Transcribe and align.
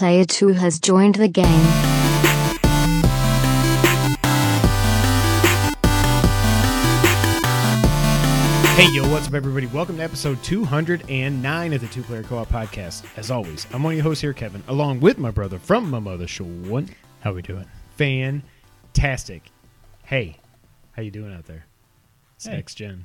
Player 0.00 0.24
2 0.24 0.48
has 0.54 0.80
joined 0.80 1.16
the 1.16 1.28
game. 1.28 1.66
Hey, 8.76 8.90
yo, 8.94 9.06
what's 9.12 9.28
up, 9.28 9.34
everybody? 9.34 9.66
Welcome 9.66 9.98
to 9.98 10.02
episode 10.02 10.42
209 10.42 11.72
of 11.74 11.80
the 11.82 11.86
Two 11.88 12.02
Player 12.02 12.22
Co 12.22 12.38
op 12.38 12.48
podcast. 12.48 13.04
As 13.18 13.30
always, 13.30 13.66
I'm 13.74 13.82
one 13.82 13.92
of 13.92 13.98
your 13.98 14.04
hosts 14.04 14.22
here, 14.22 14.32
Kevin, 14.32 14.62
along 14.68 15.00
with 15.00 15.18
my 15.18 15.30
brother 15.30 15.58
from 15.58 15.90
my 15.90 15.98
mother, 15.98 16.26
Sean. 16.26 16.88
How 17.20 17.32
are 17.32 17.34
we 17.34 17.42
doing? 17.42 17.66
Fantastic. 17.98 19.50
Hey, 20.04 20.38
how 20.92 21.02
you 21.02 21.10
doing 21.10 21.34
out 21.34 21.44
there? 21.44 21.66
It's 22.36 22.46
Hey. 22.46 22.52
next 22.54 22.76
gen, 22.76 23.04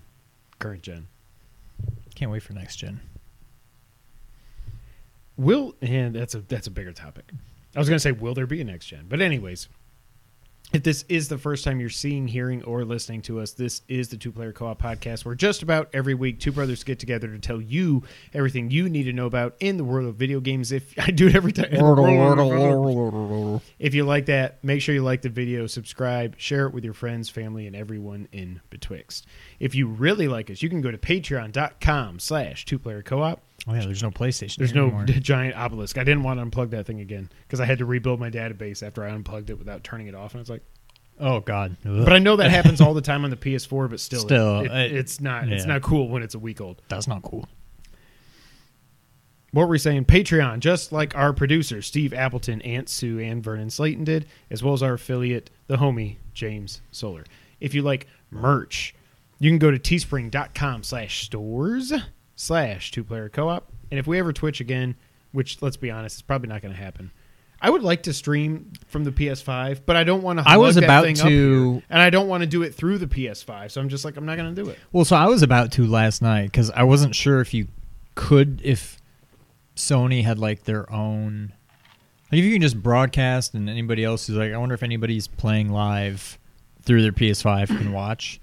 current 0.59 0.81
gen. 0.81 1.07
Can't 2.15 2.31
wait 2.31 2.41
for 2.43 2.53
next 2.53 2.77
gen. 2.77 3.01
Will 5.37 5.75
and 5.81 6.15
that's 6.15 6.35
a 6.35 6.39
that's 6.41 6.67
a 6.67 6.71
bigger 6.71 6.93
topic. 6.93 7.31
I 7.75 7.79
was 7.79 7.89
going 7.89 7.97
to 7.97 8.01
say, 8.01 8.13
will 8.13 8.33
there 8.33 8.47
be 8.47 8.61
a 8.61 8.63
next 8.63 8.85
gen? 8.85 9.05
But 9.09 9.21
anyways, 9.21 9.67
if 10.73 10.81
this 10.83 11.05
is 11.07 11.27
the 11.27 11.37
first 11.37 11.63
time 11.63 11.79
you're 11.79 11.89
seeing, 11.89 12.27
hearing, 12.27 12.63
or 12.63 12.83
listening 12.83 13.21
to 13.23 13.39
us, 13.39 13.51
this 13.51 13.81
is 13.87 14.09
the 14.09 14.17
Two 14.17 14.31
Player 14.31 14.51
Co-op 14.51 14.81
podcast, 14.81 15.23
where 15.23 15.35
just 15.35 15.61
about 15.61 15.89
every 15.93 16.15
week 16.15 16.39
two 16.39 16.51
brothers 16.51 16.83
get 16.83 16.99
together 16.99 17.27
to 17.27 17.37
tell 17.37 17.61
you 17.61 18.03
everything 18.33 18.71
you 18.71 18.89
need 18.89 19.03
to 19.03 19.13
know 19.13 19.25
about 19.27 19.55
in 19.59 19.77
the 19.77 19.83
world 19.83 20.07
of 20.07 20.15
video 20.15 20.39
games. 20.39 20.71
If 20.71 20.93
I 20.99 21.11
do 21.11 21.27
it 21.27 21.35
every 21.35 21.51
time, 21.51 21.67
if 23.77 23.93
you 23.93 24.05
like 24.05 24.25
that, 24.25 24.63
make 24.63 24.81
sure 24.81 24.95
you 24.95 25.03
like 25.03 25.21
the 25.21 25.29
video, 25.29 25.67
subscribe, 25.67 26.35
share 26.39 26.65
it 26.65 26.73
with 26.73 26.83
your 26.83 26.93
friends, 26.93 27.29
family, 27.29 27.67
and 27.67 27.75
everyone 27.75 28.27
in 28.31 28.59
betwixt. 28.69 29.27
If 29.59 29.75
you 29.75 29.87
really 29.87 30.27
like 30.27 30.49
us, 30.49 30.61
you 30.61 30.69
can 30.69 30.81
go 30.81 30.91
to 30.91 30.97
patreon.com 30.97 32.19
slash 32.19 32.65
two 32.65 32.79
player 32.79 33.03
co-op. 33.03 33.41
Oh 33.67 33.73
yeah, 33.73 33.81
there's 33.85 34.03
no 34.03 34.11
PlayStation. 34.11 34.57
There's 34.57 34.71
here 34.71 34.81
no 34.81 34.87
anymore. 34.87 35.05
giant 35.07 35.55
obelisk. 35.55 35.97
I 35.97 36.03
didn't 36.03 36.23
want 36.23 36.39
to 36.39 36.45
unplug 36.45 36.69
that 36.71 36.85
thing 36.85 36.99
again 36.99 37.29
because 37.47 37.59
I 37.59 37.65
had 37.65 37.79
to 37.79 37.85
rebuild 37.85 38.19
my 38.19 38.29
database 38.29 38.85
after 38.85 39.03
I 39.03 39.09
unplugged 39.09 39.49
it 39.49 39.57
without 39.57 39.83
turning 39.83 40.07
it 40.07 40.13
off. 40.15 40.33
And 40.33 40.39
I 40.39 40.41
was 40.41 40.49
like, 40.49 40.61
Oh 41.19 41.39
god. 41.39 41.77
but 41.83 42.11
I 42.13 42.19
know 42.19 42.35
that 42.35 42.51
happens 42.51 42.81
all 42.81 42.93
the 42.93 43.01
time 43.01 43.23
on 43.23 43.29
the 43.31 43.37
PS4, 43.37 43.89
but 43.89 43.99
still, 43.99 44.19
Still, 44.21 44.59
it- 44.61 44.71
it- 44.71 44.91
it's 44.95 45.19
not 45.21 45.47
it's 45.49 45.65
not 45.65 45.81
cool 45.81 46.09
when 46.09 46.21
it's 46.23 46.35
a 46.35 46.39
week 46.39 46.59
old. 46.61 46.81
That's 46.89 47.07
not 47.07 47.23
cool. 47.23 47.47
What 49.51 49.63
were 49.63 49.71
we 49.71 49.77
saying? 49.77 50.05
Patreon, 50.05 50.59
just 50.59 50.91
like 50.91 51.15
our 51.15 51.31
producers, 51.31 51.87
Steve 51.87 52.13
Appleton, 52.13 52.61
Aunt 52.63 52.89
Sue, 52.89 53.19
and 53.19 53.41
Vernon 53.41 53.69
Slayton 53.69 54.03
did, 54.03 54.25
as 54.51 54.61
well 54.61 54.73
as 54.73 54.83
our 54.83 54.93
affiliate, 54.95 55.49
the 55.67 55.77
homie, 55.77 56.17
James 56.33 56.81
Solar. 56.91 57.23
If 57.61 57.73
you 57.73 57.81
like 57.81 58.07
merch, 58.29 58.93
you 59.39 59.49
can 59.49 59.57
go 59.57 59.71
to 59.71 59.79
teespring.com 59.79 60.83
slash 60.83 61.23
stores 61.23 61.93
slash 62.35 62.91
two 62.91 63.03
player 63.03 63.29
co 63.29 63.49
op. 63.49 63.71
And 63.91 63.99
if 63.99 64.07
we 64.07 64.19
ever 64.19 64.33
Twitch 64.33 64.59
again, 64.61 64.95
which 65.31 65.61
let's 65.61 65.77
be 65.77 65.91
honest, 65.91 66.15
it's 66.15 66.21
probably 66.21 66.49
not 66.49 66.61
going 66.61 66.73
to 66.73 66.79
happen. 66.79 67.11
I 67.61 67.69
would 67.69 67.81
like 67.83 68.03
to 68.03 68.13
stream 68.13 68.73
from 68.87 69.05
the 69.05 69.11
PS5, 69.11 69.81
but 69.85 69.95
I 69.95 70.03
don't 70.03 70.21
want 70.21 70.39
to. 70.39 70.45
I 70.47 70.57
was 70.57 70.77
about 70.77 71.05
to- 71.15 71.81
and 71.89 72.01
I 72.01 72.09
don't 72.09 72.27
want 72.27 72.41
to 72.41 72.47
do 72.47 72.61
it 72.63 72.75
through 72.75 72.97
the 72.99 73.07
PS5. 73.07 73.71
So 73.71 73.81
I'm 73.81 73.89
just 73.89 74.05
like, 74.05 74.17
I'm 74.17 74.25
not 74.25 74.37
going 74.37 74.53
to 74.53 74.63
do 74.63 74.69
it. 74.69 74.77
Well, 74.91 75.05
so 75.05 75.15
I 75.15 75.25
was 75.27 75.41
about 75.41 75.71
to 75.73 75.87
last 75.87 76.21
night 76.21 76.51
because 76.51 76.69
I 76.71 76.83
wasn't 76.83 77.15
sure 77.15 77.41
if 77.41 77.53
you 77.53 77.67
could 78.13 78.61
if 78.63 78.97
Sony 79.75 80.23
had 80.23 80.37
like 80.39 80.63
their 80.63 80.91
own. 80.91 81.53
Like 82.31 82.39
if 82.39 82.45
you 82.45 82.51
can 82.53 82.61
just 82.61 82.81
broadcast 82.81 83.53
and 83.53 83.69
anybody 83.69 84.03
else 84.03 84.29
is 84.29 84.35
like, 84.35 84.51
I 84.51 84.57
wonder 84.57 84.75
if 84.75 84.83
anybody's 84.83 85.27
playing 85.27 85.69
live 85.71 86.37
through 86.81 87.01
their 87.03 87.11
PS5 87.11 87.67
can 87.67 87.91
watch. 87.91 88.39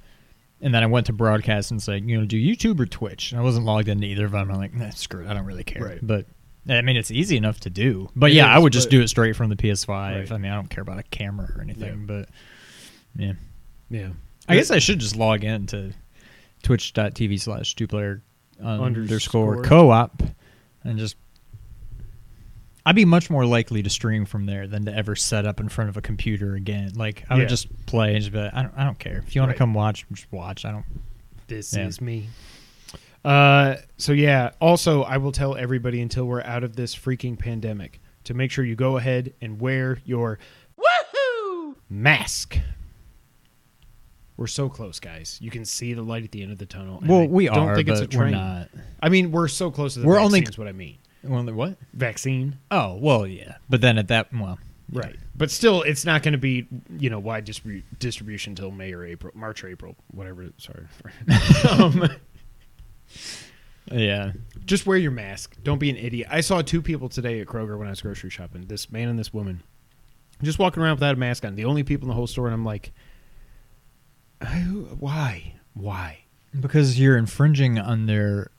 And 0.62 0.72
then 0.72 0.82
I 0.82 0.86
went 0.86 1.06
to 1.06 1.12
broadcast 1.12 1.72
and 1.72 1.82
said, 1.82 2.08
you 2.08 2.18
know, 2.18 2.24
do 2.24 2.36
YouTube 2.38 2.78
or 2.80 2.86
Twitch? 2.86 3.32
And 3.32 3.40
I 3.40 3.42
wasn't 3.42 3.66
logged 3.66 3.88
into 3.88 4.06
either 4.06 4.24
of 4.26 4.32
them. 4.32 4.50
I'm 4.50 4.56
like, 4.56 4.72
nah, 4.72 4.90
screw 4.90 5.24
it, 5.24 5.28
I 5.28 5.34
don't 5.34 5.44
really 5.44 5.64
care. 5.64 5.82
Right. 5.82 5.98
But 6.00 6.26
I 6.68 6.80
mean, 6.82 6.96
it's 6.96 7.10
easy 7.10 7.36
enough 7.36 7.58
to 7.60 7.70
do. 7.70 8.08
But 8.14 8.30
It 8.30 8.34
yeah, 8.34 8.46
I 8.46 8.58
would 8.58 8.72
just 8.72 8.88
do 8.88 9.00
it 9.02 9.08
straight 9.08 9.34
from 9.34 9.50
the 9.50 9.56
PS5. 9.56 9.88
Right. 9.88 10.30
I 10.32 10.38
mean, 10.38 10.52
I 10.52 10.54
don't 10.54 10.70
care 10.70 10.82
about 10.82 11.00
a 11.00 11.02
camera 11.02 11.52
or 11.56 11.60
anything. 11.60 12.06
But 12.06 12.28
yeah, 13.16 13.32
Yeah. 13.90 14.10
I 14.48 14.54
guess 14.56 14.70
I 14.70 14.78
should 14.78 15.00
just 15.00 15.16
log 15.16 15.42
in 15.44 15.66
to 15.68 15.92
twitch.tv 16.62 17.40
slash 17.40 17.74
two 17.74 17.86
player 17.88 18.22
underscore 18.60 19.54
Underscore. 19.54 19.62
co 19.64 19.90
op 19.90 20.22
and 20.84 20.98
just. 20.98 21.16
I'd 22.84 22.96
be 22.96 23.04
much 23.04 23.30
more 23.30 23.46
likely 23.46 23.82
to 23.82 23.90
stream 23.90 24.24
from 24.24 24.46
there 24.46 24.66
than 24.66 24.84
to 24.86 24.94
ever 24.94 25.14
set 25.14 25.46
up 25.46 25.60
in 25.60 25.68
front 25.68 25.88
of 25.90 25.96
a 25.96 26.00
computer 26.02 26.54
again. 26.54 26.92
Like 26.94 27.24
I 27.30 27.36
would 27.36 27.48
just 27.48 27.68
play 27.86 28.14
and 28.14 28.20
just 28.20 28.32
be 28.32 28.38
like, 28.38 28.52
I 28.54 28.62
don't, 28.62 28.74
I 28.76 28.84
don't 28.84 28.98
care. 28.98 29.18
If 29.26 29.34
you 29.34 29.40
want 29.40 29.50
Right. 29.50 29.54
to 29.54 29.58
come 29.58 29.74
watch, 29.74 30.04
just 30.12 30.30
watch. 30.32 30.64
I 30.64 30.72
don't. 30.72 30.84
This 31.46 31.72
Yeah. 31.76 31.86
is 31.86 32.00
me. 32.00 32.28
Uh, 33.24 33.76
so 33.98 34.12
yeah. 34.12 34.50
Also, 34.60 35.02
I 35.04 35.18
will 35.18 35.30
tell 35.32 35.54
everybody 35.56 36.00
until 36.00 36.24
we're 36.24 36.42
out 36.42 36.64
of 36.64 36.74
this 36.74 36.94
freaking 36.96 37.38
pandemic 37.38 38.00
to 38.24 38.34
make 38.34 38.50
sure 38.50 38.64
you 38.64 38.74
go 38.74 38.96
ahead 38.96 39.32
and 39.40 39.60
wear 39.60 39.98
your 40.04 40.40
woohoo 40.76 41.76
mask. 41.88 42.58
We're 44.36 44.46
so 44.48 44.68
close, 44.68 44.98
guys. 44.98 45.38
You 45.40 45.50
can 45.50 45.64
see 45.64 45.94
the 45.94 46.02
light 46.02 46.24
at 46.24 46.32
the 46.32 46.42
end 46.42 46.50
of 46.50 46.58
the 46.58 46.66
tunnel. 46.66 47.00
Well, 47.06 47.20
I 47.22 47.26
we 47.26 47.46
don't 47.46 47.68
are, 47.68 47.76
think 47.76 47.86
but 47.88 48.02
it's 48.02 48.14
a 48.14 48.18
we're 48.18 48.30
not. 48.30 48.68
I 49.00 49.08
mean, 49.08 49.30
we're 49.30 49.46
so 49.46 49.70
close 49.70 49.94
to 49.94 50.00
the 50.00 50.06
We're 50.06 50.18
only- 50.18 50.40
is 50.40 50.58
what 50.58 50.66
I 50.66 50.72
mean. 50.72 50.96
Well, 51.24 51.44
what? 51.54 51.76
Vaccine, 51.92 52.58
Oh, 52.70 52.96
well, 53.00 53.26
yeah. 53.26 53.56
But 53.70 53.80
then 53.80 53.96
at 53.98 54.08
that, 54.08 54.32
well, 54.32 54.58
yeah. 54.92 55.00
right? 55.00 55.16
But 55.36 55.50
still, 55.50 55.82
it's 55.82 56.04
not 56.04 56.22
going 56.22 56.32
to 56.32 56.38
be 56.38 56.66
you 56.98 57.10
know 57.10 57.18
wide 57.18 57.46
distribu- 57.46 57.82
distribution 57.98 58.52
until 58.52 58.70
May 58.70 58.92
or 58.92 59.04
April, 59.04 59.32
March 59.36 59.62
or 59.64 59.68
April, 59.68 59.96
whatever. 60.10 60.48
Sorry. 60.58 60.86
um, 61.78 62.08
Yeah. 63.90 64.32
just 64.64 64.86
wear 64.86 64.96
your 64.98 65.10
mask. 65.10 65.56
Don't 65.62 65.78
be 65.78 65.90
an 65.90 65.96
idiot. 65.96 66.28
I 66.30 66.40
saw 66.40 66.62
two 66.62 66.80
people 66.82 67.08
today 67.08 67.40
at 67.40 67.46
Kroger 67.46 67.76
when 67.78 67.86
I 67.86 67.90
was 67.90 68.00
grocery 68.00 68.30
shopping. 68.30 68.64
This 68.66 68.90
man 68.90 69.08
and 69.08 69.18
this 69.18 69.32
woman, 69.32 69.62
just 70.42 70.58
walking 70.58 70.82
around 70.82 70.94
without 70.96 71.14
a 71.14 71.18
mask 71.18 71.44
on. 71.44 71.54
The 71.56 71.64
only 71.66 71.82
people 71.82 72.06
in 72.06 72.08
the 72.08 72.14
whole 72.14 72.26
store, 72.26 72.46
and 72.46 72.54
I'm 72.54 72.64
like, 72.64 72.92
why, 74.98 75.54
why? 75.74 76.24
Because 76.58 76.98
you're 76.98 77.16
infringing 77.16 77.78
on 77.78 78.06
their 78.06 78.50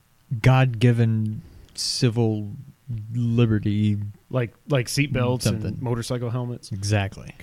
God 0.41 0.79
given 0.79 1.41
civil 1.77 2.51
liberty. 3.13 3.97
Like, 4.29 4.53
like 4.69 4.87
seatbelts 4.87 5.45
and 5.45 5.61
Something. 5.61 5.77
motorcycle 5.81 6.29
helmets. 6.29 6.71
Exactly. 6.71 7.33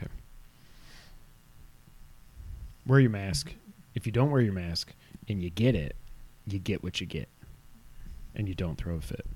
Wear 2.86 3.00
your 3.00 3.10
mask. 3.10 3.54
If 3.94 4.06
you 4.06 4.12
don't 4.12 4.30
wear 4.30 4.40
your 4.40 4.52
mask 4.52 4.92
and 5.28 5.42
you 5.42 5.50
get 5.50 5.74
it, 5.74 5.96
you 6.46 6.58
get 6.58 6.82
what 6.82 7.00
you 7.00 7.06
get, 7.06 7.28
and 8.34 8.48
you 8.48 8.54
don't 8.54 8.76
throw 8.76 8.96
a 8.96 9.00
fit. 9.00 9.26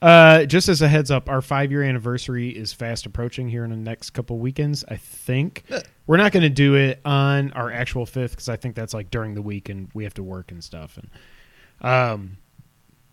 Uh, 0.00 0.46
just 0.46 0.68
as 0.70 0.80
a 0.80 0.88
heads 0.88 1.10
up, 1.10 1.28
our 1.28 1.42
five 1.42 1.70
year 1.70 1.82
anniversary 1.82 2.48
is 2.48 2.72
fast 2.72 3.04
approaching 3.04 3.48
here 3.50 3.64
in 3.64 3.70
the 3.70 3.76
next 3.76 4.10
couple 4.10 4.38
weekends. 4.38 4.82
I 4.88 4.96
think 4.96 5.64
we're 6.06 6.16
not 6.16 6.32
going 6.32 6.42
to 6.42 6.48
do 6.48 6.74
it 6.74 7.00
on 7.04 7.52
our 7.52 7.70
actual 7.70 8.06
fifth 8.06 8.30
because 8.30 8.48
I 8.48 8.56
think 8.56 8.74
that's 8.74 8.94
like 8.94 9.10
during 9.10 9.34
the 9.34 9.42
week 9.42 9.68
and 9.68 9.90
we 9.92 10.04
have 10.04 10.14
to 10.14 10.22
work 10.22 10.52
and 10.52 10.64
stuff. 10.64 10.98
And 10.98 11.10
um, 11.86 12.36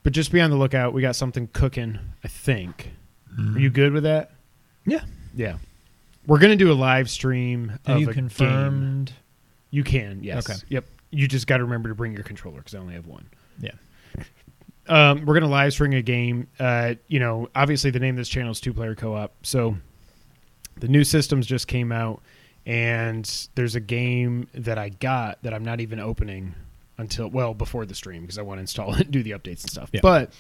but 0.07 0.13
just 0.13 0.31
be 0.31 0.40
on 0.40 0.50
the 0.50 0.56
lookout. 0.56 0.94
We 0.94 1.01
got 1.01 1.18
something 1.18 1.50
cooking. 1.51 2.00
I 2.23 2.29
think. 2.29 2.94
Are 3.38 3.59
you 3.59 3.69
good 3.69 3.91
with 3.91 4.03
that? 4.03 4.31
Yeah. 4.85 5.01
Yeah. 5.35 5.57
We're 6.25 6.40
gonna 6.40 6.56
do 6.56 6.72
a 6.72 6.73
live 6.73 7.09
stream. 7.09 7.78
Have 7.85 7.97
of 7.97 8.01
you 8.03 8.09
a 8.09 8.13
game. 8.13 8.29
confirmed? 8.29 9.12
You 9.69 9.84
can, 9.84 10.23
yes. 10.23 10.50
Okay. 10.50 10.57
Yep. 10.69 10.85
You 11.09 11.28
just 11.28 11.45
got 11.45 11.57
to 11.57 11.66
remember 11.66 11.90
to 11.90 11.95
bring 11.95 12.13
your 12.13 12.23
controller 12.23 12.59
because 12.59 12.73
I 12.73 12.78
only 12.78 12.94
have 12.94 13.06
one. 13.06 13.28
Yeah. 13.59 13.72
Um, 14.88 15.25
we're 15.25 15.34
gonna 15.34 15.50
live 15.50 15.73
stream 15.73 15.91
a 15.91 16.01
game. 16.01 16.47
Uh, 16.57 16.94
you 17.09 17.19
know, 17.19 17.50
obviously 17.53 17.91
the 17.91 18.00
name 18.00 18.16
of 18.16 18.19
this 18.19 18.29
channel 18.29 18.51
is 18.51 18.62
Two 18.62 18.72
Player 18.74 18.95
Co-op. 18.95 19.45
So 19.45 19.75
the 20.78 20.88
new 20.88 21.03
systems 21.03 21.45
just 21.45 21.68
came 21.68 21.91
out, 21.91 22.22
and 22.66 23.29
there's 23.56 23.75
a 23.75 23.81
game 23.81 24.47
that 24.53 24.78
I 24.78 24.88
got 24.88 25.44
that 25.44 25.53
I'm 25.53 25.66
not 25.66 25.81
even 25.81 26.00
opening 26.00 26.56
until 26.97 27.30
well 27.30 27.53
before 27.53 27.85
the 27.85 27.96
stream 27.96 28.22
because 28.22 28.38
I 28.38 28.41
want 28.41 28.58
to 28.58 28.62
install 28.62 28.94
it 28.96 29.02
and 29.02 29.12
do 29.12 29.24
the 29.24 29.31
updates 29.31 29.62
and 29.63 29.69
stuff. 29.69 29.90
Yeah. 29.94 30.02
But 30.02 30.34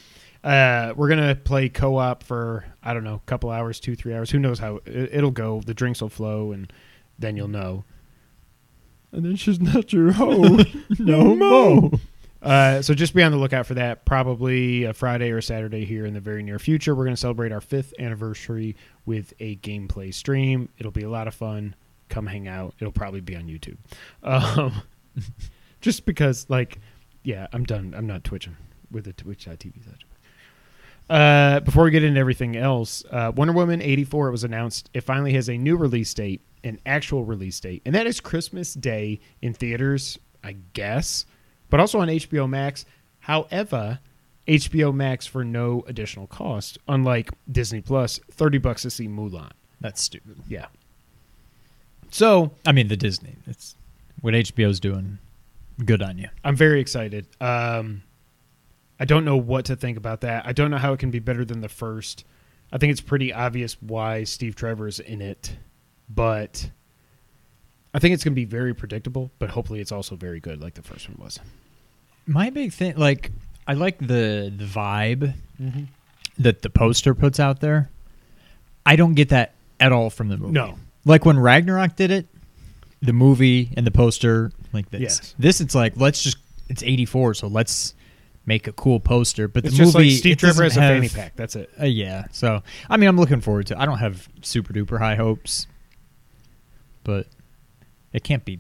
uh, 0.43 0.93
we're 0.95 1.09
gonna 1.09 1.35
play 1.35 1.69
co-op 1.69 2.23
for 2.23 2.65
I 2.83 2.93
don't 2.93 3.03
know, 3.03 3.15
a 3.15 3.27
couple 3.27 3.49
hours, 3.49 3.79
two, 3.79 3.95
three 3.95 4.13
hours. 4.13 4.31
Who 4.31 4.39
knows 4.39 4.59
how 4.59 4.79
it, 4.85 5.09
it'll 5.13 5.31
go? 5.31 5.61
The 5.65 5.73
drinks 5.73 6.01
will 6.01 6.09
flow, 6.09 6.51
and 6.51 6.71
then 7.19 7.37
you'll 7.37 7.47
know. 7.47 7.83
And 9.11 9.23
then 9.23 9.35
she's 9.35 9.59
not 9.59 9.93
your 9.93 10.11
hoe 10.11 10.59
no 10.99 11.35
more. 11.35 11.91
Uh, 12.41 12.81
so 12.81 12.93
just 12.93 13.13
be 13.13 13.23
on 13.23 13.31
the 13.31 13.37
lookout 13.37 13.65
for 13.65 13.73
that. 13.73 14.05
Probably 14.05 14.83
a 14.83 14.93
Friday 14.93 15.31
or 15.31 15.41
Saturday 15.41 15.85
here 15.85 16.05
in 16.05 16.13
the 16.13 16.19
very 16.19 16.43
near 16.43 16.59
future. 16.59 16.93
We're 16.93 17.05
going 17.05 17.15
to 17.15 17.19
celebrate 17.19 17.51
our 17.51 17.61
fifth 17.61 17.93
anniversary 17.99 18.75
with 19.05 19.33
a 19.39 19.55
gameplay 19.57 20.13
stream. 20.13 20.69
It'll 20.77 20.91
be 20.91 21.03
a 21.03 21.09
lot 21.09 21.27
of 21.27 21.33
fun. 21.33 21.75
Come 22.09 22.27
hang 22.27 22.47
out. 22.47 22.75
It'll 22.79 22.93
probably 22.93 23.21
be 23.21 23.35
on 23.35 23.47
YouTube. 23.47 23.77
Um, 24.23 24.81
just 25.81 26.05
because, 26.05 26.49
like, 26.49 26.79
yeah, 27.23 27.47
I'm 27.53 27.63
done. 27.63 27.93
I'm 27.95 28.07
not 28.07 28.23
twitching 28.23 28.55
with 28.91 29.05
the 29.05 29.13
Twitch.tv. 29.13 29.73
Uh, 31.09 31.61
before 31.61 31.85
we 31.85 31.91
get 31.91 32.03
into 32.03 32.19
everything 32.19 32.57
else, 32.57 33.03
uh, 33.11 33.31
Wonder 33.35 33.53
Woman 33.53 33.81
84 33.81 34.27
it 34.27 34.31
was 34.31 34.43
announced. 34.43 34.89
It 34.93 35.01
finally 35.01 35.33
has 35.33 35.49
a 35.49 35.57
new 35.57 35.77
release 35.77 36.13
date, 36.13 36.41
an 36.63 36.79
actual 36.85 37.23
release 37.23 37.59
date, 37.59 37.81
and 37.85 37.95
that 37.95 38.07
is 38.07 38.19
Christmas 38.19 38.73
Day 38.73 39.19
in 39.41 39.53
theaters, 39.53 40.19
I 40.43 40.57
guess, 40.73 41.25
but 41.69 41.79
also 41.79 41.99
on 41.99 42.09
HBO 42.09 42.49
Max. 42.49 42.85
However, 43.19 43.99
HBO 44.47 44.93
Max 44.93 45.25
for 45.25 45.45
no 45.45 45.83
additional 45.87 46.27
cost, 46.27 46.77
unlike 46.87 47.31
Disney 47.49 47.81
Plus, 47.81 48.19
30 48.31 48.57
bucks 48.57 48.81
to 48.81 48.89
see 48.89 49.07
Mulan. 49.07 49.51
That's 49.79 50.01
stupid. 50.01 50.37
Yeah. 50.47 50.67
So 52.09 52.51
I 52.65 52.71
mean, 52.71 52.87
the 52.87 52.97
Disney. 52.97 53.35
It's 53.45 53.75
what 54.21 54.33
HBO's 54.33 54.79
doing. 54.79 55.19
Good 55.83 56.01
on 56.01 56.17
you. 56.17 56.27
I'm 56.43 56.55
very 56.55 56.81
excited. 56.81 57.27
Um, 57.39 58.03
I 58.99 59.05
don't 59.05 59.25
know 59.25 59.37
what 59.37 59.65
to 59.65 59.75
think 59.75 59.97
about 59.97 60.21
that. 60.21 60.45
I 60.45 60.53
don't 60.53 60.71
know 60.71 60.77
how 60.77 60.93
it 60.93 60.99
can 60.99 61.11
be 61.11 61.19
better 61.19 61.45
than 61.45 61.61
the 61.61 61.69
first. 61.69 62.25
I 62.71 62.77
think 62.77 62.91
it's 62.91 63.01
pretty 63.01 63.31
obvious 63.31 63.81
why 63.81 64.23
Steve 64.23 64.55
Trevor's 64.55 64.99
in 64.99 65.21
it, 65.21 65.55
but 66.09 66.69
I 67.93 67.99
think 67.99 68.13
it's 68.13 68.23
going 68.23 68.33
to 68.33 68.35
be 68.35 68.45
very 68.45 68.73
predictable. 68.73 69.31
But 69.39 69.51
hopefully, 69.51 69.79
it's 69.79 69.91
also 69.91 70.15
very 70.15 70.39
good, 70.39 70.61
like 70.61 70.73
the 70.73 70.81
first 70.81 71.07
one 71.07 71.17
was. 71.23 71.39
My 72.25 72.49
big 72.49 72.73
thing, 72.73 72.97
like, 72.97 73.31
I 73.67 73.73
like 73.73 73.99
the 73.99 74.51
the 74.55 74.65
vibe 74.65 75.33
that 76.39 76.61
the 76.61 76.69
poster 76.69 77.13
puts 77.13 77.39
out 77.39 77.59
there. 77.61 77.89
I 78.85 78.95
don't 78.95 79.13
get 79.13 79.29
that 79.29 79.53
at 79.79 79.91
all 79.91 80.09
from 80.09 80.29
the 80.29 80.37
movie. 80.37 80.53
No. 80.53 80.77
Like 81.05 81.23
when 81.25 81.39
Ragnarok 81.39 81.95
did 81.95 82.11
it, 82.11 82.27
the 83.01 83.13
movie 83.13 83.71
and 83.77 83.85
the 83.85 83.91
poster 83.91 84.51
like 84.73 84.89
this. 84.89 85.01
Yes. 85.01 85.35
This 85.39 85.61
it's 85.61 85.75
like 85.75 85.93
let's 85.97 86.21
just 86.23 86.37
it's 86.69 86.83
84, 86.83 87.35
so 87.35 87.47
let's 87.47 87.93
make 88.45 88.67
a 88.67 88.71
cool 88.73 88.99
poster. 88.99 89.47
But 89.47 89.65
It's 89.65 89.73
the 89.77 89.83
just 89.83 89.95
movie 89.95 90.09
like 90.09 90.17
Steve 90.19 90.37
Trevor 90.37 90.63
has 90.63 90.75
a 90.77 90.81
have- 90.81 90.95
fanny 90.95 91.09
pack. 91.09 91.35
That's 91.35 91.55
it. 91.55 91.69
Uh, 91.79 91.85
yeah. 91.85 92.25
So 92.31 92.61
I 92.89 92.97
mean, 92.97 93.07
I'm 93.09 93.17
looking 93.17 93.41
forward 93.41 93.67
to. 93.67 93.79
I 93.79 93.85
don't 93.85 93.99
have 93.99 94.27
super 94.41 94.73
duper 94.73 94.97
high 94.99 95.15
hopes, 95.15 95.67
but 97.03 97.27
it 98.13 98.23
can't 98.23 98.43
be 98.45 98.59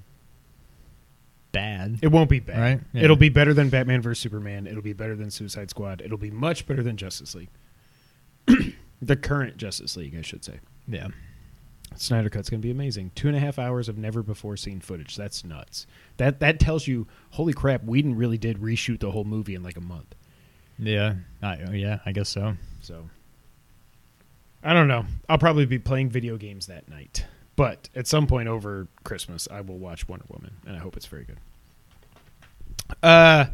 bad. 1.51 1.99
It 2.01 2.09
won't 2.09 2.29
be 2.29 2.39
bad. 2.39 2.59
Right? 2.59 2.79
Yeah. 2.93 3.03
It'll 3.05 3.15
be 3.15 3.29
better 3.29 3.53
than 3.53 3.69
Batman 3.69 4.01
vs 4.01 4.21
Superman. 4.21 4.67
It'll 4.67 4.81
be 4.81 4.93
better 4.93 5.15
than 5.15 5.31
Suicide 5.31 5.69
Squad. 5.69 6.01
It'll 6.01 6.17
be 6.17 6.31
much 6.31 6.67
better 6.67 6.83
than 6.83 6.97
Justice 6.97 7.33
League. 7.35 7.49
the 9.01 9.15
current 9.15 9.57
Justice 9.57 9.95
League, 9.97 10.15
I 10.17 10.21
should 10.21 10.43
say. 10.45 10.59
yeah. 10.87 11.07
Snyder 11.95 12.29
Cut's 12.29 12.49
going 12.49 12.61
to 12.61 12.65
be 12.65 12.71
amazing. 12.71 13.11
Two 13.15 13.27
and 13.27 13.35
a 13.35 13.39
half 13.39 13.57
hours 13.57 13.89
of 13.89 13.97
never 13.97 14.21
before 14.21 14.57
seen 14.57 14.79
footage. 14.79 15.15
That's 15.15 15.43
nuts. 15.43 15.87
That 16.17 16.39
that 16.41 16.59
tells 16.59 16.87
you, 16.87 17.07
holy 17.31 17.53
crap, 17.53 17.83
Whedon 17.83 18.15
really 18.15 18.37
did 18.37 18.57
reshoot 18.57 18.99
the 18.99 19.11
whole 19.11 19.23
movie 19.23 19.55
in 19.55 19.63
like 19.63 19.77
a 19.77 19.81
month. 19.81 20.15
Yeah. 20.77 21.15
I, 21.41 21.57
yeah. 21.71 21.99
I 22.05 22.11
guess 22.11 22.29
so. 22.29 22.55
So 22.81 23.09
I 24.63 24.73
don't 24.73 24.87
know. 24.87 25.05
I'll 25.29 25.37
probably 25.37 25.65
be 25.65 25.79
playing 25.79 26.09
video 26.09 26.37
games 26.37 26.67
that 26.67 26.89
night. 26.89 27.25
But 27.55 27.89
at 27.95 28.05
some 28.05 28.27
point 28.27 28.47
over 28.47 28.87
Christmas, 29.03 29.47
I 29.49 29.61
will 29.61 29.79
watch 29.79 30.07
Wonder 30.07 30.25
Woman, 30.29 30.57
and 30.67 30.75
I 30.75 30.79
hope 30.79 30.95
it's 30.95 31.07
very 31.07 31.23
good. 31.25 31.39
Uh, 33.01 33.45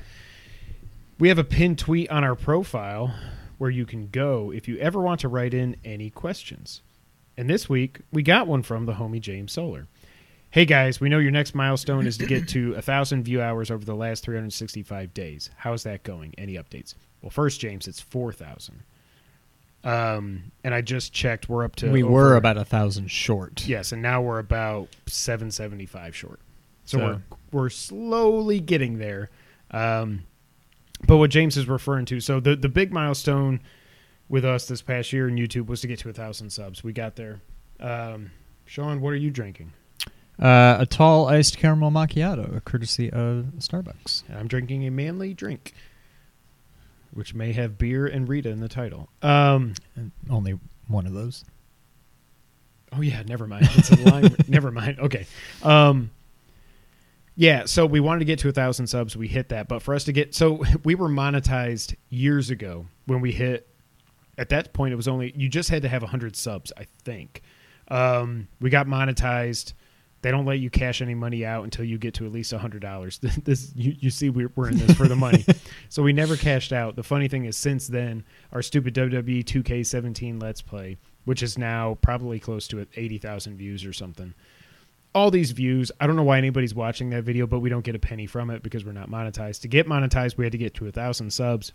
we 1.19 1.29
have 1.29 1.37
a 1.37 1.43
pinned 1.43 1.79
tweet 1.79 2.09
on 2.09 2.23
our 2.23 2.35
profile 2.35 3.15
where 3.57 3.69
you 3.69 3.85
can 3.85 4.09
go 4.09 4.51
if 4.51 4.67
you 4.67 4.77
ever 4.79 4.99
want 4.99 5.21
to 5.21 5.29
write 5.29 5.53
in 5.53 5.77
any 5.85 6.09
questions. 6.09 6.81
And 7.37 7.49
this 7.49 7.67
week, 7.67 7.99
we 8.11 8.23
got 8.23 8.47
one 8.47 8.61
from 8.63 8.85
the 8.85 8.93
homie 8.93 9.19
James 9.21 9.51
Solar. 9.53 9.87
Hey 10.51 10.65
guys, 10.65 10.99
we 10.99 11.09
know 11.09 11.17
your 11.17 11.31
next 11.31 11.55
milestone 11.55 12.05
is 12.05 12.17
to 12.19 12.27
get 12.27 12.47
to 12.49 12.73
a 12.77 12.81
thousand 12.81 13.23
view 13.23 13.41
hours 13.41 13.71
over 13.71 13.83
the 13.83 13.95
last 13.95 14.23
365 14.23 15.11
days. 15.13 15.49
How's 15.57 15.81
that 15.83 16.03
going? 16.03 16.35
Any 16.37 16.53
updates? 16.55 16.93
Well, 17.21 17.31
first, 17.31 17.59
James, 17.59 17.87
it's 17.87 17.99
4,000. 17.99 18.83
Um, 19.83 20.51
and 20.63 20.73
I 20.73 20.81
just 20.81 21.11
checked. 21.11 21.49
We're 21.49 21.63
up 21.63 21.75
to 21.77 21.89
we 21.91 22.03
over- 22.03 22.11
were 22.13 22.35
about 22.35 22.57
a 22.57 22.63
thousand 22.65 23.09
short. 23.09 23.65
yes, 23.67 23.91
and 23.91 24.01
now 24.01 24.21
we're 24.21 24.39
about 24.39 24.89
775 25.07 26.15
short. 26.15 26.39
So, 26.85 26.97
So- 26.97 27.03
we're 27.05 27.21
we're 27.51 27.69
slowly 27.69 28.59
getting 28.59 28.97
there. 28.99 29.29
Um, 29.71 30.23
but 31.05 31.17
what 31.17 31.31
James 31.31 31.57
is 31.57 31.67
referring 31.67 32.05
to, 32.05 32.19
so 32.19 32.39
the 32.39 32.55
the 32.55 32.69
big 32.69 32.93
milestone 32.93 33.59
with 34.29 34.45
us 34.45 34.67
this 34.67 34.81
past 34.81 35.13
year 35.13 35.27
in 35.27 35.35
YouTube 35.35 35.67
was 35.67 35.81
to 35.81 35.87
get 35.87 35.99
to 35.99 36.09
a 36.09 36.13
thousand 36.13 36.49
subs. 36.49 36.83
We 36.83 36.93
got 36.93 37.15
there. 37.15 37.41
Um, 37.79 38.31
Sean, 38.65 39.01
what 39.01 39.13
are 39.13 39.17
you 39.17 39.29
drinking? 39.31 39.73
Uh, 40.41 40.77
a 40.79 40.85
tall 40.85 41.27
iced 41.27 41.57
caramel 41.57 41.91
macchiato, 41.91 42.63
courtesy 42.65 43.09
of 43.11 43.45
Starbucks. 43.59 44.23
I'm 44.35 44.47
drinking 44.47 44.85
a 44.87 44.91
manly 44.91 45.33
drink, 45.33 45.73
which 47.13 47.35
may 47.35 47.53
have 47.53 47.77
beer 47.77 48.07
and 48.07 48.27
Rita 48.27 48.49
in 48.49 48.59
the 48.59 48.69
title. 48.69 49.09
Um, 49.21 49.75
And 49.95 50.11
only 50.29 50.59
one 50.87 51.05
of 51.05 51.13
those. 51.13 51.45
Oh 52.91 53.01
yeah, 53.01 53.21
never 53.23 53.47
mind. 53.47 53.67
It's 53.73 53.91
a 53.91 53.95
line. 53.97 54.35
never 54.47 54.71
mind. 54.71 54.99
Okay. 54.99 55.25
Um, 55.61 56.11
yeah, 57.35 57.65
so 57.65 57.85
we 57.85 57.99
wanted 57.99 58.19
to 58.19 58.25
get 58.25 58.39
to 58.39 58.49
a 58.49 58.51
thousand 58.51 58.87
subs. 58.87 59.17
We 59.17 59.27
hit 59.27 59.49
that, 59.49 59.67
but 59.67 59.81
for 59.81 59.93
us 59.95 60.03
to 60.05 60.11
get 60.11 60.35
so 60.35 60.63
we 60.83 60.95
were 60.95 61.09
monetized 61.09 61.95
years 62.09 62.49
ago 62.49 62.87
when 63.05 63.21
we 63.21 63.31
hit. 63.31 63.67
At 64.37 64.49
that 64.49 64.73
point, 64.73 64.93
it 64.93 64.95
was 64.95 65.07
only 65.07 65.33
you 65.35 65.47
just 65.49 65.69
had 65.69 65.83
to 65.83 65.89
have 65.89 66.03
hundred 66.03 66.35
subs, 66.35 66.71
I 66.77 66.85
think. 67.03 67.41
Um, 67.87 68.47
we 68.59 68.69
got 68.69 68.87
monetized. 68.87 69.73
They 70.21 70.31
don't 70.31 70.45
let 70.45 70.59
you 70.59 70.69
cash 70.69 71.01
any 71.01 71.15
money 71.15 71.45
out 71.45 71.65
until 71.65 71.83
you 71.83 71.97
get 71.97 72.13
to 72.15 72.25
at 72.25 72.31
least 72.31 72.53
hundred 72.53 72.81
dollars. 72.81 73.19
This 73.43 73.71
you, 73.75 73.95
you 73.99 74.09
see 74.09 74.29
we're, 74.29 74.51
we're 74.55 74.69
in 74.69 74.77
this 74.77 74.95
for 74.95 75.07
the 75.07 75.15
money, 75.15 75.45
so 75.89 76.01
we 76.01 76.13
never 76.13 76.37
cashed 76.37 76.71
out. 76.71 76.95
The 76.95 77.03
funny 77.03 77.27
thing 77.27 77.45
is, 77.45 77.57
since 77.57 77.87
then, 77.87 78.23
our 78.51 78.61
stupid 78.61 78.95
WWE 78.95 79.43
2K17 79.43 80.41
Let's 80.41 80.61
Play, 80.61 80.97
which 81.25 81.43
is 81.43 81.57
now 81.57 81.97
probably 82.01 82.39
close 82.39 82.67
to 82.69 82.87
eighty 82.95 83.17
thousand 83.17 83.57
views 83.57 83.85
or 83.85 83.93
something. 83.93 84.33
All 85.13 85.29
these 85.29 85.51
views, 85.51 85.91
I 85.99 86.07
don't 86.07 86.15
know 86.15 86.23
why 86.23 86.39
anybody's 86.39 86.73
watching 86.73 87.11
that 87.11 87.23
video, 87.23 87.45
but 87.45 87.59
we 87.59 87.69
don't 87.69 87.85
get 87.85 87.93
a 87.93 87.99
penny 87.99 88.25
from 88.25 88.49
it 88.49 88.63
because 88.63 88.83
we're 88.83 88.93
not 88.93 89.11
monetized. 89.11 89.61
To 89.61 89.67
get 89.67 89.87
monetized, 89.87 90.37
we 90.37 90.45
had 90.45 90.53
to 90.53 90.57
get 90.57 90.73
to 90.75 90.87
a 90.87 90.91
thousand 90.91 91.31
subs. 91.31 91.71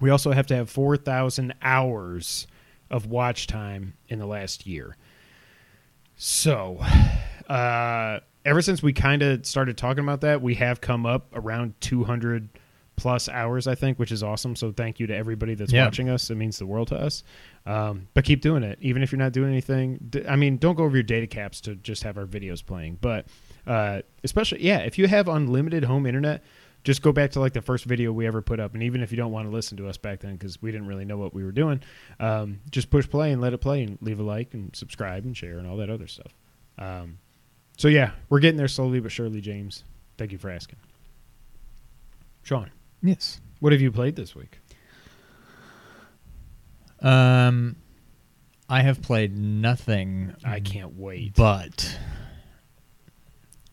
We 0.00 0.10
also 0.10 0.32
have 0.32 0.46
to 0.48 0.56
have 0.56 0.70
four 0.70 0.96
thousand 0.96 1.54
hours 1.62 2.46
of 2.90 3.06
watch 3.06 3.46
time 3.46 3.94
in 4.08 4.18
the 4.18 4.26
last 4.26 4.66
year. 4.66 4.96
So, 6.16 6.78
uh, 7.48 8.20
ever 8.44 8.62
since 8.62 8.82
we 8.82 8.92
kind 8.92 9.22
of 9.22 9.46
started 9.46 9.76
talking 9.76 10.02
about 10.02 10.22
that, 10.22 10.42
we 10.42 10.54
have 10.56 10.80
come 10.80 11.06
up 11.06 11.28
around 11.34 11.74
200 11.80 12.48
plus 12.96 13.28
hours, 13.28 13.68
I 13.68 13.76
think, 13.76 13.98
which 14.00 14.10
is 14.10 14.22
awesome. 14.24 14.56
So, 14.56 14.72
thank 14.72 14.98
you 14.98 15.06
to 15.06 15.14
everybody 15.14 15.54
that's 15.54 15.72
Yeah. 15.72 15.84
watching 15.84 16.08
us. 16.08 16.28
It 16.30 16.34
means 16.34 16.58
the 16.58 16.66
world 16.66 16.88
to 16.88 16.96
us. 16.96 17.22
Um, 17.66 18.08
but 18.14 18.24
keep 18.24 18.40
doing 18.40 18.64
it, 18.64 18.78
even 18.80 19.02
if 19.02 19.12
you're 19.12 19.18
not 19.20 19.32
doing 19.32 19.50
anything. 19.50 20.10
I 20.28 20.34
mean, 20.34 20.56
don't 20.56 20.74
go 20.74 20.84
over 20.84 20.96
your 20.96 21.04
data 21.04 21.26
caps 21.28 21.60
to 21.62 21.76
just 21.76 22.02
have 22.02 22.18
our 22.18 22.26
videos 22.26 22.64
playing. 22.64 22.98
But 23.00 23.26
uh, 23.66 24.00
especially, 24.24 24.64
yeah, 24.64 24.78
if 24.78 24.98
you 24.98 25.06
have 25.06 25.28
unlimited 25.28 25.84
home 25.84 26.06
internet, 26.06 26.42
just 26.84 27.02
go 27.02 27.12
back 27.12 27.32
to 27.32 27.40
like 27.40 27.52
the 27.52 27.60
first 27.62 27.84
video 27.84 28.12
we 28.12 28.26
ever 28.26 28.40
put 28.40 28.60
up. 28.60 28.74
And 28.74 28.82
even 28.82 29.02
if 29.02 29.10
you 29.10 29.16
don't 29.16 29.32
want 29.32 29.46
to 29.48 29.52
listen 29.52 29.76
to 29.78 29.88
us 29.88 29.96
back 29.98 30.20
then 30.20 30.34
because 30.34 30.62
we 30.62 30.70
didn't 30.72 30.86
really 30.86 31.04
know 31.04 31.18
what 31.18 31.34
we 31.34 31.44
were 31.44 31.52
doing, 31.52 31.82
um, 32.20 32.60
just 32.70 32.88
push 32.90 33.08
play 33.08 33.32
and 33.32 33.40
let 33.42 33.52
it 33.52 33.58
play 33.58 33.82
and 33.82 33.98
leave 34.00 34.20
a 34.20 34.22
like 34.22 34.54
and 34.54 34.74
subscribe 34.74 35.24
and 35.24 35.36
share 35.36 35.58
and 35.58 35.66
all 35.66 35.76
that 35.76 35.90
other 35.90 36.06
stuff. 36.06 36.32
Um, 36.78 37.18
so, 37.76 37.88
yeah, 37.88 38.12
we're 38.28 38.40
getting 38.40 38.56
there 38.56 38.68
slowly 38.68 39.00
but 39.00 39.12
surely, 39.12 39.40
James. 39.40 39.84
Thank 40.16 40.32
you 40.32 40.38
for 40.38 40.50
asking. 40.50 40.78
Sean, 42.42 42.70
Yes. 43.02 43.40
what 43.60 43.72
have 43.72 43.80
you 43.82 43.92
played 43.92 44.16
this 44.16 44.34
week? 44.34 44.58
Um, 47.00 47.76
I 48.68 48.82
have 48.82 49.02
played 49.02 49.36
nothing. 49.36 50.34
I 50.44 50.60
can't 50.60 50.96
wait. 50.98 51.34
but 51.34 51.98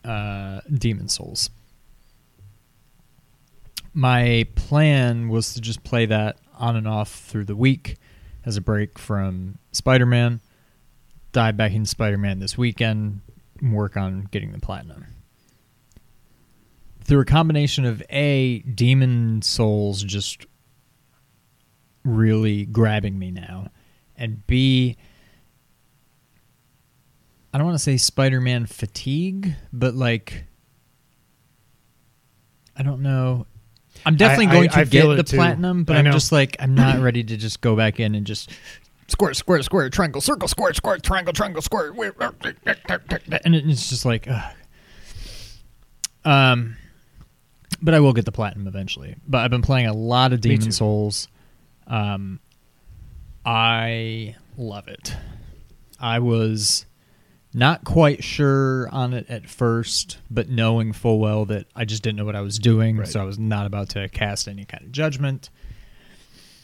uh, 0.04 0.60
Demon 0.72 1.08
Souls. 1.08 1.50
My 3.96 4.46
plan 4.56 5.30
was 5.30 5.54
to 5.54 5.60
just 5.62 5.82
play 5.82 6.04
that 6.04 6.36
on 6.58 6.76
and 6.76 6.86
off 6.86 7.10
through 7.10 7.46
the 7.46 7.56
week 7.56 7.96
as 8.44 8.58
a 8.58 8.60
break 8.60 8.98
from 8.98 9.56
Spider 9.72 10.04
Man. 10.04 10.40
Dive 11.32 11.56
back 11.56 11.72
into 11.72 11.88
Spider 11.88 12.18
Man 12.18 12.38
this 12.38 12.58
weekend, 12.58 13.22
work 13.62 13.96
on 13.96 14.28
getting 14.30 14.52
the 14.52 14.58
platinum. 14.58 15.06
Through 17.04 17.20
a 17.20 17.24
combination 17.24 17.86
of 17.86 18.02
A, 18.10 18.58
Demon 18.58 19.40
Souls 19.40 20.02
just 20.02 20.44
really 22.04 22.66
grabbing 22.66 23.18
me 23.18 23.30
now, 23.30 23.70
and 24.14 24.46
B, 24.46 24.98
I 27.54 27.56
don't 27.56 27.66
want 27.66 27.76
to 27.76 27.82
say 27.82 27.96
Spider-Man 27.96 28.66
fatigue, 28.66 29.54
but 29.72 29.94
like 29.94 30.44
I 32.76 32.82
don't 32.82 33.00
know. 33.00 33.46
I'm 34.06 34.16
definitely 34.16 34.46
I- 34.46 34.52
going 34.52 34.68
I- 34.70 34.72
to 34.72 34.78
I 34.80 34.84
get 34.84 35.16
the 35.16 35.22
too. 35.24 35.36
platinum, 35.36 35.84
but 35.84 35.96
I'm 35.96 36.10
just 36.12 36.32
like 36.32 36.56
I'm 36.60 36.74
not 36.74 37.00
ready 37.00 37.22
to 37.24 37.36
just 37.36 37.60
go 37.60 37.76
back 37.76 38.00
in 38.00 38.14
and 38.14 38.26
just 38.26 38.50
square, 39.08 39.34
square, 39.34 39.62
square, 39.62 39.90
triangle, 39.90 40.20
circle, 40.20 40.48
square, 40.48 40.72
square, 40.72 40.98
triangle, 40.98 41.32
triangle, 41.34 41.60
square, 41.62 41.92
and 43.44 43.54
it's 43.54 43.88
just 43.90 44.04
like, 44.04 44.26
ugh. 44.30 44.52
um, 46.24 46.76
but 47.82 47.94
I 47.94 48.00
will 48.00 48.12
get 48.12 48.24
the 48.24 48.32
platinum 48.32 48.66
eventually. 48.66 49.16
But 49.28 49.38
I've 49.38 49.50
been 49.50 49.62
playing 49.62 49.86
a 49.86 49.92
lot 49.94 50.32
of 50.32 50.40
Demon. 50.40 50.72
Souls. 50.72 51.28
Um, 51.86 52.40
I 53.44 54.34
love 54.56 54.88
it. 54.88 55.14
I 56.00 56.18
was 56.18 56.84
not 57.56 57.84
quite 57.84 58.22
sure 58.22 58.88
on 58.90 59.12
it 59.14 59.28
at 59.28 59.48
first, 59.48 60.18
but 60.30 60.48
knowing 60.48 60.92
full 60.92 61.18
well 61.18 61.44
that 61.46 61.66
I 61.74 61.84
just 61.84 62.02
didn't 62.02 62.16
know 62.18 62.24
what 62.24 62.36
I 62.36 62.42
was 62.42 62.58
doing, 62.58 62.98
Right. 62.98 63.08
so 63.08 63.20
I 63.20 63.24
was 63.24 63.38
not 63.38 63.66
about 63.66 63.88
to 63.90 64.08
cast 64.10 64.46
any 64.46 64.64
kind 64.64 64.84
of 64.84 64.92
judgment. 64.92 65.50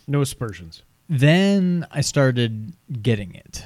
No 0.07 0.21
aspersions. 0.21 0.83
then 1.09 1.87
I 1.91 2.01
started 2.03 2.73
getting 3.03 3.35
it. 3.35 3.65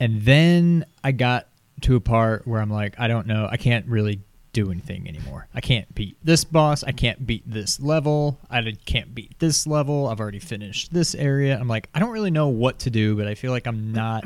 And 0.00 0.22
then 0.22 0.84
I 1.02 1.12
got 1.12 1.48
to 1.82 1.96
a 1.96 2.00
part 2.00 2.46
where 2.46 2.60
I'm 2.60 2.70
like, 2.70 2.94
I 2.98 3.08
don't 3.08 3.26
know, 3.26 3.48
I 3.50 3.56
can't 3.56 3.86
really 3.86 4.20
do 4.52 4.70
anything 4.70 5.08
anymore. 5.08 5.48
I 5.54 5.60
can't 5.60 5.92
beat 5.94 6.16
this 6.22 6.44
boss. 6.44 6.84
I 6.84 6.92
can't 6.92 7.26
beat 7.26 7.42
this 7.50 7.80
level. 7.80 8.38
I 8.48 8.62
can't 8.86 9.14
beat 9.14 9.36
this 9.40 9.66
level. 9.66 10.06
I've 10.08 10.20
already 10.20 10.38
finished 10.38 10.92
this 10.92 11.14
area. 11.16 11.58
I'm 11.58 11.66
like, 11.66 11.88
I 11.94 11.98
don't 11.98 12.10
really 12.10 12.30
know 12.30 12.48
what 12.48 12.78
to 12.80 12.90
do, 12.90 13.16
but 13.16 13.26
I 13.26 13.34
feel 13.34 13.50
like 13.50 13.66
I'm 13.66 13.92
not. 13.92 14.24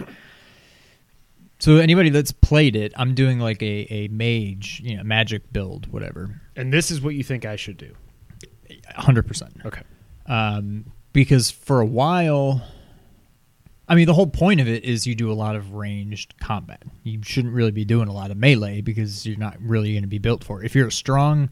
So 1.58 1.76
anybody 1.76 2.10
that's 2.10 2.30
played 2.32 2.76
it, 2.76 2.92
I'm 2.96 3.14
doing 3.14 3.40
like 3.40 3.62
a, 3.62 3.86
a 3.92 4.08
mage, 4.08 4.80
you 4.84 4.96
know, 4.96 5.02
magic 5.02 5.52
build, 5.52 5.90
whatever. 5.92 6.40
And 6.54 6.72
this 6.72 6.90
is 6.90 7.00
what 7.00 7.14
you 7.14 7.24
think 7.24 7.44
I 7.44 7.56
should 7.56 7.76
do. 7.76 7.94
100%. 8.96 9.66
Okay. 9.66 9.82
um, 10.26 10.84
because 11.12 11.50
for 11.50 11.80
a 11.80 11.86
while, 11.86 12.62
I 13.88 13.94
mean, 13.94 14.06
the 14.06 14.14
whole 14.14 14.26
point 14.26 14.60
of 14.60 14.68
it 14.68 14.84
is 14.84 15.06
you 15.06 15.14
do 15.14 15.32
a 15.32 15.34
lot 15.34 15.56
of 15.56 15.72
ranged 15.72 16.34
combat. 16.38 16.82
You 17.02 17.20
shouldn't 17.24 17.54
really 17.54 17.70
be 17.70 17.84
doing 17.84 18.08
a 18.08 18.12
lot 18.12 18.30
of 18.30 18.36
melee 18.36 18.82
because 18.82 19.26
you're 19.26 19.38
not 19.38 19.56
really 19.60 19.92
going 19.92 20.02
to 20.02 20.08
be 20.08 20.18
built 20.18 20.44
for 20.44 20.62
it. 20.62 20.66
If 20.66 20.74
you're 20.74 20.88
a 20.88 20.92
strong 20.92 21.48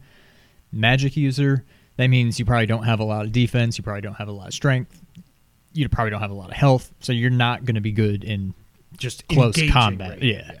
magic 0.71 1.17
user, 1.17 1.65
that 1.97 2.07
means 2.07 2.37
you 2.37 2.45
probably 2.45 2.67
don't 2.67 2.83
have 2.83 2.99
a 2.99 3.03
lot 3.03 3.25
of 3.25 3.31
defense. 3.31 3.77
You 3.77 3.83
probably 3.83 4.01
don't 4.01 4.13
have 4.15 4.27
a 4.27 4.31
lot 4.31 4.47
of 4.47 4.53
strength. 4.53 5.01
You 5.73 5.89
probably 5.89 6.11
don't 6.11 6.21
have 6.21 6.31
a 6.31 6.35
lot 6.35 6.49
of 6.49 6.55
health. 6.55 6.93
So 6.99 7.11
you're 7.11 7.29
not 7.29 7.65
going 7.65 7.75
to 7.75 7.81
be 7.81 7.91
good 7.91 8.23
in 8.23 8.53
Just 8.97 9.27
Close 9.27 9.55
combat, 9.71 10.09
right? 10.11 10.23
yeah. 10.23 10.51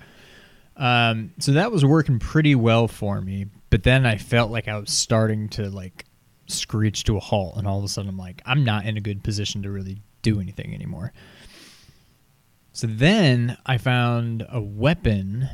um, 0.77 1.33
so 1.39 1.53
that 1.53 1.71
was 1.71 1.83
working 1.83 2.19
pretty 2.19 2.55
well 2.55 2.87
for 2.87 3.19
me, 3.21 3.47
but 3.69 3.83
then 3.83 4.05
I 4.05 4.17
felt 4.17 4.51
like 4.51 4.67
I 4.67 4.77
was 4.77 4.91
starting 4.91 5.49
to 5.49 5.69
like 5.69 6.05
screech 6.47 7.03
to 7.05 7.17
a 7.17 7.19
halt, 7.19 7.57
and 7.57 7.67
all 7.67 7.79
of 7.79 7.83
a 7.83 7.87
sudden 7.87 8.09
I'm 8.09 8.17
like, 8.17 8.41
I'm 8.45 8.63
not 8.63 8.85
in 8.85 8.97
a 8.97 9.01
good 9.01 9.23
position 9.23 9.63
to 9.63 9.71
really 9.71 10.01
do 10.21 10.39
anything 10.39 10.73
anymore. 10.73 11.13
So 12.73 12.85
then 12.85 13.57
I 13.65 13.77
found 13.77 14.45
a 14.49 14.61
weapon 14.61 15.49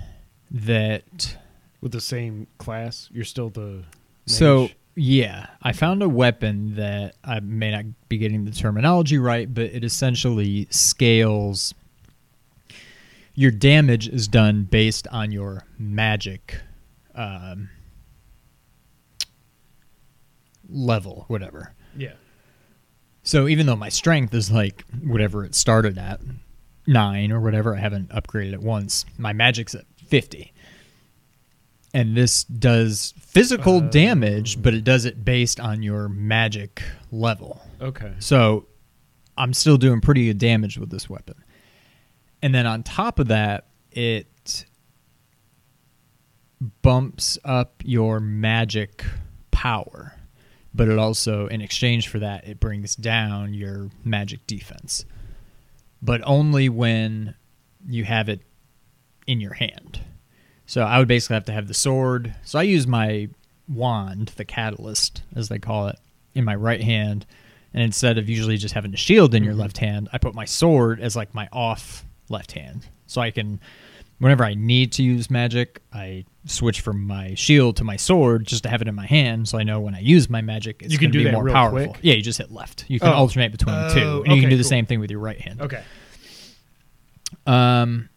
that. 0.52 1.38
With 1.80 1.94
the 1.94 2.02
same 2.02 2.48
class, 2.58 3.10
you're 3.12 3.24
still 3.24 3.50
the. 3.50 3.84
So 4.26 4.70
yeah, 4.96 5.48
I 5.62 5.72
found 5.72 6.04
a 6.04 6.10
weapon 6.10 6.76
that 6.76 7.16
I 7.24 7.40
may 7.40 7.72
not 7.72 7.86
be 8.10 8.18
getting 8.18 8.46
the 8.46 8.52
terminology 8.52 9.18
right, 9.18 9.52
but 9.52 9.66
it 9.66 9.84
essentially 9.84 10.68
scales. 10.70 11.74
Your 13.36 13.52
damage 13.52 14.08
is 14.08 14.28
done 14.28 14.64
based 14.64 15.08
on 15.08 15.32
your 15.32 15.66
magic 15.80 16.60
um, 17.16 17.70
level, 20.70 21.26
whatever. 21.28 21.74
yeah. 21.98 22.14
So 23.26 23.48
even 23.48 23.66
though 23.68 23.78
my 23.78 23.88
strength 23.90 24.34
is 24.34 24.52
like 24.52 24.84
whatever 25.02 25.46
it 25.46 25.56
started 25.56 25.98
at, 25.98 26.20
nine 26.86 27.32
or 27.32 27.40
whatever, 27.40 27.74
I 27.76 27.80
haven't 27.80 28.10
upgraded 28.10 28.52
it 28.54 28.62
once. 28.62 29.06
My 29.18 29.32
magic's 29.32 29.74
at 29.74 29.86
fifty, 30.08 30.52
and 31.94 32.18
this 32.18 32.44
does 32.44 33.14
physical 33.18 33.76
Oh. 33.78 33.82
damage, 33.90 34.62
but 34.62 34.74
it 34.74 34.84
does 34.84 35.06
it 35.06 35.24
based 35.24 35.62
on 35.62 35.82
your 35.82 36.10
magic 36.10 36.84
level. 37.14 37.62
Okay. 37.80 38.12
So 38.20 38.68
I'm 39.38 39.54
still 39.54 39.78
doing 39.78 40.02
pretty 40.02 40.26
good 40.26 40.38
damage 40.38 40.78
with 40.78 40.90
this 40.90 41.10
weapon. 41.10 41.36
And 42.44 42.54
then 42.54 42.68
on 42.68 42.84
top 42.84 43.20
of 43.20 43.30
that, 43.30 43.68
it 43.90 44.66
bumps 46.82 47.38
up 47.46 47.82
your 47.86 48.20
magic 48.20 49.06
power. 49.52 50.14
But 50.74 50.90
it 50.90 51.00
also, 51.00 51.48
in 51.48 51.62
exchange 51.62 52.10
for 52.10 52.20
that, 52.20 52.46
it 52.46 52.60
brings 52.60 52.98
down 52.98 53.54
your 53.54 53.92
magic 54.04 54.46
defense. 54.46 55.06
But 56.02 56.20
only 56.26 56.68
when 56.68 57.34
you 57.88 58.04
have 58.04 58.28
it 58.28 58.42
in 59.26 59.40
your 59.40 59.54
hand. 59.54 60.02
So 60.66 60.84
I 60.84 61.00
would 61.00 61.08
basically 61.08 61.36
have 61.36 61.46
to 61.46 61.54
have 61.54 61.70
the 61.70 61.74
sword. 61.74 62.36
So 62.44 62.60
I 62.60 62.64
use 62.64 62.86
my 62.86 63.30
wand, 63.70 64.34
the 64.36 64.44
catalyst, 64.44 65.24
as 65.34 65.48
they 65.48 65.60
call 65.60 65.88
it, 65.88 66.00
in 66.36 66.44
my 66.44 66.56
right 66.56 66.82
hand. 66.82 67.26
And 67.74 67.84
instead 67.84 68.18
of 68.18 68.28
usually 68.28 68.58
just 68.58 68.74
having 68.74 68.94
a 68.94 68.98
shield 68.98 69.34
in 69.34 69.46
your 69.46 69.54
mm-hmm. 69.54 69.62
left 69.62 69.78
hand, 69.78 70.10
I 70.12 70.18
put 70.18 70.36
my 70.36 70.46
sword 70.46 71.00
as 71.00 71.16
like 71.16 71.34
my 71.34 71.48
off 71.54 72.04
left 72.34 72.52
hand. 72.52 72.86
So 73.08 73.22
I 73.22 73.32
can, 73.32 73.60
whenever 74.20 74.44
I 74.44 74.54
need 74.56 74.92
to 74.94 75.04
use 75.04 75.30
magic, 75.30 75.82
I 75.94 76.26
switch 76.46 76.82
from 76.82 77.02
my 77.06 77.36
shield 77.36 77.78
to 77.78 77.84
my 77.86 77.96
sword 77.96 78.46
just 78.48 78.64
to 78.64 78.70
have 78.70 78.82
it 78.82 78.88
in 78.90 78.96
my 78.96 79.06
hand. 79.06 79.48
So 79.48 79.58
I 79.58 79.64
know 79.64 79.80
when 79.80 79.96
I 79.96 80.00
use 80.00 80.30
my 80.30 80.42
magic, 80.42 80.82
it's 80.82 80.92
You 80.92 80.98
can 81.00 81.06
gonna 81.08 81.14
do 81.14 81.20
be 81.20 81.24
that 81.26 81.34
more 81.34 81.44
real 81.44 81.54
powerful. 81.54 81.94
quick? 81.94 82.00
Yeah, 82.04 82.16
you 82.16 82.22
just 82.22 82.40
hit 82.40 82.52
left. 82.52 82.84
You 82.90 83.00
can 83.00 83.10
Oh. 83.10 83.14
alternate 83.14 83.52
between 83.54 83.76
the 83.76 83.94
two, 83.94 84.00
Oh, 84.02 84.24
and 84.24 84.28
you 84.34 84.42
can 84.42 84.46
okay, 84.46 84.50
do 84.50 84.58
the 84.58 84.64
cool. 84.64 84.70
same 84.70 84.86
thing 84.86 85.00
with 85.00 85.10
your 85.12 85.20
right 85.22 85.40
hand. 85.40 85.62
Okay. 85.62 85.82
Um, 87.46 88.10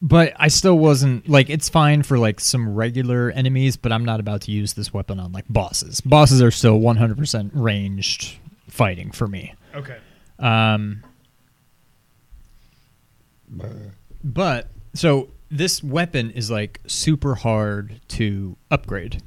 but 0.00 0.32
I 0.36 0.48
still 0.48 0.78
wasn't 0.78 1.28
like 1.28 1.50
it's 1.50 1.68
fine 1.68 2.02
for 2.02 2.18
like 2.18 2.38
some 2.40 2.74
regular 2.74 3.30
enemies, 3.30 3.76
but 3.76 3.92
I'm 3.92 4.04
not 4.04 4.20
about 4.20 4.42
to 4.42 4.52
use 4.52 4.74
this 4.74 4.92
weapon 4.94 5.18
on 5.18 5.32
like 5.32 5.44
bosses. 5.48 6.00
Bosses 6.00 6.40
are 6.40 6.50
still 6.50 6.78
100% 6.78 7.50
ranged 7.54 8.36
fighting 8.68 9.10
for 9.10 9.26
me. 9.26 9.54
Okay. 9.74 9.96
Um, 10.38 11.02
but 14.22 14.68
so 14.94 15.30
this 15.50 15.82
weapon 15.82 16.30
is 16.30 16.50
like 16.50 16.80
super 16.86 17.34
hard 17.36 18.00
to 18.08 18.56
upgrade 18.70 19.22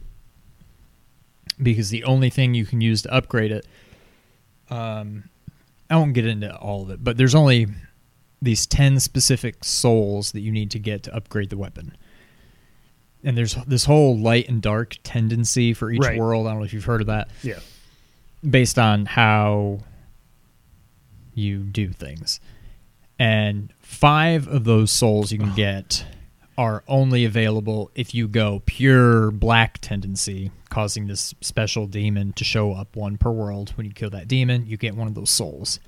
because 1.61 1.89
the 1.89 2.03
only 2.03 2.29
thing 2.29 2.53
you 2.53 2.65
can 2.65 2.81
use 2.81 3.01
to 3.03 3.13
upgrade 3.13 3.51
it, 3.51 3.65
um, 4.69 5.25
I 5.89 5.95
won't 5.95 6.13
get 6.13 6.25
into 6.25 6.55
all 6.55 6.83
of 6.83 6.89
it, 6.89 7.03
but 7.03 7.17
there's 7.17 7.35
only 7.35 7.67
these 8.41 8.65
10 8.65 8.99
specific 8.99 9.63
souls 9.63 10.31
that 10.31 10.39
you 10.41 10.51
need 10.51 10.71
to 10.71 10.79
get 10.79 11.03
to 11.03 11.15
upgrade 11.15 11.49
the 11.51 11.57
weapon. 11.57 11.95
And 13.23 13.37
there's 13.37 13.53
this 13.67 13.85
whole 13.85 14.17
light 14.17 14.49
and 14.49 14.61
dark 14.61 14.95
tendency 15.03 15.73
for 15.73 15.91
each 15.91 15.99
Right. 16.01 16.17
world. 16.19 16.47
I 16.47 16.51
don't 16.51 16.59
know 16.59 16.65
if 16.65 16.73
you've 16.73 16.85
heard 16.85 17.01
of 17.01 17.07
that 17.07 17.29
Yeah. 17.43 17.59
based 18.47 18.79
on 18.79 19.05
how 19.05 19.81
you 21.35 21.59
do 21.59 21.89
things. 21.89 22.39
And 23.19 23.71
five 23.91 24.47
of 24.47 24.63
those 24.63 24.89
souls 24.89 25.31
you 25.31 25.37
can 25.37 25.53
get 25.53 26.05
are 26.57 26.83
only 26.87 27.25
available 27.25 27.91
if 27.93 28.15
you 28.15 28.27
go 28.27 28.61
pure 28.65 29.31
black 29.31 29.79
tendency, 29.79 30.49
causing 30.69 31.07
this 31.07 31.33
special 31.41 31.87
demon 31.87 32.31
to 32.33 32.43
show 32.43 32.71
up 32.73 32.95
one 32.95 33.17
per 33.17 33.29
world. 33.29 33.71
When 33.75 33.85
you 33.85 33.91
kill 33.93 34.09
that 34.11 34.27
demon, 34.27 34.65
you 34.65 34.77
get 34.77 34.95
one 34.95 35.07
of 35.07 35.13
those 35.13 35.29
souls. 35.29 35.79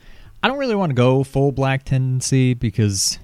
I 0.41 0.47
don't 0.49 0.57
really 0.57 0.75
want 0.75 0.89
to 0.89 0.95
go 0.95 1.23
full 1.23 1.51
black 1.53 1.85
tendency 1.85 2.53
because 2.53 3.19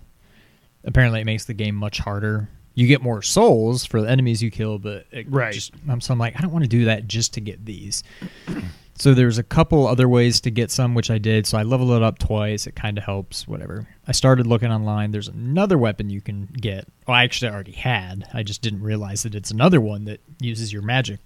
apparently 0.86 1.20
it 1.22 1.26
makes 1.26 1.46
the 1.46 1.54
game 1.54 1.76
much 1.76 2.00
harder. 2.00 2.50
You 2.74 2.88
get 2.88 3.02
more 3.02 3.22
souls 3.22 3.86
for 3.86 4.02
the 4.02 4.10
enemies 4.10 4.42
you 4.42 4.50
kill, 4.50 4.80
but 4.80 5.06
it 5.12 5.26
Right. 5.30 5.54
just, 5.54 5.74
I'm, 5.90 6.00
so 6.00 6.14
I'm 6.14 6.20
like, 6.20 6.38
I 6.38 6.42
don't 6.42 6.52
want 6.54 6.64
to 6.64 6.70
do 6.70 6.86
that 6.86 7.08
just 7.08 7.34
to 7.34 7.42
get 7.42 7.66
these. 7.66 8.04
So 9.00 9.14
there's 9.14 9.38
a 9.38 9.44
couple 9.44 9.88
other 9.88 10.10
ways 10.10 10.42
to 10.42 10.52
get 10.52 10.72
some, 10.72 10.94
which 10.94 11.10
I 11.10 11.20
did. 11.20 11.48
So 11.48 11.58
I 11.58 11.64
leveled 11.64 11.92
it 11.92 12.04
up 12.04 12.20
twice. 12.20 12.68
It 12.68 12.76
kind 12.76 12.98
of 12.98 13.06
helps, 13.06 13.48
whatever. 13.48 13.88
I 14.06 14.12
started 14.12 14.46
looking 14.46 14.72
online. 14.72 15.12
There's 15.12 15.30
another 15.30 15.78
weapon 15.78 16.10
you 16.10 16.20
can 16.20 16.48
get. 16.48 16.86
Well, 17.08 17.16
I 17.16 17.24
actually 17.24 17.50
already 17.52 17.72
had. 17.72 18.28
I 18.34 18.44
just 18.44 18.62
didn't 18.62 18.82
realize 18.82 19.24
that 19.24 19.36
it's 19.36 19.52
another 19.52 19.80
one 19.80 20.04
that 20.06 20.20
uses 20.42 20.74
your 20.74 20.82
magic 20.82 21.22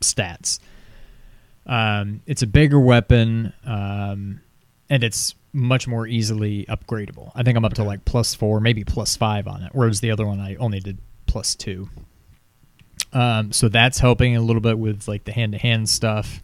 stats. 0.00 0.60
Um, 1.66 2.22
it's 2.26 2.42
a 2.42 2.46
bigger 2.46 2.78
weapon, 2.78 3.52
um, 3.64 4.40
and 4.88 5.02
it's 5.02 5.34
much 5.52 5.88
more 5.88 6.06
easily 6.06 6.64
upgradable. 6.68 7.32
I 7.34 7.42
think 7.42 7.56
I'm 7.56 7.64
up 7.64 7.74
to 7.74 7.82
like 7.82 8.04
plus 8.04 8.36
four, 8.36 8.60
maybe 8.60 8.84
plus 8.84 9.16
five 9.16 9.48
on 9.48 9.64
it, 9.64 9.70
whereas 9.72 9.98
the 9.98 10.12
other 10.12 10.26
one 10.26 10.38
I 10.38 10.54
only 10.56 10.78
did 10.78 10.98
plus 11.26 11.56
two. 11.56 11.88
Um, 13.12 13.50
so 13.50 13.68
that's 13.68 13.98
helping 13.98 14.36
a 14.36 14.40
little 14.40 14.62
bit 14.62 14.78
with 14.78 15.08
like 15.08 15.24
the 15.24 15.32
hand 15.32 15.52
to 15.52 15.58
hand 15.58 15.88
stuff. 15.88 16.40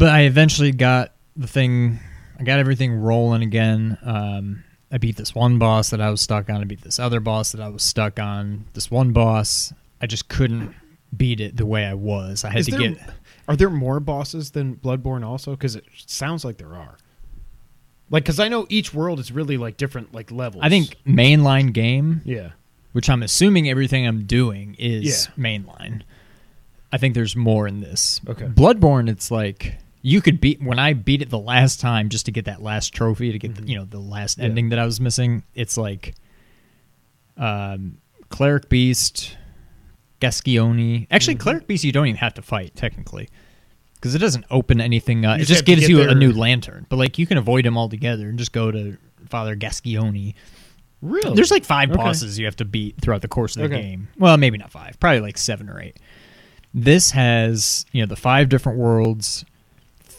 But 0.00 0.08
I 0.08 0.22
eventually 0.22 0.72
got 0.72 1.12
the 1.36 1.46
thing. 1.46 2.00
I 2.38 2.42
got 2.42 2.58
everything 2.58 2.94
rolling 2.94 3.42
again. 3.42 3.98
Um, 4.02 4.64
I 4.90 4.96
beat 4.96 5.16
this 5.16 5.34
one 5.34 5.58
boss 5.58 5.90
that 5.90 6.00
I 6.00 6.08
was 6.08 6.22
stuck 6.22 6.48
on. 6.48 6.60
I 6.62 6.64
beat 6.64 6.80
this 6.80 6.98
other 6.98 7.20
boss 7.20 7.52
that 7.52 7.60
I 7.60 7.68
was 7.68 7.82
stuck 7.82 8.18
on. 8.18 8.64
This 8.72 8.90
one 8.90 9.12
boss, 9.12 9.74
I 10.00 10.06
just 10.06 10.28
couldn't 10.28 10.74
beat 11.14 11.38
it 11.38 11.56
the 11.58 11.66
way 11.66 11.84
I 11.84 11.92
was. 11.92 12.44
I 12.44 12.50
had 12.50 12.60
Is 12.60 12.66
to 12.68 12.72
there- 12.78 12.88
get. 12.92 13.10
Are 13.46 13.56
there 13.56 13.68
more 13.68 14.00
bosses 14.00 14.52
than 14.52 14.76
Bloodborne 14.76 15.22
also? 15.22 15.50
Because 15.50 15.76
it 15.76 15.84
sounds 16.06 16.44
like 16.46 16.56
there 16.56 16.74
are. 16.74 16.96
Like, 18.08 18.24
because 18.24 18.40
I 18.40 18.48
know 18.48 18.66
each 18.70 18.94
world 18.94 19.20
is 19.20 19.30
really 19.30 19.58
like 19.58 19.76
different 19.76 20.14
like 20.14 20.30
levels. 20.32 20.62
I 20.64 20.70
think 20.70 20.96
mainline 21.06 21.74
game, 21.74 22.22
Yeah. 22.24 22.52
which 22.92 23.10
I'm 23.10 23.22
assuming 23.22 23.68
everything 23.68 24.06
I'm 24.06 24.24
doing 24.24 24.76
is 24.78 25.28
Yeah. 25.36 25.44
mainline. 25.44 26.02
I 26.90 26.96
think 26.98 27.14
there's 27.14 27.36
more 27.36 27.68
in 27.68 27.80
this. 27.80 28.20
Okay. 28.26 28.46
Bloodborne, 28.46 29.08
it's 29.10 29.30
like 29.30 29.76
you 30.02 30.20
could 30.20 30.40
beat 30.40 30.62
when 30.62 30.78
I 30.78 30.92
beat 30.94 31.20
it 31.22 31.28
the 31.30 31.38
last 31.38 31.80
time 31.80 32.08
just 32.08 32.24
to 32.26 32.32
get 32.32 32.46
that 32.46 32.62
last 32.62 32.94
trophy 32.94 33.32
to 33.32 33.38
get 33.38 33.54
the, 33.54 33.62
Mhm. 33.62 33.68
you 33.68 33.76
know 33.76 33.84
the 33.84 33.98
last 34.00 34.38
Yeah. 34.38 34.44
ending 34.46 34.70
that 34.70 34.78
I 34.78 34.84
was 34.86 35.00
missing. 35.00 35.42
It's 35.54 35.76
like 35.76 36.14
um, 37.36 37.98
cleric 38.28 38.68
beast, 38.68 39.36
Gascione. 40.20 41.06
Actually, 41.10 41.36
Mhm. 41.36 41.40
cleric 41.40 41.66
beast 41.66 41.84
you 41.84 41.92
don't 41.92 42.06
even 42.06 42.18
have 42.18 42.34
to 42.34 42.42
fight 42.42 42.74
technically. 42.76 43.28
because 43.94 44.14
it 44.14 44.18
doesn't 44.18 44.46
open 44.50 44.80
anything. 44.80 45.26
Uh, 45.26 45.34
it 45.34 45.38
just 45.40 45.48
just 45.48 45.58
have 45.60 45.64
to 45.66 45.74
gives 45.76 45.86
you 45.90 46.00
a 46.08 46.14
new 46.14 46.32
lantern, 46.32 46.86
but 46.88 46.96
like 46.96 47.18
you 47.18 47.26
can 47.26 47.36
avoid 47.36 47.66
him 47.66 47.76
altogether 47.76 48.30
and 48.30 48.38
just 48.38 48.50
go 48.50 48.70
to 48.70 48.96
Father 49.28 49.54
Gascioni. 49.54 50.32
Really? 51.02 51.34
There's 51.34 51.50
like 51.50 51.66
five 51.66 51.90
Okay. 51.90 51.98
bosses 51.98 52.38
you 52.38 52.46
have 52.46 52.56
to 52.56 52.64
beat 52.64 52.98
throughout 53.02 53.20
the 53.20 53.28
course 53.28 53.56
of 53.58 53.68
the 53.68 53.76
Okay. 53.76 53.82
game. 53.90 54.08
Well, 54.18 54.38
maybe 54.38 54.56
not 54.56 54.70
five, 54.72 54.98
probably 55.00 55.20
like 55.20 55.36
seven 55.36 55.68
or 55.68 55.78
eight. 55.82 55.98
This 56.72 57.10
has 57.10 57.84
you 57.92 58.00
know 58.00 58.06
the 58.06 58.16
five 58.16 58.48
different 58.48 58.78
worlds, 58.78 59.44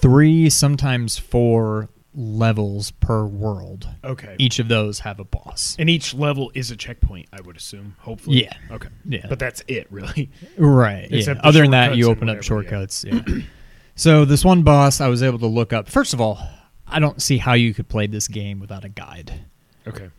three 0.02 0.50
sometimes 0.50 1.18
four 1.18 1.90
levels 2.14 2.92
per 2.92 3.26
world. 3.26 3.88
okay. 4.04 4.36
Each 4.38 4.60
of 4.60 4.68
those 4.68 5.00
have 5.00 5.20
a 5.20 5.24
boss. 5.24 5.76
and 5.80 5.90
each 5.90 6.14
level 6.14 6.52
is 6.54 6.72
a 6.72 6.76
checkpoint, 6.76 7.30
I 7.32 7.42
would 7.42 7.56
assume. 7.56 7.96
Hopefully. 8.00 8.44
Yeah. 8.44 8.54
Okay. 8.70 8.90
Yeah. 9.06 9.28
But 9.30 9.40
that's 9.40 9.64
it, 9.68 9.88
really. 9.90 10.30
Right. 10.58 11.08
Except 11.10 11.40
yeah. 11.42 11.48
Other 11.48 11.62
than 11.62 11.72
that, 11.72 11.96
you 11.96 12.10
open 12.10 12.28
and 12.28 12.32
up 12.32 12.38
whatever, 12.38 12.66
yeah. 12.66 12.70
shortcuts. 12.70 13.06
Yeah. 13.06 13.22
so 13.96 14.26
this 14.26 14.44
one 14.44 14.64
boss, 14.64 15.00
I 15.00 15.08
was 15.08 15.24
able 15.24 15.40
to 15.40 15.48
look 15.48 15.72
up. 15.72 15.88
First 15.88 16.14
of 16.14 16.20
all, 16.20 16.40
I 16.88 17.00
don't 17.00 17.22
see 17.22 17.38
how 17.38 17.54
you 17.54 17.74
could 17.74 17.88
play 17.88 18.08
this 18.08 18.28
game 18.28 18.60
without 18.60 18.84
a 18.84 18.90
guide. 18.90 19.46
Okay. 19.88 20.10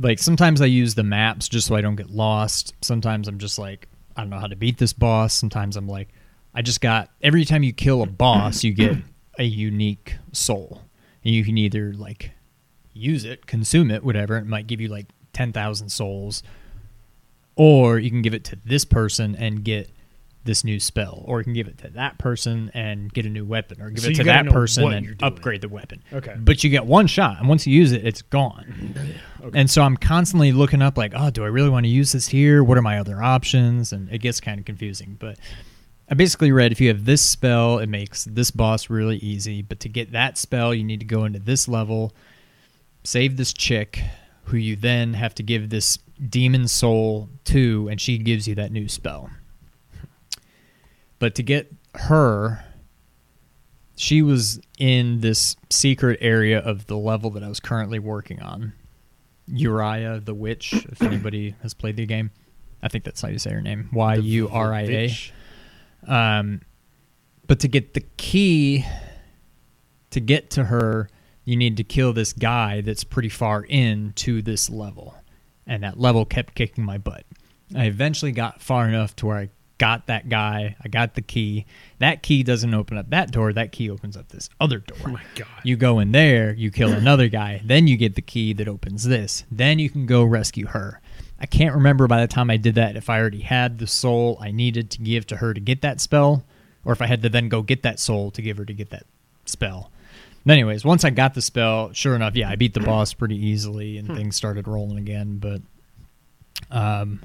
Like 0.00 0.18
sometimes 0.18 0.60
I 0.60 0.66
use 0.66 0.94
the 0.94 1.04
maps 1.04 1.48
just 1.48 1.66
so 1.68 1.76
I 1.76 1.82
don't 1.82 1.96
get 1.96 2.10
lost. 2.10 2.74
Sometimes 2.82 3.28
I'm 3.28 3.38
just 3.38 3.58
like 3.58 3.88
I 4.16 4.22
don't 4.22 4.30
know 4.30 4.38
how 4.38 4.46
to 4.46 4.56
beat 4.56 4.78
this 4.78 4.92
boss. 4.92 5.34
Sometimes 5.34 5.76
I'm 5.76 5.86
like 5.86 6.08
I 6.54 6.62
just 6.62 6.80
got 6.80 7.10
every 7.22 7.44
time 7.44 7.62
you 7.62 7.72
kill 7.72 8.02
a 8.02 8.06
boss, 8.06 8.64
you 8.64 8.72
get 8.72 8.96
a 9.38 9.44
unique 9.44 10.16
soul, 10.32 10.82
and 11.24 11.34
you 11.34 11.44
can 11.44 11.58
either 11.58 11.92
like 11.92 12.32
use 12.92 13.24
it, 13.24 13.46
consume 13.46 13.90
it, 13.90 14.04
whatever. 14.04 14.36
It 14.36 14.46
might 14.46 14.66
give 14.66 14.80
you 14.80 14.88
like 14.88 15.06
ten 15.32 15.52
thousand 15.52 15.90
souls, 15.90 16.42
or 17.56 17.98
you 17.98 18.10
can 18.10 18.22
give 18.22 18.34
it 18.34 18.44
to 18.44 18.56
this 18.64 18.84
person 18.84 19.34
and 19.36 19.64
get 19.64 19.90
this 20.44 20.62
new 20.62 20.78
spell, 20.78 21.22
or 21.24 21.40
you 21.40 21.44
can 21.44 21.54
give 21.54 21.66
it 21.66 21.78
to 21.78 21.88
that 21.88 22.18
person 22.18 22.70
and 22.74 23.10
get 23.14 23.24
a 23.24 23.30
new 23.30 23.46
weapon, 23.46 23.80
or 23.80 23.88
give 23.88 24.04
So 24.04 24.10
it 24.10 24.16
to 24.16 24.24
that 24.24 24.46
person 24.46 24.92
and 24.92 25.22
upgrade 25.22 25.62
the 25.62 25.70
weapon. 25.70 26.02
Okay. 26.12 26.34
But 26.38 26.62
you 26.62 26.68
get 26.68 26.84
one 26.84 27.06
shot, 27.06 27.38
and 27.38 27.48
once 27.48 27.66
you 27.66 27.74
use 27.74 27.92
it, 27.92 28.06
it's 28.06 28.20
gone. 28.20 28.94
Okay. 29.42 29.58
And 29.58 29.70
so 29.70 29.82
I'm 29.82 29.96
constantly 29.96 30.52
looking 30.52 30.82
up, 30.82 30.98
like, 30.98 31.14
oh, 31.16 31.30
do 31.30 31.44
I 31.44 31.46
really 31.46 31.70
want 31.70 31.84
to 31.84 31.90
use 31.90 32.12
this 32.12 32.28
here? 32.28 32.62
What 32.62 32.76
are 32.76 32.82
my 32.82 32.98
other 32.98 33.22
options? 33.22 33.90
And 33.90 34.12
it 34.12 34.18
gets 34.18 34.38
kind 34.38 34.58
of 34.58 34.66
confusing. 34.66 35.16
But 35.18 35.38
I 36.08 36.14
basically 36.14 36.52
read 36.52 36.72
if 36.72 36.80
you 36.80 36.88
have 36.88 37.06
this 37.06 37.22
spell, 37.22 37.78
it 37.78 37.88
makes 37.88 38.24
this 38.24 38.50
boss 38.50 38.90
really 38.90 39.16
easy. 39.16 39.62
But 39.62 39.80
to 39.80 39.88
get 39.88 40.12
that 40.12 40.36
spell, 40.36 40.74
you 40.74 40.84
need 40.84 41.00
to 41.00 41.06
go 41.06 41.24
into 41.24 41.38
this 41.38 41.66
level, 41.66 42.12
save 43.04 43.36
this 43.36 43.52
chick, 43.52 44.02
who 44.44 44.56
you 44.56 44.76
then 44.76 45.14
have 45.14 45.34
to 45.36 45.42
give 45.42 45.70
this 45.70 45.98
demon 46.28 46.68
soul 46.68 47.30
to, 47.44 47.88
and 47.90 48.00
she 48.00 48.18
gives 48.18 48.46
you 48.46 48.54
that 48.56 48.70
new 48.70 48.88
spell. 48.88 49.30
But 51.18 51.34
to 51.36 51.42
get 51.42 51.72
her, 51.94 52.64
she 53.96 54.20
was 54.20 54.60
in 54.78 55.20
this 55.20 55.56
secret 55.70 56.18
area 56.20 56.58
of 56.58 56.86
the 56.86 56.98
level 56.98 57.30
that 57.30 57.42
I 57.42 57.48
was 57.48 57.60
currently 57.60 57.98
working 57.98 58.42
on. 58.42 58.74
Yuria 59.50 60.24
the 60.24 60.34
Witch, 60.34 60.72
if 60.72 61.02
anybody 61.02 61.54
has 61.62 61.74
played 61.74 61.96
the 61.96 62.06
game. 62.06 62.30
I 62.82 62.88
think 62.88 63.04
that's 63.04 63.22
how 63.22 63.28
you 63.28 63.38
say 63.38 63.52
her 63.52 63.62
name. 63.62 63.88
Y 63.92 64.16
U 64.16 64.48
R 64.50 64.72
I 64.74 64.82
A. 64.82 65.16
Um, 66.06 66.60
but 67.46 67.60
to 67.60 67.68
get 67.68 67.94
the 67.94 68.04
key 68.16 68.84
to 70.10 70.20
get 70.20 70.50
to 70.50 70.64
her, 70.64 71.08
you 71.44 71.56
need 71.56 71.76
to 71.76 71.84
kill 71.84 72.12
this 72.12 72.32
guy 72.32 72.80
that's 72.80 73.04
pretty 73.04 73.28
far 73.28 73.64
in 73.68 74.12
to 74.16 74.40
this 74.42 74.70
level. 74.70 75.14
And 75.66 75.82
that 75.82 75.98
level 75.98 76.24
kept 76.24 76.54
kicking 76.54 76.84
my 76.84 76.98
butt. 76.98 77.24
I 77.74 77.84
eventually 77.84 78.32
got 78.32 78.62
far 78.62 78.88
enough 78.88 79.16
to 79.16 79.26
where 79.26 79.38
I 79.38 79.48
got 79.78 80.06
that 80.06 80.28
guy, 80.28 80.76
I 80.82 80.88
got 80.88 81.14
the 81.14 81.22
key. 81.22 81.66
That 81.98 82.22
key 82.22 82.42
doesn't 82.42 82.72
open 82.72 82.96
up 82.96 83.10
that 83.10 83.32
door, 83.32 83.52
that 83.52 83.72
key 83.72 83.90
opens 83.90 84.16
up 84.16 84.28
this 84.28 84.48
other 84.60 84.78
door. 84.78 84.98
Oh 85.06 85.10
my 85.10 85.22
god. 85.34 85.48
You 85.64 85.76
go 85.76 85.98
in 85.98 86.12
there, 86.12 86.54
you 86.54 86.70
kill 86.70 86.92
another 86.92 87.28
guy, 87.28 87.60
then 87.64 87.86
you 87.86 87.96
get 87.96 88.14
the 88.14 88.22
key 88.22 88.52
that 88.54 88.68
opens 88.68 89.04
this. 89.04 89.44
Then 89.50 89.78
you 89.78 89.90
can 89.90 90.06
go 90.06 90.22
rescue 90.22 90.66
her. 90.66 91.00
I 91.38 91.46
can't 91.46 91.74
remember 91.74 92.06
by 92.06 92.20
the 92.20 92.26
time 92.26 92.50
I 92.50 92.56
did 92.56 92.76
that 92.76 92.96
if 92.96 93.10
I 93.10 93.20
already 93.20 93.40
had 93.40 93.78
the 93.78 93.86
soul 93.86 94.38
I 94.40 94.50
needed 94.50 94.90
to 94.92 95.02
give 95.02 95.26
to 95.28 95.36
her 95.36 95.52
to 95.52 95.60
get 95.60 95.82
that 95.82 96.00
spell, 96.00 96.44
or 96.84 96.92
if 96.92 97.02
I 97.02 97.06
had 97.06 97.22
to 97.22 97.28
then 97.28 97.48
go 97.48 97.62
get 97.62 97.82
that 97.82 97.98
soul 97.98 98.30
to 98.32 98.42
give 98.42 98.56
her 98.58 98.64
to 98.64 98.72
get 98.72 98.90
that 98.90 99.06
spell. 99.44 99.90
But 100.46 100.52
anyways, 100.52 100.84
once 100.84 101.04
I 101.04 101.10
got 101.10 101.34
the 101.34 101.42
spell, 101.42 101.92
sure 101.92 102.14
enough, 102.14 102.36
yeah, 102.36 102.50
I 102.50 102.56
beat 102.56 102.74
the 102.74 102.80
boss 102.80 103.14
pretty 103.14 103.36
easily 103.36 103.96
and 103.96 104.08
things 104.08 104.36
started 104.36 104.68
rolling 104.68 104.98
again. 104.98 105.38
But 105.38 105.62
um, 106.70 107.24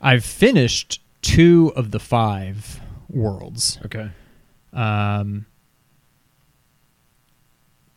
I've 0.00 0.24
finished 0.24 1.00
two 1.22 1.72
of 1.76 1.92
the 1.92 2.00
five 2.00 2.80
worlds. 3.08 3.78
Okay. 3.84 4.10
Um, 4.72 5.46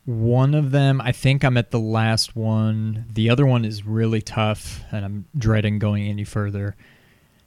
one 0.06 0.54
of 0.54 0.72
them, 0.72 1.02
I 1.02 1.12
think 1.12 1.44
I'm 1.44 1.58
at 1.58 1.72
the 1.72 1.80
last 1.80 2.36
one. 2.36 3.06
The 3.12 3.30
other 3.30 3.46
one 3.46 3.66
is 3.66 3.86
really 3.86 4.22
tough, 4.22 4.82
and 4.92 5.04
I'm 5.04 5.26
dreading 5.38 5.80
going 5.80 6.08
any 6.08 6.24
further. 6.24 6.76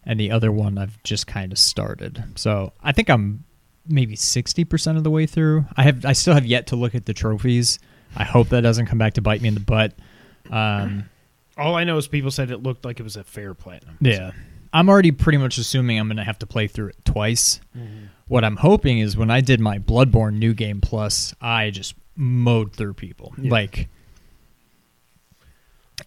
And 0.05 0.19
the 0.19 0.31
other 0.31 0.51
one, 0.51 0.79
I've 0.79 1.03
just 1.03 1.27
kind 1.27 1.53
of 1.53 1.59
started. 1.59 2.23
So 2.37 2.73
I 2.83 2.93
think 2.93 3.11
I'm 3.11 3.45
maybe 3.87 4.17
sixty 4.17 4.65
percent 4.65 4.99
of 4.99 5.05
the 5.05 5.11
way 5.11 5.27
through. 5.27 5.67
I 5.77 5.83
have, 5.85 6.05
I 6.05 6.13
still 6.15 6.35
have 6.35 6.47
yet 6.47 6.67
to 6.69 6.77
look 6.77 6.95
at 6.95 7.07
the 7.07 7.15
trophies. 7.15 7.79
I 8.17 8.25
hope 8.25 8.49
that 8.49 8.63
doesn't 8.63 8.87
come 8.87 8.99
back 8.99 9.15
to 9.15 9.21
bite 9.23 9.43
me 9.43 9.49
in 9.49 9.55
the 9.55 9.61
butt. 9.61 9.93
Um, 10.51 11.11
All 11.59 11.75
I 11.75 11.85
know 11.85 11.99
is 11.99 12.09
people 12.09 12.31
said 12.31 12.51
it 12.51 12.63
looked 12.63 12.85
like 12.85 13.01
it 13.01 13.03
was 13.03 13.17
a 13.17 13.25
fair 13.25 13.53
platinum. 13.55 13.97
yeah. 14.01 14.31
I'm 14.73 14.89
already 14.91 15.13
pretty 15.13 15.39
much 15.39 15.57
assuming 15.57 15.99
I'm 15.99 16.09
going 16.09 16.19
to 16.19 16.25
have 16.25 16.39
to 16.41 16.47
play 16.47 16.67
through 16.67 16.89
it 16.89 16.97
twice. 17.05 17.59
What 18.27 18.45
I'm 18.45 18.57
hoping 18.57 18.99
is 18.99 19.17
when 19.17 19.31
I 19.31 19.41
did 19.41 19.61
my 19.61 19.79
Bloodborne 19.79 20.35
New 20.39 20.53
Game 20.53 20.83
Plus, 20.83 21.35
I 21.41 21.71
just 21.71 21.95
mowed 22.19 22.75
through 22.75 22.95
people. 22.95 23.33
Yeah. 23.41 23.51
Like, 23.51 23.89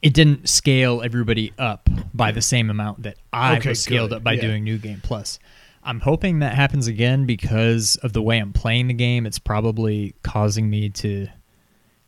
it 0.01 0.13
didn't 0.13 0.47
scale 0.49 1.01
everybody 1.03 1.53
up 1.57 1.89
by 2.13 2.31
the 2.31 2.41
same 2.41 2.69
amount 2.69 3.03
that 3.03 3.17
I 3.33 3.57
Okay, 3.57 3.69
was 3.69 3.81
scaled 3.83 4.09
good. 4.11 4.17
up 4.17 4.23
by 4.23 4.33
Yeah. 4.33 4.41
doing 4.41 4.63
New 4.63 4.77
Game 4.77 4.99
Plus. 5.01 5.39
I'm 5.83 5.99
hoping 6.01 6.39
that 6.39 6.55
happens 6.55 6.87
again 6.87 7.25
because 7.25 7.95
of 7.97 8.13
the 8.13 8.21
way 8.21 8.37
I'm 8.37 8.53
playing 8.53 8.87
the 8.87 8.93
game. 8.93 9.25
It's 9.25 9.39
probably 9.39 10.13
causing 10.23 10.69
me 10.69 10.89
to 10.91 11.27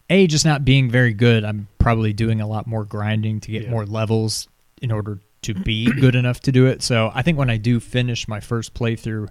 a 0.09 0.27
just 0.27 0.45
not 0.45 0.63
being 0.63 0.89
very 0.91 1.13
good. 1.13 1.43
I'm 1.43 1.67
probably 1.79 2.13
doing 2.13 2.39
a 2.39 2.47
lot 2.47 2.67
more 2.67 2.85
grinding 2.85 3.39
to 3.41 3.51
get 3.51 3.63
Yeah. 3.63 3.69
more 3.71 3.85
levels 3.85 4.47
in 4.81 4.91
order 4.91 5.19
to 5.43 5.53
be 5.53 5.85
good 5.99 6.13
enough 6.15 6.39
to 6.41 6.51
do 6.51 6.67
it. 6.67 6.81
So 6.83 7.11
I 7.15 7.21
think 7.23 7.37
when 7.37 7.49
I 7.49 7.57
do 7.57 7.79
finish 7.79 8.27
my 8.27 8.39
first 8.39 8.73
playthrough, 8.73 9.27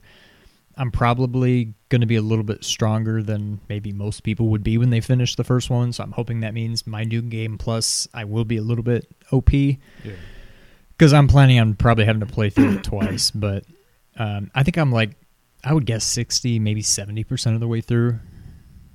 I'm 0.76 0.90
probably 0.90 1.74
going 1.92 2.00
to 2.00 2.07
be 2.09 2.16
a 2.16 2.22
little 2.22 2.42
bit 2.42 2.64
stronger 2.64 3.22
than 3.22 3.61
maybe 3.68 3.92
most 3.92 4.22
people 4.24 4.48
would 4.48 4.64
be 4.64 4.76
when 4.78 4.90
they 4.90 5.00
finish 5.00 5.37
the 5.37 5.44
first 5.44 5.70
one. 5.70 5.92
So 5.92 6.02
I'm 6.02 6.11
hoping 6.12 6.40
that 6.40 6.55
means 6.55 6.87
my 6.87 7.05
new 7.05 7.22
game 7.22 7.57
plus 7.59 8.09
I 8.12 8.24
will 8.24 8.44
be 8.44 8.57
a 8.57 8.62
little 8.62 8.83
bit 8.83 9.07
OP 9.31 9.52
Yeah. 9.52 9.76
because 10.96 11.12
I'm 11.12 11.28
planning 11.28 11.61
on 11.61 11.74
probably 11.74 12.05
having 12.07 12.20
to 12.20 12.26
play 12.26 12.50
through 12.50 12.76
it 12.78 12.85
twice. 12.85 13.31
But 13.35 13.64
um, 14.16 14.50
I 14.55 14.62
think 14.64 14.76
I'm 14.78 14.90
like, 14.90 15.11
I 15.62 15.72
would 15.72 15.87
guess 15.87 16.05
60, 16.05 16.59
maybe 16.59 16.83
70% 16.83 17.55
of 17.55 17.61
the 17.61 17.68
way 17.68 17.81
through, 17.81 18.18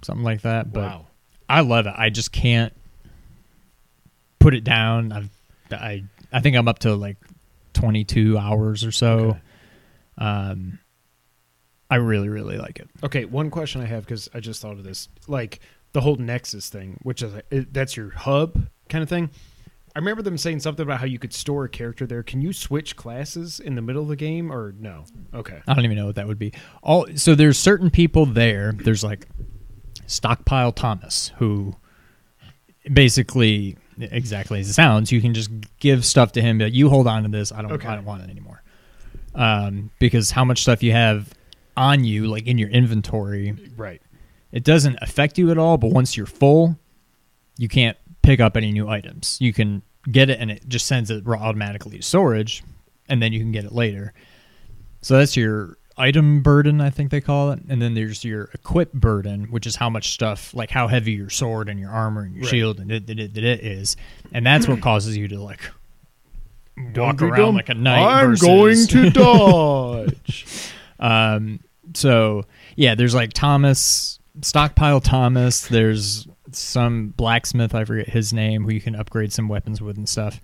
something 0.02 0.24
like 0.26 0.42
that. 0.42 0.74
But 0.74 0.82
Wow. 0.84 1.08
I 1.48 1.62
love 1.62 1.86
it. 1.88 1.94
I 1.96 2.10
just 2.10 2.32
can't 2.34 2.74
put 4.40 4.54
it 4.54 4.64
down. 4.64 5.12
I've, 5.14 5.30
I 5.72 6.04
I 6.34 6.42
think 6.42 6.56
I'm 6.58 6.68
up 6.68 6.80
to 6.80 6.94
like 6.96 7.18
22 7.74 8.38
hours 8.38 8.84
or 8.84 8.92
so. 8.92 9.18
Okay. 9.20 9.40
Um, 10.18 10.80
I 11.90 11.96
really 11.96 12.30
really 12.30 12.58
like 12.58 12.80
it. 12.80 12.90
Okay, 13.04 13.26
one 13.26 13.50
question 13.50 13.82
I 13.82 13.86
have 13.86 14.06
because 14.06 14.30
I 14.34 14.40
just 14.40 14.62
thought 14.62 14.74
of 14.74 14.84
this, 14.84 15.10
like 15.28 15.60
the 15.94 16.02
whole 16.02 16.16
Nexus 16.16 16.70
thing, 16.70 17.00
which 17.04 17.22
is 17.22 17.34
it, 17.50 17.74
that's 17.74 17.96
your 17.96 18.12
hub 18.12 18.68
kind 18.90 19.04
of 19.04 19.10
thing. 19.10 19.30
I 19.96 20.00
remember 20.00 20.22
them 20.22 20.38
saying 20.38 20.60
something 20.60 20.84
about 20.84 21.00
how 21.00 21.08
you 21.08 21.18
could 21.18 21.34
store 21.34 21.66
a 21.66 21.70
character 21.70 22.06
there. 22.06 22.22
Can 22.22 22.40
you 22.40 22.54
switch 22.54 22.96
classes 22.96 23.60
in 23.60 23.74
the 23.74 23.82
middle 23.82 24.04
of 24.04 24.10
the 24.10 24.16
game 24.16 24.52
or 24.52 24.76
no? 24.78 25.06
Okay. 25.34 25.60
I 25.68 25.74
don't 25.74 25.86
even 25.86 25.98
know 25.98 26.06
what 26.06 26.16
that 26.16 26.28
would 26.28 26.38
be. 26.38 26.54
All 26.84 27.08
so 27.16 27.34
there's 27.34 27.58
certain 27.58 27.90
people 27.90 28.28
there. 28.28 28.74
There's 28.74 29.04
like 29.04 29.28
Stockpile 30.06 30.74
Thomas 30.74 31.32
who 31.38 31.76
basically 32.94 33.78
exactly 34.00 34.60
as 34.60 34.70
it 34.70 34.74
sounds. 34.74 35.12
You 35.12 35.22
can 35.22 35.34
just 35.34 35.50
give 35.80 36.06
stuff 36.06 36.32
to 36.34 36.42
him. 36.42 36.58
But 36.60 36.74
you 36.74 36.90
hold 36.90 37.08
on 37.08 37.24
to 37.24 37.30
this. 37.30 37.52
I 37.52 37.62
don't. 37.62 37.72
Okay. 37.72 37.88
I 37.88 37.96
don't 37.96 38.06
want 38.06 38.24
it 38.24 38.30
anymore. 38.30 38.62
Um, 39.34 39.92
because 40.00 40.32
how 40.32 40.46
much 40.46 40.62
stuff 40.62 40.82
you 40.82 40.92
have 40.92 41.30
on 41.78 42.04
you, 42.04 42.28
like 42.28 42.46
in 42.48 42.58
your 42.58 42.70
inventory, 42.70 43.56
Right. 43.78 44.02
it 44.52 44.64
doesn't 44.64 44.98
affect 45.02 45.38
you 45.38 45.52
at 45.52 45.58
all. 45.58 45.78
But 45.78 45.92
once 45.92 46.18
you're 46.18 46.26
full, 46.26 46.78
you 47.58 47.68
can't 47.70 47.98
pick 48.24 48.40
up 48.40 48.58
any 48.58 48.72
new 48.72 48.90
items. 48.90 49.38
You 49.40 49.54
can 49.54 49.82
get 50.12 50.30
it, 50.30 50.40
and 50.40 50.52
it 50.52 50.68
just 50.68 50.86
sends 50.88 51.10
it 51.12 51.26
automatically 51.28 51.98
to 51.98 52.04
storage, 52.04 52.64
and 53.08 53.22
then 53.22 53.32
you 53.34 53.40
can 53.40 53.52
get 53.52 53.64
it 53.66 53.72
later. 53.72 54.14
So 55.02 55.18
that's 55.18 55.38
your 55.38 55.78
item 55.98 56.42
burden, 56.42 56.80
I 56.82 56.90
think 56.90 57.10
they 57.12 57.22
call 57.22 57.52
it. 57.52 57.60
And 57.70 57.82
then 57.82 57.94
there's 57.94 58.24
your 58.24 58.46
equip 58.54 58.94
burden, 58.94 59.46
which 59.46 59.66
is 59.66 59.76
how 59.76 59.90
much 59.90 60.12
stuff, 60.14 60.54
like 60.54 60.70
how 60.70 60.88
heavy 60.88 61.14
your 61.14 61.30
sword 61.30 61.70
and 61.70 61.80
your 61.80 61.90
armor 61.90 62.22
and 62.24 62.36
your 62.36 62.44
Right. 62.44 62.50
shield 62.52 62.80
and 62.80 62.92
it, 62.92 63.10
it, 63.10 63.20
it, 63.20 63.38
it 63.38 63.44
is. 63.64 63.98
And 64.32 64.46
that's 64.46 64.68
what 64.68 64.80
causes 64.82 65.18
you 65.18 65.28
to 65.30 65.40
like 65.42 65.62
walk 66.96 67.22
around 67.22 67.56
like 67.56 67.70
a 67.70 67.74
knight. 67.74 68.04
I'm 68.06 68.30
versus- 68.36 68.42
going 68.46 68.88
to 68.88 69.10
dodge. 69.22 70.46
um, 71.00 71.60
so 71.94 72.44
yeah, 72.76 72.96
there's 72.96 73.16
like 73.16 73.34
Thomas 73.34 74.20
stockpile 74.42 75.02
Thomas. 75.02 75.68
There's 75.68 76.28
some 76.52 77.10
blacksmith 77.10 77.76
I 77.76 77.86
forget 77.86 78.10
his 78.10 78.34
name 78.34 78.64
who 78.64 78.72
you 78.72 78.82
can 78.82 78.96
upgrade 78.96 79.34
some 79.34 79.48
weapons 79.48 79.82
with 79.82 79.98
and 79.98 80.08
stuff. 80.08 80.40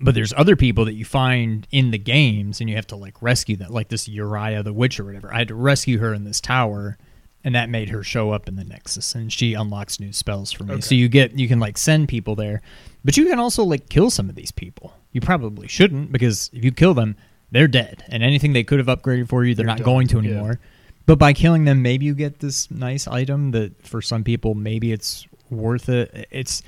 But 0.00 0.14
there's 0.14 0.32
other 0.36 0.56
people 0.56 0.84
that 0.86 0.94
you 0.94 1.04
find 1.04 1.66
in 1.70 1.90
the 1.90 1.98
games, 1.98 2.60
and 2.60 2.68
you 2.68 2.76
have 2.76 2.88
to 2.88 2.96
like 2.96 3.22
rescue 3.22 3.56
them, 3.56 3.72
like 3.72 3.88
this 3.88 4.08
Yuria 4.08 4.62
the 4.62 4.72
witch 4.72 5.00
or 5.00 5.04
whatever. 5.04 5.32
I 5.32 5.38
had 5.38 5.48
to 5.48 5.54
rescue 5.54 5.98
her 5.98 6.12
in 6.12 6.24
this 6.24 6.40
tower, 6.40 6.98
and 7.44 7.54
that 7.54 7.70
made 7.70 7.88
her 7.90 8.02
show 8.02 8.32
up 8.32 8.48
in 8.48 8.56
the 8.56 8.64
Nexus, 8.64 9.14
and 9.14 9.32
she 9.32 9.54
unlocks 9.54 10.00
new 10.00 10.12
spells 10.12 10.52
for 10.52 10.64
me. 10.64 10.74
Okay. 10.74 10.80
So 10.82 10.94
you 10.94 11.08
get 11.08 11.38
you 11.38 11.48
can 11.48 11.60
like 11.60 11.78
send 11.78 12.08
people 12.08 12.34
there, 12.34 12.62
but 13.04 13.16
you 13.16 13.26
can 13.26 13.38
also 13.38 13.62
like 13.64 13.88
kill 13.88 14.10
some 14.10 14.28
of 14.28 14.34
these 14.34 14.50
people. 14.50 14.92
You 15.12 15.20
probably 15.20 15.68
shouldn't 15.68 16.12
because 16.12 16.50
if 16.52 16.64
you 16.64 16.72
kill 16.72 16.92
them, 16.92 17.16
they're 17.56 17.68
dead, 17.68 18.04
and 18.08 18.22
anything 18.22 18.52
they 18.52 18.64
could 18.64 18.78
have 18.78 18.88
upgraded 18.88 19.28
for 19.28 19.44
you, 19.44 19.54
they're, 19.54 19.64
They're 19.64 19.66
not 19.66 19.78
done, 19.78 19.84
going 19.84 20.06
to 20.08 20.20
yeah. 20.20 20.30
anymore. 20.30 20.60
But 21.06 21.18
by 21.18 21.32
killing 21.32 21.64
them, 21.64 21.82
maybe 21.82 22.04
you 22.04 22.14
get 22.14 22.40
this 22.40 22.70
nice 22.70 23.06
item 23.06 23.52
that 23.52 23.80
for 23.86 24.02
some 24.02 24.24
people 24.24 24.54
maybe 24.54 24.92
it's 24.92 25.26
worth 25.50 25.88
it. 25.88 26.26
It's 26.30 26.62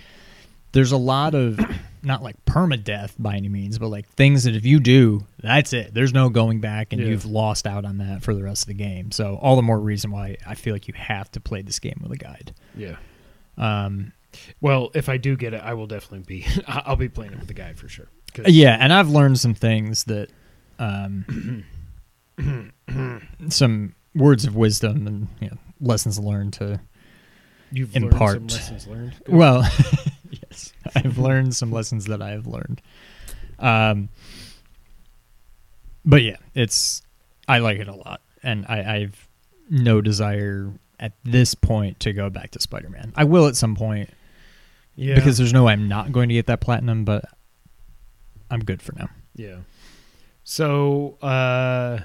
there's 0.72 0.92
a 0.92 0.96
lot 0.96 1.34
of 1.34 1.58
not 2.02 2.22
like 2.22 2.36
permadeath 2.44 3.12
by 3.18 3.34
any 3.36 3.48
means, 3.48 3.78
but 3.78 3.88
like 3.88 4.08
things 4.10 4.44
that 4.44 4.54
if 4.54 4.64
you 4.64 4.78
do, 4.78 5.24
that's 5.42 5.72
it. 5.72 5.92
There's 5.92 6.12
no 6.12 6.28
going 6.28 6.60
back, 6.60 6.92
and 6.92 7.02
Yeah. 7.02 7.08
you've 7.08 7.24
lost 7.26 7.66
out 7.66 7.84
on 7.84 7.98
that 7.98 8.22
for 8.22 8.32
the 8.34 8.42
rest 8.44 8.62
of 8.62 8.68
the 8.68 8.74
game. 8.74 9.10
So 9.10 9.36
all 9.42 9.56
the 9.56 9.62
more 9.62 9.80
reason 9.80 10.10
why 10.12 10.36
I 10.46 10.54
feel 10.54 10.72
like 10.72 10.86
you 10.86 10.94
have 10.94 11.30
to 11.32 11.40
play 11.40 11.62
this 11.62 11.78
game 11.80 11.98
with 12.02 12.12
a 12.12 12.16
guide. 12.16 12.52
Yeah. 12.76 12.96
Um, 13.56 14.12
Well, 14.60 14.90
if 14.94 15.08
I 15.08 15.16
do 15.16 15.36
get 15.36 15.54
it, 15.54 15.62
I 15.64 15.74
will 15.74 15.86
definitely 15.88 16.20
be. 16.26 16.46
I'll 16.68 16.94
be 16.96 17.08
playing 17.08 17.32
it 17.32 17.40
with 17.40 17.50
a 17.50 17.54
guide 17.54 17.76
for 17.78 17.88
sure. 17.88 18.08
yeah, 18.46 18.76
and 18.78 18.92
I've 18.92 19.08
learned 19.08 19.40
some 19.40 19.54
things 19.54 20.04
that, 20.04 20.30
um, 20.78 21.64
some 23.48 23.94
words 24.14 24.44
of 24.44 24.56
wisdom 24.56 25.06
and 25.06 25.28
you 25.40 25.48
know, 25.48 25.58
lessons 25.80 26.18
learned 26.18 26.52
to 26.54 26.80
You've 27.70 27.94
in 27.94 28.08
learned 28.08 28.50
some 28.50 28.58
lessons 28.58 28.86
learned. 28.86 29.14
Well, 29.28 29.62
yes, 30.30 30.72
I've 30.94 31.18
learned 31.18 31.54
some 31.54 31.70
lessons 31.70 32.06
that 32.06 32.22
I 32.22 32.30
have 32.30 32.46
learned. 32.46 32.80
Um, 33.58 34.08
but 36.04 36.22
yeah, 36.22 36.36
it's 36.54 37.02
I 37.46 37.58
like 37.58 37.78
it 37.78 37.88
a 37.88 37.94
lot, 37.94 38.20
and 38.42 38.64
I, 38.68 38.96
I've 38.96 39.28
no 39.68 40.00
desire 40.00 40.72
at 41.00 41.12
this 41.24 41.54
point 41.54 42.00
to 42.00 42.12
go 42.12 42.30
back 42.30 42.52
to 42.52 42.60
Spider-Man. 42.60 43.12
I 43.16 43.24
will 43.24 43.46
at 43.46 43.56
some 43.56 43.76
point 43.76 44.10
yeah, 44.96 45.14
because 45.14 45.36
there's 45.38 45.52
no 45.52 45.64
way 45.64 45.74
I'm 45.74 45.88
not 45.88 46.10
going 46.10 46.28
to 46.30 46.34
get 46.34 46.46
that 46.46 46.60
platinum, 46.60 47.04
but 47.04 47.24
I'm 48.50 48.60
good 48.60 48.80
for 48.80 48.94
now. 48.96 49.08
yeah. 49.34 49.58
So, 50.50 51.18
uh, 51.20 51.98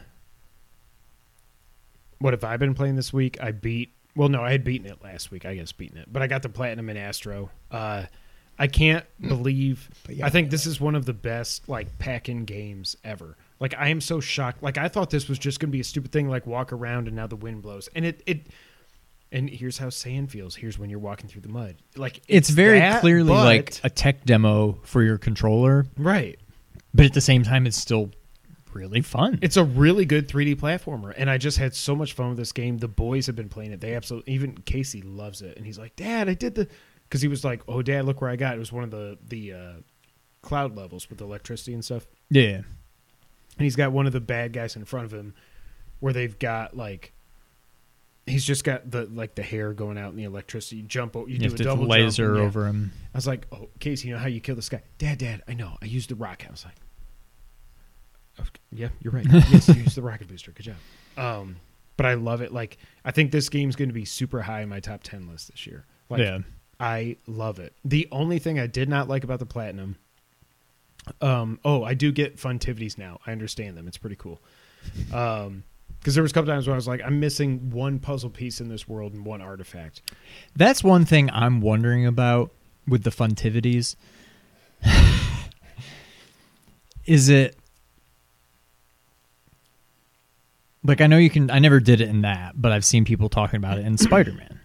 what 2.19 2.33
have 2.33 2.43
I 2.43 2.57
been 2.57 2.73
playing 2.73 2.97
this 2.97 3.13
week? 3.13 3.41
I 3.41 3.51
beat. 3.51 3.93
Well, 4.17 4.27
no, 4.27 4.43
I 4.43 4.51
had 4.51 4.65
beaten 4.65 4.85
it 4.85 5.01
last 5.01 5.31
week. 5.31 5.45
I 5.45 5.55
guess 5.55 5.71
beaten 5.71 5.97
it, 5.97 6.11
but 6.11 6.21
I 6.21 6.27
got 6.27 6.41
the 6.43 6.49
platinum 6.49 6.89
in 6.89 6.97
Astro. 6.97 7.49
Uh, 7.71 8.03
I 8.59 8.67
can't 8.67 9.05
believe. 9.29 9.89
Yeah. 10.09 10.25
I 10.25 10.29
think 10.29 10.49
this 10.49 10.65
is 10.67 10.81
one 10.81 10.93
of 10.93 11.05
the 11.05 11.13
best 11.13 11.69
like 11.69 11.97
pack-in 11.99 12.43
games 12.43 12.97
ever. 13.05 13.37
Like 13.61 13.75
I 13.77 13.87
am 13.87 14.01
so 14.01 14.19
shocked. 14.19 14.61
Like 14.61 14.77
I 14.77 14.89
thought 14.89 15.09
this 15.09 15.29
was 15.29 15.39
just 15.39 15.61
gonna 15.61 15.71
be 15.71 15.79
a 15.79 15.85
stupid 15.85 16.11
thing, 16.11 16.27
like 16.27 16.45
walk 16.45 16.73
around 16.73 17.07
and 17.07 17.15
now 17.15 17.27
the 17.27 17.37
wind 17.37 17.61
blows, 17.61 17.87
and 17.95 18.03
it 18.03 18.21
it. 18.25 18.47
And 19.31 19.49
here's 19.49 19.77
how 19.77 19.87
sand 19.89 20.31
feels. 20.31 20.53
Here's 20.53 20.77
when 20.77 20.89
you're 20.89 20.99
walking 20.99 21.29
through 21.29 21.43
the 21.43 21.47
mud. 21.49 21.77
Like 21.95 22.21
It's 22.27 22.49
very 22.49 22.79
that, 22.79 22.99
clearly 22.99 23.29
but- 23.29 23.45
like 23.45 23.79
a 23.85 23.89
tech 23.89 24.25
demo 24.25 24.79
for 24.83 25.01
your 25.01 25.17
controller, 25.17 25.85
right. 25.97 26.37
but 26.93 27.05
at 27.05 27.13
the 27.13 27.21
same 27.21 27.43
time, 27.43 27.65
it's 27.65 27.77
still 27.77 28.11
really 28.73 29.01
fun. 29.01 29.39
It's 29.41 29.57
a 29.57 29.63
really 29.63 30.05
good 30.05 30.27
3D 30.27 30.55
platformer, 30.55 31.13
and 31.15 31.29
I 31.29 31.37
just 31.37 31.57
had 31.57 31.75
so 31.75 31.95
much 31.95 32.13
fun 32.13 32.29
with 32.29 32.37
this 32.37 32.51
game. 32.51 32.77
The 32.77 32.87
boys 32.87 33.27
have 33.27 33.35
been 33.35 33.49
playing 33.49 33.71
it; 33.71 33.81
they 33.81 33.95
absolutely 33.95 34.33
even 34.33 34.53
Casey 34.57 35.01
loves 35.01 35.41
it, 35.41 35.57
and 35.57 35.65
he's 35.65 35.79
like, 35.79 35.95
"Dad, 35.95 36.29
I 36.29 36.33
did 36.33 36.55
the," 36.55 36.67
because 37.07 37.21
he 37.21 37.27
was 37.27 37.43
like, 37.43 37.61
"Oh, 37.67 37.81
Dad, 37.81 38.05
look 38.05 38.21
where 38.21 38.29
I 38.29 38.35
got." 38.35 38.55
It 38.55 38.59
was 38.59 38.71
one 38.71 38.83
of 38.83 38.91
the 38.91 39.17
the 39.27 39.53
uh, 39.53 39.73
cloud 40.41 40.75
levels 40.75 41.09
with 41.09 41.21
electricity 41.21 41.73
and 41.73 41.83
stuff, 41.83 42.05
yeah. 42.29 42.57
and 42.57 42.65
he's 43.57 43.75
got 43.75 43.91
one 43.91 44.07
of 44.07 44.13
the 44.13 44.21
bad 44.21 44.53
guys 44.53 44.75
in 44.75 44.85
front 44.85 45.05
of 45.05 45.13
him, 45.13 45.33
where 45.99 46.13
they've 46.13 46.37
got 46.37 46.75
like, 46.75 47.13
he's 48.25 48.45
just 48.45 48.63
got 48.63 48.89
the 48.89 49.05
like 49.05 49.35
the 49.35 49.43
hair 49.43 49.73
going 49.73 49.97
out 49.97 50.09
and 50.09 50.19
the 50.19 50.23
electricity. 50.23 50.77
You 50.77 50.83
jump, 50.83 51.15
you, 51.15 51.25
You, 51.27 51.37
do 51.39 51.53
a 51.53 51.57
double 51.57 51.85
laser 51.87 52.27
jump, 52.27 52.37
yeah. 52.37 52.43
over 52.43 52.67
him. 52.67 52.91
I 53.13 53.17
was 53.17 53.27
like, 53.27 53.47
"Oh, 53.51 53.69
Casey, 53.79 54.07
you 54.09 54.13
know 54.13 54.19
how 54.19 54.27
you 54.27 54.41
kill 54.41 54.55
this 54.55 54.69
guy?" 54.69 54.81
Dad, 54.97 55.17
Dad, 55.17 55.43
I 55.47 55.53
know. 55.53 55.77
I 55.81 55.85
used 55.85 56.09
the 56.09 56.15
rocket. 56.15 56.47
I 56.47 56.51
was 56.51 56.65
like, 56.65 56.75
"Okay, 56.75 56.82
"Yeah, 58.71 58.89
you're 59.01 59.13
right. 59.13 59.25
yes, 59.31 59.67
you 59.69 59.75
used 59.75 59.95
the 59.95 60.01
rocket 60.01 60.27
booster. 60.27 60.51
Good 60.51 60.63
job." 60.63 60.75
Um, 61.17 61.57
but 61.97 62.05
I 62.05 62.15
love 62.15 62.41
it. 62.41 62.51
Like, 62.51 62.77
I 63.05 63.11
think 63.11 63.31
this 63.31 63.49
game's 63.49 63.75
going 63.75 63.89
to 63.89 63.93
be 63.93 64.05
super 64.05 64.41
high 64.41 64.61
in 64.61 64.69
my 64.69 64.79
top 64.79 65.03
ten 65.03 65.29
list 65.29 65.51
this 65.51 65.67
year. 65.67 65.85
Like, 66.09 66.21
yeah. 66.21 66.39
I 66.79 67.17
love 67.27 67.59
it. 67.59 67.73
The 67.85 68.07
only 68.11 68.39
thing 68.39 68.59
I 68.59 68.67
did 68.67 68.89
not 68.89 69.07
like 69.07 69.23
about 69.23 69.39
the 69.39 69.45
platinum, 69.45 69.95
um, 71.21 71.59
oh, 71.63 71.83
I 71.83 71.93
do 71.93 72.11
get 72.11 72.37
funtivities 72.37 72.97
now. 72.97 73.19
I 73.25 73.31
understand 73.31 73.77
them. 73.77 73.87
It's 73.87 73.97
pretty 73.97 74.15
cool. 74.15 74.41
Um, 75.13 75.63
because 75.99 76.15
there 76.15 76.21
was 76.21 76.31
a 76.31 76.33
couple 76.33 76.51
times 76.51 76.67
when 76.67 76.73
I 76.73 76.75
was 76.75 76.87
like, 76.87 77.01
I'm 77.01 77.21
missing 77.21 77.69
one 77.69 77.97
puzzle 77.97 78.29
piece 78.29 78.59
in 78.59 78.67
this 78.67 78.89
world 78.89 79.13
and 79.13 79.25
one 79.25 79.41
artifact. 79.41 80.01
That's 80.53 80.83
one 80.83 81.05
thing 81.05 81.29
I'm 81.31 81.61
wondering 81.61 82.05
about 82.05 82.51
with 82.85 83.03
the 83.03 83.09
funtivities. 83.09 83.95
Is 87.05 87.29
it 87.29 87.55
like 90.83 91.01
I 91.01 91.07
know 91.07 91.17
you 91.17 91.29
can 91.29 91.49
I 91.49 91.59
never 91.59 91.79
did 91.79 92.01
it 92.01 92.09
in 92.09 92.21
that, 92.21 92.53
but 92.59 92.71
I've 92.71 92.85
seen 92.85 93.05
people 93.05 93.29
talking 93.29 93.57
about 93.57 93.77
it 93.77 93.85
in 93.85 93.97
Spider-Man. 93.97 94.59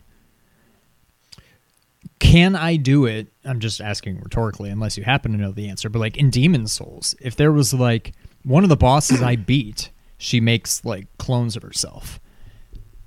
Can 2.18 2.57
I 2.57 2.76
do 2.76 3.07
it? 3.07 3.28
I'm 3.44 3.61
just 3.61 3.81
asking 3.81 4.20
rhetorically 4.20 4.70
unless 4.70 4.98
you 4.98 5.04
happen 5.04 5.33
to 5.33 5.38
know 5.38 5.52
the 5.52 5.68
answer, 5.68 5.88
but 5.88 6.00
like 6.00 6.16
in 6.16 6.31
Demon 6.31 6.66
Souls, 6.66 7.14
if 7.20 7.37
there 7.37 7.52
was 7.52 7.72
like 7.72 8.12
one 8.42 8.64
of 8.64 8.68
the 8.68 8.76
bosses 8.76 9.22
I 9.22 9.37
beat, 9.37 9.90
she 10.16 10.40
makes 10.40 10.85
like 10.85 11.07
clones 11.18 11.57
of 11.57 11.62
herself 11.62 12.20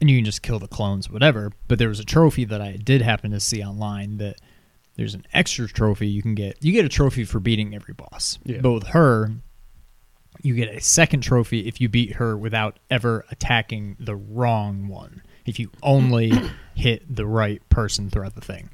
and 0.02 0.10
you 0.10 0.18
can 0.18 0.26
just 0.26 0.42
kill 0.42 0.60
the 0.60 0.68
clones, 0.68 1.10
whatever. 1.10 1.52
But 1.68 1.78
there 1.78 1.88
was 1.88 2.00
a 2.00 2.06
trophy 2.06 2.44
that 2.46 2.60
I 2.60 2.74
did 2.74 3.02
happen 3.02 3.32
to 3.32 3.40
see 3.40 3.64
online 3.64 4.18
that 4.18 4.42
there's 4.96 5.14
an 5.14 5.26
extra 5.32 5.68
trophy 5.68 6.08
you 6.08 6.24
can 6.24 6.34
get. 6.34 6.58
You 6.64 6.74
get 6.74 6.86
a 6.86 6.90
trophy 6.90 7.24
for 7.24 7.40
beating 7.40 7.76
every 7.76 7.94
boss. 7.94 8.40
Yeah. 8.44 8.62
But 8.62 8.72
with 8.72 8.88
her, 8.88 9.32
you 10.44 10.56
get 10.56 10.70
a 10.70 10.82
second 10.82 11.22
trophy 11.22 11.68
if 11.68 11.80
you 11.80 11.90
beat 11.90 12.14
her 12.14 12.38
without 12.38 12.80
ever 12.90 13.26
attacking 13.32 13.98
the 14.00 14.16
wrong 14.16 14.88
one. 14.88 15.22
If 15.46 15.60
you 15.60 15.72
only 15.82 16.32
hit 16.76 17.04
the 17.14 17.26
right 17.26 17.68
person 17.70 18.10
throughout 18.10 18.36
the 18.36 18.42
thing. 18.42 18.70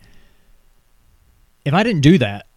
If 1.66 1.74
I 1.74 1.84
didn't 1.84 2.02
do 2.02 2.18
that, 2.20 2.48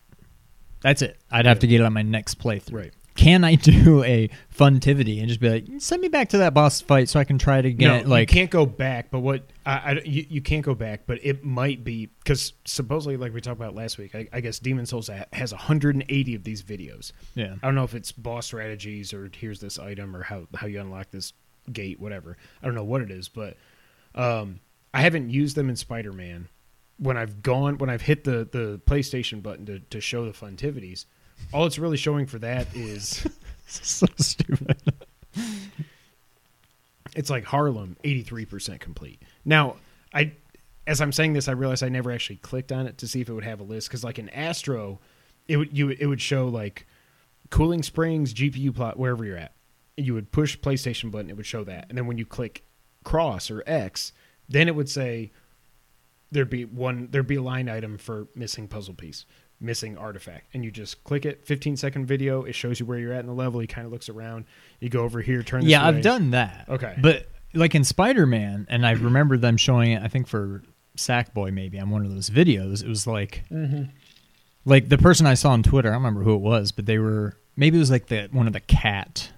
that's 0.80 1.02
it. 1.02 1.18
I'd 1.30 1.46
have 1.46 1.58
to 1.60 1.66
get 1.66 1.80
it 1.80 1.84
on 1.84 1.92
my 1.92 2.02
next 2.02 2.38
playthrough 2.38 2.72
Right. 2.72 2.92
Can 3.20 3.44
I 3.44 3.54
do 3.56 4.02
a 4.02 4.30
funtivity 4.56 5.20
and 5.20 5.28
just 5.28 5.40
be 5.40 5.50
like, 5.50 5.66
send 5.78 6.00
me 6.00 6.08
back 6.08 6.30
to 6.30 6.38
that 6.38 6.54
boss 6.54 6.80
fight 6.80 7.08
so 7.08 7.20
I 7.20 7.24
can 7.24 7.38
try 7.38 7.58
it 7.58 7.66
again? 7.66 8.04
no, 8.04 8.08
like, 8.08 8.30
you 8.30 8.34
can't 8.34 8.50
go 8.50 8.64
back. 8.64 9.10
But 9.10 9.20
what 9.20 9.50
I, 9.66 9.72
I 9.72 9.92
you, 10.04 10.26
you 10.28 10.40
can't 10.40 10.64
go 10.64 10.74
back, 10.74 11.02
but 11.06 11.18
it 11.22 11.44
might 11.44 11.84
be 11.84 12.06
because 12.06 12.54
supposedly, 12.64 13.16
like 13.16 13.34
we 13.34 13.40
talked 13.40 13.60
about 13.60 13.74
last 13.74 13.98
week, 13.98 14.14
I, 14.14 14.26
I 14.32 14.40
guess 14.40 14.58
Demon 14.58 14.86
Souls 14.86 15.10
has 15.32 15.52
180 15.52 16.34
of 16.34 16.44
these 16.44 16.62
videos. 16.62 17.12
yeah, 17.34 17.54
I 17.62 17.66
don't 17.66 17.74
know 17.74 17.84
if 17.84 17.94
it's 17.94 18.12
boss 18.12 18.46
strategies 18.46 19.12
or 19.12 19.30
here's 19.34 19.60
this 19.60 19.78
item 19.78 20.16
or 20.16 20.22
how 20.22 20.46
how 20.54 20.66
you 20.66 20.80
unlock 20.80 21.10
this 21.10 21.34
gate, 21.70 22.00
whatever. 22.00 22.36
I 22.62 22.66
don't 22.66 22.74
know 22.74 22.84
what 22.84 23.02
it 23.02 23.10
is, 23.10 23.28
but 23.28 23.56
um, 24.14 24.60
I 24.94 25.02
haven't 25.02 25.30
used 25.30 25.56
them 25.56 25.68
in 25.68 25.76
Spider 25.76 26.12
Man. 26.12 26.48
When 26.96 27.16
I've 27.16 27.42
gone, 27.42 27.78
when 27.78 27.90
I've 27.90 28.02
hit 28.02 28.24
the 28.24 28.48
the 28.50 28.80
PlayStation 28.86 29.42
button 29.42 29.66
to 29.66 29.80
to 29.80 30.00
show 30.00 30.24
the 30.24 30.32
funtivities, 30.32 31.04
all 31.52 31.66
it's 31.66 31.78
really 31.78 31.96
showing 31.96 32.26
for 32.26 32.38
that 32.38 32.68
is 32.74 33.26
so 33.66 34.06
stupid. 34.16 34.80
it's 37.16 37.30
like 37.30 37.44
Harlem, 37.44 37.96
83% 38.04 38.80
complete. 38.80 39.22
Now, 39.44 39.76
I 40.12 40.32
as 40.86 41.00
I'm 41.00 41.12
saying 41.12 41.34
this, 41.34 41.46
I 41.46 41.52
realize 41.52 41.82
I 41.82 41.88
never 41.88 42.10
actually 42.10 42.36
clicked 42.36 42.72
on 42.72 42.86
it 42.86 42.98
to 42.98 43.06
see 43.06 43.20
if 43.20 43.28
it 43.28 43.32
would 43.32 43.44
have 43.44 43.60
a 43.60 43.64
list 43.64 43.90
cuz 43.90 44.02
like 44.02 44.18
in 44.18 44.28
Astro, 44.30 45.00
it 45.46 45.56
would 45.56 45.76
you 45.76 45.90
it 45.90 46.06
would 46.06 46.20
show 46.20 46.48
like 46.48 46.86
Cooling 47.50 47.82
Springs, 47.82 48.32
CPU 48.34 48.74
Plaza 48.74 48.98
wherever 48.98 49.24
you're 49.24 49.36
at. 49.36 49.54
You 49.96 50.14
would 50.14 50.32
push 50.32 50.58
PlayStation 50.58 51.10
button, 51.10 51.30
it 51.30 51.36
would 51.36 51.46
show 51.46 51.64
that. 51.64 51.86
And 51.88 51.98
then 51.98 52.06
when 52.06 52.18
you 52.18 52.24
click 52.24 52.64
cross 53.04 53.50
or 53.50 53.62
X, 53.66 54.12
then 54.48 54.68
it 54.68 54.74
would 54.74 54.88
say 54.88 55.30
there'd 56.30 56.50
be 56.50 56.64
one 56.64 57.08
there'd 57.10 57.26
be 57.26 57.36
a 57.36 57.42
line 57.42 57.68
item 57.68 57.98
for 57.98 58.28
missing 58.34 58.68
puzzle 58.68 58.94
piece, 58.94 59.26
missing 59.60 59.96
artifact. 59.98 60.46
And 60.54 60.64
you 60.64 60.70
just 60.70 61.04
click 61.04 61.26
it, 61.26 61.46
15 61.46 61.76
second 61.76 62.06
video, 62.06 62.44
it 62.44 62.54
shows 62.54 62.80
you 62.80 62.86
where 62.86 62.98
you're 62.98 63.12
at 63.12 63.20
in 63.20 63.26
the 63.26 63.34
level, 63.34 63.60
he 63.60 63.66
kind 63.66 63.86
of 63.86 63.92
looks 63.92 64.08
around, 64.08 64.46
you 64.80 64.88
go 64.88 65.02
over 65.02 65.20
here, 65.20 65.42
turn 65.42 65.60
this 65.60 65.70
yeah, 65.70 65.82
way. 65.82 65.96
I've 65.96 66.02
done 66.02 66.30
that. 66.30 66.66
Okay. 66.68 66.96
but 66.98 67.26
like 67.54 67.74
in 67.74 67.84
Spider 67.84 68.26
Man, 68.26 68.66
and 68.70 68.86
I 68.86 68.92
remember 68.92 69.36
them 69.36 69.56
showing 69.56 69.92
it. 69.92 70.02
I 70.02 70.08
think 70.08 70.28
for 70.28 70.62
Sackboy, 70.96 71.52
maybe 71.52 71.78
on 71.78 71.90
one 71.90 72.04
of 72.04 72.12
those 72.12 72.30
videos, 72.30 72.82
it 72.82 72.88
was 72.88 73.06
like, 73.06 73.44
like 74.64 74.88
the 74.88 74.98
person 74.98 75.26
I 75.26 75.34
saw 75.34 75.50
on 75.50 75.62
Twitter. 75.62 75.88
I 75.88 75.92
don't 75.92 76.02
remember 76.02 76.22
who 76.22 76.34
it 76.34 76.40
was, 76.40 76.72
but 76.72 76.86
they 76.86 76.98
were 76.98 77.36
maybe 77.56 77.76
it 77.76 77.80
was 77.80 77.90
like 77.90 78.06
the 78.06 78.28
one 78.32 78.46
of 78.46 78.52
the 78.52 78.60
cat 78.60 79.30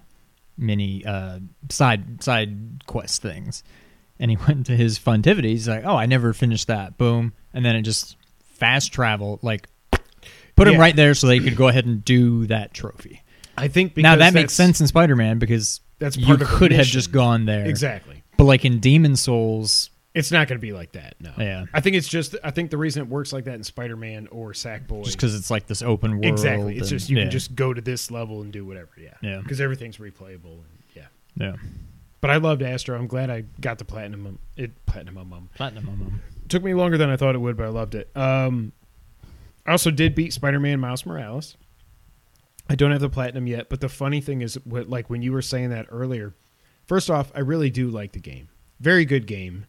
mini 0.57 1.03
uh, 1.05 1.39
side 1.69 2.23
side 2.23 2.85
quest 2.85 3.21
things. 3.21 3.63
And 4.19 4.29
he 4.29 4.37
went 4.47 4.67
to 4.67 4.75
his 4.75 4.99
funtivity. 4.99 5.45
He's 5.45 5.67
like, 5.67 5.83
"Oh, 5.85 5.95
I 5.95 6.05
never 6.05 6.33
finished 6.33 6.67
that." 6.67 6.97
Boom, 6.97 7.33
and 7.53 7.65
then 7.65 7.75
it 7.75 7.81
just 7.81 8.17
fast 8.43 8.93
travel 8.93 9.39
like 9.41 9.67
put 10.63 10.67
him 10.69 10.75
Yeah. 10.75 10.79
right 10.81 10.95
there 10.95 11.13
so 11.13 11.27
they 11.27 11.39
could 11.39 11.55
go 11.55 11.67
ahead 11.67 11.85
and 11.85 12.03
do 12.03 12.47
that 12.47 12.73
trophy. 12.73 13.21
I 13.57 13.67
think 13.67 13.93
because 13.93 14.03
now 14.03 14.15
that 14.15 14.33
makes 14.33 14.53
that's- 14.53 14.53
sense 14.53 14.81
in 14.81 14.87
Spider-Man 14.87 15.37
because 15.39 15.81
That's 15.99 16.17
you 16.17 16.25
part 16.25 16.41
of 16.41 16.47
the 16.49 16.55
could 16.55 16.71
have 16.71 16.79
mission. 16.79 16.93
just 16.93 17.11
gone 17.11 17.45
there. 17.45 17.65
Exactly. 17.65 18.23
But 18.37 18.45
like 18.45 18.65
in 18.65 18.79
Demon 18.79 19.15
Souls, 19.15 19.89
It's 20.15 20.31
not 20.31 20.47
going 20.47 20.57
to 20.59 20.61
be 20.61 20.73
like 20.73 20.91
that. 20.93 21.15
No. 21.19 21.31
Yeah. 21.37 21.65
I 21.73 21.79
think 21.79 21.95
it's 21.95 22.07
just. 22.07 22.35
I 22.43 22.51
think 22.51 22.69
the 22.71 22.77
reason 22.77 23.01
it 23.03 23.09
works 23.09 23.31
like 23.33 23.45
that 23.45 23.55
in 23.55 23.63
Spider-Man 23.63 24.27
or 24.31 24.51
Sackboy. 24.53 25.03
just 25.05 25.17
because 25.17 25.33
it's 25.35 25.49
like 25.51 25.65
this 25.67 25.81
open 25.81 26.11
world. 26.13 26.25
exactly. 26.25 26.73
It's 26.77 26.89
and- 26.91 26.99
just 26.99 27.09
you 27.09 27.17
yeah. 27.17 27.23
can 27.23 27.31
just 27.31 27.55
go 27.55 27.73
to 27.73 27.81
this 27.81 28.09
level 28.11 28.41
and 28.41 28.51
do 28.51 28.65
whatever. 28.65 28.89
Yeah. 28.99 29.13
Yeah. 29.21 29.37
Because 29.41 29.59
everything's 29.61 29.97
replayable. 29.97 30.53
And, 30.53 30.63
yeah. 30.95 31.05
yeah. 31.35 31.55
But 32.21 32.29
I 32.31 32.37
loved 32.37 32.61
Astro. 32.63 32.97
I'm 32.97 33.07
glad 33.07 33.29
I 33.29 33.43
got 33.59 33.77
the 33.79 33.85
platinum. 33.85 34.39
It 34.55 34.71
platinum. 34.85 35.17
Um, 35.17 35.49
Platinum. 35.55 35.87
um, 35.89 36.21
took 36.47 36.63
me 36.63 36.73
longer 36.73 36.97
than 36.97 37.09
I 37.09 37.17
thought 37.17 37.35
it 37.35 37.39
would, 37.39 37.57
but 37.57 37.65
I 37.65 37.69
loved 37.69 37.95
it. 37.95 38.09
Um, 38.15 38.71
I 39.65 39.71
also 39.71 39.91
did 39.91 40.15
beat 40.15 40.33
Spider-Man 40.33 40.79
Miles 40.79 41.05
Morales. 41.05 41.57
I 42.69 42.75
don't 42.75 42.91
have 42.91 43.01
the 43.01 43.09
platinum 43.09 43.47
yet, 43.47 43.69
but 43.69 43.81
the 43.81 43.89
funny 43.89 44.21
thing 44.21 44.41
is, 44.41 44.55
what 44.65 44.89
like 44.89 45.09
when 45.09 45.21
you 45.21 45.31
were 45.31 45.41
saying 45.41 45.69
that 45.69 45.87
earlier. 45.89 46.33
First 46.85 47.09
off, 47.09 47.31
I 47.33 47.39
really 47.39 47.69
do 47.69 47.89
like 47.89 48.11
the 48.11 48.19
game. 48.19 48.49
Very 48.79 49.05
good 49.05 49.25
game. 49.25 49.65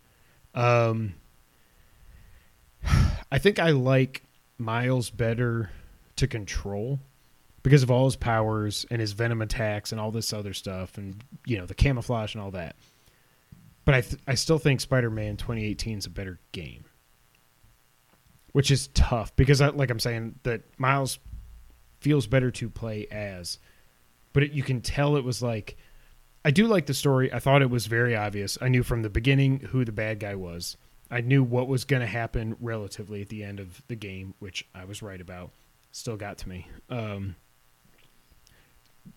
Um, 0.54 1.14
I 3.32 3.38
think 3.38 3.58
I 3.58 3.70
like 3.70 4.22
Miles 4.58 5.10
better 5.10 5.70
to 6.16 6.26
control 6.26 7.00
because 7.62 7.82
of 7.82 7.90
all 7.90 8.04
his 8.04 8.16
powers 8.16 8.86
and 8.90 9.00
his 9.00 9.12
venom 9.12 9.42
attacks 9.42 9.90
and 9.90 10.00
all 10.00 10.10
this 10.10 10.32
other 10.32 10.54
stuff 10.54 10.96
and 10.98 11.24
you 11.46 11.58
know 11.58 11.66
the 11.66 11.74
camouflage 11.74 12.34
and 12.34 12.42
all 12.42 12.52
that. 12.52 12.76
But 13.84 13.94
I 13.94 14.00
th- 14.00 14.22
I 14.26 14.34
still 14.34 14.58
think 14.58 14.80
Spider-Man 14.80 15.36
2018 15.36 15.98
is 15.98 16.06
a 16.06 16.10
better 16.10 16.38
game. 16.52 16.83
Which 18.54 18.70
is 18.70 18.88
tough 18.88 19.36
because 19.36 19.60
I, 19.60 19.68
like 19.68 19.90
I'm 19.90 20.00
saying 20.00 20.38
that 20.44 20.62
Miles 20.78 21.18
feels 22.00 22.26
better 22.26 22.50
to 22.52 22.70
play 22.70 23.06
as 23.10 23.58
but 24.34 24.42
it, 24.42 24.52
you 24.52 24.62
can 24.62 24.82
tell 24.82 25.16
it 25.16 25.24
was 25.24 25.42
like 25.42 25.78
I 26.44 26.50
do 26.50 26.66
like 26.66 26.84
the 26.84 26.92
story. 26.92 27.32
I 27.32 27.38
thought 27.38 27.62
it 27.62 27.70
was 27.70 27.86
very 27.86 28.14
obvious. 28.14 28.58
I 28.60 28.68
knew 28.68 28.82
from 28.82 29.00
the 29.00 29.08
beginning 29.08 29.60
who 29.70 29.82
the 29.82 29.92
bad 29.92 30.20
guy 30.20 30.34
was. 30.34 30.76
I 31.10 31.22
knew 31.22 31.42
what 31.42 31.68
was 31.68 31.86
going 31.86 32.00
to 32.00 32.06
happen 32.06 32.56
relatively 32.60 33.22
at 33.22 33.30
the 33.30 33.42
end 33.42 33.60
of 33.60 33.82
the 33.88 33.96
game, 33.96 34.34
which 34.40 34.66
I 34.74 34.84
was 34.84 35.00
right 35.00 35.20
about. 35.20 35.52
Still 35.90 36.18
got 36.18 36.36
to 36.38 36.48
me. 36.50 36.68
Um, 36.90 37.36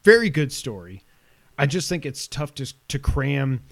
very 0.04 0.30
good 0.30 0.54
story. 0.54 1.04
I 1.58 1.66
just 1.66 1.90
think 1.90 2.06
it's 2.06 2.28
tough 2.28 2.54
to 2.56 2.74
to 2.88 3.00
cram. 3.00 3.64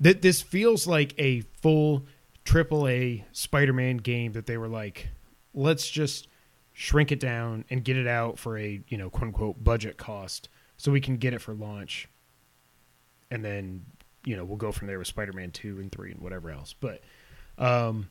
That 0.00 0.22
this 0.22 0.42
feels 0.42 0.86
like 0.86 1.14
a 1.18 1.40
full 1.40 2.04
AAA 2.48 3.24
Spider-Man 3.32 3.98
game 3.98 4.32
that 4.32 4.46
they 4.46 4.56
were 4.56 4.68
like, 4.68 5.08
let's 5.52 5.88
just 5.88 6.28
shrink 6.72 7.12
it 7.12 7.20
down 7.20 7.64
and 7.68 7.84
get 7.84 7.96
it 7.96 8.06
out 8.06 8.38
for 8.38 8.56
a 8.56 8.80
you 8.88 8.96
know 8.96 9.10
quote 9.10 9.24
unquote 9.24 9.62
budget 9.62 9.96
cost 9.96 10.48
so 10.76 10.92
we 10.92 11.00
can 11.00 11.16
get 11.16 11.34
it 11.34 11.40
for 11.40 11.52
launch. 11.52 12.08
And 13.30 13.44
then 13.44 13.84
you 14.24 14.34
know 14.34 14.46
we'll 14.46 14.56
go 14.56 14.72
from 14.72 14.86
there 14.86 14.98
with 14.98 15.08
spider-man 15.08 15.50
2 15.50 15.78
and 15.78 15.92
3 15.92 16.12
and 16.12 16.20
whatever 16.20 16.50
else. 16.50 16.72
But 16.72 17.02
um 17.58 18.08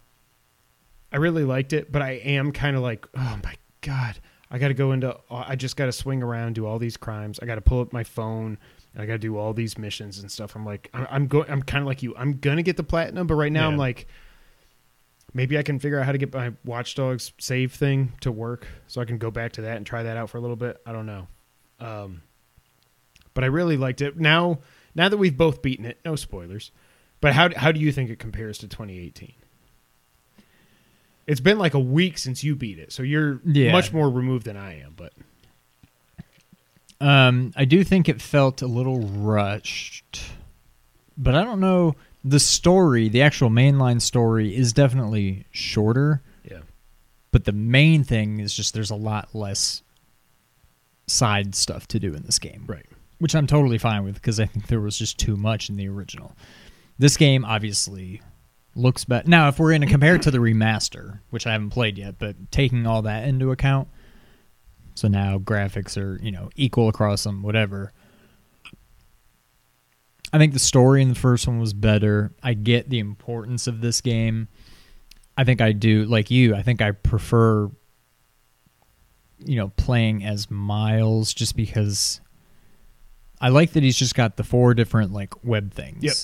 i 1.12 1.16
really 1.16 1.46
liked 1.46 1.72
it 1.72 1.90
but 1.90 2.02
i 2.02 2.12
am 2.12 2.52
kind 2.52 2.76
of 2.76 2.84
like 2.84 3.08
oh 3.16 3.40
my 3.42 3.56
god 3.80 4.20
i 4.52 4.58
gotta 4.58 4.74
go 4.74 4.92
into 4.92 5.18
i 5.32 5.56
just 5.56 5.78
gotta 5.78 5.94
swing 5.94 6.22
around 6.22 6.54
do 6.56 6.66
all 6.68 6.78
these 6.78 6.98
crimes. 6.98 7.40
I 7.42 7.46
gotta 7.46 7.62
pull 7.62 7.80
up 7.80 7.94
my 7.94 8.04
phone. 8.04 8.58
And 8.94 9.02
i 9.02 9.06
gotta 9.06 9.18
do 9.18 9.38
all 9.38 9.54
these 9.54 9.78
missions 9.78 10.20
and 10.20 10.30
stuff. 10.30 10.56
I'm 10.56 10.66
like 10.66 10.90
i'm, 10.94 11.08
I'm 11.10 11.28
going 11.28 11.50
i'm 11.50 11.64
kind 11.64 11.82
of 11.82 11.88
like 11.88 12.04
you. 12.04 12.14
I'm 12.18 12.34
gonna 12.34 12.62
get 12.62 12.76
the 12.78 12.84
platinum 12.84 13.26
but 13.26 13.36
right 13.36 13.52
now 13.52 13.70
i'm 13.70 13.78
like 13.78 14.08
maybe 15.38 15.58
i 15.58 15.64
can 15.64 15.80
figure 15.80 16.00
out 16.00 16.06
how 16.06 16.12
to 16.12 16.18
get 16.18 16.34
my 16.34 16.52
watchdogs 16.66 17.32
save 17.38 17.72
thing 17.74 18.12
to 18.22 18.32
work 18.32 18.68
so 18.88 19.00
i 19.00 19.06
can 19.06 19.18
go 19.18 19.32
back 19.32 19.52
to 19.54 19.62
that 19.62 19.78
and 19.78 19.86
try 19.86 20.04
that 20.04 20.18
out 20.18 20.30
for 20.30 20.38
a 20.38 20.42
little 20.42 20.56
bit 20.58 20.82
i 20.86 20.92
don't 20.92 21.06
know 21.06 21.28
um 21.80 22.22
but 23.34 23.44
I 23.44 23.48
really 23.48 23.78
liked 23.78 24.02
it. 24.02 24.18
Now, 24.20 24.62
now 24.96 25.10
that 25.10 25.18
we've 25.18 25.38
both 25.38 25.62
beaten 25.62 25.86
it, 25.86 26.00
no 26.04 26.16
spoilers. 26.16 26.72
But 27.22 27.34
how 27.34 27.54
how 27.56 27.72
do 27.72 27.80
you 27.80 27.92
think 27.92 28.10
it 28.10 28.18
compares 28.18 28.58
to 28.58 28.68
2018? 28.68 29.32
It's 31.28 31.40
been 31.40 31.60
like 31.60 31.76
a 31.76 31.80
week 31.80 32.18
since 32.18 32.44
you 32.44 32.56
beat 32.56 32.80
it, 32.80 32.92
so 32.92 33.04
you're 33.04 33.40
Yeah. 33.46 33.72
much 33.74 33.94
more 33.94 34.10
removed 34.10 34.44
than 34.48 34.58
I 34.58 34.80
am. 34.82 34.94
But 34.98 35.14
Um, 37.00 37.54
I 37.56 37.66
do 37.66 37.84
think 37.84 38.10
it 38.10 38.24
felt 38.24 38.64
a 38.64 38.68
little 38.68 39.02
rushed, 39.02 40.20
but 41.16 41.36
I 41.36 41.44
don't 41.44 41.60
know. 41.60 41.96
The 42.30 42.40
story, 42.40 43.10
the 43.10 43.22
actual 43.22 43.50
mainline 43.50 44.02
story, 44.02 44.56
is 44.56 44.74
definitely 44.74 45.46
shorter. 45.52 46.22
yeah, 46.44 46.60
But 47.32 47.46
the 47.46 47.52
main 47.54 48.04
thing 48.04 48.40
is 48.40 48.54
just 48.54 48.74
there's 48.74 48.92
a 48.92 48.96
lot 48.96 49.34
less 49.34 49.82
side 51.08 51.56
stuff 51.56 51.88
to 51.88 52.00
do 52.00 52.14
in 52.14 52.24
this 52.24 52.38
game, 52.40 52.66
right. 52.68 52.86
which 53.20 53.34
I'm 53.34 53.48
totally 53.48 53.78
fine 53.78 54.04
with 54.04 54.16
because 54.16 54.40
I 54.40 54.46
think 54.46 54.68
there 54.68 54.82
was 54.82 54.98
just 54.98 55.18
too 55.18 55.38
much 55.38 55.70
in 55.70 55.78
the 55.78 55.88
original. 55.88 56.36
This 57.00 57.16
game 57.16 57.46
obviously 57.46 58.22
looks 58.76 59.06
better. 59.06 59.28
Now, 59.30 59.48
if 59.48 59.58
we're 59.58 59.72
going 59.72 59.82
to 59.82 59.88
compare 59.88 60.16
it 60.16 60.24
to 60.24 60.32
the 60.32 60.40
remaster, 60.40 61.20
which 61.30 61.48
I 61.48 61.54
haven't 61.54 61.70
played 61.70 61.98
yet, 61.98 62.20
but 62.20 62.52
taking 62.52 62.86
all 62.86 63.04
that 63.04 63.28
into 63.28 63.52
account, 63.52 63.88
so 64.96 65.08
now 65.08 65.38
graphics 65.38 65.96
are, 65.98 66.20
you 66.22 66.32
know, 66.32 66.50
equal 66.56 66.90
across 66.90 67.24
them, 67.24 67.42
whatever. 67.42 67.94
I 70.34 70.38
think 70.38 70.54
the 70.54 70.60
story 70.60 71.02
in 71.02 71.10
the 71.10 71.16
first 71.16 71.48
one 71.48 71.60
was 71.60 71.74
better. 71.74 72.34
I 72.44 72.54
get 72.54 72.90
the 72.90 73.00
importance 73.00 73.68
of 73.68 73.82
this 73.82 74.02
game. 74.02 74.48
I 75.38 75.44
think 75.44 75.62
I 75.62 75.72
do, 75.72 76.06
like 76.06 76.30
you, 76.32 76.56
I 76.56 76.64
think 76.64 76.82
I 76.82 76.92
prefer, 76.92 77.70
you 79.46 79.56
know, 79.56 79.70
playing 79.78 80.24
as 80.24 80.50
Miles 80.52 81.34
just 81.34 81.56
because 81.56 82.20
I 83.40 83.50
like 83.50 83.74
that 83.74 83.84
he's 83.84 83.96
just 83.98 84.16
got 84.16 84.36
the 84.36 84.44
four 84.44 84.74
different, 84.74 85.14
like, 85.14 85.44
web 85.46 85.74
things. 85.74 86.04
Yep. 86.04 86.16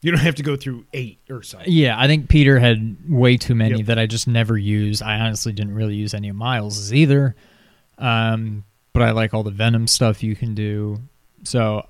You 0.00 0.12
don't 0.12 0.20
have 0.20 0.36
to 0.36 0.42
go 0.42 0.56
through 0.56 0.86
eight 0.94 1.18
or 1.28 1.42
something. 1.42 1.70
Yeah, 1.70 1.98
I 1.98 2.06
think 2.06 2.28
Peter 2.28 2.58
had 2.58 2.96
way 3.08 3.36
too 3.36 3.54
many 3.54 3.78
Yep. 3.78 3.86
that 3.86 3.98
I 3.98 4.06
just 4.06 4.26
never 4.28 4.56
used. 4.56 5.02
I 5.02 5.18
honestly 5.18 5.52
didn't 5.52 5.74
really 5.74 5.96
use 5.96 6.14
any 6.14 6.28
of 6.28 6.36
Miles's 6.36 6.94
either. 6.94 7.34
Um, 7.98 8.64
but 8.92 9.02
I 9.02 9.10
like 9.10 9.34
all 9.34 9.42
the 9.42 9.50
Venom 9.50 9.86
stuff 9.86 10.22
you 10.22 10.34
can 10.36 10.54
do. 10.54 11.00
So, 11.42 11.86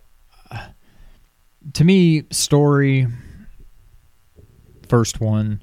to 1.74 1.84
me, 1.84 2.24
story, 2.30 3.06
first 4.88 5.20
one, 5.20 5.62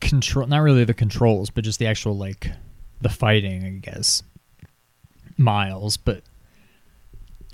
control, 0.00 0.46
not 0.46 0.58
really 0.58 0.84
the 0.84 0.94
controls, 0.94 1.50
but 1.50 1.64
just 1.64 1.78
the 1.78 1.86
actual, 1.86 2.16
like, 2.16 2.50
the 3.00 3.08
fighting, 3.08 3.64
I 3.64 3.70
guess. 3.70 4.22
Miles, 5.36 5.96
but 5.96 6.22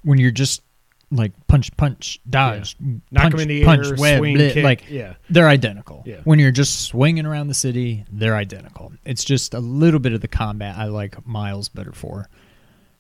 when 0.03 0.19
you're 0.19 0.31
just 0.33 0.63
like 1.11 1.33
punch, 1.47 1.75
punch, 1.77 2.21
dodge, 2.29 2.77
Knock 3.11 3.31
punch, 3.31 3.47
the 3.47 3.65
punch, 3.65 3.87
air, 3.87 3.95
web, 3.97 4.19
swing, 4.19 4.37
blit, 4.37 4.53
kick. 4.55 4.65
like 4.65 4.91
yeah, 4.91 5.15
they're 5.31 5.49
identical. 5.49 6.03
Yeah. 6.05 6.21
When 6.25 6.39
you're 6.39 6.51
just 6.51 6.81
swinging 6.87 7.27
around 7.27 7.49
the 7.49 7.55
city, 7.55 8.05
they're 8.11 8.35
identical. 8.37 8.93
It's 9.05 9.25
just 9.25 9.55
a 9.55 9.61
little 9.61 10.01
bit 10.01 10.13
of 10.13 10.21
the 10.21 10.29
combat 10.29 10.77
I 10.77 10.87
like 10.87 11.25
Miles 11.27 11.69
better 11.69 11.93
for. 11.93 12.29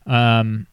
Um, 0.06 0.68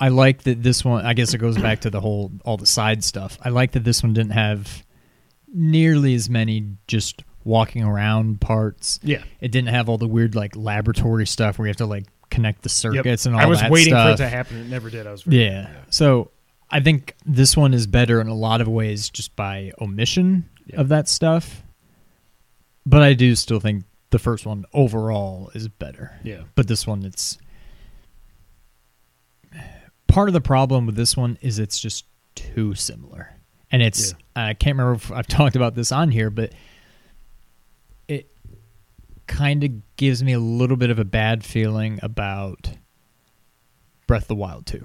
I 0.00 0.08
like 0.08 0.42
that 0.44 0.62
this 0.62 0.84
one. 0.84 1.04
I 1.04 1.12
guess 1.14 1.34
it 1.34 1.38
goes 1.38 1.58
back 1.58 1.80
to 1.80 1.90
the 1.90 2.00
whole 2.00 2.30
all 2.44 2.56
the 2.56 2.66
side 2.66 3.02
stuff. 3.04 3.38
I 3.42 3.48
like 3.48 3.72
that 3.72 3.84
this 3.84 4.02
one 4.02 4.12
didn't 4.12 4.32
have 4.32 4.84
nearly 5.52 6.14
as 6.14 6.28
many 6.30 6.76
just 6.86 7.22
walking 7.44 7.82
around 7.82 8.40
parts. 8.40 9.00
yeah. 9.02 9.22
It 9.40 9.50
didn't 9.50 9.68
have 9.70 9.88
all 9.88 9.98
the 9.98 10.06
weird 10.08 10.34
like 10.34 10.54
laboratory 10.54 11.26
stuff 11.26 11.58
where 11.58 11.66
you 11.66 11.70
have 11.70 11.76
to 11.78 11.86
like 11.86 12.04
connect 12.30 12.62
the 12.62 12.68
Yep. 12.68 12.72
circuits 12.72 13.26
and 13.26 13.34
all 13.34 13.40
that. 13.40 13.46
I 13.46 13.48
was 13.48 13.62
waiting 13.70 13.92
stuff. 13.94 14.08
for 14.18 14.22
it 14.22 14.26
to 14.26 14.28
happen. 14.28 14.58
It 14.58 14.68
never 14.68 14.90
did. 14.90 15.06
I 15.06 15.12
was 15.12 15.22
very, 15.22 15.44
Yeah. 15.44 15.70
So 15.90 16.30
I 16.70 16.80
think 16.80 17.14
this 17.24 17.56
one 17.56 17.72
is 17.72 17.86
better 17.86 18.20
in 18.20 18.28
a 18.28 18.34
lot 18.34 18.60
of 18.60 18.68
ways 18.68 19.08
just 19.08 19.34
by 19.34 19.72
omission 19.80 20.48
Yeah. 20.66 20.80
of 20.80 20.88
that 20.88 21.08
stuff. 21.08 21.62
But 22.84 23.02
I 23.02 23.14
do 23.14 23.34
still 23.34 23.60
think 23.60 23.84
the 24.10 24.18
first 24.18 24.44
one 24.46 24.64
overall 24.74 25.50
is 25.54 25.68
better. 25.68 26.18
yeah. 26.22 26.42
But 26.54 26.68
this 26.68 26.86
one 26.86 27.04
it's 27.04 27.38
part 30.08 30.28
of 30.28 30.32
the 30.32 30.40
problem 30.40 30.84
with 30.86 30.96
this 30.96 31.16
one 31.16 31.38
is 31.40 31.58
it's 31.58 31.78
just 31.78 32.04
too 32.34 32.74
similar. 32.74 33.34
And 33.70 33.82
it's 33.82 34.12
uh, 34.12 34.16
I 34.34 34.54
can't 34.54 34.76
remember 34.76 34.94
if 34.94 35.12
I've 35.12 35.26
talked 35.28 35.54
about 35.56 35.74
this 35.74 35.92
on 35.92 36.10
here, 36.10 36.30
but 36.30 36.52
it 38.08 38.30
kind 39.26 39.62
of 39.64 39.96
gives 39.96 40.22
me 40.24 40.32
a 40.32 40.38
little 40.40 40.76
bit 40.76 40.90
of 40.90 40.98
a 40.98 41.04
bad 41.04 41.44
feeling 41.44 42.00
about 42.02 42.70
Breath 44.06 44.22
of 44.22 44.28
the 44.28 44.34
Wild 44.34 44.66
2. 44.66 44.82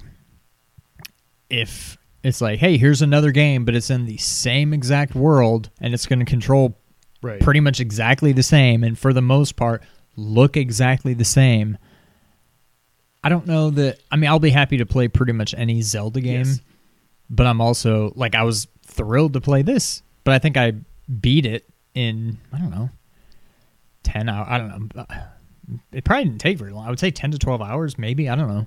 If 1.48 1.96
it's 2.22 2.40
like, 2.40 2.58
hey, 2.58 2.76
here's 2.76 3.02
another 3.02 3.30
game, 3.30 3.64
but 3.64 3.74
it's 3.74 3.90
in 3.90 4.06
the 4.06 4.16
same 4.18 4.72
exact 4.72 5.14
world 5.14 5.70
and 5.80 5.94
it's 5.94 6.06
going 6.06 6.18
to 6.20 6.24
control 6.24 6.78
Right. 7.22 7.40
pretty 7.40 7.60
much 7.60 7.80
exactly 7.80 8.32
the 8.32 8.42
same 8.42 8.84
and 8.84 8.98
for 8.98 9.14
the 9.14 9.22
most 9.22 9.56
part 9.56 9.82
look 10.14 10.58
exactly 10.58 11.14
the 11.14 11.24
same. 11.24 11.78
I 13.24 13.28
don't 13.30 13.46
know 13.46 13.70
that. 13.70 13.98
I 14.10 14.16
mean, 14.16 14.28
I'll 14.30 14.38
be 14.38 14.50
happy 14.50 14.76
to 14.76 14.86
play 14.86 15.08
pretty 15.08 15.32
much 15.32 15.54
any 15.56 15.80
Zelda 15.82 16.20
game, 16.20 16.44
Yes. 16.46 16.60
but 17.30 17.46
I'm 17.46 17.60
also 17.60 18.12
like 18.14 18.34
I 18.34 18.42
was 18.44 18.68
thrilled 18.86 19.32
to 19.32 19.40
play 19.40 19.62
this, 19.62 20.02
but 20.24 20.34
I 20.34 20.38
think 20.38 20.56
I 20.56 20.74
beat 21.20 21.46
it 21.46 21.64
in 21.94 22.38
I 22.52 22.58
don't 22.58 22.70
know 22.70 22.90
ten 24.02 24.28
hours. 24.28 24.46
I 24.50 24.58
don't 24.58 24.94
know. 24.94 25.06
Uh, 25.08 25.14
it 25.92 26.04
probably 26.04 26.24
didn't 26.24 26.40
take 26.40 26.58
very 26.58 26.72
long. 26.72 26.86
I 26.86 26.90
would 26.90 27.00
say 27.00 27.10
ten 27.10 27.30
to 27.30 27.38
twelve 27.38 27.62
hours, 27.62 27.98
maybe. 27.98 28.28
I 28.28 28.36
don't 28.36 28.48
know. 28.48 28.66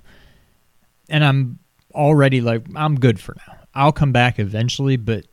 And 1.08 1.24
I'm 1.24 1.58
already 1.94 2.40
like 2.40 2.64
I'm 2.74 2.98
good 2.98 3.20
for 3.20 3.36
now. 3.46 3.56
I'll 3.74 3.92
come 3.92 4.10
back 4.12 4.38
eventually, 4.40 4.96
but 4.96 5.24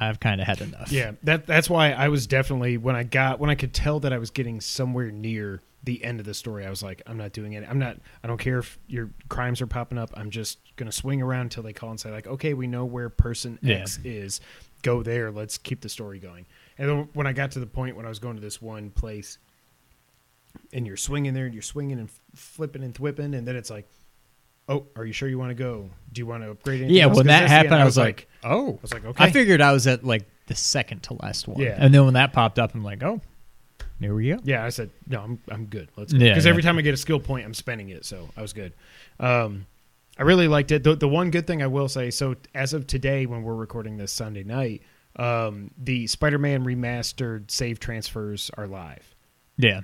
I've 0.00 0.18
kind 0.20 0.40
of 0.40 0.46
had 0.46 0.62
enough. 0.62 0.90
Yeah, 0.90 1.12
that 1.24 1.46
that's 1.46 1.68
why 1.68 1.92
I 1.92 2.08
was 2.08 2.26
definitely 2.26 2.78
when 2.78 2.96
I 2.96 3.02
got 3.02 3.38
when 3.38 3.50
I 3.50 3.54
could 3.54 3.74
tell 3.74 4.00
that 4.00 4.12
I 4.14 4.18
was 4.18 4.30
getting 4.30 4.60
somewhere 4.62 5.10
near 5.10 5.60
the 5.84 6.02
end 6.04 6.20
of 6.20 6.26
the 6.26 6.34
story. 6.34 6.64
I 6.64 6.70
was 6.70 6.82
like, 6.82 7.02
I'm 7.06 7.16
not 7.16 7.32
doing 7.32 7.54
it. 7.54 7.64
I'm 7.68 7.78
not. 7.78 7.96
I 8.22 8.28
don't 8.28 8.38
care 8.38 8.58
if 8.60 8.78
your 8.86 9.10
crimes 9.28 9.60
are 9.60 9.66
popping 9.66 9.98
up. 9.98 10.10
I'm 10.14 10.30
just 10.30 10.58
gonna 10.76 10.92
swing 10.92 11.20
around 11.22 11.42
until 11.42 11.62
they 11.64 11.72
call 11.72 11.90
and 11.90 11.98
say 11.98 12.10
like, 12.10 12.26
okay, 12.26 12.54
we 12.54 12.66
know 12.66 12.84
where 12.84 13.08
person 13.08 13.58
Yeah. 13.62 13.76
X 13.76 13.98
is. 14.04 14.40
Go 14.82 15.02
there. 15.02 15.30
Let's 15.30 15.58
keep 15.58 15.80
the 15.80 15.88
story 15.88 16.18
going. 16.18 16.46
And 16.78 16.88
then 16.88 17.08
when 17.14 17.26
I 17.26 17.32
got 17.32 17.50
to 17.52 17.60
the 17.60 17.66
point 17.66 17.96
when 17.96 18.06
I 18.06 18.08
was 18.08 18.18
going 18.18 18.36
to 18.36 18.42
this 18.42 18.60
one 18.62 18.90
place, 18.90 19.38
and 20.72 20.86
you're 20.86 20.96
swinging 20.96 21.34
there, 21.34 21.44
and 21.46 21.54
you're 21.54 21.62
swinging 21.62 21.98
and 21.98 22.10
flipping 22.34 22.82
and 22.82 22.94
thwipping, 22.94 23.34
and 23.34 23.46
then 23.46 23.56
it's 23.56 23.70
like. 23.70 23.88
Oh, 24.68 24.86
are 24.94 25.04
you 25.04 25.12
sure 25.12 25.28
you 25.28 25.40
want 25.40 25.50
to 25.50 25.56
go? 25.56 25.90
Do 26.12 26.20
you 26.20 26.26
want 26.26 26.44
to 26.44 26.50
upgrade 26.52 26.82
anything 26.82 26.96
Yeah, 26.96 27.04
else? 27.08 27.16
when 27.16 27.26
that 27.26 27.40
that's 27.40 27.50
the 27.50 27.56
end. 27.56 27.66
happened, 27.66 27.82
I 27.82 27.84
was 27.84 27.98
like, 27.98 28.28
oh, 28.44 28.48
oh. 28.50 28.68
I 28.74 28.78
was 28.80 28.92
like, 28.94 29.04
okay. 29.04 29.24
I 29.24 29.30
figured 29.32 29.60
I 29.60 29.72
was 29.72 29.88
at 29.88 30.04
like 30.04 30.24
the 30.46 30.54
second 30.54 31.02
to 31.04 31.14
last 31.14 31.48
one. 31.48 31.58
Yeah. 31.60 31.74
And 31.76 31.92
then 31.92 32.04
when 32.04 32.14
that 32.14 32.32
popped 32.32 32.60
up, 32.60 32.72
I'm 32.72 32.84
like, 32.84 33.02
oh, 33.02 33.20
here 34.00 34.14
we 34.14 34.28
go. 34.28 34.38
Yeah, 34.44 34.64
I 34.64 34.68
said 34.70 34.90
no. 35.06 35.20
I'm 35.20 35.40
I'm 35.50 35.66
good. 35.66 35.88
Let's 35.96 36.12
go. 36.12 36.18
Yeah, 36.18 36.30
because 36.30 36.44
yeah. 36.44 36.50
every 36.50 36.62
time 36.62 36.78
I 36.78 36.82
get 36.82 36.94
a 36.94 36.98
skill 36.98 37.20
point, 37.20 37.44
I'm 37.44 37.54
spending 37.54 37.90
it. 37.90 38.04
So 38.04 38.28
I 38.36 38.42
was 38.42 38.52
good. 38.52 38.72
Um, 39.20 39.66
I 40.18 40.22
really 40.22 40.48
liked 40.48 40.70
it. 40.72 40.82
The, 40.82 40.94
the 40.94 41.08
one 41.08 41.30
good 41.30 41.46
thing 41.46 41.62
I 41.62 41.66
will 41.66 41.88
say. 41.88 42.10
So 42.10 42.36
as 42.54 42.74
of 42.74 42.86
today, 42.86 43.26
when 43.26 43.42
we're 43.42 43.54
recording 43.54 43.96
this 43.96 44.12
Sunday 44.12 44.44
night, 44.44 44.82
um, 45.16 45.70
the 45.78 46.06
Spider-Man 46.06 46.64
remastered 46.64 47.50
save 47.50 47.80
transfers 47.80 48.50
are 48.56 48.66
live. 48.66 49.14
Yeah. 49.56 49.80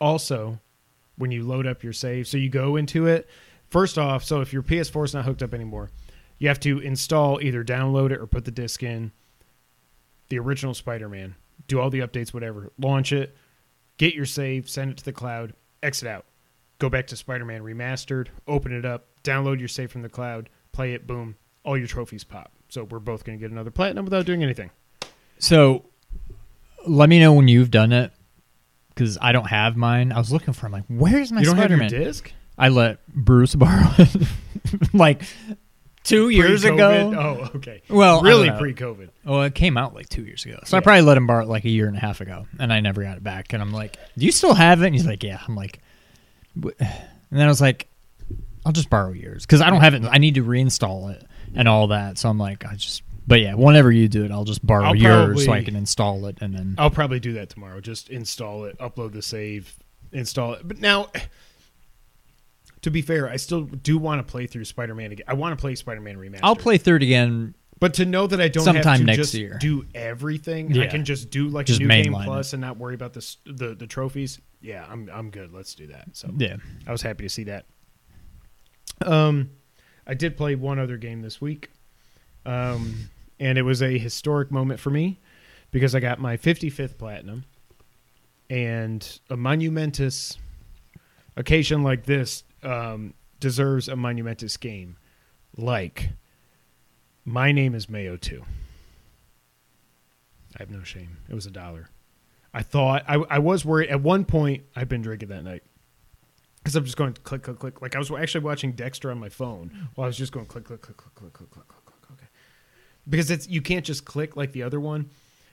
Also, 0.00 0.58
when 1.16 1.30
you 1.30 1.42
load 1.42 1.66
up 1.66 1.82
your 1.82 1.92
save, 1.92 2.26
so 2.26 2.36
you 2.36 2.48
go 2.48 2.76
into 2.76 3.06
it. 3.06 3.28
First 3.68 3.98
off, 3.98 4.24
so 4.24 4.40
if 4.40 4.52
your 4.52 4.62
PS4 4.62 5.04
is 5.04 5.14
not 5.14 5.24
hooked 5.24 5.42
up 5.42 5.52
anymore, 5.52 5.90
you 6.38 6.48
have 6.48 6.60
to 6.60 6.78
install 6.78 7.40
either 7.42 7.64
download 7.64 8.12
it 8.12 8.20
or 8.20 8.26
put 8.26 8.44
the 8.44 8.50
disc 8.50 8.82
in. 8.82 9.12
The 10.28 10.38
original 10.38 10.74
Spider-Man, 10.74 11.34
do 11.68 11.80
all 11.80 11.90
the 11.90 12.00
updates, 12.00 12.32
whatever. 12.34 12.72
Launch 12.78 13.12
it, 13.12 13.36
get 13.98 14.14
your 14.14 14.26
save, 14.26 14.68
send 14.68 14.90
it 14.90 14.96
to 14.98 15.04
the 15.04 15.12
cloud, 15.12 15.54
exit 15.82 16.08
out, 16.08 16.24
go 16.78 16.88
back 16.88 17.06
to 17.08 17.16
Spider-Man 17.16 17.62
Remastered, 17.62 18.28
open 18.46 18.72
it 18.72 18.84
up, 18.84 19.06
download 19.24 19.58
your 19.58 19.68
save 19.68 19.90
from 19.90 20.02
the 20.02 20.08
cloud, 20.08 20.48
play 20.72 20.92
it, 20.94 21.06
boom, 21.06 21.36
all 21.64 21.76
your 21.76 21.86
trophies 21.86 22.24
pop. 22.24 22.52
So 22.68 22.84
we're 22.84 22.98
both 22.98 23.24
going 23.24 23.38
to 23.38 23.42
get 23.42 23.50
another 23.50 23.70
platinum 23.70 24.04
without 24.04 24.26
doing 24.26 24.42
anything. 24.42 24.70
So 25.38 25.84
let 26.86 27.08
me 27.08 27.20
know 27.20 27.32
when 27.32 27.48
you've 27.48 27.70
done 27.70 27.92
it 27.92 28.12
because 28.90 29.18
I 29.20 29.32
don't 29.32 29.46
have 29.46 29.76
mine. 29.76 30.12
I 30.12 30.18
was 30.18 30.32
looking 30.32 30.54
for. 30.54 30.66
I'm 30.66 30.72
like, 30.72 30.84
where's 30.88 31.30
my 31.30 31.40
you 31.40 31.46
don't 31.46 31.56
Spider-Man? 31.56 31.84
have 31.84 31.92
your 31.92 32.04
disc 32.04 32.32
I 32.58 32.68
let 32.70 33.06
Bruce 33.08 33.54
borrow 33.56 33.88
it 33.98 34.28
like 34.94 35.22
two 36.06 36.28
years 36.28 36.62
Pre-COVID? 36.62 37.08
ago. 37.08 37.20
Oh, 37.52 37.56
okay. 37.56 37.82
Well, 37.88 38.22
really 38.22 38.50
pre-COVID. 38.50 39.10
Oh, 39.26 39.40
it 39.42 39.54
came 39.54 39.76
out 39.76 39.94
like 39.94 40.08
two 40.08 40.22
years 40.22 40.44
ago. 40.44 40.58
So 40.64 40.76
I 40.76 40.80
probably 40.80 41.02
let 41.02 41.16
him 41.16 41.26
borrow 41.26 41.42
it 41.42 41.48
like 41.48 41.64
a 41.64 41.70
year 41.70 41.88
and 41.88 41.96
a 41.96 42.00
half 42.00 42.20
ago, 42.20 42.46
and 42.58 42.72
I 42.72 42.80
never 42.80 43.02
got 43.02 43.16
it 43.16 43.22
back. 43.22 43.52
And 43.52 43.62
I'm 43.62 43.72
like, 43.72 43.98
"Do 44.16 44.24
you 44.24 44.32
still 44.32 44.54
have 44.54 44.82
it?" 44.82 44.86
And 44.86 44.94
he's 44.94 45.06
like, 45.06 45.22
"Yeah." 45.22 45.40
I'm 45.46 45.56
like, 45.56 45.80
and 46.54 46.72
then 47.30 47.42
I 47.42 47.48
was 47.48 47.60
like, 47.60 47.88
"I'll 48.64 48.72
just 48.72 48.88
borrow 48.88 49.12
yours 49.12 49.44
because 49.44 49.60
I 49.60 49.70
don't 49.70 49.80
have 49.80 49.94
it. 49.94 50.04
I 50.04 50.18
need 50.18 50.36
to 50.36 50.44
reinstall 50.44 51.12
it 51.14 51.26
and 51.54 51.68
all 51.68 51.88
that." 51.88 52.18
So 52.18 52.28
I'm 52.28 52.38
like, 52.38 52.64
"I 52.64 52.74
just." 52.74 53.02
But 53.28 53.40
yeah, 53.40 53.54
whenever 53.54 53.90
you 53.90 54.06
do 54.06 54.24
it, 54.24 54.30
I'll 54.30 54.44
just 54.44 54.64
borrow 54.64 54.84
I'll 54.84 54.94
yours 54.94 55.44
so 55.44 55.52
I 55.52 55.64
can 55.64 55.74
install 55.74 56.26
it, 56.26 56.38
and 56.40 56.54
then 56.54 56.76
I'll 56.78 56.90
probably 56.90 57.18
do 57.18 57.32
that 57.32 57.48
tomorrow. 57.48 57.80
Just 57.80 58.08
install 58.08 58.64
it, 58.66 58.78
upload 58.78 59.12
the 59.12 59.22
save, 59.22 59.74
install 60.12 60.54
it. 60.54 60.60
But 60.66 60.78
now, 60.78 61.10
to 62.86 62.90
be 62.92 63.02
fair, 63.02 63.28
I 63.28 63.34
still 63.34 63.62
do 63.62 63.98
want 63.98 64.24
to 64.24 64.30
play 64.30 64.46
through 64.46 64.64
Spider-Man 64.64 65.10
again. 65.10 65.24
I 65.26 65.34
want 65.34 65.58
to 65.58 65.60
play 65.60 65.74
Spider-Man 65.74 66.16
Remastered. 66.18 66.38
I'll 66.44 66.54
play 66.54 66.78
third 66.78 67.02
again. 67.02 67.56
but 67.80 67.94
to 67.94 68.04
know 68.04 68.28
that 68.28 68.40
I 68.40 68.46
don't 68.46 68.62
sometime 68.62 68.84
have 68.84 68.98
to 68.98 69.04
next 69.04 69.18
just 69.18 69.34
year. 69.34 69.58
do 69.58 69.84
everything, 69.92 70.78
I 70.78 70.86
can 70.86 71.04
just 71.04 71.30
do 71.30 71.48
like 71.48 71.66
Just 71.66 71.80
a 71.80 71.82
new 71.82 71.88
game 71.88 72.12
mainline 72.12 72.26
plus 72.26 72.52
and 72.52 72.60
not 72.60 72.76
worry 72.76 72.94
about 72.94 73.12
this 73.12 73.38
the 73.44 73.74
the 73.74 73.88
trophies. 73.88 74.40
Yeah, 74.60 74.86
I'm 74.88 75.10
I'm 75.12 75.30
good. 75.30 75.52
Let's 75.52 75.74
do 75.74 75.88
that. 75.88 76.10
So 76.12 76.30
Yeah, 76.36 76.58
I 76.86 76.92
was 76.92 77.02
happy 77.02 77.24
to 77.24 77.28
see 77.28 77.42
that. 77.42 77.66
Um, 79.04 79.50
I 80.06 80.14
did 80.14 80.36
play 80.36 80.54
one 80.54 80.78
other 80.78 80.96
game 80.96 81.22
this 81.22 81.40
week, 81.40 81.70
um, 82.44 83.10
and 83.40 83.58
it 83.58 83.62
was 83.62 83.82
a 83.82 83.98
historic 83.98 84.52
moment 84.52 84.78
for 84.78 84.90
me 84.90 85.18
because 85.72 85.96
I 85.96 85.98
got 85.98 86.20
my 86.20 86.36
55th 86.36 86.98
platinum, 86.98 87.46
and 88.48 89.18
a 89.28 89.36
monumentous 89.36 90.38
occasion 91.36 91.82
like 91.82 92.04
this 92.04 92.44
um, 92.66 93.14
deserves 93.40 93.88
a 93.88 93.96
monumentous 93.96 94.56
game, 94.56 94.96
like 95.56 96.10
my 97.24 97.52
name 97.52 97.74
is 97.74 97.88
Mayo 97.88 98.16
Two. 98.16 98.44
I 100.56 100.62
have 100.62 100.70
no 100.70 100.82
shame. 100.82 101.18
It 101.28 101.34
was 101.34 101.46
a 101.46 101.50
dollar. 101.50 101.90
I 102.52 102.62
thought 102.62 103.04
I, 103.06 103.16
I 103.30 103.38
was 103.38 103.64
worried 103.64 103.90
at 103.90 104.00
one 104.00 104.24
point. 104.24 104.64
I've 104.74 104.88
been 104.88 105.02
drinking 105.02 105.28
that 105.28 105.44
night 105.44 105.62
because 106.58 106.74
I'm 106.74 106.84
just 106.84 106.96
going 106.96 107.12
click 107.12 107.42
click 107.42 107.58
click. 107.58 107.82
Like 107.82 107.94
I 107.94 107.98
was 107.98 108.10
actually 108.10 108.44
watching 108.44 108.72
Dexter 108.72 109.10
on 109.10 109.18
my 109.18 109.28
phone 109.28 109.88
while 109.94 110.06
I 110.06 110.08
was 110.08 110.16
just 110.16 110.32
going 110.32 110.46
click 110.46 110.64
click 110.64 110.82
click 110.82 110.96
click 110.96 111.14
click 111.14 111.32
click 111.32 111.50
click 111.50 111.68
click 111.68 111.84
click. 111.84 112.00
Okay, 112.12 112.26
because 113.08 113.30
it's 113.30 113.46
you 113.48 113.62
can't 113.62 113.84
just 113.84 114.04
click 114.04 114.36
like 114.36 114.52
the 114.52 114.62
other 114.62 114.80
one. 114.80 115.10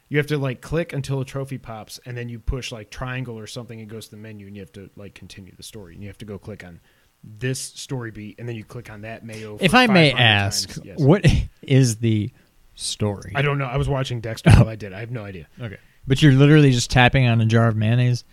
You 0.09 0.17
have 0.17 0.27
to 0.27 0.37
like 0.37 0.61
click 0.61 0.93
until 0.93 1.21
a 1.21 1.25
trophy 1.25 1.57
pops, 1.57 1.99
and 2.05 2.15
then 2.15 2.29
you 2.29 2.39
push 2.39 2.71
like 2.71 2.89
triangle 2.89 3.37
or 3.37 3.47
something. 3.47 3.79
It 3.79 3.87
goes 3.87 4.05
to 4.05 4.11
the 4.11 4.17
menu, 4.17 4.47
and 4.47 4.55
you 4.55 4.61
have 4.61 4.71
to 4.73 4.89
like 4.95 5.13
continue 5.15 5.53
the 5.55 5.63
story. 5.63 5.95
And 5.95 6.03
you 6.03 6.09
have 6.09 6.17
to 6.19 6.25
go 6.25 6.37
click 6.37 6.63
on 6.63 6.79
this 7.23 7.59
story 7.59 8.11
beat, 8.11 8.37
and 8.39 8.47
then 8.47 8.55
you 8.55 8.63
click 8.65 8.89
on 8.89 9.01
that 9.01 9.23
Mayo. 9.25 9.57
if 9.61 9.73
I 9.73 9.87
may 9.87 10.11
ask. 10.11 10.77
Yes. 10.83 10.99
what 10.99 11.25
is 11.61 11.97
the 11.97 12.31
story? 12.75 13.31
I 13.35 13.41
don't 13.41 13.57
know. 13.57 13.65
I 13.65 13.77
was 13.77 13.87
watching 13.87 14.19
Dexter 14.21 14.51
Oh. 14.55 14.67
I 14.67 14.75
did. 14.75 14.93
I 14.93 14.99
have 14.99 15.11
no 15.11 15.23
idea. 15.23 15.47
Okay. 15.61 15.77
But 16.05 16.21
you're 16.21 16.33
literally 16.33 16.71
just 16.71 16.91
tapping 16.91 17.27
on 17.27 17.39
a 17.39 17.45
jar 17.45 17.67
of 17.67 17.75
mayonnaise. 17.77 18.23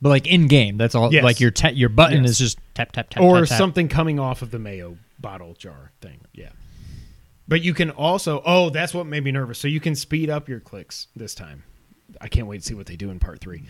But 0.00 0.08
like 0.10 0.26
in 0.26 0.46
game, 0.46 0.76
that's 0.78 0.94
all. 0.94 1.12
Yes. 1.12 1.24
Like 1.24 1.40
your 1.40 1.50
ta- 1.50 1.68
your 1.68 1.88
button 1.88 2.22
Yes. 2.22 2.30
is 2.32 2.38
just 2.38 2.58
tap 2.74 2.92
tap 2.92 3.10
tap 3.10 3.22
or 3.22 3.40
tap, 3.40 3.48
tap. 3.48 3.58
something 3.58 3.88
coming 3.88 4.18
off 4.20 4.42
of 4.42 4.50
the 4.52 4.58
mayo 4.58 4.96
bottle 5.18 5.54
jar 5.54 5.90
thing. 6.00 6.20
Yeah. 6.32 6.50
But 7.48 7.62
you 7.62 7.74
can 7.74 7.90
also 7.90 8.40
oh, 8.46 8.70
that's 8.70 8.94
what 8.94 9.06
made 9.06 9.24
me 9.24 9.32
nervous. 9.32 9.58
So 9.58 9.66
you 9.68 9.80
can 9.80 9.94
speed 9.96 10.30
up 10.30 10.48
your 10.48 10.60
clicks 10.60 11.08
this 11.16 11.34
time. 11.34 11.64
I 12.20 12.28
can't 12.28 12.46
wait 12.46 12.60
to 12.60 12.64
see 12.66 12.74
what 12.74 12.86
they 12.86 12.96
do 12.96 13.10
in 13.10 13.18
part 13.18 13.40
three. 13.40 13.64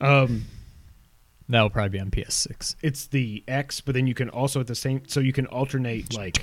Um, 0.00 0.46
That'll 1.50 1.70
probably 1.70 1.90
be 1.90 2.00
on 2.00 2.10
PS6. 2.10 2.76
it's 2.82 3.06
the 3.06 3.42
X, 3.48 3.80
but 3.80 3.94
then 3.94 4.06
you 4.06 4.14
can 4.14 4.28
also 4.28 4.60
at 4.60 4.66
the 4.66 4.74
same 4.74 5.02
so 5.06 5.20
you 5.20 5.32
can 5.32 5.46
alternate 5.46 6.14
like 6.14 6.34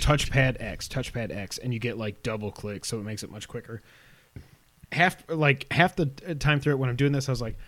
touchpad 0.00 0.56
X, 0.60 0.88
touchpad 0.88 1.34
X, 1.34 1.58
and 1.58 1.72
you 1.72 1.78
get 1.78 1.96
like 1.96 2.22
double 2.22 2.50
click, 2.50 2.84
so 2.84 2.98
it 2.98 3.04
makes 3.04 3.22
it 3.22 3.30
much 3.30 3.46
quicker. 3.46 3.80
Half 4.90 5.24
like 5.28 5.72
half 5.72 5.94
the 5.94 6.06
time 6.06 6.58
through 6.58 6.72
it 6.74 6.76
when 6.78 6.90
I'm 6.90 6.96
doing 6.96 7.12
this, 7.12 7.28
I 7.28 7.32
was 7.32 7.40
like, 7.40 7.58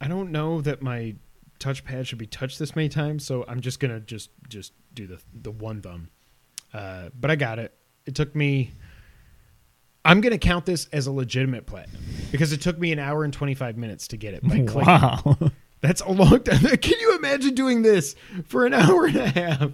I 0.00 0.08
don't 0.08 0.32
know 0.32 0.60
that 0.62 0.82
my 0.82 1.14
touchpad 1.60 2.06
should 2.06 2.18
be 2.18 2.26
touched 2.26 2.58
this 2.58 2.74
many 2.74 2.88
times, 2.88 3.24
so 3.24 3.44
I'm 3.46 3.60
just 3.60 3.78
gonna 3.78 4.00
just 4.00 4.30
just 4.48 4.72
do 4.92 5.06
the 5.06 5.20
the 5.32 5.52
one 5.52 5.82
thumb. 5.82 6.08
Uh, 6.74 7.10
but 7.18 7.30
I 7.30 7.36
got 7.36 7.60
it. 7.60 7.72
It 8.06 8.16
took 8.16 8.34
me. 8.34 8.72
I'm 10.04 10.20
gonna 10.20 10.38
count 10.38 10.66
this 10.66 10.86
as 10.92 11.06
a 11.06 11.12
legitimate 11.12 11.66
platinum 11.66 12.02
because 12.32 12.52
it 12.52 12.60
took 12.60 12.76
me 12.76 12.90
an 12.92 12.98
hour 12.98 13.24
and 13.24 13.32
25 13.32 13.76
minutes 13.76 14.08
to 14.08 14.16
get 14.16 14.34
it 14.34 14.42
by 14.42 14.60
clicking. 14.64 14.74
Wow. 14.74 15.38
That's 15.80 16.00
a 16.00 16.10
long 16.10 16.42
time. 16.42 16.60
Can 16.78 16.98
you 17.00 17.16
imagine 17.16 17.54
doing 17.54 17.82
this 17.82 18.14
for 18.48 18.66
an 18.66 18.74
hour 18.74 19.06
and 19.06 19.16
a 19.16 19.28
half? 19.28 19.70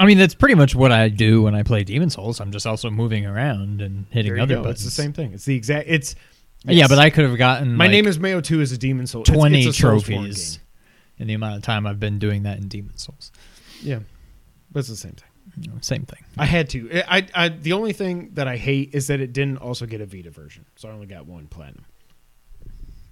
I 0.00 0.06
mean, 0.06 0.18
that's 0.18 0.34
pretty 0.34 0.54
much 0.54 0.74
what 0.74 0.92
I 0.92 1.08
do 1.08 1.42
when 1.42 1.54
I 1.54 1.64
play 1.64 1.82
Demon 1.82 2.10
Souls. 2.10 2.40
I'm 2.40 2.52
just 2.52 2.66
also 2.66 2.88
moving 2.90 3.26
around 3.26 3.80
and 3.80 4.06
hitting 4.10 4.38
other 4.38 4.56
go. 4.56 4.62
buttons. 4.62 4.84
It's 4.86 4.96
the 4.96 5.02
same 5.02 5.12
thing. 5.12 5.32
It's 5.32 5.44
the 5.44 5.56
exact. 5.56 5.88
It's 5.88 6.14
Yeah, 6.64 6.86
but 6.86 6.98
I 6.98 7.10
could 7.10 7.24
have 7.24 7.36
gotten 7.36 7.74
my 7.74 7.86
like, 7.86 7.92
name 7.92 8.06
is 8.06 8.18
Mayo 8.18 8.40
Two 8.40 8.60
is 8.60 8.70
a 8.70 8.78
Demon 8.78 9.06
Soul. 9.06 9.24
20 9.24 9.64
it's 9.64 9.76
a 9.76 9.80
trophies 9.80 10.60
in 11.18 11.26
the 11.26 11.34
amount 11.34 11.56
of 11.56 11.62
time 11.62 11.86
I've 11.86 11.98
been 11.98 12.20
doing 12.20 12.44
that 12.44 12.58
in 12.58 12.68
Demon 12.68 12.96
Souls. 12.96 13.32
Yeah, 13.82 14.00
but 14.70 14.80
it's 14.80 14.88
the 14.88 14.96
same 14.96 15.12
thing. 15.12 15.24
You 15.60 15.72
know, 15.72 15.78
same 15.80 16.04
thing. 16.04 16.24
I 16.36 16.44
had 16.44 16.70
to. 16.70 17.02
I, 17.08 17.26
I 17.34 17.48
the 17.48 17.72
only 17.72 17.92
thing 17.92 18.30
that 18.34 18.46
I 18.46 18.56
hate 18.56 18.94
is 18.94 19.08
that 19.08 19.20
it 19.20 19.32
didn't 19.32 19.58
also 19.58 19.86
get 19.86 20.00
a 20.00 20.06
Vita 20.06 20.30
version, 20.30 20.64
so 20.76 20.88
I 20.88 20.92
only 20.92 21.06
got 21.06 21.26
one 21.26 21.48
platinum. 21.48 21.84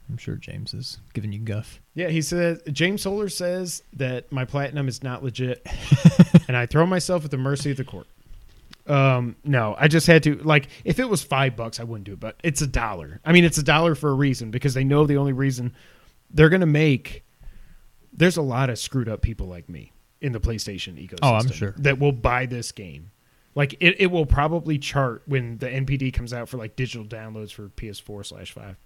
I'm 0.09 0.17
sure 0.17 0.37
James 0.37 0.73
is 0.73 0.99
giving 1.15 1.33
you 1.33 1.41
guff. 1.41 1.81
Yeah, 1.95 2.09
he 2.09 2.23
says 2.23 2.61
James 2.71 3.03
Solar 3.03 3.29
says 3.29 3.83
that 3.95 4.31
my 4.31 4.45
platinum 4.45 4.89
is 4.89 5.03
not 5.03 5.25
legit, 5.25 5.67
and 6.49 6.57
I 6.57 6.67
throw 6.67 6.87
myself 6.87 7.25
at 7.25 7.31
the 7.31 7.39
mercy 7.39 7.73
of 7.73 7.77
the 7.77 7.85
court. 7.85 8.07
Um, 8.87 9.35
no, 9.43 9.75
I 9.79 9.89
just 9.89 10.07
had 10.07 10.23
to 10.25 10.37
like 10.37 10.69
if 10.85 11.01
it 11.01 11.09
was 11.09 11.23
five 11.23 11.57
bucks, 11.57 11.81
I 11.81 11.85
wouldn't 11.85 12.05
do 12.05 12.13
it, 12.13 12.21
but 12.21 12.37
it's 12.45 12.63
a 12.63 12.67
dollar. 12.67 13.21
I 13.25 13.33
mean, 13.33 13.45
it's 13.45 13.59
a 13.59 13.63
dollar 13.65 13.95
for 13.95 14.11
a 14.11 14.15
reason 14.15 14.51
because 14.51 14.75
they 14.75 14.85
know 14.85 15.07
the 15.07 15.17
only 15.17 15.33
reason 15.33 15.75
they're 16.31 16.49
gonna 16.49 16.67
make 16.67 17.25
there's 18.13 18.37
a 18.37 18.43
lot 18.43 18.71
of 18.71 18.79
screwed 18.79 19.09
up 19.09 19.23
people 19.23 19.47
like 19.47 19.69
me 19.69 19.93
in 20.21 20.33
the 20.33 20.41
PlayStation 20.41 20.95
ecosystem. 20.97 21.19
Oh, 21.23 21.35
I'm 21.35 21.51
sure. 21.51 21.75
that 21.79 21.99
will 21.99 22.13
buy 22.13 22.47
this 22.47 22.73
game. 22.73 23.11
Like 23.55 23.75
it, 23.81 23.97
it 23.99 24.07
will 24.11 24.27
probably 24.27 24.79
chart 24.79 25.23
when 25.27 25.59
the 25.59 25.67
NPD 25.67 26.13
comes 26.13 26.33
out 26.33 26.49
for 26.49 26.57
like 26.57 26.77
digital 26.77 27.07
downloads 27.07 27.53
for 27.53 27.69
PS4 27.71 28.27
slash 28.27 28.53
five. 28.53 28.77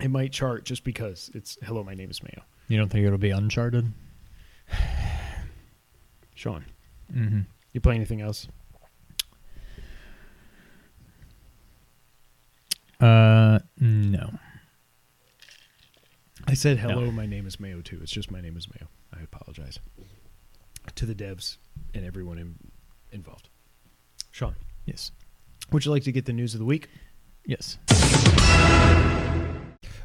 It 0.00 0.10
might 0.10 0.32
chart 0.32 0.64
just 0.64 0.84
because 0.84 1.30
it's 1.34 1.56
hello, 1.62 1.84
my 1.84 1.94
name 1.94 2.10
is 2.10 2.22
Mayo. 2.22 2.42
You 2.68 2.78
don't 2.78 2.88
think 2.88 3.06
it'll 3.06 3.18
be 3.18 3.30
Uncharted? 3.30 3.92
Sean, 6.34 6.64
Mm-hmm. 7.14 7.40
you 7.72 7.80
play 7.80 7.94
anything 7.94 8.20
else? 8.22 8.48
Uh, 13.00 13.58
no. 13.78 14.30
I 16.46 16.54
said 16.54 16.78
hello, 16.78 17.04
No. 17.06 17.10
my 17.12 17.26
name 17.26 17.46
is 17.46 17.60
Mayo 17.60 17.80
too. 17.82 17.98
It's 18.02 18.10
just 18.12 18.30
my 18.30 18.40
name 18.40 18.56
is 18.56 18.66
Mayo. 18.68 18.88
I 19.16 19.22
apologize 19.22 19.78
to 20.94 21.06
the 21.06 21.14
devs 21.14 21.58
and 21.94 22.04
everyone 22.04 22.38
in, 22.38 22.54
involved. 23.12 23.48
Sean, 24.30 24.54
Yes. 24.86 25.10
would 25.70 25.84
you 25.84 25.90
like 25.90 26.04
to 26.04 26.12
get 26.12 26.24
the 26.24 26.32
news 26.32 26.54
of 26.54 26.60
the 26.60 26.64
week? 26.66 26.88
Yes. 27.44 27.78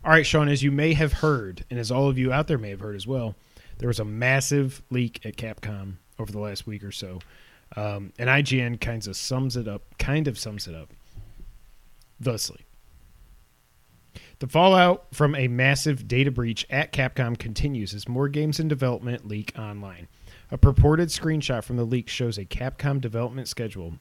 All 0.08 0.14
right, 0.14 0.26
Sean, 0.26 0.48
as 0.48 0.64
you 0.64 0.72
may 0.72 0.94
have 0.94 1.12
heard, 1.12 1.66
and 1.70 1.78
as 1.78 1.92
all 1.92 2.08
of 2.08 2.18
you 2.18 2.32
out 2.32 2.48
there 2.48 2.58
may 2.58 2.70
have 2.70 2.80
heard 2.80 2.96
as 2.96 3.06
well, 3.06 3.36
there 3.80 3.90
was 3.90 4.00
a 4.00 4.06
massive 4.06 4.82
leak 4.90 5.20
at 5.26 5.36
Capcom 5.36 5.96
over 6.18 6.32
the 6.32 6.40
last 6.40 6.66
week 6.66 6.86
or 6.86 6.94
so. 6.94 7.20
Um, 7.76 8.14
and 8.18 8.30
IGN 8.30 8.80
kind 8.80 9.06
of 9.06 9.18
sums 9.18 9.58
it 9.58 9.68
up, 9.68 9.98
kind 10.00 10.30
of 10.30 10.40
sums 10.40 10.66
it 10.66 10.74
up 10.74 10.94
thusly. 12.22 12.66
The 14.40 14.48
fallout 14.48 15.08
from 15.14 15.36
a 15.36 15.50
massive 15.50 16.08
data 16.08 16.32
breach 16.32 16.66
at 16.70 16.94
Capcom 16.94 17.38
continues 17.38 17.94
as 17.94 18.08
more 18.08 18.30
games 18.30 18.62
in 18.62 18.70
development 18.70 19.28
leak 19.28 19.52
online. 19.60 20.08
A 20.52 20.58
purported 20.58 21.10
screenshot 21.10 21.66
from 21.66 21.76
the 21.76 21.84
leak 21.84 22.08
shows 22.08 22.38
a 22.38 22.46
Capcom 22.46 23.02
development 23.02 23.50
schedule 23.50 23.96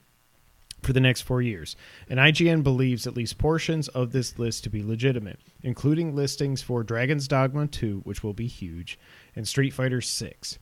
for 0.87 0.93
the 0.93 1.01
next 1.01 1.23
four 1.23 1.43
years, 1.43 1.75
and 2.09 2.21
IGN 2.21 2.63
believes 2.63 3.07
at 3.07 3.17
least 3.17 3.39
portions 3.39 3.89
of 3.89 4.13
this 4.13 4.39
list 4.39 4.63
to 4.65 4.71
be 4.71 4.83
legitimate, 4.83 5.41
including 5.63 6.15
listings 6.15 6.63
for 6.63 6.85
Dragon's 6.85 7.27
Dogma 7.27 7.67
2, 7.67 8.03
which 8.05 8.23
will 8.23 8.33
be 8.33 8.47
huge, 8.47 8.99
and 9.35 9.47
Street 9.47 9.73
Fighter 9.73 10.01
6. 10.01 10.59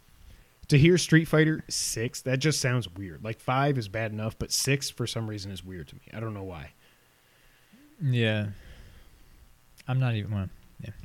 To 0.69 0.79
hear 0.79 0.97
Street 0.97 1.27
Fighter 1.27 1.63
6, 1.69 2.23
that 2.23 2.39
just 2.39 2.59
sounds 2.59 2.89
weird. 2.89 3.23
Like 3.23 3.39
5 3.39 3.77
is 3.77 3.89
bad 3.89 4.13
enough, 4.13 4.39
but 4.39 4.51
6 4.51 4.89
for 4.91 5.07
some 5.07 5.29
reason 5.29 5.53
is 5.53 5.63
weird 5.63 5.89
to 5.89 5.95
me. 5.97 6.03
I 6.15 6.21
don't 6.21 6.33
know 6.33 6.43
why. 6.43 6.71
Yeah. 8.01 8.47
I'm 9.87 10.01
not 10.01 10.15
even. 10.15 10.31
Well, 10.35 10.49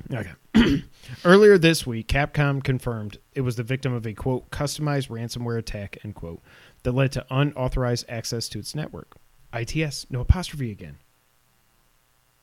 yeah. 0.08 0.18
Okay. 0.54 0.82
Earlier 1.24 1.58
this 1.58 1.86
week, 1.86 2.08
Capcom 2.08 2.62
confirmed 2.62 3.18
it 3.34 3.40
was 3.42 3.56
the 3.56 3.62
victim 3.62 3.92
of 3.92 4.06
a 4.06 4.14
quote 4.14 4.50
customized 4.50 5.08
ransomware 5.08 5.58
attack 5.58 5.98
end 6.04 6.14
quote 6.14 6.40
that 6.82 6.92
led 6.92 7.12
to 7.12 7.26
unauthorized 7.30 8.06
access 8.08 8.48
to 8.50 8.58
its 8.58 8.74
network. 8.74 9.16
ITS, 9.52 10.06
no 10.10 10.20
apostrophe 10.20 10.70
again. 10.70 10.98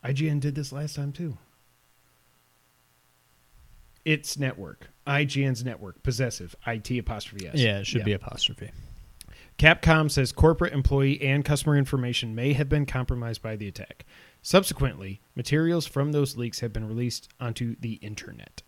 IGN 0.04 0.40
did 0.40 0.56
this 0.56 0.72
last 0.72 0.96
time 0.96 1.12
too. 1.12 1.38
Its 4.06 4.38
network, 4.40 4.90
IGN's 5.06 5.66
network, 5.66 6.02
possessive, 6.02 6.56
IT 6.66 6.92
apostrophe 6.98 7.48
S. 7.48 7.56
Yeah, 7.56 7.80
it 7.80 7.88
should 7.88 8.00
Yeah. 8.00 8.06
be 8.06 8.14
apostrophe. 8.14 8.72
Capcom 9.58 10.10
says 10.10 10.32
corporate 10.32 10.72
employee 10.74 11.20
and 11.22 11.44
customer 11.44 11.76
information 11.76 12.36
may 12.36 12.54
have 12.54 12.70
been 12.70 12.86
compromised 12.86 13.42
by 13.42 13.56
the 13.56 13.68
attack. 13.68 14.06
Subsequently, 14.48 15.20
materials 15.36 15.86
from 15.86 16.14
those 16.14 16.38
leaks 16.38 16.62
have 16.62 16.72
been 16.72 16.88
released 16.88 17.28
onto 17.38 17.76
the 17.82 17.96
internet. 17.96 18.64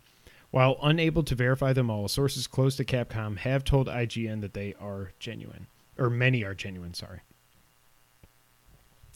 While 0.50 0.76
unable 0.82 1.22
to 1.22 1.34
verify 1.34 1.72
them 1.72 1.88
all, 1.88 2.06
sources 2.06 2.46
close 2.46 2.76
to 2.76 2.84
Capcom 2.84 3.38
have 3.38 3.64
told 3.64 3.88
IGN 3.88 4.42
that 4.42 4.52
they 4.52 4.74
are 4.78 5.12
genuine, 5.18 5.68
or 5.96 6.10
many 6.10 6.44
are 6.44 6.52
genuine, 6.52 6.92
sorry. 6.92 7.20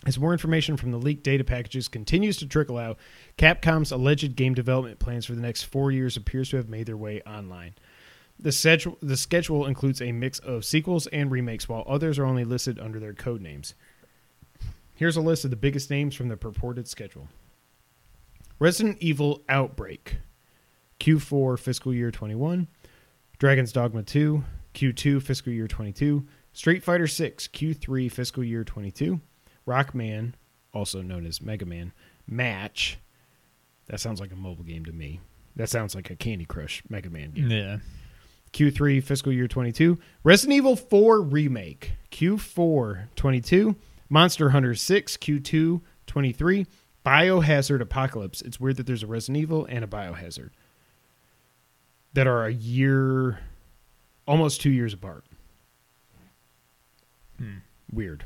As 0.07 0.19
more 0.19 0.33
information 0.33 0.79
from 0.79 0.91
the 0.91 0.97
leaked 0.97 1.23
data 1.23 1.45
packages 1.45 1.87
continues 1.87 2.39
to 2.39 2.47
trickle 2.47 2.79
out, 2.79 2.97
Capcom's 3.37 3.93
alleged 3.93 4.35
game 4.35 4.55
development 4.55 4.99
plans 4.99 5.27
for 5.27 5.35
the 5.35 5.43
next 5.43 5.65
four 5.65 5.93
years 5.93 6.17
appears 6.17 6.49
to 6.49 6.57
have 6.57 6.71
made 6.71 6.87
their 6.87 6.97
way 6.97 7.21
online. 7.27 7.75
The 8.39 8.53
schedule, 8.53 8.97
the 9.03 9.19
schedule 9.19 9.67
includes 9.67 10.01
a 10.01 10.13
mix 10.13 10.39
of 10.39 10.65
sequels 10.65 11.09
and 11.09 11.31
remakes, 11.31 11.69
while 11.69 11.85
others 11.87 12.19
are 12.19 12.25
only 12.25 12.45
listed 12.45 12.79
under 12.79 12.99
their 12.99 13.13
code 13.13 13.43
names. 13.43 13.75
Here's 14.95 15.17
a 15.17 15.21
list 15.21 15.45
of 15.45 15.51
the 15.51 15.57
biggest 15.57 15.91
names 15.91 16.15
from 16.15 16.29
the 16.29 16.37
purported 16.37 16.87
schedule 16.87 17.29
Resident 18.59 18.99
Evil 19.01 19.43
Outbreak, 19.49 20.19
Q4 21.01 21.59
fiscal 21.59 21.93
year 21.93 22.11
21, 22.13 22.69
Dragon's 23.39 23.73
Dogma 23.73 24.05
2, 24.05 24.45
Q2 24.75 25.23
fiscal 25.23 25.53
year 25.53 25.67
22, 25.67 26.25
Street 26.53 26.85
Fighter 26.85 27.09
6, 27.09 27.49
Q3 27.49 28.11
fiscal 28.11 28.45
year 28.45 28.63
22, 28.63 29.21
Rockman, 29.67 30.35
also 30.73 31.03
known 31.03 31.27
as 31.27 31.43
Mega 31.43 31.67
Man, 31.67 31.93
Match. 32.29 32.99
That 33.87 34.01
sounds 34.01 34.21
like 34.21 34.33
a 34.33 34.37
mobile 34.37 34.65
game 34.65 34.85
to 34.85 34.93
me. 34.93 35.21
That 35.57 35.69
sounds 35.69 35.95
like 35.95 36.11
a 36.11 36.17
Candy 36.17 36.45
Crush 36.45 36.83
Mega 36.89 37.11
Man 37.11 37.33
game. 37.33 37.51
Yeah. 37.51 37.79
Q3 38.53 39.03
fiscal 39.03 39.33
year 39.33 39.49
22. 39.49 39.99
Resident 40.23 40.57
Evil 40.57 40.77
4 40.77 41.21
remake, 41.21 41.93
Q4 42.13 43.09
22. 43.17 43.75
Monster 44.09 44.51
Hunter 44.51 44.75
6, 44.75 45.17
Q2 45.17 45.81
23. 46.07 46.67
Biohazard 47.05 47.81
Apocalypse. 47.81 48.41
It's 48.43 48.59
weird 48.59 48.77
that 48.77 48.87
there's 48.87 49.03
a 49.03 49.07
Resident 49.07 49.43
Evil 49.43 49.67
and 49.69 49.85
a 49.85 49.87
Biohazard 49.87 50.51
that 52.15 52.27
are 52.27 52.47
a 52.47 52.53
year, 52.53 53.41
almost 54.27 54.61
two 54.61 54.71
years 54.71 54.95
apart. 54.95 55.25
Hmm. 57.39 57.59
Weird. 57.93 58.25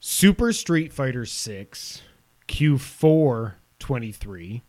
Super 0.00 0.52
Street 0.52 0.92
Fighter 0.92 1.26
6, 1.26 2.02
Q4 2.46 3.54
23. 3.78 4.62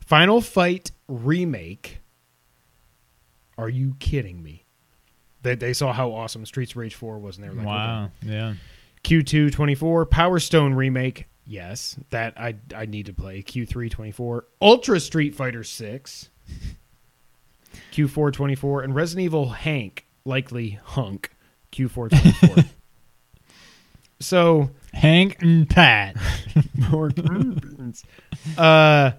Final 0.00 0.40
Fight 0.40 0.90
remake. 1.06 2.00
Are 3.56 3.68
you 3.68 3.94
kidding 4.00 4.42
me? 4.42 4.64
They, 5.42 5.54
they 5.54 5.72
saw 5.72 5.92
how 5.92 6.12
awesome 6.12 6.44
Streets 6.46 6.72
of 6.72 6.78
Rage 6.78 6.94
4 6.94 7.18
was, 7.18 7.36
and 7.36 7.44
they 7.44 7.48
were 7.48 7.56
like, 7.56 7.66
wow. 7.66 8.10
Yeah. 8.22 8.54
Q2 9.04 9.52
24, 9.52 10.06
Power 10.06 10.38
Stone 10.38 10.74
remake. 10.74 11.26
Yes, 11.46 11.96
that 12.10 12.38
I 12.38 12.56
I 12.76 12.86
need 12.86 13.06
to 13.06 13.12
play. 13.12 13.42
Q3 13.42 13.90
24, 13.90 14.44
Ultra 14.60 15.00
Street 15.00 15.34
Fighter 15.34 15.64
6. 15.64 16.28
Q4 17.92 18.32
24, 18.32 18.82
and 18.82 18.94
Resident 18.94 19.24
Evil 19.24 19.50
Hank, 19.50 20.06
likely 20.24 20.78
Hunk. 20.84 21.34
Q4 21.72 22.10
24. 22.10 22.64
so 24.20 24.70
Hank 24.92 25.40
and 25.40 25.68
Pat. 25.68 26.16
more. 26.90 27.10
Uh, 28.58 29.12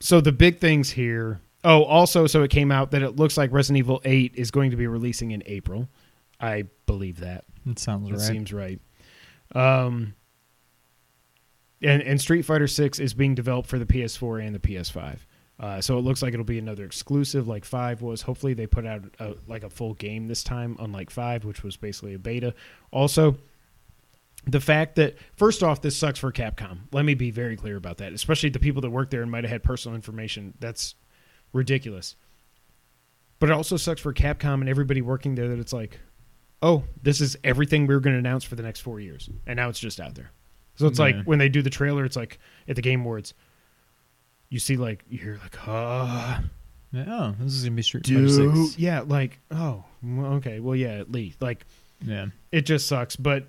so 0.00 0.20
the 0.20 0.32
big 0.32 0.58
things 0.58 0.90
here. 0.90 1.40
Oh, 1.62 1.84
also, 1.84 2.26
so 2.26 2.42
it 2.42 2.50
came 2.50 2.72
out 2.72 2.90
that 2.92 3.02
it 3.02 3.16
looks 3.16 3.36
like 3.36 3.52
Resident 3.52 3.78
Evil 3.78 4.00
8 4.04 4.32
is 4.36 4.50
going 4.50 4.70
to 4.70 4.76
be 4.76 4.86
releasing 4.86 5.30
in 5.32 5.42
April. 5.46 5.88
I 6.40 6.64
believe 6.86 7.20
that. 7.20 7.44
It 7.66 7.78
sounds 7.78 8.08
That 8.08 8.16
right. 8.16 8.22
seems 8.22 8.52
right. 8.52 8.80
Um, 9.54 10.14
and 11.82 12.02
and 12.02 12.20
Street 12.20 12.42
Fighter 12.42 12.66
6 12.66 12.98
is 12.98 13.14
being 13.14 13.34
developed 13.34 13.68
for 13.68 13.78
the 13.78 13.86
PS4 13.86 14.46
and 14.46 14.54
the 14.54 14.58
PS5. 14.58 15.18
Uh, 15.58 15.80
so 15.80 15.98
it 15.98 16.00
looks 16.00 16.22
like 16.22 16.32
it'll 16.32 16.44
be 16.44 16.58
another 16.58 16.84
exclusive, 16.86 17.46
like 17.46 17.66
Five 17.66 18.00
was. 18.00 18.22
Hopefully, 18.22 18.54
they 18.54 18.66
put 18.66 18.86
out 18.86 19.02
a, 19.18 19.34
like 19.46 19.62
a 19.62 19.68
full 19.68 19.92
game 19.92 20.26
this 20.26 20.42
time, 20.42 20.76
unlike 20.80 21.10
Five, 21.10 21.44
which 21.44 21.62
was 21.62 21.76
basically 21.76 22.14
a 22.14 22.18
beta. 22.18 22.54
Also, 22.90 23.36
the 24.46 24.60
fact 24.60 24.96
that 24.96 25.16
first 25.36 25.62
off, 25.62 25.82
this 25.82 25.94
sucks 25.96 26.18
for 26.18 26.32
Capcom. 26.32 26.78
Let 26.92 27.04
me 27.04 27.12
be 27.12 27.30
very 27.30 27.56
clear 27.56 27.76
about 27.76 27.98
that. 27.98 28.14
Especially 28.14 28.48
the 28.48 28.58
people 28.58 28.80
that 28.80 28.88
work 28.90 29.10
there 29.10 29.20
and 29.20 29.30
might 29.30 29.44
have 29.44 29.50
had 29.50 29.62
personal 29.62 29.94
information. 29.94 30.54
That's 30.60 30.94
ridiculous. 31.52 32.16
But 33.38 33.48
it 33.50 33.52
also 33.52 33.76
sucks 33.76 34.00
for 34.00 34.12
Capcom 34.12 34.60
and 34.60 34.68
everybody 34.68 35.00
working 35.02 35.34
there 35.34 35.48
that 35.48 35.58
it's 35.58 35.72
like, 35.72 35.98
oh, 36.62 36.84
this 37.02 37.20
is 37.20 37.36
everything 37.42 37.86
we 37.86 37.94
are 37.94 38.00
going 38.00 38.12
to 38.14 38.18
announce 38.18 38.44
for 38.44 38.54
the 38.54 38.62
next 38.62 38.80
four 38.80 39.00
years, 39.00 39.30
and 39.46 39.56
now 39.56 39.68
it's 39.70 39.80
just 39.80 39.98
out 39.98 40.14
there. 40.14 40.30
So 40.76 40.86
it's 40.86 40.98
like 40.98 41.16
when 41.24 41.38
they 41.38 41.48
do 41.48 41.62
the 41.62 41.70
trailer, 41.70 42.04
it's 42.04 42.16
like 42.16 42.38
at 42.68 42.76
the 42.76 42.82
Game 42.82 43.00
Awards, 43.00 43.34
you 44.48 44.58
see 44.58 44.76
like 44.76 45.04
you 45.08 45.18
hear 45.18 45.38
like, 45.42 45.56
ah, 45.68 46.42
Yeah, 46.92 47.04
oh, 47.08 47.34
this 47.40 47.52
is 47.54 47.64
gonna 47.64 47.76
be 47.76 47.82
Street 47.82 48.06
Fighter 48.06 48.28
Six. 48.28 48.78
yeah, 48.78 49.00
like 49.06 49.38
oh, 49.50 49.84
okay, 50.06 50.60
well, 50.60 50.74
yeah, 50.76 50.92
at 50.94 51.10
least 51.12 51.40
like 51.42 51.66
Yeah. 52.02 52.26
it 52.50 52.62
just 52.62 52.86
sucks. 52.86 53.14
But 53.16 53.46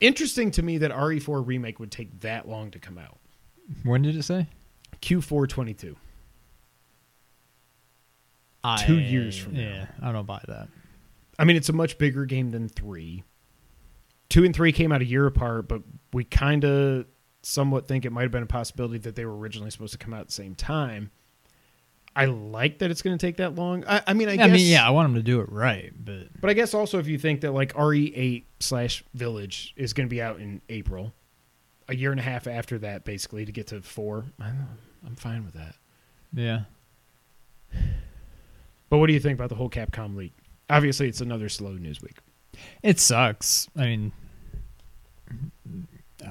interesting 0.00 0.50
to 0.52 0.62
me 0.62 0.78
that 0.78 0.90
RE4 0.90 1.46
remake 1.46 1.78
would 1.80 1.90
take 1.90 2.20
that 2.20 2.48
long 2.48 2.70
to 2.70 2.78
come 2.78 2.96
out. 2.98 3.18
When 3.84 4.02
did 4.02 4.16
it 4.16 4.22
say? 4.22 4.46
Q4 5.02 5.48
22. 5.48 5.96
Two 8.78 8.98
years 8.98 9.36
from 9.36 9.54
now. 9.54 9.60
Yeah, 9.60 9.86
I 10.02 10.12
don't 10.12 10.26
buy 10.26 10.40
that. 10.48 10.68
I 11.38 11.44
mean, 11.44 11.56
it's 11.56 11.68
a 11.68 11.72
much 11.72 11.98
bigger 11.98 12.24
game 12.24 12.50
than 12.50 12.68
three. 12.68 13.24
Two 14.28 14.44
and 14.44 14.54
three 14.54 14.72
came 14.72 14.92
out 14.92 15.02
a 15.02 15.04
year 15.04 15.26
apart, 15.26 15.68
but 15.68 15.82
we 16.12 16.24
kind 16.24 16.64
of 16.64 17.06
somewhat 17.42 17.88
think 17.88 18.04
it 18.04 18.12
might 18.12 18.22
have 18.22 18.30
been 18.30 18.42
a 18.42 18.46
possibility 18.46 18.98
that 18.98 19.16
they 19.16 19.24
were 19.24 19.36
originally 19.36 19.70
supposed 19.70 19.92
to 19.92 19.98
come 19.98 20.14
out 20.14 20.20
at 20.20 20.26
the 20.28 20.32
same 20.32 20.54
time. 20.54 21.10
I 22.14 22.26
like 22.26 22.78
that 22.78 22.90
it's 22.90 23.00
going 23.02 23.16
to 23.16 23.26
take 23.26 23.38
that 23.38 23.54
long. 23.54 23.84
I, 23.86 24.02
I 24.06 24.12
mean, 24.12 24.28
I 24.28 24.32
I, 24.32 24.36
guess, 24.36 24.50
mean, 24.50 24.70
yeah, 24.70 24.86
I 24.86 24.90
want 24.90 25.08
them 25.08 25.14
to 25.14 25.22
do 25.22 25.40
it 25.40 25.50
right, 25.50 25.90
but 25.98 26.28
but 26.40 26.50
I 26.50 26.52
guess 26.52 26.74
also 26.74 26.98
if 26.98 27.06
you 27.06 27.18
think 27.18 27.40
that 27.40 27.52
like 27.52 27.72
RE8 27.72 28.44
slash 28.60 29.02
Village 29.14 29.72
is 29.76 29.92
going 29.94 30.06
to 30.06 30.10
be 30.10 30.20
out 30.20 30.38
in 30.38 30.60
April, 30.68 31.14
a 31.88 31.96
year 31.96 32.10
and 32.10 32.20
a 32.20 32.22
half 32.22 32.46
after 32.46 32.78
that, 32.80 33.04
basically 33.04 33.46
to 33.46 33.52
get 33.52 33.68
to 33.68 33.80
four, 33.80 34.26
I 34.38 34.48
don't 34.48 34.68
I'm 35.06 35.16
fine 35.16 35.44
with 35.44 35.54
that. 35.54 35.74
yeah. 36.34 36.62
But 38.92 38.98
what 38.98 39.06
do 39.06 39.14
you 39.14 39.20
think 39.20 39.38
about 39.38 39.48
the 39.48 39.54
whole 39.54 39.70
Capcom 39.70 40.16
leak? 40.16 40.34
Obviously, 40.68 41.08
it's 41.08 41.22
another 41.22 41.48
slow 41.48 41.72
news 41.72 42.02
week. 42.02 42.18
It 42.82 43.00
sucks. 43.00 43.66
I 43.74 43.86
mean, 43.86 44.12
uh, 46.22 46.28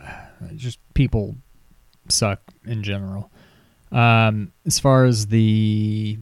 just 0.55 0.77
people 0.93 1.37
suck 2.07 2.39
in 2.63 2.83
general. 2.83 3.31
Um, 3.91 4.51
as 4.67 4.77
far 4.77 5.05
as 5.05 5.25
the 5.25 6.19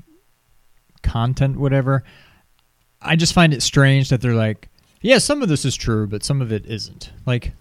content, 1.03 1.57
whatever, 1.59 2.05
I 3.01 3.17
just 3.17 3.33
find 3.33 3.53
it 3.53 3.61
strange 3.61 4.07
that 4.07 4.21
they're 4.21 4.33
like, 4.33 4.69
yeah, 5.01 5.17
some 5.17 5.41
of 5.41 5.49
this 5.49 5.65
is 5.65 5.75
true, 5.75 6.07
but 6.07 6.23
some 6.23 6.41
of 6.41 6.53
it 6.53 6.65
isn't. 6.65 7.11
Like, 7.25 7.51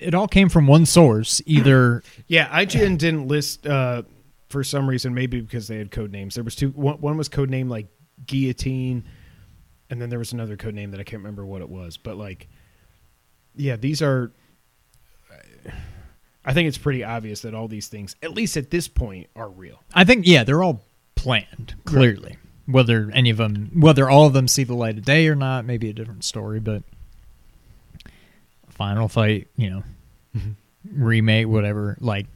it 0.00 0.16
all 0.16 0.26
came 0.26 0.48
from 0.48 0.66
one 0.66 0.84
source. 0.84 1.40
Either 1.46 2.02
Yeah, 2.26 2.48
IGN 2.48 2.98
didn't 2.98 3.28
list 3.28 3.68
uh, 3.68 4.02
for 4.48 4.62
some 4.62 4.88
reason, 4.88 5.14
maybe 5.14 5.40
because 5.40 5.68
they 5.68 5.78
had 5.78 5.90
code 5.90 6.12
names. 6.12 6.34
There 6.34 6.44
was 6.44 6.54
two. 6.54 6.70
One, 6.70 7.00
one 7.00 7.16
was 7.16 7.28
code 7.28 7.50
name 7.50 7.68
like 7.68 7.86
guillotine, 8.26 9.04
and 9.90 10.00
then 10.00 10.10
there 10.10 10.18
was 10.18 10.32
another 10.32 10.56
code 10.56 10.74
name 10.74 10.90
that 10.92 11.00
I 11.00 11.04
can't 11.04 11.22
remember 11.22 11.44
what 11.44 11.62
it 11.62 11.68
was. 11.68 11.96
But 11.96 12.16
like, 12.16 12.48
yeah, 13.54 13.76
these 13.76 14.02
are. 14.02 14.32
I 16.44 16.52
think 16.52 16.68
it's 16.68 16.78
pretty 16.78 17.02
obvious 17.02 17.40
that 17.40 17.54
all 17.54 17.66
these 17.66 17.88
things, 17.88 18.14
at 18.22 18.32
least 18.32 18.56
at 18.56 18.70
this 18.70 18.86
point, 18.86 19.28
are 19.34 19.48
real. 19.48 19.82
I 19.92 20.04
think 20.04 20.26
yeah, 20.26 20.44
they're 20.44 20.62
all 20.62 20.84
planned 21.16 21.74
clearly. 21.84 22.36
Whether 22.66 23.10
any 23.12 23.30
of 23.30 23.36
them, 23.36 23.70
whether 23.74 24.08
all 24.08 24.26
of 24.26 24.32
them 24.32 24.48
see 24.48 24.64
the 24.64 24.74
light 24.74 24.98
of 24.98 25.04
day 25.04 25.28
or 25.28 25.34
not, 25.34 25.64
maybe 25.64 25.90
a 25.90 25.92
different 25.92 26.24
story. 26.24 26.60
But 26.60 26.82
Final 28.68 29.08
Fight, 29.08 29.48
you 29.56 29.70
know, 29.70 29.82
mm-hmm. 30.36 30.50
remake, 31.02 31.48
whatever. 31.48 31.96
Like, 32.00 32.26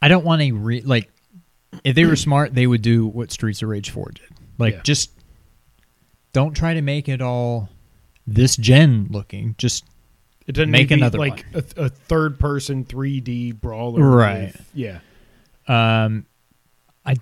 I 0.00 0.08
don't 0.08 0.24
want 0.24 0.42
a 0.42 0.52
re 0.52 0.80
like. 0.82 1.10
If 1.84 1.94
they 1.94 2.06
were 2.06 2.16
smart, 2.16 2.54
they 2.54 2.66
would 2.66 2.82
do 2.82 3.06
what 3.06 3.30
Streets 3.30 3.62
of 3.62 3.68
Rage 3.68 3.90
Four 3.90 4.10
did. 4.14 4.28
Like, 4.56 4.74
Yeah. 4.74 4.80
just 4.82 5.10
don't 6.32 6.54
try 6.54 6.74
to 6.74 6.82
make 6.82 7.08
it 7.08 7.20
all 7.20 7.68
this 8.26 8.56
gen 8.56 9.08
looking. 9.10 9.54
Just 9.58 9.84
It 10.46 10.52
doesn't 10.52 10.70
Make 10.70 10.90
another 10.90 11.18
like 11.18 11.44
a, 11.54 11.62
a 11.76 11.88
third 11.90 12.38
person 12.38 12.84
3D 12.84 13.60
brawler. 13.60 14.00
Right. 14.02 14.46
with- 14.52 14.70
yeah. 14.74 15.00
Um, 15.66 16.24
I 17.04 17.16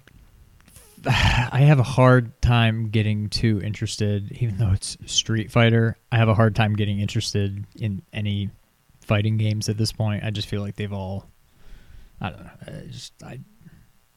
I 1.07 1.61
have 1.61 1.79
a 1.79 1.85
hard 1.85 2.41
time 2.41 2.89
getting 2.91 3.29
too 3.29 3.61
interested, 3.63 4.33
even 4.41 4.59
though 4.59 4.73
it's 4.73 4.97
Street 5.07 5.51
Fighter. 5.51 5.97
I 6.13 6.17
have 6.19 6.29
a 6.29 6.35
hard 6.35 6.55
time 6.57 6.75
getting 6.77 7.01
interested 7.01 7.65
in 7.77 8.03
any 8.13 8.51
fighting 9.01 9.37
games 9.39 9.69
at 9.69 9.77
this 9.77 9.93
point. 9.93 10.25
I 10.25 10.31
just 10.31 10.49
feel 10.49 10.61
like 10.63 10.77
they've 10.77 10.93
all, 10.93 11.27
I 12.21 12.31
don't 12.31 12.45
know, 12.45 12.51
I 12.67 12.87
just 12.89 13.13
I, 13.23 13.41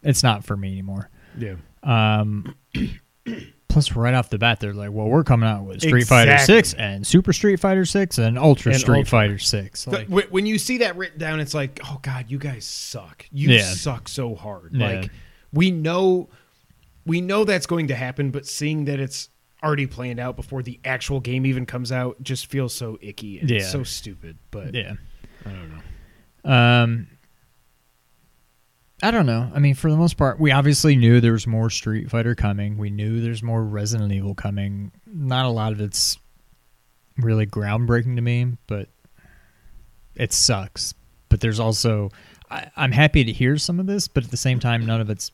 it's 0.04 0.24
not 0.24 0.44
for 0.46 0.56
me 0.56 0.72
anymore. 0.72 1.10
Yeah. 1.38 1.56
Um, 1.84 2.56
plus, 3.68 3.96
right 3.96 4.14
off 4.14 4.30
the 4.30 4.38
bat, 4.38 4.60
they're 4.60 4.74
like, 4.74 4.92
"Well, 4.92 5.08
we're 5.08 5.24
coming 5.24 5.48
out 5.48 5.64
with 5.66 5.82
Street 5.82 6.08
Fighter 6.08 6.32
Exactly. 6.32 6.56
Six 6.56 6.74
and 6.76 7.06
Super 7.06 7.34
Street 7.34 7.60
Fighter 7.60 7.86
Six 7.86 8.18
and 8.18 8.38
Ultra 8.38 8.72
And 8.72 8.82
Street 8.82 8.98
Ultra. 9.00 9.10
Fighter 9.10 9.38
Six. 9.38 9.86
Like, 9.88 10.08
wh- 10.08 10.32
when 10.32 10.46
you 10.46 10.58
see 10.58 10.80
that 10.80 10.96
written 10.98 11.20
down, 11.20 11.40
it's 11.40 11.54
like, 11.54 11.80
oh 11.86 12.00
god, 12.02 12.26
you 12.30 12.38
guys 12.38 12.66
suck. 12.66 13.26
You 13.32 13.50
Yeah. 13.50 13.64
suck 13.64 14.08
so 14.10 14.36
hard. 14.36 14.74
Yeah. 14.74 14.88
Like 15.02 15.12
we 15.54 15.72
know, 15.72 16.30
we 17.06 17.22
know 17.22 17.44
that's 17.44 17.66
going 17.68 17.88
to 17.88 17.96
happen, 17.96 18.32
but 18.32 18.46
seeing 18.46 18.86
that 18.86 19.00
it's 19.00 19.30
already 19.64 19.88
planned 19.88 20.20
out 20.20 20.36
before 20.38 20.64
the 20.64 20.80
actual 20.86 21.20
game 21.20 21.46
even 21.46 21.66
comes 21.66 21.92
out 21.92 22.22
just 22.24 22.46
feels 22.48 22.74
so 22.74 22.98
icky 23.02 23.40
and 23.40 23.50
Yeah. 23.50 23.64
so 23.68 23.84
stupid. 23.84 24.38
But 24.52 24.74
yeah. 24.74 24.94
I 25.46 25.50
don't 25.52 25.70
know. 25.72 26.52
Um, 26.52 27.08
I 29.02 29.12
don't 29.12 29.26
know. 29.26 29.50
I 29.54 29.60
mean, 29.60 29.76
for 29.76 29.90
the 29.90 29.98
most 29.98 30.18
part, 30.18 30.40
we 30.40 30.52
obviously 30.52 30.96
knew 30.96 31.22
there 31.22 31.32
was 31.32 31.48
more 31.48 31.70
Street 31.70 32.10
Fighter 32.10 32.36
coming. 32.36 32.78
We 32.78 32.90
knew 32.90 33.22
there's 33.22 33.42
more 33.42 33.64
Resident 33.64 34.12
Evil 34.12 34.36
coming. 34.36 34.92
Not 35.08 35.46
a 35.46 35.50
lot 35.50 35.72
of 35.72 35.80
it's 35.80 36.18
really 37.18 37.46
groundbreaking 37.46 38.16
to 38.18 38.22
me, 38.22 38.58
but 38.68 38.90
it 40.16 40.34
sucks. 40.34 40.94
But 41.30 41.40
there's 41.40 41.60
also, 41.60 42.10
I, 42.52 42.70
I'm 42.76 42.92
happy 42.92 43.24
to 43.24 43.32
hear 43.32 43.58
some 43.58 43.80
of 43.80 43.88
this, 43.88 44.08
but 44.08 44.26
at 44.26 44.32
the 44.32 44.38
same 44.38 44.60
time, 44.60 44.86
none 44.86 45.00
of 45.00 45.10
it's 45.10 45.32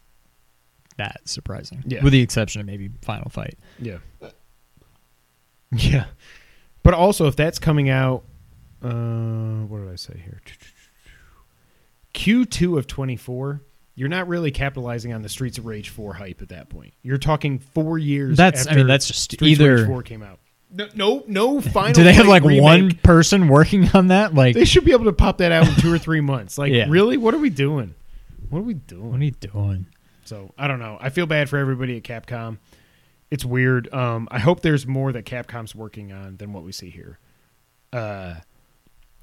that 0.97 1.21
surprising. 1.25 1.83
Yeah. 1.87 2.03
With 2.03 2.13
the 2.13 2.21
exception 2.21 2.61
of 2.61 2.67
maybe 2.67 2.89
Final 3.01 3.29
Fight. 3.29 3.57
Yeah. 3.79 3.97
Yeah. 5.71 6.05
But 6.83 6.93
also, 6.93 7.27
if 7.27 7.35
that's 7.35 7.59
coming 7.59 7.89
out, 7.89 8.23
uh, 8.81 9.63
what 9.65 9.79
did 9.79 9.91
I 9.91 9.95
say 9.95 10.21
here? 10.23 10.39
Q2 12.15 12.77
of 12.79 12.87
24, 12.87 13.61
you're 13.93 14.09
not 14.09 14.27
really 14.27 14.49
capitalizing 14.51 15.13
on 15.13 15.21
the 15.21 15.29
Streets 15.29 15.57
of 15.59 15.65
Rage 15.67 15.89
4 15.89 16.13
hype 16.15 16.41
at 16.41 16.49
that 16.49 16.69
point. 16.69 16.93
You're 17.03 17.17
talking 17.19 17.59
four 17.59 17.97
years 17.99 18.37
That's, 18.37 18.65
I 18.65 18.69
after 18.71 18.79
mean, 18.79 18.87
that's 18.87 19.07
just 19.07 19.21
Streets 19.21 19.41
of 19.41 19.47
Rage 19.65 19.79
either. 19.79 19.85
4 19.87 20.01
came 20.03 20.23
out. 20.23 20.39
No, 20.71 20.87
no, 20.95 21.23
no 21.27 21.61
final. 21.61 21.93
Do 21.93 22.03
they 22.03 22.11
have 22.13 22.27
like 22.27 22.43
remake. 22.43 22.61
one 22.63 22.91
person 22.95 23.47
working 23.47 23.87
on 23.93 24.07
that? 24.07 24.33
Like, 24.33 24.55
They 24.55 24.65
should 24.65 24.83
be 24.83 24.91
able 24.91 25.05
to 25.05 25.13
pop 25.13 25.37
that 25.37 25.51
out 25.51 25.67
in 25.67 25.75
two 25.75 25.93
or 25.93 25.97
three 25.99 26.19
months. 26.21 26.57
Like, 26.57 26.73
Yeah. 26.73 26.87
really? 26.89 27.17
What 27.17 27.33
are 27.33 27.37
we 27.39 27.49
doing? 27.51 27.93
What 28.49 28.59
are 28.59 28.63
we 28.63 28.73
doing? 28.73 29.11
what 29.11 29.21
are 29.21 29.23
you 29.23 29.31
doing? 29.31 29.87
So 30.25 30.51
I 30.57 30.67
don't 30.67 30.79
know. 30.79 30.97
I 30.99 31.09
feel 31.11 31.27
bad 31.27 31.49
for 31.49 31.57
everybody 31.57 31.97
at 31.97 32.03
Capcom. 32.03 32.57
It's 33.31 33.45
weird. 33.45 33.93
Um, 33.93 34.27
I 34.31 34.39
hope 34.39 34.61
there's 34.61 34.85
more 34.87 35.11
that 35.11 35.25
Capcom's 35.25 35.75
working 35.75 36.11
on 36.11 36.37
than 36.37 36.51
what 36.51 36.63
we 36.63 36.71
see 36.71 36.89
here. 36.89 37.19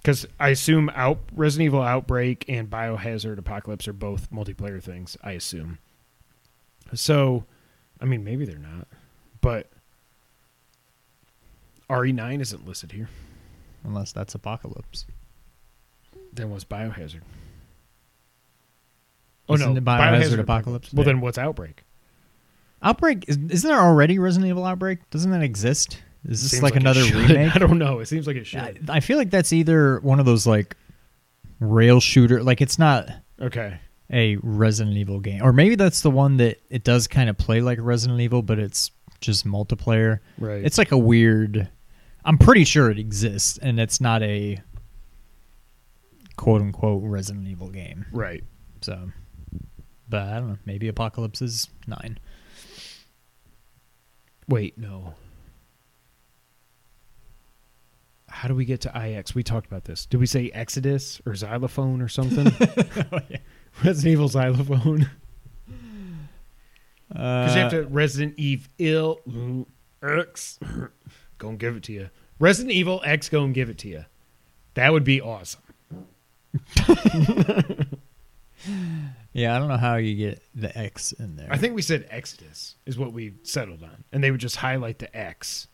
Because 0.02 0.26
I 0.40 0.48
assume 0.48 0.90
out 0.96 1.20
Resident 1.32 1.66
Evil 1.66 1.82
Outbreak 1.82 2.44
and 2.48 2.68
Biohazard 2.68 3.38
Apocalypse 3.38 3.86
are 3.86 3.92
both 3.92 4.30
multiplayer 4.32 4.82
things. 4.82 5.16
I 5.22 5.32
assume. 5.32 5.78
So, 6.92 7.44
I 8.00 8.04
mean, 8.04 8.24
maybe 8.24 8.44
they're 8.44 8.58
not, 8.58 8.88
but 9.40 9.68
RE9 11.88 12.40
isn't 12.40 12.66
listed 12.66 12.92
here. 12.92 13.08
Unless 13.84 14.12
that's 14.12 14.34
Apocalypse. 14.34 15.06
Then 16.32 16.50
what's 16.50 16.64
Biohazard? 16.64 17.20
Oh 19.48 19.54
Isn't 19.54 19.74
no, 19.74 19.78
it 19.78 19.84
Biohazard 19.84 20.38
Apocalypse? 20.38 20.92
Well, 20.92 21.06
Yeah. 21.06 21.12
then 21.12 21.20
what's 21.20 21.38
Outbreak? 21.38 21.84
Outbreak 22.82 23.24
is, 23.28 23.36
isn't 23.36 23.68
there 23.68 23.80
already 23.80 24.18
Resident 24.18 24.48
Evil 24.50 24.64
Outbreak? 24.64 25.08
Doesn't 25.10 25.30
that 25.30 25.42
exist? 25.42 26.02
Is 26.28 26.42
this 26.42 26.50
Seems 26.52 26.62
like, 26.62 26.76
another 26.76 27.02
remake? 27.14 27.54
I 27.54 27.58
don't 27.58 27.78
know. 27.78 27.98
It 27.98 28.06
seems 28.06 28.26
like 28.26 28.36
it 28.36 28.46
should. 28.46 28.60
I, 28.90 28.96
I 28.96 29.00
feel 29.00 29.18
like 29.18 29.30
that's 29.30 29.52
either 29.52 29.98
one 30.00 30.20
of 30.20 30.26
those 30.26 30.46
like 30.46 30.76
rail 31.60 31.98
shooter. 32.00 32.42
Like 32.42 32.60
it's 32.60 32.78
not 32.78 33.08
Okay. 33.40 33.78
a 34.10 34.36
Resident 34.36 34.96
Evil 34.96 35.18
game, 35.20 35.42
or 35.42 35.52
maybe 35.52 35.74
that's 35.74 36.00
the 36.02 36.10
one 36.10 36.36
that 36.36 36.60
it 36.70 36.84
does 36.84 37.08
kind 37.08 37.28
of 37.28 37.36
play 37.38 37.60
like 37.60 37.78
Resident 37.80 38.20
Evil, 38.20 38.40
but 38.42 38.58
it's 38.60 38.90
just 39.20 39.44
multiplayer. 39.46 40.20
Right. 40.38 40.64
It's 40.64 40.78
like 40.78 40.92
a 40.92 40.98
weird. 40.98 41.68
I'm 42.24 42.38
pretty 42.38 42.62
sure 42.64 42.88
it 42.88 42.98
exists, 43.00 43.58
and 43.58 43.80
it's 43.80 44.00
not 44.00 44.22
a 44.22 44.58
quote 46.36 46.60
unquote 46.60 47.02
Resident 47.02 47.48
Evil 47.48 47.68
game. 47.68 48.06
right. 48.12 48.44
So, 48.80 49.10
but 50.08 50.22
I 50.28 50.34
don't 50.38 50.48
know. 50.50 50.58
Maybe 50.66 50.86
Apocalypse 50.88 51.42
is 51.42 51.68
nine. 51.88 52.18
Wait, 54.48 54.76
no. 54.78 55.14
How 58.32 58.48
do 58.48 58.54
we 58.54 58.64
get 58.64 58.80
to 58.82 58.98
IX? 58.98 59.34
We 59.34 59.42
talked 59.42 59.66
about 59.66 59.84
this. 59.84 60.06
Did 60.06 60.18
we 60.18 60.26
say 60.26 60.50
Exodus 60.54 61.20
or 61.26 61.34
Xylophone 61.34 62.00
or 62.00 62.08
something? 62.08 62.50
Oh, 63.12 63.84
Resident 63.84 64.12
Evil 64.12 64.28
Xylophone. 64.28 65.10
Uh, 67.14 67.42
because 67.44 67.54
you 67.54 67.60
have 67.60 67.70
to 67.72 67.82
Resident 67.88 68.34
Evil 68.38 69.20
X. 70.02 70.58
Gonna 71.38 71.56
give 71.58 71.76
it 71.76 71.82
to 71.82 71.92
you. 71.92 72.08
Resident 72.38 72.72
Evil 72.72 73.02
X. 73.04 73.28
Gonna 73.28 73.52
give 73.52 73.68
it 73.68 73.76
to 73.78 73.88
you. 73.88 74.06
That 74.74 74.94
would 74.94 75.04
be 75.04 75.20
awesome. 75.20 75.60
Yeah, 79.32 79.56
I 79.56 79.58
don't 79.58 79.68
know 79.68 79.78
how 79.78 79.96
you 79.96 80.14
get 80.14 80.42
the 80.54 80.76
X 80.76 81.12
in 81.12 81.36
there. 81.36 81.48
I 81.50 81.56
think 81.56 81.74
we 81.74 81.82
said 81.82 82.06
Exodus 82.10 82.76
is 82.84 82.98
what 82.98 83.12
we 83.12 83.34
settled 83.42 83.82
on, 83.82 84.04
and 84.12 84.22
they 84.22 84.30
would 84.30 84.40
just 84.40 84.56
highlight 84.56 84.98
the 84.98 85.14
X, 85.16 85.68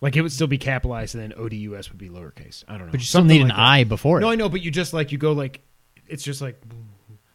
like 0.00 0.14
it 0.16 0.22
would 0.22 0.32
still 0.32 0.46
be 0.46 0.58
capitalized, 0.58 1.14
and 1.14 1.22
then 1.22 1.32
odus 1.38 1.88
would 1.88 1.98
be 1.98 2.08
lowercase. 2.08 2.64
I 2.68 2.72
don't 2.72 2.86
know. 2.86 2.92
But 2.92 3.00
you 3.00 3.06
still 3.06 3.20
Something 3.20 3.38
need 3.38 3.42
an 3.42 3.48
that. 3.48 3.58
I 3.58 3.84
before 3.84 4.20
No, 4.20 4.30
I 4.30 4.34
know, 4.34 4.48
but 4.48 4.60
you 4.60 4.70
just 4.70 4.92
like 4.92 5.10
you 5.10 5.18
go 5.18 5.32
like 5.32 5.60
it's 6.06 6.22
just 6.22 6.40
like 6.40 6.60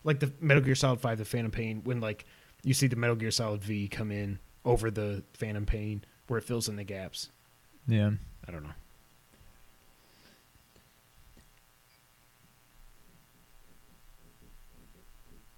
like 0.04 0.20
the 0.20 0.32
Metal 0.40 0.64
Gear 0.64 0.76
Solid 0.76 1.02
Five, 1.02 1.18
the 1.18 1.26
Phantom 1.26 1.52
Pain. 1.52 1.82
When 1.84 2.02
like 2.02 2.26
you 2.64 2.74
see 2.74 2.88
the 2.88 2.96
Metal 2.96 3.16
Gear 3.16 3.32
Solid 3.32 3.64
V 3.64 3.88
come 3.88 4.12
in 4.12 4.40
over 4.64 4.92
the 4.92 5.24
Phantom 5.34 5.66
Pain, 5.66 6.04
where 6.28 6.38
it 6.38 6.44
fills 6.44 6.70
in 6.70 6.76
the 6.76 6.84
gaps. 6.84 7.30
Yeah. 7.88 8.12
I 8.48 8.52
don't 8.52 8.64
know. 8.64 8.70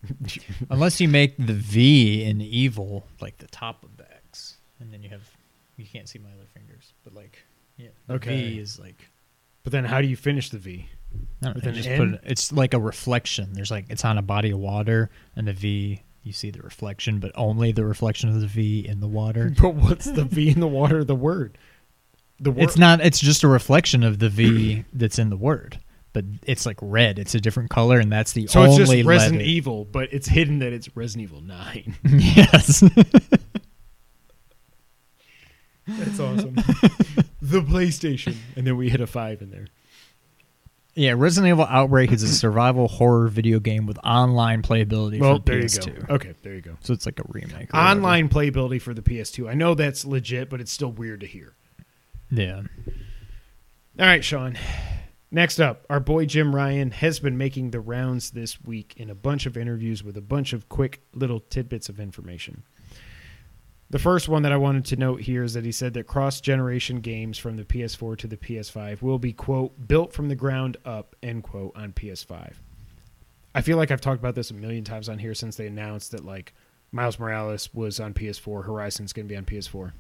Unless 0.70 1.00
you 1.00 1.08
make 1.08 1.38
the 1.38 1.54
V 1.54 2.24
in 2.24 2.42
evil 2.42 3.06
like 3.22 3.38
the 3.38 3.48
top 3.48 3.84
of 3.84 3.98
the 3.98 4.06
X, 4.30 4.58
and 4.80 4.94
then 4.94 5.02
you 5.04 5.10
have 5.10 5.30
you 5.78 5.86
can't 5.86 6.08
see 6.10 6.20
my 6.20 6.30
other 6.32 6.48
fingers, 6.54 6.94
but 7.04 7.14
like 7.14 7.44
yeah, 7.78 7.90
Okay. 8.10 8.52
V 8.54 8.60
is 8.60 8.80
like 8.80 9.10
But 9.64 9.72
then 9.72 9.86
how 9.86 10.02
do 10.02 10.08
you 10.08 10.16
finish 10.16 10.50
the 10.50 10.58
V? 10.60 10.88
don't 11.42 11.56
With 11.56 11.64
know, 11.66 11.70
an 11.70 11.76
just 11.76 11.90
N? 11.90 11.98
put 12.00 12.08
it, 12.16 12.22
it's 12.26 12.52
like 12.52 12.74
a 12.74 12.80
reflection. 12.80 13.54
There's 13.54 13.72
like 13.72 13.86
it's 13.90 14.04
on 14.06 14.18
a 14.18 14.22
body 14.22 14.52
of 14.52 14.60
water, 14.60 15.10
and 15.36 15.48
the 15.48 15.54
V 15.54 16.02
you 16.24 16.32
see 16.34 16.52
the 16.52 16.62
reflection, 16.62 17.20
but 17.20 17.32
only 17.36 17.72
the 17.74 17.84
reflection 17.86 18.30
of 18.30 18.40
the 18.40 18.48
V 18.48 18.88
in 18.88 19.00
the 19.02 19.08
water. 19.08 19.52
But 19.62 19.76
what's 19.76 20.06
the 20.06 20.24
V 20.24 20.50
in 20.50 20.60
the 20.60 20.68
water 20.68 21.04
the 21.04 21.16
word? 21.16 21.58
The 22.40 22.52
word. 22.52 22.64
It's 22.64 22.78
not. 22.78 23.02
It's 23.02 23.20
just 23.20 23.44
a 23.44 23.48
reflection 23.48 24.04
of 24.04 24.20
the 24.20 24.30
V 24.30 24.86
that's 24.94 25.20
in 25.20 25.30
the 25.30 25.38
word, 25.38 25.80
but 26.14 26.26
it's 26.46 26.66
like 26.66 26.78
red. 26.82 27.20
It's 27.20 27.36
a 27.36 27.40
different 27.42 27.70
color, 27.70 28.00
and 28.00 28.12
that's 28.12 28.34
the 28.34 28.48
So 28.48 28.62
only 28.62 28.72
it's 28.82 28.90
just 28.92 29.06
Resident 29.06 29.40
letter. 29.40 29.50
Evil, 29.50 29.86
but 29.86 30.12
it's 30.14 30.28
hidden 30.28 30.60
that 30.60 30.74
it's 30.74 30.96
Resident 30.96 31.30
Evil 31.30 31.42
Nine. 31.42 31.96
yes. 32.10 32.84
That's 36.00 36.20
awesome. 36.20 36.56
the 37.42 37.62
PlayStation, 37.62 38.36
and 38.56 38.66
then 38.66 38.78
we 38.78 38.90
hit 38.90 39.02
a 39.02 39.08
five 39.08 39.42
in 39.42 39.50
there. 39.52 39.68
yeah. 40.96 41.14
Resident 41.16 41.52
Evil 41.52 41.66
Outbreak 41.70 42.12
is 42.12 42.24
a 42.24 42.28
survival 42.28 42.88
horror 42.88 43.28
video 43.28 43.60
game 43.60 43.86
with 43.86 43.98
online 44.04 44.62
playability 44.62 45.20
Well, 45.20 45.38
for 45.38 45.44
there 45.46 45.60
you 45.60 45.66
PS2. 45.66 46.08
go. 46.08 46.16
Okay, 46.16 46.34
there 46.42 46.56
you 46.56 46.62
go. 46.62 46.78
So 46.82 46.94
it's 46.94 47.06
like 47.06 47.20
a 47.20 47.24
remake. 47.30 47.74
or 47.74 47.78
whatever. 47.78 47.78
Online 48.00 48.30
playability 48.30 48.82
for 48.82 48.94
the 48.94 49.02
PS2. 49.02 49.50
I 49.50 49.54
know 49.54 49.76
that's 49.76 50.06
legit, 50.06 50.50
but 50.50 50.62
it's 50.62 50.72
still 50.72 50.92
weird 50.92 51.20
to 51.22 51.28
hear. 51.28 51.54
Yeah. 52.32 52.62
All 54.00 54.06
right, 54.06 54.24
Sean. 54.24 54.58
Next 55.30 55.60
up, 55.60 55.86
our 55.90 56.00
boy 56.00 56.26
Jim 56.28 56.54
Ryan 56.56 56.92
has 56.92 57.20
been 57.20 57.38
making 57.40 57.72
the 57.72 57.80
rounds 57.80 58.32
this 58.32 58.62
week 58.62 58.94
in 58.98 59.10
a 59.10 59.16
bunch 59.16 59.46
of 59.48 59.58
interviews 59.58 60.04
with 60.04 60.16
a 60.16 60.22
bunch 60.22 60.54
of 60.54 60.70
quick 60.70 61.02
little 61.14 61.40
tidbits 61.40 61.90
of 61.90 62.00
information. 62.00 62.64
The 63.94 64.00
first 64.00 64.28
one 64.28 64.42
that 64.42 64.52
I 64.52 64.58
wanted 64.58 64.86
to 64.86 64.96
note 64.96 65.22
here 65.22 65.44
is 65.44 65.54
that 65.54 65.66
he 65.66 65.72
said 65.72 65.94
that 65.94 66.08
cross 66.08 66.42
generation 66.42 67.00
games 67.00 67.38
from 67.38 67.58
the 67.58 67.64
PS4 67.64 68.18
to 68.18 68.28
the 68.28 68.38
PS5 68.38 69.04
will 69.04 69.20
be, 69.20 69.34
quote, 69.34 69.88
built 69.88 70.14
from 70.14 70.30
the 70.30 70.36
ground 70.36 70.78
up, 70.84 71.16
end 71.22 71.44
quote, 71.44 71.74
on 71.76 71.94
PS5. 71.94 72.54
I 73.54 73.62
feel 73.62 73.78
like 73.78 73.92
I've 73.92 74.02
talked 74.02 74.18
about 74.18 74.34
this 74.34 74.50
a 74.50 74.56
million 74.56 74.84
times 74.84 75.10
on 75.10 75.20
here 75.20 75.36
since 75.36 75.58
they 75.58 75.68
announced 75.68 76.10
that, 76.10 76.26
like, 76.26 76.56
Miles 76.92 77.20
Morales 77.20 77.72
was 77.72 78.00
on 78.00 78.16
PS4, 78.16 78.66
Horizon's 78.66 79.14
going 79.14 79.28
to 79.28 79.32
be 79.32 79.38
on 79.38 79.46
PS4. 79.46 79.92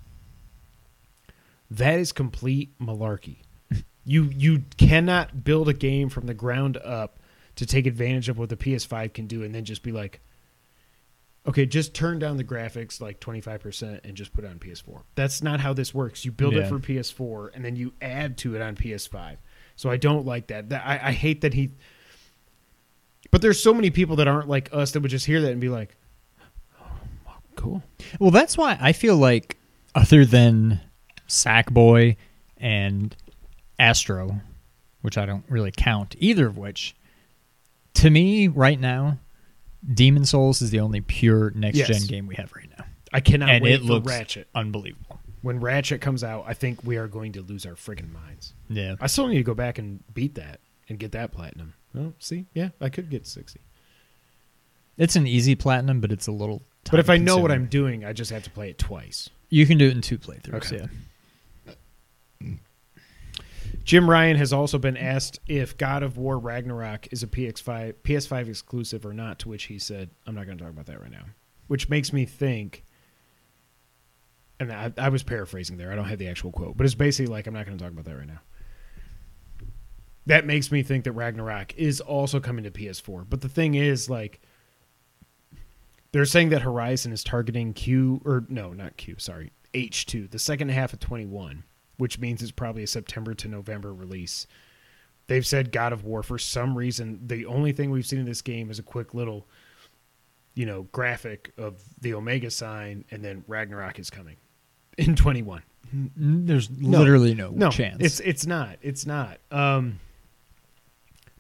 That 1.70 2.00
is 2.00 2.12
complete 2.12 2.76
malarkey. 2.80 3.44
You 4.06 4.24
you 4.24 4.64
cannot 4.76 5.44
build 5.44 5.70
a 5.70 5.74
game 5.74 6.10
from 6.10 6.26
the 6.26 6.34
ground 6.34 6.78
up 6.78 7.20
to 7.56 7.66
take 7.68 7.86
advantage 7.86 8.28
of 8.28 8.40
what 8.40 8.50
the 8.50 8.58
PS5 8.58 9.14
can 9.14 9.28
do 9.28 9.44
and 9.44 9.54
then 9.54 9.64
just 9.64 9.84
be 9.84 9.92
like 9.92 10.20
okay, 11.48 11.66
just 11.66 11.94
turn 11.94 12.20
down 12.20 12.38
the 12.38 12.44
graphics 12.44 13.02
like 13.02 13.20
25% 13.20 14.00
and 14.04 14.16
just 14.16 14.34
put 14.34 14.46
it 14.46 14.48
on 14.48 14.60
PS4. 14.60 15.02
That's 15.16 15.42
not 15.44 15.60
how 15.60 15.74
this 15.74 15.94
works. 15.94 16.24
You 16.24 16.32
build 16.32 16.54
it 16.54 16.68
for 16.68 16.80
PS4 16.80 17.50
and 17.54 17.66
then 17.66 17.76
you 17.76 17.94
add 18.02 18.38
to 18.40 18.56
it 18.56 18.62
on 18.62 18.76
PS5. 18.76 19.38
So 19.76 19.90
I 19.90 19.98
don't 19.98 20.26
like 20.26 20.48
that. 20.48 20.70
that 20.70 20.86
I, 20.86 21.10
I 21.10 21.12
hate 21.12 21.42
that 21.42 21.54
he 21.54 21.72
But 23.32 23.42
there's 23.42 23.62
so 23.62 23.74
many 23.74 23.90
people 23.90 24.16
that 24.18 24.28
aren't 24.28 24.48
like 24.48 24.70
us 24.72 24.92
that 24.92 25.02
would 25.02 25.12
just 25.12 25.26
hear 25.26 25.42
that 25.42 25.52
and 25.52 25.60
be 25.60 25.70
like, 25.70 25.96
oh, 26.80 27.36
cool. 27.56 27.84
Well, 28.20 28.32
that's 28.32 28.58
why 28.58 28.78
I 28.80 28.94
feel 28.94 29.18
like, 29.18 29.58
other 29.96 30.26
than 30.26 30.80
Sackboy 31.28 32.16
and 32.58 33.16
Astro, 33.78 34.40
which 35.02 35.18
I 35.18 35.26
don't 35.26 35.44
really 35.50 35.72
count, 35.76 36.16
either 36.20 36.48
of 36.48 36.58
which, 36.58 36.96
to 37.96 38.10
me 38.10 38.48
right 38.48 38.80
now, 38.80 39.18
Demon 39.92 40.26
Souls 40.26 40.62
is 40.62 40.70
the 40.72 40.80
only 40.80 41.02
pure 41.02 41.52
next 41.52 41.78
Yes. 41.78 41.88
gen 41.88 42.08
game 42.08 42.28
we 42.28 42.36
have 42.36 42.54
right 42.54 42.70
now. 42.78 42.86
I 43.12 43.20
cannot 43.20 43.50
and 43.50 43.64
wait 43.64 43.74
it 43.74 43.78
for 43.80 43.86
looks 43.86 44.08
Ratchet. 44.08 44.48
unbelievable. 44.56 45.20
When 45.42 45.60
Ratchet 45.60 46.00
comes 46.02 46.24
out, 46.24 46.46
I 46.48 46.54
think 46.54 46.84
we 46.84 46.98
are 46.98 47.08
going 47.08 47.34
to 47.34 47.42
lose 47.42 47.66
our 47.66 47.74
freaking 47.74 48.12
minds. 48.12 48.54
Yeah. 48.70 48.96
I 49.02 49.08
still 49.08 49.28
need 49.28 49.38
to 49.38 49.44
go 49.44 49.54
back 49.54 49.78
and 49.78 50.02
beat 50.14 50.36
that 50.36 50.62
and 50.90 50.98
get 50.98 51.12
that 51.12 51.32
platinum. 51.32 51.74
Oh, 51.98 52.14
see, 52.20 52.46
yeah, 52.54 52.70
I 52.82 52.90
could 52.90 53.10
get 53.10 53.28
sixty. 53.28 53.60
It's 54.98 55.16
an 55.16 55.28
easy 55.28 55.56
platinum, 55.56 56.00
but 56.02 56.12
it's 56.12 56.28
a 56.28 56.32
little. 56.32 56.64
But 56.90 57.00
if 57.00 57.10
I 57.10 57.18
know 57.18 57.38
what 57.38 57.50
time-consuming. 57.50 57.64
I'm 57.66 57.70
doing, 58.00 58.06
I 58.06 58.14
just 58.14 58.32
have 58.32 58.44
to 58.44 58.50
play 58.50 58.70
it 58.70 58.78
twice. 58.78 59.30
you 59.50 59.66
can 59.66 59.78
do 59.78 59.88
it 59.88 59.92
in 59.96 60.02
two 60.02 60.18
playthroughs. 60.18 60.72
Okay. 60.74 60.78
Yeah. 60.78 60.88
Jim 63.84 64.10
Ryan 64.10 64.38
has 64.38 64.54
also 64.54 64.78
been 64.78 64.96
asked 64.96 65.40
if 65.48 65.78
God 65.78 66.04
of 66.04 66.18
War 66.18 66.40
Ragnarok 66.40 67.12
is 67.12 67.22
a 67.22 67.28
PX5 67.28 67.96
PS5 68.04 68.48
exclusive 68.48 69.06
or 69.06 69.14
not, 69.14 69.40
to 69.40 69.50
which 69.50 69.66
he 69.66 69.78
said, 69.78 70.10
"I'm 70.26 70.36
not 70.36 70.46
going 70.46 70.58
to 70.58 70.64
talk 70.64 70.72
about 70.72 70.86
that 70.86 71.02
right 71.02 71.12
now." 71.12 71.26
Which 71.68 71.90
makes 71.90 72.14
me 72.14 72.26
think, 72.26 72.84
and 74.60 74.72
I, 74.72 74.94
I 74.98 75.10
was 75.10 75.24
paraphrasing 75.24 75.78
there. 75.78 75.92
I 75.92 75.96
don't 75.96 76.06
have 76.06 76.20
the 76.20 76.30
actual 76.30 76.52
quote, 76.52 76.78
but 76.78 76.86
it's 76.86 76.96
basically 76.96 77.32
like, 77.32 77.46
"I'm 77.46 77.54
not 77.54 77.66
going 77.66 77.78
to 77.78 77.84
talk 77.84 77.92
about 77.92 78.06
that 78.06 78.18
right 78.18 78.28
now." 78.28 78.42
That 80.26 80.46
makes 80.46 80.72
me 80.72 80.84
think 80.84 81.04
that 81.04 81.12
Ragnarok 81.12 81.76
is 81.76 82.00
also 82.00 82.40
coming 82.40 82.64
to 82.64 82.72
PS4. 82.72 83.26
But 83.30 83.42
the 83.42 83.50
thing 83.50 83.76
is, 83.76 84.10
like, 84.10 84.40
they're 86.14 86.24
saying 86.24 86.50
that 86.50 86.62
Horizon 86.62 87.12
is 87.12 87.26
targeting 87.26 87.74
Q 87.74 88.22
or 88.24 88.46
no, 88.48 88.72
not 88.72 88.96
Q. 88.96 89.16
Sorry, 89.18 89.52
H2, 89.74 90.32
the 90.32 90.40
second 90.40 90.70
half 90.70 90.94
of 90.94 91.02
21 91.02 91.66
which 91.98 92.20
means 92.20 92.42
it's 92.42 92.52
probably 92.52 92.84
a 92.84 92.88
September 92.88 93.34
to 93.36 93.48
November 93.48 93.94
release. 93.94 94.48
They've 95.28 95.46
said 95.46 95.72
God 95.72 95.94
of 95.94 96.04
War 96.04 96.22
for 96.24 96.38
some 96.38 96.78
reason. 96.78 97.20
The 97.26 97.46
only 97.46 97.72
thing 97.72 97.92
we've 97.92 98.06
seen 98.06 98.20
in 98.20 98.26
this 98.26 98.42
game 98.42 98.70
is 98.70 98.78
a 98.80 98.84
quick 98.84 99.14
little, 99.14 99.48
you 100.54 100.66
know, 100.66 100.84
graphic 100.92 101.52
of 101.58 101.82
the 102.02 102.14
Omega 102.14 102.52
sign, 102.52 103.06
and 103.10 103.24
then 103.24 103.44
Ragnarok 103.48 104.00
is 104.00 104.10
coming 104.10 104.36
in 104.98 105.16
21. 105.16 105.64
There's 106.16 106.70
No. 106.70 107.00
literally 107.00 107.34
no, 107.36 107.52
No, 107.52 107.70
chance. 107.70 107.98
it's 108.00 108.20
it's 108.20 108.46
not. 108.46 108.78
It's 108.82 109.06
not. 109.06 109.38
Um, 109.52 110.00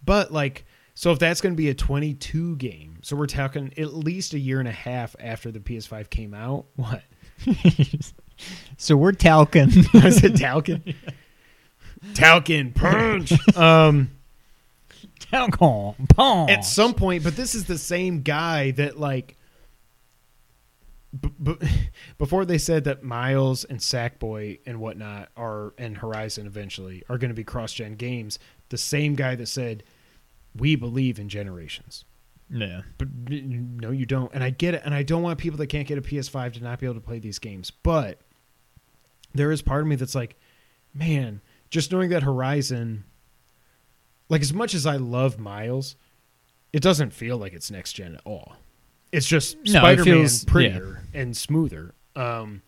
but 0.05 0.31
like, 0.31 0.65
so 0.95 1.11
if 1.11 1.19
that's 1.19 1.41
going 1.41 1.53
to 1.53 1.57
be 1.57 1.69
a 1.69 1.73
22 1.73 2.55
game, 2.57 2.99
so 3.01 3.15
we're 3.15 3.25
talking 3.25 3.73
at 3.77 3.93
least 3.93 4.33
a 4.33 4.39
year 4.39 4.59
and 4.59 4.67
a 4.67 4.71
half 4.73 5.15
after 5.19 5.51
the 5.51 5.59
PS5 5.59 6.09
came 6.09 6.33
out. 6.33 6.65
What? 6.75 7.01
so 8.77 8.95
we're 8.97 9.11
talking. 9.13 9.69
I 9.93 10.09
said 10.09 10.35
Talcon. 10.35 10.95
Talcon 12.13 12.73
punch. 12.73 13.33
Um. 13.57 14.09
Talcon. 15.19 15.95
Pong. 16.09 16.49
at 16.49 16.63
some 16.65 16.93
point 16.93 17.23
but 17.23 17.35
this 17.35 17.55
is 17.55 17.65
the 17.65 17.77
same 17.77 18.21
guy 18.21 18.71
that 18.71 18.99
like 18.99 19.35
b- 21.19 21.29
b- 21.41 21.67
before 22.17 22.45
they 22.45 22.57
said 22.57 22.83
that 22.83 23.03
miles 23.03 23.63
and 23.63 23.79
sackboy 23.79 24.59
and 24.65 24.79
whatnot 24.79 25.29
are 25.35 25.73
and 25.77 25.97
horizon 25.97 26.45
eventually 26.45 27.03
are 27.09 27.17
going 27.17 27.29
to 27.29 27.35
be 27.35 27.43
cross-gen 27.43 27.95
games 27.95 28.37
the 28.69 28.77
same 28.77 29.15
guy 29.15 29.33
that 29.35 29.47
said 29.47 29.83
we 30.55 30.75
believe 30.75 31.17
in 31.19 31.29
generations 31.29 32.05
Yeah. 32.49 32.81
but 32.97 33.07
no 33.19 33.89
you 33.91 34.05
don't 34.05 34.31
and 34.35 34.43
i 34.43 34.49
get 34.51 34.75
it 34.75 34.81
and 34.85 34.93
i 34.93 35.01
don't 35.03 35.23
want 35.23 35.39
people 35.39 35.57
that 35.57 35.67
can't 35.67 35.87
get 35.87 35.97
a 35.97 36.01
ps5 36.01 36.53
to 36.53 36.63
not 36.63 36.79
be 36.79 36.85
able 36.85 36.95
to 36.95 37.01
play 37.01 37.17
these 37.19 37.39
games 37.39 37.71
but 37.71 38.19
there 39.33 39.51
is 39.51 39.61
part 39.61 39.81
of 39.81 39.87
me 39.87 39.95
that's 39.95 40.15
like 40.15 40.35
man 40.93 41.41
just 41.69 41.91
knowing 41.91 42.09
that 42.09 42.23
horizon 42.23 43.03
like 44.29 44.41
as 44.41 44.53
much 44.53 44.73
as 44.73 44.85
i 44.85 44.95
love 44.95 45.39
miles 45.39 45.95
it 46.71 46.81
doesn't 46.81 47.11
feel 47.11 47.37
like 47.37 47.53
it's 47.53 47.69
next 47.69 47.93
gen 47.93 48.15
at 48.15 48.21
all. 48.25 48.55
It's 49.11 49.27
just 49.27 49.57
No, 49.67 49.73
spider-man 49.73 50.03
feels- 50.05 50.43
prettier 50.43 51.03
and 51.13 51.37
smoother. 51.37 51.93
Um 52.15 52.63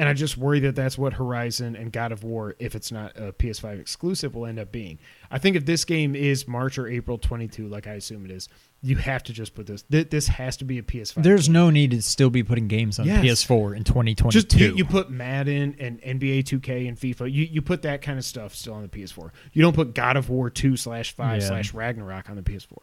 and 0.00 0.08
i 0.08 0.12
just 0.12 0.36
worry 0.36 0.58
that 0.58 0.74
that's 0.74 0.96
what 0.98 1.12
horizon 1.12 1.76
and 1.76 1.92
god 1.92 2.10
of 2.10 2.24
war 2.24 2.56
if 2.58 2.74
it's 2.74 2.90
not 2.90 3.12
a 3.16 3.32
ps5 3.32 3.78
exclusive 3.78 4.34
will 4.34 4.46
end 4.46 4.58
up 4.58 4.72
being 4.72 4.98
i 5.30 5.38
think 5.38 5.54
if 5.54 5.64
this 5.66 5.84
game 5.84 6.16
is 6.16 6.48
march 6.48 6.78
or 6.78 6.88
april 6.88 7.18
22 7.18 7.68
like 7.68 7.86
i 7.86 7.92
assume 7.92 8.24
it 8.24 8.30
is 8.30 8.48
you 8.82 8.96
have 8.96 9.22
to 9.22 9.32
just 9.34 9.54
put 9.54 9.66
this 9.66 9.82
th- 9.82 10.08
this 10.10 10.26
has 10.26 10.56
to 10.56 10.64
be 10.64 10.78
a 10.78 10.82
ps5 10.82 11.22
There's 11.22 11.46
game. 11.48 11.52
no 11.52 11.68
need 11.70 11.90
to 11.90 12.00
still 12.02 12.30
be 12.30 12.42
putting 12.42 12.66
games 12.66 12.98
on 12.98 13.06
Yes. 13.06 13.44
PS4 13.44 13.76
in 13.76 13.84
2022. 13.84 14.30
just 14.40 14.54
you, 14.58 14.74
you 14.74 14.84
put 14.86 15.10
Madden 15.10 15.76
and 15.78 16.00
NBA 16.00 16.44
2K 16.44 16.88
and 16.88 16.96
FIFA. 16.98 17.30
You 17.30 17.44
you 17.44 17.60
put 17.60 17.82
that 17.82 18.00
kind 18.00 18.18
of 18.18 18.24
stuff 18.24 18.54
still 18.54 18.72
on 18.72 18.80
the 18.82 18.88
PS4. 18.88 19.30
You 19.52 19.60
don't 19.62 19.74
put 19.74 19.94
God 19.94 20.16
of 20.16 20.30
War 20.30 20.48
2 20.48 20.78
slash 20.78 21.12
5 21.14 21.42
slash 21.42 21.74
Ragnarok 21.74 22.30
on 22.30 22.36
the 22.36 22.42
PS4. 22.42 22.78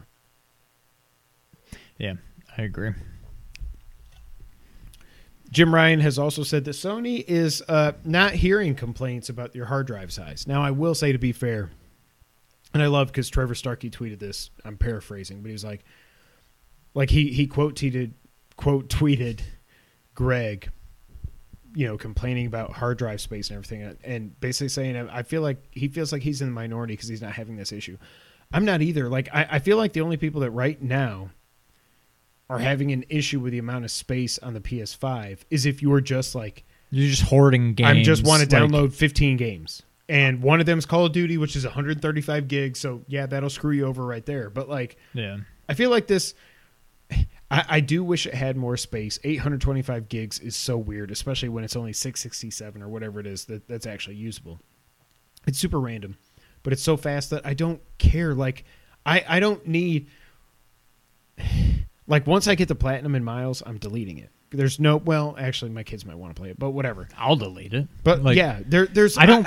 yeah, 1.98 2.14
I 2.58 2.62
agree. 2.62 2.92
Jim 5.58 5.74
Ryan 5.74 6.02
has 6.02 6.20
also 6.20 6.44
said 6.44 6.66
that 6.66 6.74
Sony 6.74 7.26
is 7.28 7.64
uh, 7.68 7.94
not 8.04 8.34
hearing 8.34 8.76
complaints 8.76 9.28
about 9.28 9.56
your 9.56 9.66
hard 9.66 9.88
drive 9.88 10.14
size. 10.14 10.46
Now, 10.46 10.62
I 10.62 10.70
will 10.70 10.94
say 10.94 11.12
to 11.12 11.18
be 11.18 11.32
fair, 11.32 11.72
and 12.76 12.84
I 12.84 12.86
love 12.86 13.08
because 13.08 13.28
Trevor 13.28 13.56
Starkey 13.56 13.90
tweeted 13.90 14.20
this. 14.20 14.52
I'm 14.64 14.78
paraphrasing, 14.78 15.42
but 15.42 15.48
he 15.48 15.54
was 15.54 15.64
like, 15.64 15.84
like 16.94 17.10
he 17.10 17.32
he 17.32 17.48
quote 17.48 17.74
tweeted 17.74 18.12
quote 18.56 18.88
tweeted 18.88 19.40
Greg, 20.14 20.70
you 21.74 21.88
know, 21.88 21.98
complaining 21.98 22.46
about 22.46 22.74
hard 22.74 23.00
drive 23.00 23.20
space 23.20 23.50
and 23.50 23.56
everything, 23.56 23.98
and 24.04 24.40
basically 24.40 24.70
saying, 24.70 24.96
I 24.96 25.24
feel 25.24 25.42
like 25.42 25.58
he 25.72 25.88
feels 25.88 26.12
like 26.12 26.22
he's 26.22 26.40
in 26.40 26.50
the 26.50 26.54
minority 26.54 26.94
because 26.94 27.10
he's 27.10 27.24
not 27.24 27.32
having 27.32 27.58
this 27.58 27.72
issue. 27.72 27.98
I'm 28.54 28.64
not 28.64 28.84
either. 28.84 29.10
Like 29.10 29.28
I, 29.34 29.48
I 29.54 29.58
feel 29.58 29.78
like 29.78 29.94
the 29.94 30.02
only 30.02 30.18
people 30.18 30.42
that 30.42 30.52
right 30.52 30.80
now 30.80 31.32
are 32.50 32.60
having 32.60 32.92
an 32.92 33.04
issue 33.10 33.40
with 33.40 33.52
the 33.52 33.60
amount 33.60 33.84
of 33.86 33.92
space 33.92 34.40
on 34.40 34.54
the 34.54 34.62
PS5 34.62 35.40
is 35.50 35.66
if 35.66 35.82
you're 35.82 36.00
just 36.02 36.34
like 36.36 36.64
You're 36.92 37.10
just 37.10 37.24
hoarding 37.24 37.74
games. 37.74 37.90
I 38.00 38.04
just 38.04 38.26
want 38.26 38.50
to 38.50 38.60
like- 38.60 38.70
download 38.72 38.94
15 38.94 39.38
games. 39.38 39.84
And 40.10 40.42
one 40.42 40.62
of 40.62 40.66
them 40.66 40.78
is 40.80 40.86
Call 40.86 41.06
of 41.06 41.12
Duty, 41.12 41.38
which 41.38 41.58
is 41.58 41.66
135 41.66 42.48
gigs. 42.48 42.80
So 42.80 43.02
yeah, 43.08 43.26
that'll 43.26 43.50
screw 43.50 43.74
you 43.74 43.86
over 43.86 44.06
right 44.06 44.26
there. 44.26 44.50
But 44.50 44.70
like, 44.70 44.96
yeah. 45.14 45.38
I 45.68 45.74
feel 45.74 45.90
like 45.90 46.08
this. 46.08 46.34
I, 47.52 47.66
I 47.68 47.80
do 47.82 48.04
wish 48.04 48.26
it 48.26 48.34
had 48.34 48.56
more 48.56 48.78
space. 48.78 49.20
825 49.24 50.08
gigs 50.08 50.40
is 50.40 50.56
so 50.56 50.78
weird, 50.78 51.12
especially 51.12 51.50
when 51.50 51.66
it's 51.66 51.76
only 51.76 51.92
667 51.92 52.82
or 52.82 52.88
whatever 52.88 53.20
it 53.20 53.28
is 53.28 53.46
that, 53.46 53.68
that's 53.68 53.86
actually 53.86 54.16
usable. 54.16 54.60
It's 55.46 55.58
super 55.60 55.80
random, 55.80 56.18
but 56.64 56.72
it's 56.74 56.84
so 56.84 56.96
fast 56.98 57.30
that 57.32 57.46
I 57.46 57.54
don't 57.54 57.82
care. 57.98 58.34
Like, 58.34 58.64
I, 59.06 59.24
I 59.28 59.40
don't 59.42 59.66
need. 59.68 60.08
Like, 62.08 62.26
once 62.26 62.48
I 62.48 62.56
get 62.56 62.68
the 62.70 62.76
platinum 62.76 63.16
in 63.16 63.24
miles, 63.24 63.62
I'm 63.66 63.78
deleting 63.78 64.18
it. 64.18 64.30
There's 64.50 64.80
no. 64.80 64.96
Well, 64.96 65.36
actually, 65.38 65.72
my 65.72 65.84
kids 65.84 66.06
might 66.06 66.18
want 66.18 66.34
to 66.34 66.40
play 66.42 66.50
it, 66.50 66.58
but 66.58 66.70
whatever. 66.70 67.10
I'll 67.18 67.36
delete 67.36 67.74
it. 67.74 67.88
But 68.06 68.24
like, 68.24 68.38
yeah, 68.38 68.62
there, 68.66 68.86
there's. 68.86 69.18
I 69.18 69.26
don't. 69.26 69.46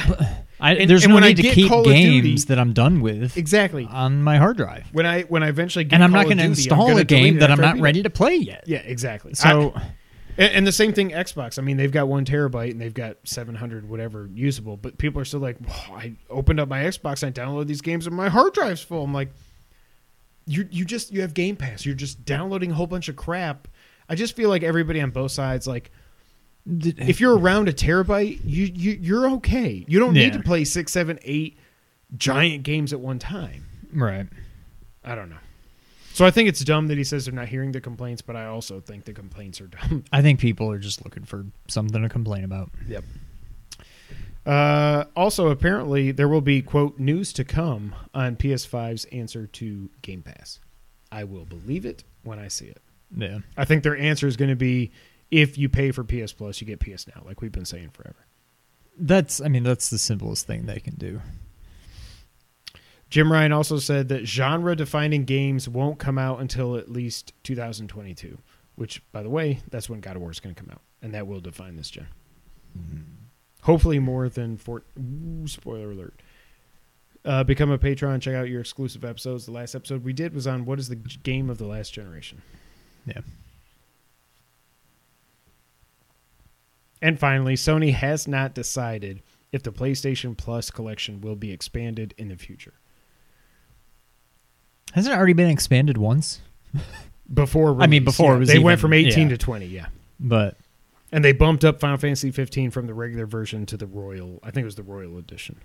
I, 0.60 0.74
and- 0.74 0.90
there's 0.90 1.04
and 1.04 1.10
no 1.10 1.14
when 1.14 1.24
I 1.24 1.28
need 1.28 1.36
to 1.38 1.42
keep 1.54 1.68
Call 1.68 1.80
of 1.80 1.86
Duty- 1.86 2.20
games 2.20 2.44
that 2.46 2.58
I'm 2.58 2.74
done 2.74 3.00
with 3.00 3.34
exactly. 3.38 3.88
on 3.90 4.22
my 4.22 4.36
hard 4.36 4.58
drive, 4.58 4.86
When 4.92 5.06
I 5.06 5.22
when 5.22 5.42
I 5.42 5.48
eventually 5.48 5.84
get 5.84 5.94
and 5.94 6.04
I'm 6.04 6.10
Call 6.10 6.20
not 6.20 6.24
going 6.26 6.36
to 6.36 6.44
install 6.44 6.98
a 6.98 7.04
game 7.04 7.38
that 7.38 7.50
I'm 7.50 7.60
not 7.60 7.78
ready 7.80 8.02
to 8.02 8.10
play 8.10 8.34
yet. 8.36 8.64
Yeah, 8.66 8.80
exactly. 8.80 9.32
So 9.32 9.72
I- 9.74 9.92
and, 10.36 10.66
the 10.66 10.72
same 10.72 10.92
thing 10.92 11.10
Xbox. 11.10 11.58
I 11.58 11.62
mean, 11.62 11.76
they've 11.76 11.90
got 11.92 12.08
one 12.08 12.24
terabyte 12.24 12.70
and 12.70 12.80
they've 12.80 12.94
got 12.94 13.16
700 13.24 13.88
whatever 13.88 14.28
usable, 14.34 14.76
but 14.76 14.96
people 14.96 15.20
are 15.20 15.24
still 15.24 15.40
like, 15.40 15.58
"Whoa, 15.58 15.94
I 15.96 16.12
opened 16.30 16.60
up 16.60 16.68
my 16.68 16.82
Xbox, 16.84 17.26
I 17.26 17.30
download 17.30 17.66
these 17.66 17.80
games, 17.82 18.06
and 18.06 18.14
my 18.16 18.28
hard 18.28 18.52
drive's 18.54 18.80
full. 18.82 19.04
I'm 19.04 19.12
like, 19.12 19.30
you 20.46 20.68
you 20.70 20.84
just 20.84 21.12
you 21.12 21.20
have 21.22 21.34
Game 21.34 21.56
Pass. 21.56 21.84
You're 21.86 21.94
just 21.94 22.24
downloading 22.24 22.70
a 22.70 22.74
whole 22.74 22.86
bunch 22.86 23.08
of 23.08 23.16
crap. 23.16 23.68
I 24.08 24.14
just 24.14 24.34
feel 24.36 24.48
like 24.48 24.62
everybody 24.62 25.00
on 25.00 25.10
both 25.10 25.30
sides, 25.30 25.66
like, 25.68 25.90
if 26.66 27.20
you're 27.20 27.36
around 27.38 27.68
a 27.68 27.72
terabyte, 27.72 28.40
you, 28.44 28.64
you 28.64 28.98
you're 29.00 29.30
okay. 29.34 29.84
You 29.86 29.98
don't 29.98 30.14
Yeah. 30.14 30.24
need 30.24 30.32
to 30.34 30.40
play 30.42 30.64
six, 30.64 30.92
seven, 30.92 31.18
eight 31.22 31.56
giant 32.16 32.62
games 32.64 32.92
at 32.92 33.00
one 33.00 33.18
time. 33.18 33.64
right. 33.92 34.26
I 35.04 35.14
don't 35.14 35.30
know. 35.30 35.38
So 36.12 36.26
I 36.26 36.30
think 36.30 36.48
it's 36.48 36.62
dumb 36.64 36.88
that 36.88 36.98
he 36.98 37.04
says 37.04 37.24
they're 37.24 37.32
not 37.34 37.48
hearing 37.48 37.72
the 37.72 37.80
complaints, 37.80 38.20
but 38.20 38.36
I 38.36 38.46
also 38.46 38.80
think 38.80 39.04
the 39.04 39.12
complaints 39.14 39.60
are 39.60 39.68
dumb. 39.68 40.04
I 40.12 40.20
think 40.22 40.38
people 40.40 40.70
are 40.70 40.78
just 40.78 41.04
looking 41.04 41.24
for 41.24 41.46
something 41.68 42.02
to 42.02 42.08
complain 42.08 42.44
about. 42.44 42.70
Yep. 42.88 43.04
Uh, 44.46 45.04
also, 45.14 45.48
apparently, 45.48 46.12
there 46.12 46.28
will 46.28 46.40
be 46.40 46.62
quote 46.62 46.98
news 46.98 47.32
to 47.34 47.44
come 47.44 47.94
on 48.14 48.36
PS5's 48.36 49.04
answer 49.06 49.46
to 49.46 49.90
Game 50.02 50.22
Pass. 50.22 50.60
I 51.12 51.24
will 51.24 51.44
believe 51.44 51.84
it 51.84 52.04
when 52.22 52.38
I 52.38 52.48
see 52.48 52.66
it. 52.66 52.80
Yeah. 53.14 53.40
I 53.56 53.64
think 53.64 53.82
their 53.82 53.96
answer 53.96 54.26
is 54.26 54.36
going 54.36 54.50
to 54.50 54.56
be 54.56 54.92
if 55.30 55.58
you 55.58 55.68
pay 55.68 55.90
for 55.90 56.04
PS 56.04 56.32
Plus, 56.32 56.60
you 56.60 56.66
get 56.66 56.80
PS 56.80 57.06
Now, 57.06 57.22
like 57.24 57.40
we've 57.40 57.52
been 57.52 57.64
saying 57.64 57.90
forever. 57.90 58.26
That's. 58.98 59.40
I 59.40 59.48
mean, 59.48 59.62
that's 59.62 59.90
the 59.90 59.98
simplest 59.98 60.46
thing 60.46 60.66
they 60.66 60.80
can 60.80 60.94
do. 60.94 61.20
Jim 63.08 63.30
Ryan 63.32 63.52
also 63.52 63.78
said 63.78 64.08
that 64.08 64.26
genre 64.26 64.76
defining 64.76 65.24
games 65.24 65.68
won't 65.68 65.98
come 65.98 66.16
out 66.16 66.40
until 66.40 66.76
at 66.76 66.88
least 66.88 67.32
2022, 67.42 68.38
which, 68.76 69.02
by 69.10 69.22
the 69.22 69.30
way, 69.30 69.60
that's 69.68 69.90
when 69.90 70.00
God 70.00 70.14
of 70.14 70.22
War 70.22 70.30
is 70.30 70.38
going 70.38 70.54
to 70.54 70.60
come 70.62 70.70
out, 70.70 70.80
and 71.02 71.12
that 71.14 71.26
will 71.26 71.40
define 71.40 71.76
this 71.76 71.90
gen. 71.90 72.06
Hopefully, 73.62 73.98
more 73.98 74.28
than 74.28 74.58
ooh, 74.68 75.46
spoiler 75.46 75.90
alert. 75.90 76.14
Uh, 77.24 77.44
become 77.44 77.70
a 77.70 77.78
patron. 77.78 78.20
Check 78.20 78.34
out 78.34 78.48
your 78.48 78.60
exclusive 78.60 79.04
episodes. 79.04 79.44
The 79.44 79.52
last 79.52 79.74
episode 79.74 80.04
we 80.04 80.12
did 80.12 80.34
was 80.34 80.46
on 80.46 80.64
what 80.64 80.78
is 80.78 80.88
the 80.88 80.96
game 80.96 81.50
of 81.50 81.58
the 81.58 81.66
last 81.66 81.92
generation. 81.92 82.40
Yeah. 83.04 83.20
And 87.02 87.18
finally, 87.18 87.54
Sony 87.54 87.92
has 87.92 88.26
not 88.26 88.54
decided 88.54 89.22
if 89.52 89.62
the 89.62 89.72
PlayStation 89.72 90.36
Plus 90.36 90.70
collection 90.70 91.20
will 91.20 91.36
be 91.36 91.50
expanded 91.50 92.14
in 92.16 92.28
the 92.28 92.36
future. 92.36 92.74
Hasn't 94.92 95.14
it 95.14 95.16
already 95.16 95.32
been 95.32 95.50
expanded 95.50 95.96
once? 95.96 96.40
Before 97.32 97.80
I 97.80 97.86
mean, 97.86 98.04
before 98.04 98.30
yeah. 98.30 98.36
it 98.36 98.38
was 98.40 98.48
they 98.48 98.58
went 98.58 98.80
from 98.80 98.92
18 98.92 99.22
yeah. 99.22 99.28
to 99.28 99.38
20, 99.38 99.66
yeah. 99.66 99.86
But 100.18 100.56
And 101.12 101.24
they 101.24 101.32
bumped 101.32 101.64
up 101.64 101.80
Final 101.80 101.96
Fantasy 101.96 102.30
15 102.30 102.70
from 102.70 102.86
the 102.86 102.94
regular 102.94 103.26
version 103.26 103.66
to 103.66 103.76
the 103.76 103.86
Royal. 103.86 104.38
I 104.42 104.50
think 104.50 104.62
it 104.62 104.66
was 104.66 104.76
the 104.76 104.82
Royal 104.84 105.18
Edition. 105.18 105.60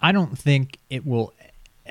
I 0.00 0.12
don't 0.12 0.38
think 0.38 0.78
it 0.90 1.06
will. 1.06 1.32
uh, 1.88 1.90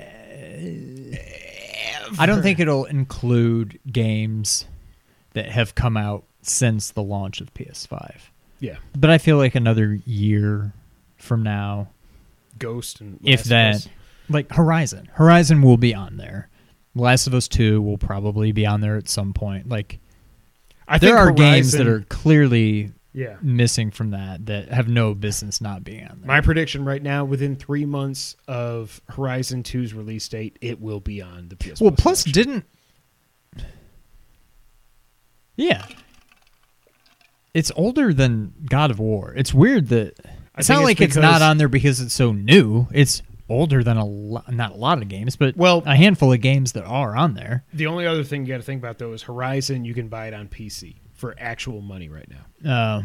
I 2.20 2.26
don't 2.26 2.42
think 2.42 2.60
it'll 2.60 2.86
include 2.86 3.80
games 3.92 4.66
that 5.34 5.50
have 5.50 5.76
come 5.76 5.98
out 5.98 6.24
since 6.42 6.92
the 6.92 7.04
launch 7.04 7.42
of 7.42 7.54
PS5. 7.54 8.16
Yeah, 8.60 8.78
But 8.96 9.10
I 9.10 9.18
feel 9.18 9.38
like 9.38 9.56
another 9.56 10.00
year 10.06 10.72
from 11.18 11.44
now, 11.44 11.90
Ghost 12.58 13.02
and 13.02 13.20
if 13.24 13.40
Last 13.40 13.46
of 13.46 13.50
that, 13.50 13.88
like 14.30 14.52
Horizon, 14.52 15.10
Horizon 15.14 15.62
will 15.62 15.78
be 15.78 15.94
on 15.94 16.16
there. 16.18 16.48
Last 16.96 17.28
of 17.28 17.34
Us 17.34 17.48
Two 17.48 17.82
will 17.82 17.98
probably 17.98 18.52
be 18.52 18.66
on 18.66 18.82
there 18.82 18.96
at 18.96 19.10
some 19.10 19.34
point. 19.34 19.70
Like 19.70 20.00
I 20.88 20.98
there 20.98 21.18
are 21.18 21.32
games 21.32 21.74
that 21.74 21.88
are 21.88 22.02
clearly 22.10 22.92
yeah. 23.16 23.38
missing 23.42 23.92
from 23.92 24.12
that 24.12 24.46
that 24.48 24.70
have 24.70 24.88
no 24.88 25.14
business 25.14 25.62
not 25.62 25.84
being 25.84 26.06
on 26.06 26.20
there. 26.20 26.28
My 26.28 26.42
prediction 26.42 26.84
right 26.84 27.02
now, 27.02 27.24
within 27.24 27.56
three 27.56 27.86
months 27.86 28.36
of 28.48 29.02
Horizon 29.10 29.64
2's 29.64 29.94
release 29.94 30.28
date, 30.28 30.58
it 30.62 30.82
will 30.82 31.00
be 31.00 31.22
on 31.22 31.48
the 31.48 31.56
PS. 31.56 31.80
well, 31.80 31.92
plus 31.92 32.24
didn't. 32.24 32.66
Yeah. 35.56 35.86
It's 37.54 37.72
older 37.78 38.14
than 38.14 38.54
God 38.70 38.92
of 38.92 39.00
War. 39.00 39.34
It's 39.36 39.54
weird 39.54 39.88
that 39.88 40.20
it's 40.58 40.68
not 40.68 40.80
it's 40.80 40.86
like 40.86 41.02
it's 41.02 41.16
not 41.16 41.42
on 41.42 41.58
there 41.58 41.70
because 41.70 42.02
it's 42.02 42.14
so 42.14 42.34
new. 42.34 42.88
It's 42.92 43.22
older 43.48 43.84
than 43.84 43.98
a 43.98 44.06
lot, 44.06 44.52
not 44.52 44.72
a 44.72 44.76
lot 44.76 45.02
of 45.02 45.08
games, 45.08 45.36
but 45.36 45.56
Well- 45.56 45.84
a 45.86 45.96
handful 45.96 46.32
of 46.34 46.42
games 46.42 46.72
that 46.74 46.84
are 46.86 47.16
on 47.16 47.34
there. 47.36 47.64
the 47.74 47.86
only 47.88 48.06
other 48.08 48.24
thing 48.24 48.42
you 48.46 48.48
got 48.54 48.58
to 48.58 48.64
think 48.64 48.82
about 48.82 48.98
though 48.98 49.14
is 49.14 49.24
Horizon. 49.24 49.86
You 49.86 49.94
can 49.94 50.08
buy 50.08 50.28
it 50.28 50.34
on 50.34 50.48
PC 50.48 50.96
for 51.14 51.36
actual 51.38 51.82
money 51.82 52.10
right 52.10 52.28
now. 52.30 52.70
Uh, 52.70 53.04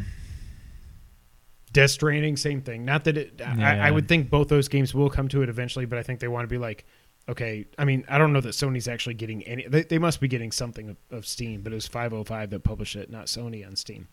Death 1.73 1.91
Stranding, 1.93 2.37
same 2.37 2.63
thing. 2.63 2.85
Not 2.85 3.05
that 3.05 3.17
it. 3.17 3.41
I, 3.45 3.79
I 3.89 3.91
would 3.91 4.09
think 4.09 4.29
both 4.29 4.49
those 4.49 4.67
games 4.69 4.93
will 4.93 5.09
come 5.11 5.29
to 5.29 5.43
it 5.43 5.49
eventually, 5.49 5.85
but 5.85 5.99
I 5.99 6.03
think 6.03 6.19
they 6.19 6.27
want 6.27 6.43
to 6.45 6.49
be 6.53 6.59
like, 6.59 6.85
okay. 7.29 7.67
I 7.79 7.85
mean, 7.85 8.05
I 8.09 8.19
don't 8.19 8.33
know 8.33 8.41
that 8.41 8.49
Sony's 8.55 8.89
actually 8.89 9.15
getting 9.15 9.45
any. 9.45 9.69
They, 9.69 9.83
they 9.83 9.99
must 9.99 10.21
be 10.21 10.27
getting 10.27 10.51
something 10.51 10.89
of, 10.91 10.97
of 11.13 11.27
Steam, 11.27 11.63
but 11.63 11.71
it 11.73 11.77
was 11.77 11.87
505 11.87 12.51
that 12.51 12.65
published 12.65 12.97
it, 12.97 13.09
not 13.09 13.27
Sony 13.27 13.65
on 13.65 13.77
Steam. 13.77 14.09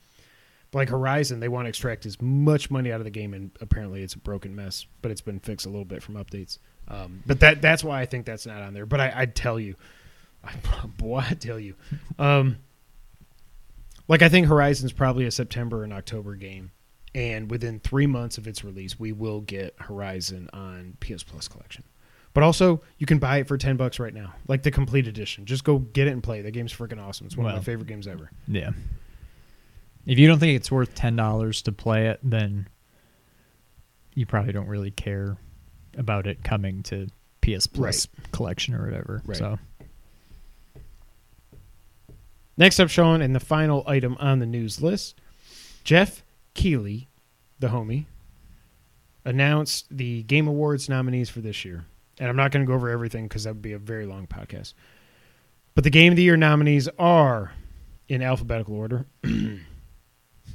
Like 0.73 0.89
Horizon, 0.89 1.39
they 1.39 1.47
want 1.47 1.65
to 1.65 1.69
extract 1.69 2.05
as 2.05 2.21
much 2.21 2.69
money 2.69 2.91
out 2.91 2.99
of 2.99 3.05
the 3.05 3.11
game, 3.11 3.33
and 3.33 3.51
apparently 3.61 4.03
it's 4.03 4.15
a 4.15 4.19
broken 4.19 4.55
mess. 4.55 4.85
But 5.01 5.11
it's 5.11 5.21
been 5.21 5.39
fixed 5.39 5.65
a 5.65 5.69
little 5.69 5.85
bit 5.85 6.03
from 6.03 6.15
updates. 6.15 6.59
Um, 6.89 7.23
but 7.25 7.39
that 7.39 7.61
that's 7.61 7.83
why 7.83 8.01
I 8.01 8.05
think 8.05 8.25
that's 8.25 8.45
not 8.45 8.61
on 8.61 8.73
there. 8.73 8.85
But 8.85 8.99
I, 8.99 9.13
I'd 9.15 9.35
tell 9.35 9.59
you, 9.59 9.75
I, 10.43 10.53
boy, 10.97 11.23
I 11.29 11.33
tell 11.33 11.59
you, 11.59 11.75
um, 12.19 12.57
like 14.07 14.21
I 14.21 14.29
think 14.29 14.47
Horizon's 14.47 14.93
probably 14.93 15.25
a 15.25 15.31
September 15.31 15.83
and 15.83 15.93
October 15.93 16.35
game, 16.35 16.71
and 17.15 17.49
within 17.49 17.79
three 17.79 18.07
months 18.07 18.37
of 18.37 18.47
its 18.47 18.63
release, 18.63 18.99
we 18.99 19.11
will 19.11 19.41
get 19.41 19.73
Horizon 19.79 20.49
on 20.53 20.97
PS 20.99 21.23
Plus 21.23 21.47
collection. 21.47 21.83
But 22.33 22.43
also, 22.43 22.81
you 22.99 23.07
can 23.07 23.17
buy 23.19 23.37
it 23.37 23.47
for 23.47 23.57
ten 23.57 23.77
bucks 23.77 23.99
right 23.99 24.13
now, 24.13 24.33
like 24.47 24.63
the 24.63 24.71
complete 24.71 25.07
edition. 25.07 25.45
Just 25.45 25.63
go 25.63 25.79
get 25.79 26.07
it 26.07 26.11
and 26.11 26.21
play. 26.21 26.41
The 26.41 26.51
game's 26.51 26.73
freaking 26.73 27.03
awesome. 27.03 27.25
It's 27.25 27.35
one 27.35 27.47
of 27.47 27.53
my 27.55 27.61
favorite 27.61 27.87
games 27.87 28.07
ever. 28.07 28.29
yeah. 28.47 28.71
If 30.07 30.17
you 30.17 30.27
don't 30.27 30.39
think 30.39 30.55
it's 30.55 30.71
worth 30.71 30.95
ten 30.95 31.15
dollars 31.15 31.61
to 31.63 31.71
play 31.71 32.07
it, 32.07 32.19
then 32.23 32.67
you 34.15 34.25
probably 34.25 34.53
don't 34.53 34.67
really 34.67 34.89
care 34.89 35.37
about 35.95 36.25
it 36.25 36.43
coming 36.43 36.81
to 36.83 37.07
PS 37.41 37.67
Plus 37.67 38.07
collection 38.31 38.73
or 38.73 38.83
whatever. 38.85 39.21
Right. 39.25 39.37
So 39.37 39.59
Next 42.57 42.79
up, 42.79 42.89
Sean, 42.89 43.21
and 43.21 43.35
the 43.35 43.39
final 43.39 43.83
item 43.85 44.17
on 44.19 44.39
the 44.39 44.47
news 44.47 44.81
list, 44.81 45.21
Geoff 45.83 46.23
Keighley, 46.55 47.07
the 47.59 47.67
homie, 47.67 48.05
announced 49.23 49.85
the 49.91 50.23
Game 50.23 50.47
Awards 50.47 50.89
nominees 50.89 51.29
for 51.29 51.39
this 51.39 51.63
year. 51.63 51.85
And 52.17 52.27
I'm 52.27 52.35
not 52.35 52.51
going 52.51 52.65
to 52.65 52.67
go 52.67 52.73
over 52.73 52.89
everything 52.89 53.25
because 53.27 53.43
that 53.43 53.53
would 53.53 53.61
be 53.61 53.73
a 53.73 53.77
very 53.77 54.07
long 54.07 54.25
podcast. 54.25 54.73
But 55.75 55.83
the 55.83 55.91
Game 55.91 56.13
of 56.13 56.17
the 56.17 56.23
Year 56.23 56.35
nominees 56.35 56.89
are, 56.97 57.53
in 58.09 58.23
alphabetical 58.23 58.73
order, 58.73 59.05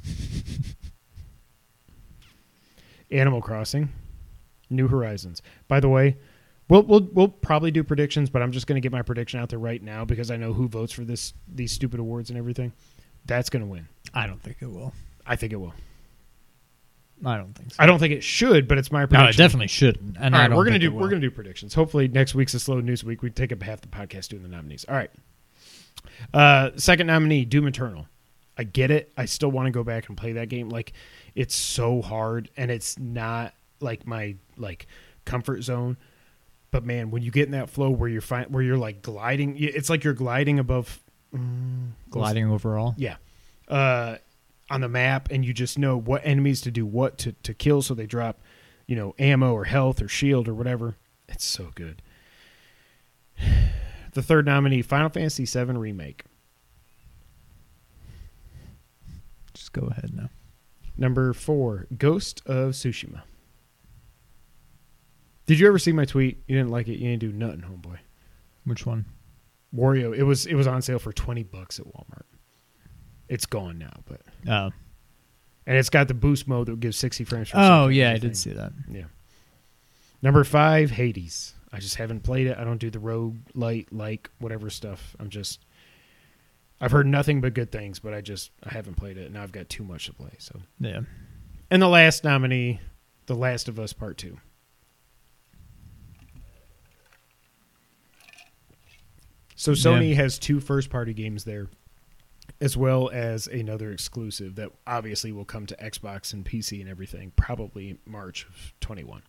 Animal 3.11 3.41
Crossing, 3.41 3.89
New 4.69 4.87
Horizons. 4.87 5.41
By 5.67 5.79
the 5.79 5.89
way, 5.89 6.17
we'll 6.69 6.83
we'll 6.83 7.07
we'll 7.13 7.27
probably 7.27 7.71
do 7.71 7.83
predictions, 7.83 8.29
but 8.29 8.41
I'm 8.41 8.51
just 8.51 8.67
going 8.67 8.75
to 8.75 8.81
get 8.81 8.91
my 8.91 9.01
prediction 9.01 9.39
out 9.39 9.49
there 9.49 9.59
right 9.59 9.81
now 9.81 10.05
because 10.05 10.31
I 10.31 10.37
know 10.37 10.53
who 10.53 10.67
votes 10.67 10.93
for 10.93 11.03
this 11.03 11.33
these 11.47 11.71
stupid 11.71 11.99
awards 11.99 12.29
and 12.29 12.39
everything. 12.39 12.71
That's 13.25 13.49
going 13.49 13.63
to 13.63 13.69
win. 13.69 13.87
I 14.13 14.27
don't 14.27 14.41
think 14.41 14.57
it 14.61 14.67
will. 14.67 14.93
I 15.25 15.35
think 15.35 15.53
it 15.53 15.57
will. 15.57 15.73
I 17.25 17.37
don't 17.37 17.53
think 17.53 17.73
so. 17.73 17.81
I 17.81 17.85
don't 17.85 17.99
think 17.99 18.13
it 18.13 18.23
should, 18.23 18.67
but 18.67 18.77
it's 18.77 18.91
my 18.91 19.05
prediction. 19.05 19.23
no, 19.23 19.29
it 19.29 19.37
definitely 19.37 19.67
shouldn't. 19.67 20.17
And 20.19 20.35
All 20.35 20.41
I 20.41 20.47
don't 20.47 20.57
we're 20.57 20.65
gonna 20.65 20.79
do 20.79 20.91
we're 20.91 21.07
gonna 21.07 21.21
do 21.21 21.31
predictions. 21.31 21.73
Hopefully 21.73 22.07
next 22.07 22.35
week's 22.35 22.53
a 22.53 22.59
slow 22.59 22.79
news 22.81 23.03
week. 23.03 23.21
We 23.21 23.29
take 23.29 23.51
up 23.53 23.61
half 23.63 23.81
the 23.81 23.87
podcast 23.87 24.29
doing 24.29 24.43
the 24.43 24.49
nominees. 24.49 24.85
All 24.89 24.95
right. 24.95 25.11
Uh, 26.33 26.71
second 26.75 27.07
nominee, 27.07 27.45
Doom 27.45 27.67
Eternal. 27.67 28.07
I 28.57 28.63
get 28.63 28.91
it. 28.91 29.11
I 29.17 29.25
still 29.25 29.49
want 29.49 29.65
to 29.67 29.71
go 29.71 29.83
back 29.83 30.09
and 30.09 30.17
play 30.17 30.33
that 30.33 30.49
game. 30.49 30.69
Like 30.69 30.93
it's 31.35 31.55
so 31.55 32.01
hard, 32.01 32.49
and 32.55 32.69
it's 32.69 32.97
not 32.99 33.53
like 33.79 34.05
my 34.05 34.35
like 34.57 34.87
comfort 35.25 35.63
zone. 35.63 35.97
But 36.71 36.85
man, 36.85 37.11
when 37.11 37.21
you 37.21 37.31
get 37.31 37.45
in 37.45 37.51
that 37.51 37.69
flow 37.69 37.89
where 37.89 38.09
you're 38.09 38.21
fi- 38.21 38.45
where 38.45 38.63
you're 38.63 38.77
like 38.77 39.01
gliding, 39.01 39.57
it's 39.57 39.89
like 39.89 40.03
you're 40.03 40.13
gliding 40.13 40.59
above 40.59 40.99
mm, 41.33 41.91
gliding 42.09 42.49
overall. 42.49 42.95
yeah. 42.97 43.15
Uh, 43.67 44.17
on 44.69 44.81
the 44.81 44.89
map, 44.89 45.29
and 45.31 45.45
you 45.45 45.53
just 45.53 45.77
know 45.77 45.97
what 45.97 46.21
enemies 46.25 46.61
to 46.61 46.71
do, 46.71 46.85
what 46.85 47.17
to, 47.19 47.31
to 47.43 47.53
kill, 47.53 47.81
so 47.81 47.93
they 47.93 48.05
drop, 48.05 48.39
you 48.87 48.95
know, 48.95 49.13
ammo 49.19 49.53
or 49.53 49.65
health 49.65 50.01
or 50.01 50.07
shield 50.07 50.47
or 50.47 50.53
whatever. 50.53 50.95
It's 51.27 51.45
so 51.45 51.71
good. 51.75 52.01
The 54.13 54.21
third 54.21 54.45
nominee, 54.45 54.83
Final 54.83 55.09
Fantasy 55.09 55.45
VII 55.45 55.73
Remake. 55.73 56.23
Just 59.55 59.62
go 59.73 59.87
ahead 59.87 60.11
now. 60.13 60.29
Number 60.97 61.33
four, 61.33 61.87
Ghost 61.97 62.41
of 62.45 62.71
Tsushima. 62.71 63.23
Did 65.45 65.59
you 65.59 65.67
ever 65.67 65.79
see 65.79 65.91
my 65.91 66.05
tweet? 66.05 66.41
You 66.47 66.55
didn't 66.57 66.71
like 66.71 66.87
it. 66.87 66.99
You 66.99 67.09
didn't 67.09 67.19
do 67.19 67.31
nothing, 67.33 67.61
homeboy. 67.61 67.97
Which 68.65 68.85
one? 68.85 69.05
Wario. 69.75 70.15
It 70.15 70.23
was 70.23 70.45
it 70.45 70.55
was 70.55 70.67
on 70.67 70.81
sale 70.81 70.99
for 70.99 71.11
twenty 71.11 71.43
bucks 71.43 71.79
at 71.79 71.85
Walmart. 71.87 72.23
It's 73.27 73.45
gone 73.45 73.77
now, 73.77 73.91
but 74.05 74.21
Oh, 74.47 74.71
and 75.65 75.77
it's 75.77 75.89
got 75.89 76.07
the 76.07 76.13
boost 76.13 76.47
mode 76.47 76.67
that 76.67 76.79
gives 76.79 76.97
sixty 76.97 77.23
frames. 77.23 77.49
per 77.49 77.57
oh 77.57 77.85
second, 77.87 77.95
yeah, 77.95 78.11
I 78.11 78.17
did 78.19 78.37
see 78.37 78.51
that. 78.53 78.71
Yeah. 78.89 79.05
Number 80.21 80.43
five, 80.43 80.91
Hades. 80.91 81.53
I 81.73 81.79
just 81.79 81.95
haven't 81.95 82.21
played 82.21 82.47
it. 82.47 82.57
I 82.57 82.63
don't 82.63 82.77
do 82.77 82.89
the 82.91 82.99
rogue 82.99 83.35
light 83.55 83.87
like 83.91 84.29
whatever 84.39 84.69
stuff. 84.69 85.15
I'm 85.19 85.29
just 85.29 85.65
I've 86.83 86.91
heard 86.91 87.07
nothing 87.07 87.39
but 87.41 87.53
good 87.53 87.71
things, 87.71 87.99
but 87.99 88.13
I 88.13 88.21
just 88.21 88.51
I 88.63 88.73
haven't 88.73 88.95
played 88.95 89.17
it. 89.17 89.27
and 89.27 89.37
I've 89.37 89.51
got 89.53 89.69
too 89.69 89.83
much 89.83 90.07
to 90.07 90.13
play. 90.13 90.31
So 90.39 90.59
Yeah. 90.79 91.01
and 91.71 91.81
the 91.81 91.87
last 91.87 92.23
nominee, 92.23 92.79
The 93.27 93.35
Last 93.35 93.67
of 93.69 93.79
Us 93.79 93.93
Part 93.93 94.17
Two. 94.17 94.37
So 99.55 99.71
Sony 99.73 100.15
has 100.15 100.39
two 100.39 100.59
first 100.59 100.89
party 100.89 101.13
games 101.13 101.43
there, 101.45 101.67
as 102.59 102.75
well 102.75 103.09
as 103.13 103.47
another 103.47 103.91
exclusive 103.91 104.55
that 104.55 104.71
obviously 104.85 105.31
will 105.31 105.45
come 105.45 105.65
to 105.67 105.75
Xbox 105.77 106.33
and 106.33 106.43
PC 106.43 106.81
and 106.81 106.89
everything, 106.89 107.31
probably 107.35 107.97
March 108.05 108.45
of 108.45 108.73
twenty 108.81 109.03
one. 109.03 109.21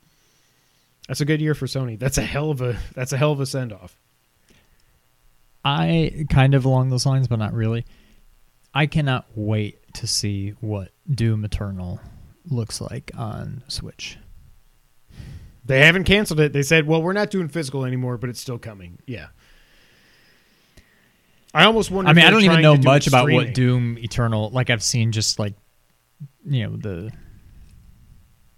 That's 1.06 1.20
a 1.20 1.24
good 1.26 1.40
year 1.40 1.54
for 1.54 1.66
Sony. 1.66 1.98
That's 1.98 2.18
a 2.18 2.22
hell 2.22 2.50
of 2.50 2.60
a 2.62 2.78
that's 2.94 3.12
a 3.12 3.16
hell 3.16 3.32
of 3.32 3.40
a 3.40 3.46
send 3.46 3.72
off. 3.72 3.96
I 5.64 6.26
kind 6.28 6.54
of 6.54 6.64
along 6.64 6.90
those 6.90 7.06
lines, 7.06 7.28
but 7.28 7.38
not 7.38 7.54
really. 7.54 7.86
I 8.74 8.86
cannot 8.86 9.26
wait 9.34 9.78
to 9.94 10.06
see 10.06 10.50
what 10.60 10.90
Doom 11.10 11.44
Eternal 11.44 12.00
looks 12.50 12.80
like 12.80 13.10
on 13.16 13.62
Switch. 13.68 14.18
They 15.64 15.80
haven't 15.86 16.04
canceled 16.04 16.40
it. 16.40 16.52
They 16.52 16.62
said, 16.62 16.86
"Well, 16.86 17.00
we're 17.02 17.14
not 17.14 17.30
doing 17.30 17.48
physical 17.48 17.84
anymore, 17.86 18.18
but 18.18 18.28
it's 18.28 18.40
still 18.40 18.58
coming." 18.58 18.98
Yeah. 19.06 19.28
I 21.54 21.64
almost 21.64 21.90
wonder. 21.90 22.10
I 22.10 22.14
mean, 22.14 22.24
I 22.26 22.30
don't 22.30 22.42
even 22.42 22.60
know 22.60 22.76
do 22.76 22.82
much 22.82 23.06
about 23.06 23.22
streaming. 23.24 23.46
what 23.46 23.54
Doom 23.54 23.96
Eternal. 23.98 24.50
Like 24.50 24.70
I've 24.70 24.82
seen 24.82 25.12
just 25.12 25.38
like, 25.38 25.54
you 26.44 26.64
know, 26.68 26.76
the 26.76 27.12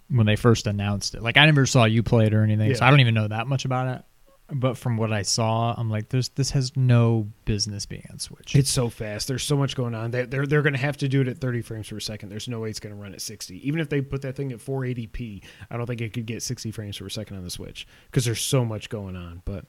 when 0.09 0.25
they 0.25 0.35
first 0.35 0.67
announced 0.67 1.15
it. 1.15 1.21
Like 1.21 1.37
I 1.37 1.45
never 1.45 1.65
saw 1.65 1.85
you 1.85 2.01
play 2.03 2.25
it 2.25 2.33
or 2.33 2.43
anything, 2.43 2.73
so 2.73 2.79
Yeah. 2.83 2.87
I 2.87 2.89
don't 2.89 2.99
even 2.99 3.13
know 3.13 3.27
that 3.27 3.47
much 3.47 3.65
about 3.65 3.99
it. 3.99 4.03
But 4.49 4.77
from 4.77 4.95
what 4.95 5.11
I 5.11 5.23
saw, 5.23 5.75
I'm 5.77 5.89
like, 5.89 6.07
this 6.07 6.29
this 6.29 6.51
has 6.51 6.75
no 6.77 7.27
business 7.43 7.85
being 7.85 8.07
on 8.09 8.19
Switch. 8.19 8.55
It's 8.55 8.69
so 8.69 8.89
fast. 8.89 9.27
There's 9.27 9.43
so 9.43 9.57
much 9.57 9.75
going 9.75 9.93
on. 9.93 10.11
They, 10.11 10.23
they're 10.23 10.45
they're 10.45 10.61
going 10.61 10.73
to 10.73 10.79
have 10.79 10.95
to 10.97 11.09
do 11.09 11.19
it 11.19 11.27
at 11.27 11.39
30 11.39 11.61
frames 11.61 11.89
per 11.89 11.99
second. 11.99 12.29
There's 12.29 12.47
no 12.47 12.61
way 12.61 12.69
it's 12.69 12.79
going 12.79 12.95
to 12.95 13.01
run 13.01 13.13
at 13.13 13.21
60. 13.21 13.67
Even 13.67 13.81
if 13.81 13.89
they 13.89 13.99
put 13.99 14.21
that 14.21 14.37
thing 14.37 14.53
at 14.53 14.59
480p, 14.59 15.43
I 15.69 15.75
don't 15.75 15.85
think 15.85 15.99
it 15.99 16.13
could 16.13 16.25
get 16.25 16.41
60 16.41 16.71
frames 16.71 16.97
per 16.97 17.09
second 17.09 17.35
on 17.35 17.43
the 17.43 17.49
Switch 17.49 17.87
because 18.05 18.23
there's 18.23 18.41
so 18.41 18.63
much 18.63 18.89
going 18.89 19.17
on. 19.17 19.41
But 19.43 19.65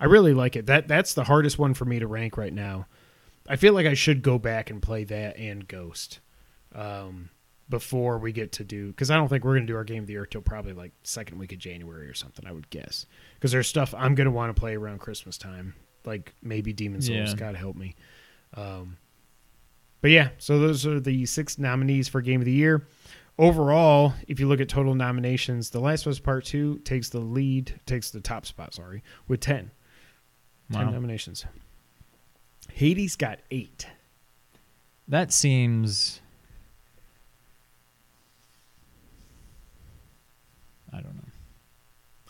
I 0.00 0.04
really 0.04 0.32
like 0.32 0.54
it. 0.54 0.66
That 0.66 0.86
that's 0.86 1.14
the 1.14 1.24
hardest 1.24 1.58
one 1.58 1.74
for 1.74 1.84
me 1.84 1.98
to 1.98 2.06
rank 2.06 2.36
right 2.36 2.54
now. 2.54 2.86
I 3.48 3.56
feel 3.56 3.74
like 3.74 3.86
I 3.86 3.94
should 3.94 4.22
go 4.22 4.38
back 4.38 4.70
and 4.70 4.80
play 4.80 5.02
that 5.04 5.38
and 5.38 5.66
Ghost 5.66 6.20
um, 6.72 7.30
before 7.68 8.18
we 8.18 8.30
get 8.30 8.52
to 8.52 8.64
do 8.64 8.88
because 8.88 9.10
I 9.10 9.16
don't 9.16 9.28
think 9.28 9.44
we're 9.44 9.54
going 9.54 9.66
to 9.66 9.72
do 9.72 9.76
our 9.76 9.82
game 9.82 10.04
of 10.04 10.06
the 10.06 10.12
year 10.12 10.26
till 10.26 10.40
probably 10.40 10.72
like 10.72 10.92
second 11.02 11.38
week 11.38 11.52
of 11.52 11.58
January 11.58 12.06
or 12.06 12.14
something. 12.14 12.46
I 12.46 12.52
would 12.52 12.70
guess 12.70 13.06
because 13.40 13.52
there's 13.52 13.66
stuff 13.66 13.94
I'm 13.96 14.14
going 14.14 14.26
to 14.26 14.30
want 14.30 14.54
to 14.54 14.60
play 14.60 14.76
around 14.76 15.00
Christmas 15.00 15.38
time, 15.38 15.74
like 16.04 16.34
maybe 16.42 16.74
Demon 16.74 17.00
Souls. 17.00 17.30
Yeah. 17.30 17.34
God 17.34 17.56
help 17.56 17.74
me. 17.74 17.96
Um, 18.54 18.98
but 20.02 20.10
yeah, 20.10 20.28
so 20.36 20.58
those 20.58 20.86
are 20.86 21.00
the 21.00 21.24
six 21.24 21.58
nominees 21.58 22.06
for 22.06 22.20
Game 22.20 22.42
of 22.42 22.44
the 22.44 22.52
Year. 22.52 22.86
Overall, 23.38 24.12
if 24.28 24.38
you 24.38 24.46
look 24.46 24.60
at 24.60 24.68
total 24.68 24.94
nominations, 24.94 25.70
The 25.70 25.80
Last 25.80 26.04
of 26.04 26.10
Us 26.10 26.18
Part 26.18 26.44
Two 26.44 26.78
takes 26.80 27.08
the 27.08 27.20
lead, 27.20 27.80
takes 27.86 28.10
the 28.10 28.20
top 28.20 28.44
spot. 28.44 28.74
Sorry, 28.74 29.02
with 29.26 29.40
ten. 29.40 29.70
Ten 30.70 30.92
nominations. 30.92 31.46
Hades 32.70 33.16
got 33.16 33.38
eight. 33.50 33.86
That 35.08 35.32
seems. 35.32 36.20
I 40.92 41.00
don't 41.00 41.14
know. 41.14 41.24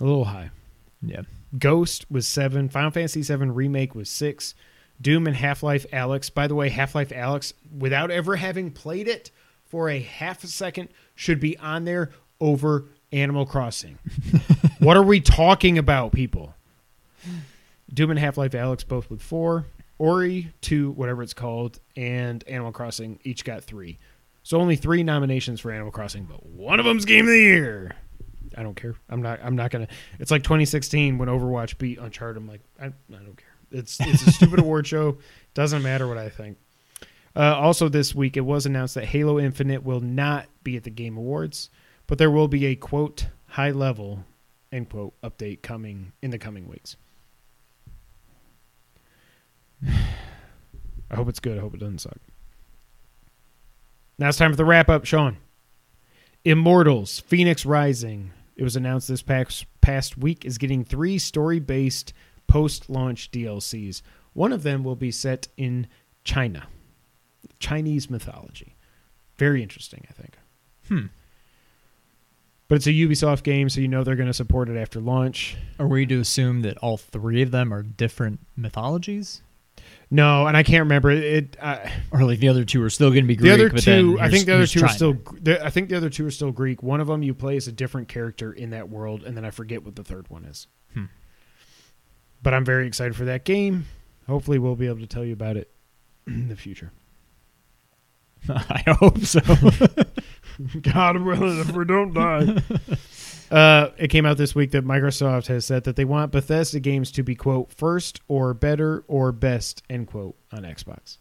A 0.00 0.04
little 0.04 0.24
high. 0.24 0.50
Yeah. 1.02 1.22
Ghost 1.58 2.06
was 2.10 2.28
seven. 2.28 2.68
Final 2.68 2.90
Fantasy 2.90 3.22
VII 3.22 3.46
Remake 3.46 3.94
was 3.94 4.08
six. 4.08 4.54
Doom 5.00 5.26
and 5.26 5.36
Half 5.36 5.62
Life 5.62 5.86
Alyx. 5.90 6.32
By 6.32 6.46
the 6.46 6.54
way, 6.54 6.68
Half 6.68 6.94
Life 6.94 7.10
Alyx, 7.10 7.52
without 7.76 8.10
ever 8.10 8.36
having 8.36 8.70
played 8.70 9.08
it 9.08 9.30
for 9.64 9.88
a 9.88 10.00
half 10.00 10.44
a 10.44 10.46
second, 10.46 10.90
should 11.14 11.40
be 11.40 11.56
on 11.58 11.84
there 11.84 12.10
over 12.40 12.86
Animal 13.12 13.46
Crossing. 13.46 13.98
what 14.78 14.96
are 14.96 15.02
we 15.02 15.20
talking 15.20 15.78
about, 15.78 16.12
people? 16.12 16.54
Doom 17.92 18.10
and 18.10 18.18
Half 18.18 18.36
Life 18.36 18.52
Alyx 18.52 18.86
both 18.86 19.10
with 19.10 19.22
four. 19.22 19.66
Ori, 19.98 20.52
two, 20.62 20.92
whatever 20.92 21.22
it's 21.22 21.34
called, 21.34 21.78
and 21.94 22.42
Animal 22.48 22.72
Crossing 22.72 23.20
each 23.22 23.44
got 23.44 23.64
three. 23.64 23.98
So 24.42 24.58
only 24.58 24.76
three 24.76 25.02
nominations 25.02 25.60
for 25.60 25.70
Animal 25.70 25.92
Crossing, 25.92 26.24
but 26.24 26.46
one 26.46 26.78
of 26.80 26.86
them's 26.86 27.04
Game 27.04 27.26
of 27.26 27.32
the 27.32 27.38
Year. 27.38 27.92
I 28.60 28.62
don't 28.62 28.74
care. 28.74 28.94
I'm 29.08 29.22
not. 29.22 29.40
I'm 29.42 29.56
not 29.56 29.70
gonna. 29.70 29.88
It's 30.18 30.30
like 30.30 30.42
2016 30.42 31.16
when 31.16 31.30
Overwatch 31.30 31.78
beat 31.78 31.98
Uncharted. 31.98 32.36
I'm 32.36 32.46
like, 32.46 32.60
I, 32.78 32.88
I 32.88 32.90
don't 33.08 33.34
care. 33.34 33.54
It's 33.70 33.98
it's 34.00 34.26
a 34.26 34.32
stupid 34.32 34.60
award 34.60 34.86
show. 34.86 35.16
Doesn't 35.54 35.82
matter 35.82 36.06
what 36.06 36.18
I 36.18 36.28
think. 36.28 36.58
Uh, 37.34 37.56
also, 37.56 37.88
this 37.88 38.14
week 38.14 38.36
it 38.36 38.42
was 38.42 38.66
announced 38.66 38.96
that 38.96 39.06
Halo 39.06 39.40
Infinite 39.40 39.82
will 39.82 40.00
not 40.00 40.46
be 40.62 40.76
at 40.76 40.84
the 40.84 40.90
Game 40.90 41.16
Awards, 41.16 41.70
but 42.06 42.18
there 42.18 42.30
will 42.30 42.48
be 42.48 42.66
a 42.66 42.76
quote 42.76 43.28
high 43.46 43.70
level 43.70 44.26
end 44.70 44.90
quote 44.90 45.14
update 45.22 45.62
coming 45.62 46.12
in 46.20 46.30
the 46.30 46.38
coming 46.38 46.68
weeks. 46.68 46.96
I 49.88 51.14
hope 51.14 51.30
it's 51.30 51.40
good. 51.40 51.56
I 51.56 51.62
hope 51.62 51.72
it 51.72 51.80
doesn't 51.80 52.00
suck. 52.00 52.18
Now 54.18 54.28
it's 54.28 54.36
time 54.36 54.50
for 54.50 54.56
the 54.56 54.66
wrap 54.66 54.90
up, 54.90 55.06
Sean. 55.06 55.38
Immortals, 56.44 57.20
Phoenix 57.20 57.64
Rising. 57.64 58.32
It 58.60 58.64
was 58.64 58.76
announced 58.76 59.08
this 59.08 59.22
past, 59.22 59.64
past 59.80 60.18
week 60.18 60.44
is 60.44 60.58
getting 60.58 60.84
three 60.84 61.16
story 61.16 61.60
based 61.60 62.12
post 62.46 62.90
launch 62.90 63.30
DLCs. 63.30 64.02
One 64.34 64.52
of 64.52 64.64
them 64.64 64.84
will 64.84 64.96
be 64.96 65.10
set 65.10 65.48
in 65.56 65.86
China, 66.24 66.66
Chinese 67.58 68.10
mythology. 68.10 68.76
Very 69.38 69.62
interesting, 69.62 70.04
I 70.10 70.12
think. 70.12 70.36
Hmm. 70.88 71.06
But 72.68 72.74
it's 72.74 72.86
a 72.86 72.90
Ubisoft 72.90 73.44
game, 73.44 73.70
so 73.70 73.80
you 73.80 73.88
know 73.88 74.04
they're 74.04 74.14
going 74.14 74.26
to 74.26 74.34
support 74.34 74.68
it 74.68 74.76
after 74.76 75.00
launch. 75.00 75.56
Are 75.78 75.88
we 75.88 76.04
to 76.04 76.20
assume 76.20 76.60
that 76.60 76.76
all 76.78 76.98
three 76.98 77.40
of 77.40 77.52
them 77.52 77.72
are 77.72 77.82
different 77.82 78.40
mythologies? 78.56 79.40
No, 80.12 80.46
and 80.48 80.56
I 80.56 80.64
can't 80.64 80.80
remember 80.80 81.10
it. 81.12 81.56
uh, 81.60 81.88
Or 82.10 82.24
like 82.24 82.40
the 82.40 82.48
other 82.48 82.64
two 82.64 82.82
are 82.82 82.90
still 82.90 83.10
going 83.10 83.22
to 83.22 83.28
be 83.28 83.36
Greek. 83.36 83.48
the 83.48 83.54
other 83.54 83.68
two, 83.70 84.18
I 84.20 84.28
think 84.28 84.46
the 84.46 84.54
other 84.54 84.66
two 84.66 84.84
are 84.84 84.88
still. 84.88 85.14
the- 85.40 85.64
I 85.64 85.70
think 85.70 85.88
the 85.88 85.96
other 85.96 86.10
two 86.10 86.26
are 86.26 86.30
still 86.32 86.50
Greek. 86.50 86.82
One 86.82 87.00
of 87.00 87.06
them 87.06 87.22
you 87.22 87.32
play 87.32 87.56
as 87.56 87.68
a 87.68 87.72
different 87.72 88.08
character 88.08 88.52
in 88.52 88.70
that 88.70 88.88
world, 88.88 89.22
and 89.22 89.36
then 89.36 89.44
I 89.44 89.50
forget 89.50 89.84
what 89.84 89.94
the 89.94 90.02
third 90.02 90.28
one 90.28 90.44
is. 90.44 90.66
Hmm. 90.94 91.04
But 92.42 92.54
I'm 92.54 92.64
very 92.64 92.86
excited 92.88 93.14
for 93.14 93.24
that 93.26 93.44
game. 93.44 93.86
Hopefully, 94.26 94.58
we'll 94.58 94.74
be 94.76 94.86
able 94.86 94.98
to 95.00 95.06
tell 95.06 95.24
you 95.24 95.32
about 95.32 95.56
it 95.56 95.70
in 96.26 96.48
the 96.48 96.56
future. 96.56 96.90
I 98.48 98.82
hope 98.98 99.18
so. 99.20 99.40
God 100.82 101.18
willing, 101.22 101.60
if 101.60 101.72
we 101.72 101.84
don't 101.84 102.12
die. 102.14 102.62
Uh, 103.50 103.90
it 103.98 104.08
came 104.08 104.24
out 104.24 104.36
this 104.36 104.54
week 104.54 104.70
that 104.70 104.84
Microsoft 104.84 105.48
has 105.48 105.66
said 105.66 105.84
that 105.84 105.96
they 105.96 106.04
want 106.04 106.30
Bethesda 106.30 106.78
games 106.78 107.10
to 107.12 107.22
be 107.22 107.34
quote 107.34 107.72
first 107.72 108.20
or 108.28 108.54
better 108.54 109.04
or 109.08 109.32
best 109.32 109.82
end 109.90 110.06
quote 110.06 110.36
on 110.52 110.62
Xbox. 110.62 111.18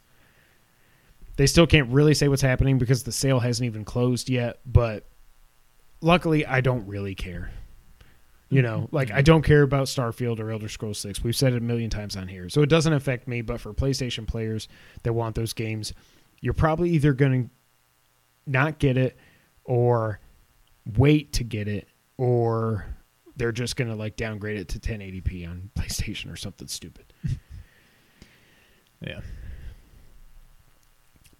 They 1.38 1.47
still 1.47 1.65
can't 1.65 1.89
really 1.89 2.13
say 2.13 2.27
what's 2.27 2.41
happening 2.41 2.77
because 2.77 3.03
the 3.03 3.11
sale 3.11 3.39
hasn't 3.39 3.65
even 3.65 3.86
closed 3.86 4.30
yet, 4.30 4.59
but 4.65 5.07
luckily, 6.01 6.45
I 6.45 6.61
don't 6.61 6.86
really 6.88 7.15
care. 7.15 7.51
You 8.49 8.63
know, 8.63 8.89
like 8.91 9.11
I 9.11 9.21
don't 9.21 9.43
care 9.43 9.61
about 9.61 9.86
Starfield 9.86 10.39
or 10.39 10.49
Elder 10.49 10.69
Scrolls 10.69 10.97
Six. 10.97 11.23
We've 11.23 11.36
said 11.36 11.53
it 11.53 11.57
a 11.57 11.61
million 11.61 11.91
times 11.91 12.15
on 12.15 12.27
here, 12.27 12.49
so 12.49 12.61
it 12.63 12.69
doesn't 12.69 12.93
affect 12.93 13.27
me. 13.27 13.41
But 13.41 13.61
for 13.61 13.73
PlayStation 13.73 14.27
players 14.27 14.67
that 15.03 15.13
want 15.13 15.36
those 15.36 15.53
games, 15.53 15.93
you're 16.41 16.55
probably 16.55 16.89
either 16.91 17.13
going 17.13 17.43
to 17.43 17.49
not 18.47 18.80
get 18.80 18.97
it 18.97 19.17
or 19.65 20.19
wait 20.97 21.34
to 21.34 21.43
get 21.43 21.67
it, 21.67 21.88
or 22.20 22.86
they're 23.38 23.53
just 23.53 23.78
going 23.78 23.89
to 23.89 23.95
like 23.95 24.17
downgrade 24.17 24.59
it 24.59 24.67
to 24.67 24.78
1080p 24.80 25.49
on 25.49 25.72
PlayStation 25.74 26.32
or 26.32 26.36
something 26.36 26.67
stupid. 26.67 27.11
Yeah. 29.01 29.22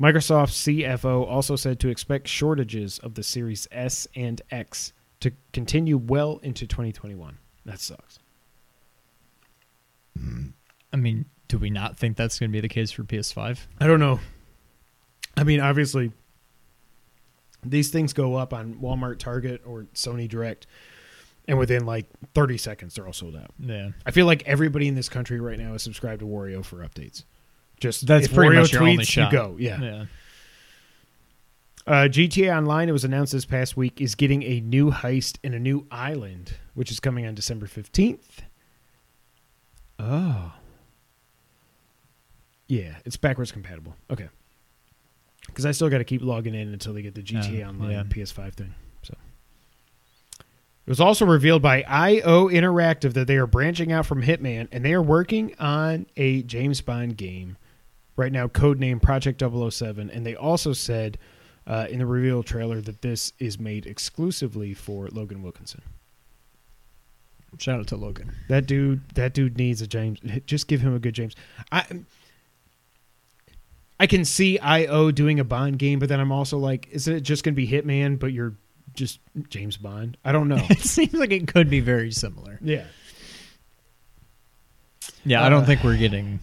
Microsoft 0.02 0.52
CFO 0.54 1.28
also 1.28 1.58
said 1.58 1.78
to 1.82 1.90
expect 1.90 2.30
shortages 2.30 3.00
of 3.00 3.16
the 3.16 3.22
Series 3.22 3.68
S 3.70 4.08
and 4.16 4.42
X 4.50 4.94
to 5.20 5.34
continue 5.52 5.98
well 5.98 6.40
into 6.42 6.66
2021. 6.66 7.38
That 7.66 7.82
sucks. 7.82 8.20
I 10.94 10.96
mean, 10.96 11.26
do 11.50 11.58
we 11.58 11.70
not 11.70 11.98
think 11.98 12.16
that's 12.16 12.40
going 12.40 12.50
to 12.50 12.54
be 12.54 12.62
the 12.62 12.70
case 12.70 12.92
for 12.92 13.04
PS5? 13.04 13.60
I 13.82 13.88
don't 13.88 14.00
know. 14.00 14.22
I 15.36 15.44
mean, 15.44 15.60
obviously, 15.60 16.14
these 17.64 17.90
things 17.90 18.14
go 18.14 18.36
up 18.36 18.54
on 18.54 18.76
Walmart, 18.76 19.20
Target, 19.20 19.62
or 19.66 19.84
Sony 19.94 20.28
Direct, 20.28 20.68
and 21.48 21.58
within 21.58 21.86
like 21.86 22.08
30 22.34 22.58
seconds, 22.58 22.96
they're 22.96 23.08
all 23.08 23.14
sold 23.14 23.36
out. 23.36 23.52
Yeah. 23.60 23.90
I 24.06 24.12
feel 24.12 24.26
like 24.26 24.44
everybody 24.46 24.88
in 24.88 24.96
this 24.96 25.10
country 25.10 25.40
right 25.40 25.58
now 25.60 25.74
is 25.74 25.84
subscribed 25.84 26.20
to 26.20 26.26
Wario 26.26 26.64
for 26.64 26.78
updates. 26.78 27.24
Just 27.80 28.06
That's 28.08 28.26
if 28.28 28.34
pretty 28.34 28.56
Wario 28.56 28.62
much 28.62 28.74
your 28.74 28.84
only 28.84 29.04
shot. 29.06 29.32
you 29.32 29.38
go. 29.38 29.56
Yeah. 29.58 29.82
Yeah. 29.82 30.06
Uh, 31.88 32.08
GTA 32.08 32.56
Online, 32.56 32.88
it 32.88 32.92
was 32.92 33.04
announced 33.04 33.32
this 33.34 33.46
past 33.46 33.76
week, 33.76 34.00
is 34.00 34.14
getting 34.14 34.44
a 34.44 34.60
new 34.60 34.92
heist 34.92 35.38
and 35.44 35.56
a 35.56 35.60
new 35.60 35.88
island, 35.90 36.54
which 36.76 36.92
is 36.92 37.00
coming 37.00 37.26
on 37.26 37.34
December 37.34 37.66
15th. 37.66 38.42
Oh. 39.98 40.54
Yeah, 42.68 42.98
it's 43.06 43.18
backwards 43.18 43.52
compatible. 43.52 43.96
Okay. 44.12 44.30
Because 45.50 45.66
I 45.66 45.72
still 45.72 45.90
got 45.90 45.98
to 46.00 46.04
keep 46.04 46.22
logging 46.22 46.56
in 46.56 46.72
until 46.72 46.94
they 46.94 47.02
get 47.02 47.16
the 47.16 47.22
GTA 47.24 47.66
Uh, 47.66 47.70
Online 47.70 47.92
yeah. 47.92 48.04
PS5 48.04 48.54
thing. 48.54 48.74
So. 49.04 49.14
It 50.40 50.90
was 50.90 51.00
also 51.02 51.26
revealed 51.26 51.62
by 51.62 51.84
IO 51.84 52.48
Interactive 52.50 53.14
that 53.14 53.28
they 53.28 53.38
are 53.38 53.46
branching 53.48 53.92
out 53.92 54.06
from 54.06 54.24
Hitman 54.24 54.68
and 54.72 54.84
they 54.84 54.94
are 54.94 55.02
working 55.02 55.54
on 55.60 56.08
a 56.18 56.42
James 56.44 56.82
Bond 56.82 57.16
game 57.18 57.58
right 58.16 58.32
now, 58.32 58.48
codenamed 58.48 59.02
Project 59.02 59.42
007. 59.42 60.10
And 60.10 60.26
they 60.26 60.36
also 60.36 60.74
said 60.74 61.18
uh, 61.68 61.86
in 61.90 62.00
the 62.00 62.06
reveal 62.06 62.42
trailer 62.44 62.82
that 62.82 63.02
this 63.02 63.34
is 63.40 63.60
made 63.60 63.86
exclusively 63.86 64.74
for 64.74 65.08
Logan 65.12 65.44
Wilkinson. 65.44 65.82
Shout 67.58 67.80
out 67.80 67.88
to 67.88 67.96
Logan. 67.98 68.32
That 68.48 68.68
dude, 68.68 69.02
that 69.16 69.34
dude 69.34 69.58
needs 69.58 69.82
a 69.82 69.88
James. 69.88 70.20
Just 70.46 70.68
give 70.68 70.82
him 70.82 70.96
a 70.96 71.00
good 71.00 71.14
James. 71.16 71.36
I, 71.72 71.84
I 74.00 74.08
can 74.08 74.24
see 74.26 74.58
IO 74.60 75.12
doing 75.12 75.40
a 75.40 75.44
Bond 75.44 75.78
game, 75.78 76.00
but 76.00 76.08
then 76.10 76.20
I'm 76.20 76.32
also 76.32 76.58
like, 76.58 76.88
isn't 76.92 77.14
it 77.14 77.22
just 77.22 77.44
going 77.44 77.54
to 77.54 77.56
be 77.56 77.68
Hitman, 77.68 78.18
but 78.18 78.32
you're 78.32 78.56
just 78.94 79.20
James 79.50 79.76
Bond? 79.78 80.18
I 80.24 80.32
don't 80.32 80.48
know. 80.48 80.58
it 80.70 80.80
seems 80.80 81.14
like 81.14 81.32
it 81.32 81.48
could 81.48 81.70
be 81.70 81.80
very 81.82 82.12
similar. 82.12 82.58
yeah. 82.62 82.86
Yeah, 85.26 85.42
I 85.42 85.48
Uh, 85.48 85.50
don't 85.50 85.66
think 85.66 85.84
we're 85.84 85.98
getting 85.98 86.40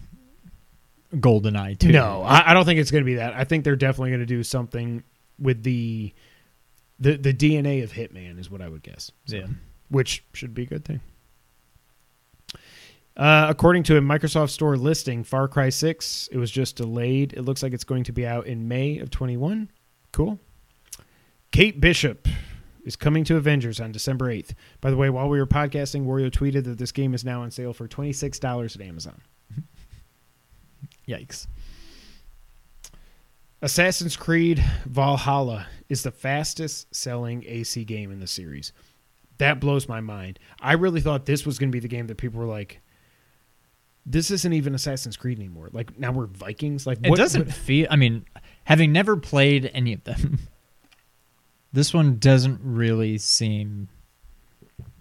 GoldenEye 1.15 1.79
2. 1.79 1.91
No, 1.91 2.21
I, 2.21 2.51
I 2.51 2.53
don't 2.53 2.65
think 2.65 2.79
it's 2.79 2.91
going 2.91 3.03
to 3.03 3.05
be 3.05 3.15
that. 3.15 3.33
I 3.33 3.43
think 3.43 3.63
they're 3.63 3.75
definitely 3.75 4.11
going 4.11 4.19
to 4.19 4.25
do 4.25 4.43
something 4.43 5.03
with 5.39 5.63
the 5.63 6.13
the 6.99 7.15
the 7.15 7.33
DNA 7.33 7.83
of 7.83 7.91
Hitman 7.91 8.39
is 8.39 8.49
what 8.51 8.61
I 8.61 8.67
would 8.69 8.83
guess. 8.83 9.11
So, 9.25 9.37
Yeah. 9.37 9.47
which 9.89 10.23
should 10.33 10.53
be 10.53 10.63
a 10.63 10.65
good 10.67 10.85
thing. 10.85 10.99
Uh, 13.17 13.47
according 13.49 13.81
to 13.81 13.97
a 13.97 14.01
Microsoft 14.01 14.51
Store 14.51 14.77
listing, 14.77 15.23
Far 15.23 15.47
Cry 15.47 15.69
6, 15.69 16.29
it 16.31 16.37
was 16.37 16.51
just 16.51 16.75
delayed. 16.75 17.33
It 17.33 17.41
looks 17.41 17.63
like 17.63 17.73
it's 17.73 17.83
going 17.83 18.03
to 18.03 18.11
be 18.11 18.27
out 18.27 18.45
in 18.45 18.67
May 18.67 18.99
of 18.99 19.09
21. 19.09 19.71
Cool. 20.11 20.39
Kate 21.51 21.81
Bishop 21.81 22.27
is 22.85 22.95
coming 22.95 23.23
to 23.23 23.35
Avengers 23.35 23.79
on 23.79 23.91
December 23.91 24.31
8th. 24.31 24.51
By 24.81 24.91
the 24.91 24.97
way, 24.97 25.09
while 25.09 25.29
we 25.29 25.39
were 25.39 25.47
podcasting, 25.47 26.05
Wario 26.05 26.29
tweeted 26.29 26.65
that 26.65 26.77
this 26.77 26.91
game 26.91 27.15
is 27.15 27.25
now 27.25 27.41
on 27.41 27.49
sale 27.49 27.73
for 27.73 27.87
$26 27.87 28.75
at 28.75 28.81
Amazon. 28.81 29.19
Yikes. 31.07 31.47
Assassin's 33.63 34.15
Creed 34.15 34.63
Valhalla 34.85 35.65
is 35.89 36.03
the 36.03 36.11
fastest 36.11 36.93
selling 36.95 37.43
AC 37.47 37.83
game 37.83 38.11
in 38.11 38.19
the 38.19 38.27
series. 38.27 38.73
That 39.39 39.59
blows 39.59 39.89
my 39.89 40.01
mind. 40.01 40.37
I 40.61 40.73
really 40.73 41.01
thought 41.01 41.25
this 41.25 41.47
was 41.47 41.57
going 41.57 41.71
to 41.71 41.75
be 41.75 41.79
the 41.79 41.87
game 41.87 42.05
that 42.07 42.17
people 42.17 42.39
were 42.39 42.45
like, 42.45 42.79
this 44.09 44.31
isn't 44.31 44.53
even 44.53 44.73
Assassin's 44.73 45.17
Creed 45.17 45.37
anymore. 45.37 45.69
Like 45.73 45.99
now 45.99 46.11
we're 46.13 46.27
Vikings. 46.27 46.87
Like 46.87 46.99
It 47.03 47.09
what, 47.09 47.17
doesn't 47.17 47.45
what- 47.47 47.53
feel. 47.53 47.87
I 47.89 47.97
mean, 47.97 48.25
having 48.63 48.91
never 48.93 49.17
played 49.17 49.69
any 49.73 49.93
of 49.93 50.03
them, 50.05 50.39
this 51.73 51.93
one 51.93 52.17
doesn't 52.17 52.61
really 52.63 53.17
seem 53.17 53.89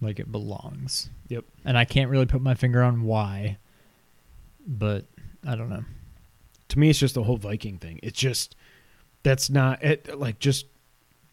like 0.00 0.18
it 0.18 0.30
belongs. 0.32 1.08
Yep. 1.28 1.44
And 1.64 1.78
I 1.78 1.84
can't 1.84 2.10
really 2.10 2.26
put 2.26 2.40
my 2.42 2.54
finger 2.54 2.82
on 2.82 3.02
why, 3.04 3.58
but 4.66 5.04
I 5.46 5.54
don't 5.54 5.70
know. 5.70 5.84
to 6.68 6.78
me, 6.78 6.90
it's 6.90 6.98
just 6.98 7.14
the 7.14 7.22
whole 7.22 7.36
Viking 7.36 7.78
thing. 7.78 8.00
It's 8.02 8.18
just 8.18 8.56
that's 9.22 9.48
not 9.50 9.82
it. 9.84 10.18
Like 10.18 10.38
just 10.40 10.66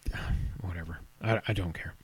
whatever. 0.62 1.00
I, 1.22 1.42
I 1.48 1.54
don't 1.54 1.74
care. 1.74 1.96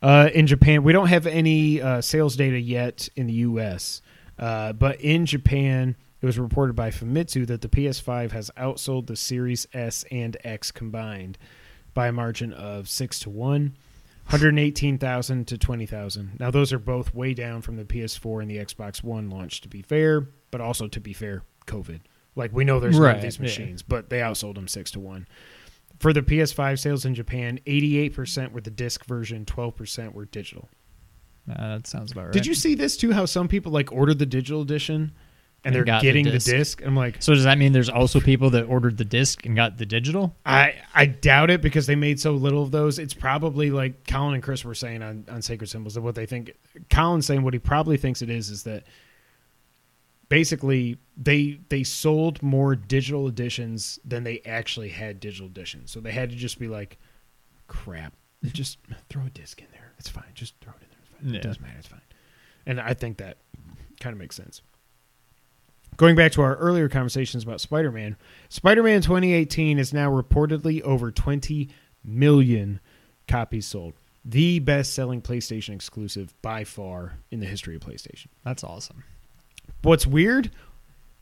Uh, 0.00 0.28
in 0.34 0.48
Japan, 0.48 0.82
we 0.82 0.92
don't 0.92 1.06
have 1.06 1.26
any 1.28 1.80
uh, 1.80 2.00
sales 2.00 2.34
data 2.34 2.58
yet 2.58 3.08
in 3.14 3.28
the 3.28 3.34
U.S., 3.34 4.02
uh, 4.42 4.72
but 4.72 5.00
in 5.00 5.24
Japan, 5.24 5.94
it 6.20 6.26
was 6.26 6.36
reported 6.36 6.74
by 6.74 6.90
Famitsu 6.90 7.46
that 7.46 7.60
the 7.60 7.68
PS5 7.68 8.32
has 8.32 8.50
outsold 8.56 9.06
the 9.06 9.14
Series 9.14 9.68
S 9.72 10.04
and 10.10 10.36
X 10.42 10.72
combined 10.72 11.38
by 11.94 12.08
a 12.08 12.12
margin 12.12 12.52
of 12.52 12.88
six 12.88 13.20
to 13.20 13.30
one. 13.30 13.76
118,000 14.26 15.46
to 15.48 15.58
20,000. 15.58 16.40
Now, 16.40 16.50
those 16.50 16.72
are 16.72 16.78
both 16.78 17.12
way 17.14 17.34
down 17.34 17.60
from 17.60 17.76
the 17.76 17.84
PS4 17.84 18.42
and 18.42 18.50
the 18.50 18.56
Xbox 18.58 19.02
One 19.02 19.28
launch, 19.30 19.60
to 19.62 19.68
be 19.68 19.82
fair, 19.82 20.28
but 20.50 20.60
also 20.60 20.86
to 20.88 21.00
be 21.00 21.12
fair, 21.12 21.42
COVID. 21.66 22.00
Like, 22.36 22.52
we 22.52 22.64
know 22.64 22.80
there's 22.80 22.94
none 22.94 23.02
Right, 23.02 23.16
of 23.16 23.22
these 23.22 23.36
yeah. 23.36 23.42
machines, 23.42 23.82
but 23.82 24.10
they 24.10 24.20
outsold 24.20 24.54
them 24.54 24.68
6 24.68 24.92
to 24.92 25.00
1. 25.00 25.26
For 25.98 26.12
the 26.12 26.22
PS5 26.22 26.78
sales 26.78 27.04
in 27.04 27.14
Japan, 27.14 27.60
88% 27.66 28.52
were 28.52 28.60
the 28.60 28.70
disc 28.70 29.04
version, 29.04 29.44
12% 29.44 30.14
were 30.14 30.24
digital. 30.24 30.68
Uh, 31.50 31.76
that 31.76 31.86
sounds 31.86 32.12
about 32.12 32.24
right. 32.26 32.32
Did 32.32 32.46
you 32.46 32.54
see 32.54 32.74
this 32.74 32.96
too? 32.96 33.12
How 33.12 33.24
some 33.26 33.48
people 33.48 33.72
like 33.72 33.92
ordered 33.92 34.18
the 34.18 34.26
digital 34.26 34.62
edition 34.62 34.94
and, 34.94 35.12
And 35.64 35.74
they're 35.74 35.84
got 35.84 36.00
the 36.00 36.06
getting 36.08 36.24
the 36.24 36.32
disc. 36.32 36.46
disc? 36.50 36.82
I'm 36.84 36.94
like, 36.96 37.22
So 37.22 37.34
does 37.34 37.44
that 37.44 37.58
mean 37.58 37.72
there's 37.72 37.88
also 37.88 38.20
people 38.20 38.50
that 38.50 38.64
ordered 38.64 38.96
the 38.96 39.04
disc 39.04 39.44
and 39.46 39.54
got 39.56 39.76
the 39.78 39.86
digital? 39.86 40.36
I 40.46 40.74
I 40.94 41.06
doubt 41.06 41.50
it 41.50 41.60
because 41.60 41.86
they 41.86 41.96
made 41.96 42.20
so 42.20 42.32
little 42.32 42.62
of 42.62 42.70
those. 42.70 42.98
It's 42.98 43.14
probably 43.14 43.70
like 43.70 44.06
Colin 44.06 44.34
and 44.34 44.42
Chris 44.42 44.64
were 44.64 44.74
saying 44.74 45.02
on, 45.02 45.24
on 45.28 45.42
Sacred 45.42 45.68
Symbols 45.68 45.96
of 45.96 46.04
what 46.04 46.14
they 46.14 46.26
think. 46.26 46.52
Colin's 46.90 47.26
saying 47.26 47.42
what 47.42 47.54
he 47.54 47.58
probably 47.60 47.96
thinks 47.96 48.22
it 48.22 48.30
is 48.30 48.48
is 48.50 48.62
that 48.64 48.84
basically 50.28 50.96
they 51.16 51.58
they 51.68 51.82
sold 51.82 52.42
more 52.42 52.74
digital 52.74 53.26
editions 53.28 53.98
than 54.04 54.24
they 54.24 54.40
actually 54.46 54.88
had 54.88 55.20
digital 55.20 55.46
editions. 55.48 55.90
So 55.90 56.00
they 56.00 56.12
had 56.12 56.30
to 56.30 56.36
just 56.36 56.58
be 56.58 56.68
like, 56.68 56.98
crap, 57.68 58.14
just 58.52 58.78
throw 59.08 59.24
a 59.26 59.30
disc 59.30 59.60
in 59.60 59.66
there. 59.72 59.92
It's 59.98 60.08
fine. 60.08 60.24
Just 60.34 60.54
throw 60.60 60.72
it 60.72 60.82
in 60.82 60.88
there. 60.88 60.88
It's 60.88 60.90
fine. 60.90 60.91
Yeah. 61.22 61.36
It 61.36 61.42
doesn't 61.42 61.62
matter. 61.62 61.76
It's 61.78 61.88
fine. 61.88 62.00
And 62.66 62.80
I 62.80 62.94
think 62.94 63.18
that 63.18 63.38
kind 64.00 64.12
of 64.12 64.18
makes 64.18 64.36
sense. 64.36 64.62
Going 65.96 66.16
back 66.16 66.32
to 66.32 66.42
our 66.42 66.56
earlier 66.56 66.88
conversations 66.88 67.42
about 67.44 67.60
Spider 67.60 67.92
Man, 67.92 68.16
Spider 68.48 68.82
Man 68.82 69.02
2018 69.02 69.78
is 69.78 69.92
now 69.92 70.10
reportedly 70.10 70.80
over 70.82 71.10
20 71.10 71.68
million 72.04 72.80
copies 73.28 73.66
sold. 73.66 73.94
The 74.24 74.58
best 74.60 74.94
selling 74.94 75.20
PlayStation 75.20 75.74
exclusive 75.74 76.34
by 76.42 76.64
far 76.64 77.18
in 77.30 77.40
the 77.40 77.46
history 77.46 77.74
of 77.74 77.82
PlayStation. 77.82 78.28
That's 78.44 78.64
awesome. 78.64 79.04
What's 79.82 80.06
weird, 80.06 80.50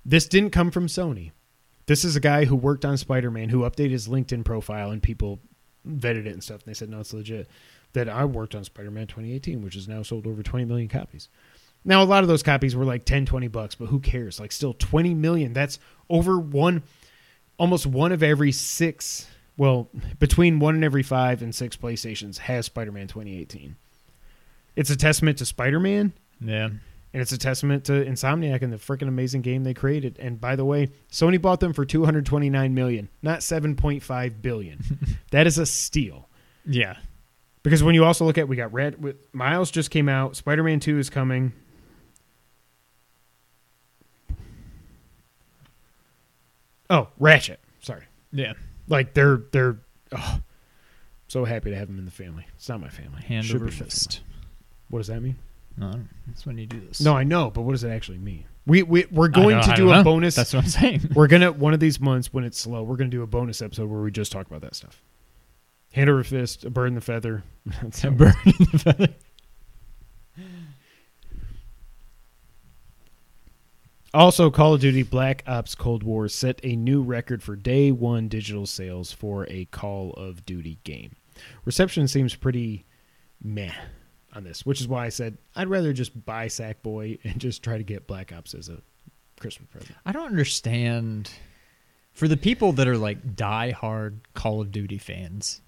this 0.05 0.28
didn't 0.28 0.51
come 0.51 0.70
from 0.70 0.86
Sony. 0.86 1.32
This 1.86 2.05
is 2.05 2.14
a 2.14 2.20
guy 2.20 2.44
who 2.44 2.55
worked 2.55 2.84
on 2.84 2.96
Spider 2.96 3.30
Man 3.30 3.48
who 3.48 3.61
updated 3.61 3.90
his 3.90 4.07
LinkedIn 4.07 4.44
profile 4.44 4.90
and 4.90 5.03
people 5.03 5.40
vetted 5.88 6.26
it 6.26 6.32
and 6.32 6.44
stuff. 6.44 6.62
And 6.62 6.68
they 6.70 6.74
said, 6.74 6.90
no, 6.90 7.01
it's 7.01 7.12
legit. 7.12 7.48
That 7.93 8.09
I 8.09 8.24
worked 8.24 8.55
on 8.55 8.62
Spider 8.64 8.91
Man 8.91 9.07
2018, 9.07 9.62
which 9.62 9.74
has 9.74 9.88
now 9.88 10.03
sold 10.03 10.26
over 10.26 10.43
20 10.43 10.64
million 10.64 10.88
copies. 10.88 11.28
Now, 11.84 12.03
a 12.03 12.05
lot 12.05 12.22
of 12.22 12.28
those 12.28 12.43
copies 12.43 12.76
were 12.76 12.84
like 12.84 13.05
10, 13.05 13.26
20 13.26 13.49
bucks, 13.49 13.74
but 13.74 13.86
who 13.86 14.01
cares? 14.01 14.38
Like, 14.38 14.53
still 14.53 14.74
20 14.74 15.14
million. 15.14 15.53
That's 15.55 15.78
over 16.11 16.38
one, 16.38 16.82
almost 17.59 17.86
one 17.86 18.12
of 18.12 18.22
every 18.22 18.53
six, 18.53 19.26
well, 19.57 19.88
between 20.18 20.59
one 20.61 20.74
and 20.74 20.84
every 20.84 21.03
five 21.03 21.41
and 21.43 21.55
six 21.55 21.76
PlayStations 21.76 22.38
has 22.38 22.66
Spider 22.66 22.93
Man 22.93 23.09
2018. 23.09 23.76
It's 24.76 24.91
a 24.91 24.97
testament 24.97 25.38
to 25.38 25.47
Spider 25.47 25.80
Man 25.80 26.12
Yeah. 26.41 26.66
and 26.66 26.78
it's 27.22 27.32
a 27.32 27.38
testament 27.38 27.84
to 27.86 27.93
Insomniac 28.05 28.62
and 28.62 28.72
the 28.72 28.76
freaking 28.76 29.09
amazing 29.09 29.41
game 29.41 29.64
they 29.64 29.74
created. 29.74 30.16
And 30.20 30.41
by 30.41 30.55
the 30.57 30.64
way, 30.64 30.91
Sony 31.11 31.41
bought 31.43 31.61
them 31.61 31.72
for 31.72 31.84
229 31.84 32.72
million, 32.74 33.09
not 33.22 33.41
7.5 33.41 34.43
billion. 34.43 34.80
that 35.32 35.47
is 35.47 35.59
a 35.59 35.66
steal. 35.66 36.28
Yeah. 36.66 36.97
Because 37.62 37.82
when 37.82 37.94
you 37.94 38.04
also 38.04 38.24
look 38.24 38.38
at, 38.38 38.48
we 38.48 38.56
got 38.56 38.72
Red. 38.72 39.02
with- 39.02 39.32
Miles 39.34 39.70
just 39.70 39.90
came 39.90 40.08
out. 40.08 40.34
Spider 40.36 40.62
Man 40.62 40.80
Two 40.80 40.98
is 40.98 41.11
coming. 41.11 41.52
Oh, 46.88 47.08
Ratchet. 47.18 47.61
Sorry. 47.80 48.04
Yeah. 48.32 48.54
Like 48.88 49.14
they're 49.14 49.42
they're. 49.52 49.78
Oh, 50.12 50.40
so 51.28 51.44
happy 51.44 51.70
to 51.70 51.76
have 51.76 51.86
them 51.86 51.98
in 51.98 52.04
the 52.04 52.11
family. 52.11 52.46
It's 52.56 52.68
not 52.68 52.80
my 52.80 52.88
family. 52.88 53.22
Hand 53.22 53.46
Should 53.46 53.56
over 53.56 53.70
fist. 53.70 54.22
What 54.88 54.98
does 54.98 55.06
that 55.06 55.20
mean? 55.20 55.36
No, 55.76 55.92
that's 56.26 56.44
when 56.44 56.58
you 56.58 56.66
do 56.66 56.80
this. 56.80 57.00
No, 57.00 57.16
I 57.16 57.22
know, 57.22 57.50
but 57.50 57.62
what 57.62 57.72
does 57.72 57.84
it 57.84 57.90
actually 57.90 58.18
mean? 58.18 58.44
We 58.66 58.82
we 58.82 59.06
we're 59.11 59.28
going 59.28 59.62
to 59.62 59.72
do 59.76 59.90
a 59.90 59.96
know. 59.96 60.02
bonus. 60.04 60.34
That's 60.34 60.52
what 60.52 60.64
I'm 60.64 60.68
saying. 60.68 61.11
We're 61.14 61.28
gonna 61.28 61.52
one 61.52 61.72
of 61.72 61.80
these 61.80 62.00
months 62.00 62.32
when 62.32 62.44
it's 62.44 62.58
slow. 62.58 62.82
We're 62.82 62.96
gonna 62.96 63.11
do 63.11 63.22
a 63.22 63.26
bonus 63.26 63.62
episode 63.62 63.88
where 63.88 64.00
we 64.00 64.11
just 64.11 64.32
talk 64.32 64.46
about 64.48 64.62
that 64.62 64.74
stuff. 64.74 65.00
Hand 65.93 66.09
over 66.09 66.22
fist, 66.22 66.64
a 66.64 66.70
bird 66.70 66.88
in 66.88 66.95
the 66.95 67.01
feather. 67.01 67.43
That's 67.82 68.05
A 68.05 68.11
bird 68.11 68.34
in 68.45 68.66
the 68.72 68.78
feather. 68.78 69.09
Also, 74.12 74.51
Call 74.51 74.74
of 74.74 74.80
Duty 74.80 75.05
Black 75.05 75.45
Ops 75.47 75.76
Cold 75.76 76.03
War 76.03 76.28
set 76.28 76.61
a 76.64 76.74
new 76.74 77.01
record 77.01 77.43
for 77.45 77.55
day 77.55 77.93
one 77.93 78.26
digital 78.28 78.66
sales 78.66 79.12
for 79.12 79.47
a 79.49 79.66
Call 79.66 80.12
of 80.14 80.45
Duty 80.45 80.78
game. 80.82 81.14
Reception 81.64 82.09
seems 82.09 82.34
pretty 82.34 82.86
meh 83.41 83.72
on 84.32 84.43
this, 84.43 84.66
which 84.66 84.80
is 84.80 84.88
why 84.88 85.07
I 85.07 85.11
said 85.11 85.38
I'd 85.55 85.68
rather 85.68 85.93
just 85.93 86.24
buy 86.24 86.47
Sackboy 86.47 87.20
and 87.24 87.38
just 87.38 87.62
try 87.62 87.78
to 87.78 87.84
get 87.84 88.09
Black 88.09 88.32
Ops 88.32 88.55
as 88.55 88.68
a 88.68 88.78
Christmas 89.38 89.68
present. 89.70 89.97
I 90.05 90.12
don't 90.12 90.26
understand. 90.26 91.30
For 92.12 92.26
the 92.26 92.36
people 92.36 92.72
that 92.72 92.88
are 92.88 92.99
like 92.99 93.36
die-hard 93.36 94.20
Call 94.34 94.61
of 94.61 94.72
Duty 94.72 94.99
fans, 94.99 95.61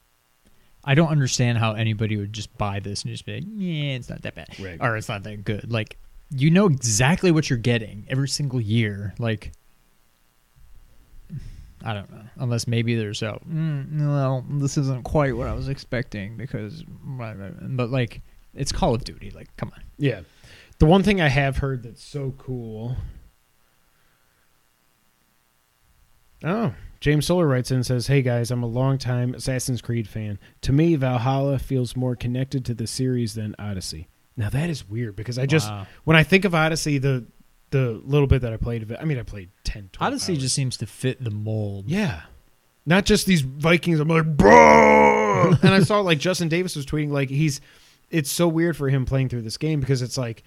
I 0.84 0.94
don't 0.94 1.08
understand 1.08 1.58
how 1.58 1.72
anybody 1.72 2.16
would 2.16 2.32
just 2.32 2.56
buy 2.58 2.80
this 2.80 3.02
and 3.02 3.12
just 3.12 3.24
be 3.24 3.34
like, 3.34 3.44
"Yeah, 3.46 3.94
it's 3.94 4.08
not 4.10 4.22
that 4.22 4.34
bad," 4.34 4.48
Right. 4.58 4.78
or 4.80 4.96
"It's 4.96 5.08
not 5.08 5.22
that 5.22 5.44
good." 5.44 5.70
Like, 5.70 5.96
you 6.30 6.50
know 6.50 6.66
exactly 6.66 7.30
what 7.30 7.48
you're 7.50 7.58
getting 7.58 8.04
every 8.08 8.28
single 8.28 8.60
year. 8.60 9.14
Like, 9.18 9.52
I 11.84 11.94
don't 11.94 12.10
know. 12.10 12.22
Unless 12.36 12.66
maybe 12.66 12.94
there's 12.96 13.22
a, 13.22 13.38
mm, 13.48 14.08
well, 14.08 14.44
this 14.50 14.76
isn't 14.78 15.04
quite 15.04 15.36
what 15.36 15.46
I 15.48 15.52
was 15.52 15.68
expecting 15.68 16.36
because, 16.36 16.84
but 16.86 17.90
like, 17.90 18.20
it's 18.54 18.72
Call 18.72 18.94
of 18.94 19.04
Duty. 19.04 19.30
Like, 19.30 19.54
come 19.56 19.70
on. 19.74 19.82
Yeah. 19.98 20.20
The 20.78 20.86
one 20.86 21.02
thing 21.02 21.20
I 21.20 21.28
have 21.28 21.58
heard 21.58 21.82
that's 21.84 22.02
so 22.02 22.34
cool. 22.38 22.96
Oh, 26.44 26.74
James 27.02 27.26
Solar 27.26 27.48
writes 27.48 27.72
in 27.72 27.78
and 27.78 27.84
says, 27.86 28.06
Hey 28.06 28.22
guys, 28.22 28.52
I'm 28.52 28.62
a 28.62 28.66
longtime 28.66 29.34
Assassin's 29.34 29.82
Creed 29.82 30.06
fan. 30.08 30.38
To 30.60 30.72
me, 30.72 30.94
Valhalla 30.94 31.58
feels 31.58 31.96
more 31.96 32.14
connected 32.14 32.64
to 32.66 32.74
the 32.74 32.86
series 32.86 33.34
than 33.34 33.56
Odyssey. 33.58 34.06
Now 34.36 34.48
that 34.50 34.70
is 34.70 34.88
weird 34.88 35.16
because 35.16 35.36
I 35.36 35.46
just 35.46 35.68
Wow. 35.68 35.88
when 36.04 36.16
I 36.16 36.22
think 36.22 36.44
of 36.44 36.54
Odyssey, 36.54 36.98
the 36.98 37.26
the 37.70 38.00
little 38.04 38.28
bit 38.28 38.42
that 38.42 38.52
I 38.52 38.56
played 38.56 38.84
of 38.84 38.92
it, 38.92 38.98
I 39.00 39.04
mean 39.04 39.18
I 39.18 39.24
played 39.24 39.50
10 39.64 39.90
12 39.92 40.12
Odyssey 40.12 40.34
hours. 40.34 40.42
just 40.42 40.54
seems 40.54 40.76
to 40.76 40.86
fit 40.86 41.22
the 41.24 41.30
mold. 41.32 41.88
Yeah. 41.88 42.22
Not 42.86 43.04
just 43.04 43.26
these 43.26 43.40
Vikings. 43.40 43.98
I'm 43.98 44.06
like, 44.06 44.24
bro. 44.36 45.54
and 45.62 45.74
I 45.74 45.80
saw 45.80 46.00
like 46.02 46.18
Justin 46.20 46.48
Davis 46.48 46.76
was 46.76 46.86
tweeting 46.86 47.10
like 47.10 47.30
he's. 47.30 47.60
It's 48.10 48.30
so 48.30 48.46
weird 48.46 48.76
for 48.76 48.88
him 48.88 49.06
playing 49.06 49.28
through 49.28 49.42
this 49.42 49.56
game 49.56 49.80
because 49.80 50.02
it's 50.02 50.16
like 50.16 50.44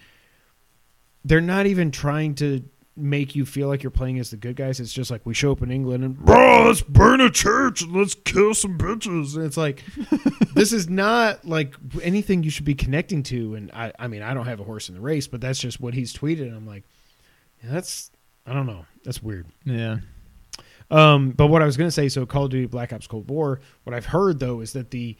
they're 1.25 1.41
not 1.41 1.65
even 1.65 1.91
trying 1.91 2.35
to 2.35 2.63
make 2.97 3.35
you 3.35 3.45
feel 3.45 3.67
like 3.67 3.83
you're 3.83 3.91
playing 3.91 4.19
as 4.19 4.29
the 4.29 4.37
good 4.37 4.55
guys. 4.55 4.79
It's 4.79 4.93
just 4.93 5.11
like 5.11 5.25
we 5.25 5.33
show 5.33 5.51
up 5.51 5.61
in 5.61 5.69
England 5.69 6.03
and 6.03 6.17
bro, 6.17 6.67
let's 6.67 6.81
burn 6.81 7.19
a 7.19 7.29
church 7.29 7.81
and 7.81 7.93
let's 7.93 8.15
kill 8.15 8.53
some 8.53 8.77
bitches. 8.77 9.35
And 9.35 9.45
it's 9.45 9.57
like 9.57 9.83
this 10.53 10.71
is 10.71 10.89
not 10.89 11.45
like 11.45 11.75
anything 12.01 12.43
you 12.43 12.49
should 12.49 12.65
be 12.65 12.75
connecting 12.75 13.23
to. 13.23 13.55
And 13.55 13.71
I, 13.71 13.91
I 13.99 14.07
mean, 14.07 14.21
I 14.21 14.33
don't 14.33 14.45
have 14.45 14.59
a 14.59 14.63
horse 14.63 14.87
in 14.87 14.95
the 14.95 15.01
race, 15.01 15.27
but 15.27 15.41
that's 15.41 15.59
just 15.59 15.81
what 15.81 15.93
he's 15.93 16.13
tweeted. 16.13 16.43
And 16.43 16.55
I'm 16.55 16.67
like, 16.67 16.83
yeah, 17.63 17.71
that's 17.71 18.11
I 18.45 18.53
don't 18.53 18.67
know. 18.67 18.85
That's 19.03 19.21
weird. 19.21 19.47
Yeah. 19.65 19.97
Um, 20.91 21.31
but 21.31 21.47
what 21.47 21.61
I 21.61 21.65
was 21.65 21.77
going 21.77 21.87
to 21.87 21.91
say, 21.91 22.09
so 22.09 22.25
Call 22.25 22.45
of 22.45 22.51
Duty 22.51 22.67
Black 22.67 22.93
Ops 22.93 23.07
Cold 23.07 23.29
War, 23.29 23.59
what 23.83 23.93
I've 23.93 24.05
heard 24.05 24.39
though 24.39 24.61
is 24.61 24.73
that 24.73 24.91
the 24.91 25.17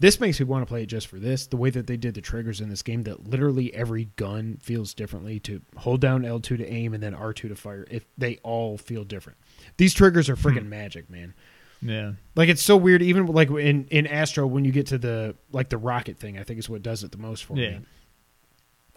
this 0.00 0.20
makes 0.20 0.38
me 0.38 0.46
want 0.46 0.62
to 0.62 0.66
play 0.66 0.84
it 0.84 0.86
just 0.86 1.08
for 1.08 1.18
this. 1.18 1.46
The 1.46 1.56
way 1.56 1.70
that 1.70 1.86
they 1.86 1.96
did 1.96 2.14
the 2.14 2.20
triggers 2.20 2.60
in 2.60 2.68
this 2.68 2.82
game, 2.82 3.02
that 3.02 3.28
literally 3.28 3.74
every 3.74 4.06
gun 4.16 4.58
feels 4.62 4.94
differently. 4.94 5.40
To 5.40 5.60
hold 5.76 6.00
down 6.00 6.24
L 6.24 6.38
two 6.40 6.56
to 6.56 6.66
aim 6.66 6.94
and 6.94 7.02
then 7.02 7.14
R 7.14 7.32
two 7.32 7.48
to 7.48 7.56
fire, 7.56 7.84
if 7.90 8.04
they 8.16 8.36
all 8.42 8.78
feel 8.78 9.04
different. 9.04 9.38
These 9.76 9.94
triggers 9.94 10.28
are 10.28 10.36
freaking 10.36 10.62
hmm. 10.62 10.70
magic, 10.70 11.10
man. 11.10 11.34
Yeah. 11.82 12.12
Like 12.36 12.48
it's 12.48 12.62
so 12.62 12.76
weird. 12.76 13.02
Even 13.02 13.26
like 13.26 13.50
in 13.50 13.86
in 13.86 14.06
Astro, 14.06 14.46
when 14.46 14.64
you 14.64 14.72
get 14.72 14.86
to 14.88 14.98
the 14.98 15.34
like 15.52 15.68
the 15.68 15.78
rocket 15.78 16.18
thing, 16.18 16.38
I 16.38 16.44
think 16.44 16.58
is 16.58 16.68
what 16.68 16.82
does 16.82 17.02
it 17.02 17.12
the 17.12 17.18
most 17.18 17.44
for 17.44 17.56
Yeah. 17.56 17.78
me. 17.78 17.80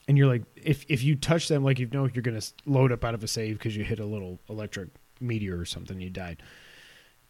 And 0.08 0.18
you're 0.18 0.28
like, 0.28 0.44
if 0.56 0.86
if 0.88 1.04
you 1.04 1.16
touch 1.16 1.48
them, 1.48 1.64
like 1.64 1.80
you 1.80 1.88
know 1.92 2.08
you're 2.14 2.24
gonna 2.24 2.42
load 2.66 2.92
up 2.92 3.04
out 3.04 3.14
of 3.14 3.24
a 3.24 3.28
save 3.28 3.58
because 3.58 3.76
you 3.76 3.84
hit 3.84 4.00
a 4.00 4.06
little 4.06 4.40
electric 4.50 4.90
meteor 5.20 5.60
or 5.60 5.66
something, 5.66 6.00
you 6.00 6.10
died. 6.10 6.44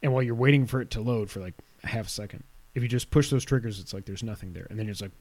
And 0.02 0.14
while 0.14 0.24
you're 0.24 0.36
waiting 0.36 0.66
for 0.66 0.82
it 0.82 0.90
to 0.92 1.02
load 1.02 1.30
for 1.30 1.40
like 1.40 1.54
a 1.84 1.88
half 1.88 2.08
a 2.08 2.10
second, 2.10 2.44
if 2.74 2.82
you 2.82 2.90
just 2.90 3.12
push 3.12 3.30
those 3.30 3.44
triggers, 3.44 3.80
it's 3.80 3.94
like 3.94 4.06
there's 4.06 4.24
nothing 4.24 4.54
there, 4.54 4.68
and 4.70 4.80
then 4.80 4.88
it's 4.88 5.02
like, 5.02 5.12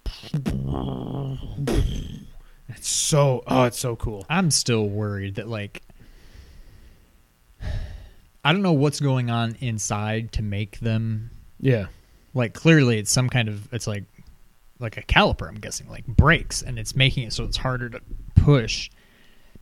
it's 2.68 2.88
so 2.88 3.42
oh, 3.46 3.64
it's 3.64 3.78
so 3.78 3.96
cool. 3.96 4.24
I'm 4.28 4.50
still 4.50 4.88
worried 4.88 5.34
that 5.36 5.48
like 5.48 5.82
I 8.44 8.52
don't 8.52 8.62
know 8.62 8.72
what's 8.72 9.00
going 9.00 9.30
on 9.30 9.56
inside 9.60 10.32
to 10.32 10.42
make 10.42 10.78
them 10.80 11.30
Yeah, 11.58 11.86
like 12.34 12.54
clearly 12.54 12.98
it's 12.98 13.10
some 13.10 13.28
kind 13.28 13.48
of 13.48 13.72
it's 13.72 13.86
like 13.86 14.04
like 14.78 14.96
a 14.96 15.02
caliper 15.02 15.48
I'm 15.48 15.56
guessing 15.56 15.88
like 15.88 16.06
brakes 16.06 16.62
and 16.62 16.78
it's 16.78 16.96
making 16.96 17.24
it 17.24 17.32
so 17.32 17.44
it's 17.44 17.56
harder 17.56 17.90
to 17.90 18.00
push. 18.36 18.90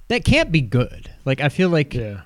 That 0.09 0.25
can't 0.25 0.53
be 0.53 0.61
good. 0.61 1.11
Like 1.25 1.41
I 1.41 1.49
feel 1.49 1.71
like 1.71 1.95
yeah. 1.95 2.23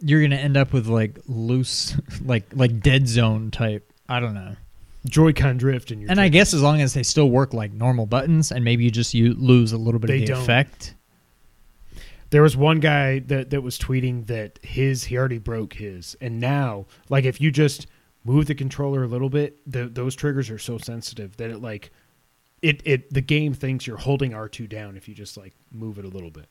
you're 0.00 0.20
going 0.20 0.30
to 0.30 0.38
end 0.38 0.56
up 0.56 0.72
with 0.72 0.86
like 0.86 1.18
loose 1.26 1.96
like 2.24 2.44
like 2.54 2.80
dead 2.80 3.08
zone 3.08 3.50
type 3.50 3.92
I 4.08 4.20
don't 4.20 4.34
know. 4.34 4.56
Joy-Con 5.08 5.56
drift 5.56 5.90
and 5.90 6.00
your 6.00 6.10
And 6.10 6.20
I 6.20 6.28
guess 6.28 6.52
as 6.54 6.62
long 6.62 6.80
as 6.80 6.94
they 6.94 7.02
still 7.02 7.30
work 7.30 7.52
like 7.54 7.72
normal 7.72 8.06
buttons 8.06 8.52
and 8.52 8.64
maybe 8.64 8.84
you 8.84 8.90
just 8.90 9.14
you 9.14 9.34
lose 9.34 9.72
a 9.72 9.78
little 9.78 10.00
bit 10.00 10.08
They 10.08 10.14
of 10.16 10.20
the 10.20 10.26
don't. 10.34 10.42
effect. 10.42 10.94
There 12.30 12.42
was 12.42 12.56
one 12.56 12.78
guy 12.80 13.20
that 13.20 13.50
that 13.50 13.62
was 13.62 13.78
tweeting 13.78 14.26
that 14.26 14.58
his 14.62 15.04
he 15.04 15.16
already 15.16 15.38
broke 15.38 15.72
his, 15.74 16.14
and 16.20 16.38
now 16.40 16.86
like 17.08 17.24
if 17.24 17.40
you 17.40 17.50
just 17.50 17.86
move 18.24 18.46
the 18.46 18.54
controller 18.54 19.02
a 19.04 19.06
little 19.06 19.30
bit, 19.30 19.58
the, 19.70 19.86
those 19.86 20.14
triggers 20.14 20.50
are 20.50 20.58
so 20.58 20.76
sensitive 20.76 21.36
that 21.38 21.50
it 21.50 21.62
like 21.62 21.90
it 22.60 22.82
it 22.84 23.12
the 23.14 23.22
game 23.22 23.54
thinks 23.54 23.86
you're 23.86 23.96
holding 23.96 24.34
R 24.34 24.46
two 24.46 24.66
down 24.66 24.96
if 24.96 25.08
you 25.08 25.14
just 25.14 25.38
like 25.38 25.54
move 25.72 25.98
it 25.98 26.04
a 26.04 26.08
little 26.08 26.30
bit. 26.30 26.46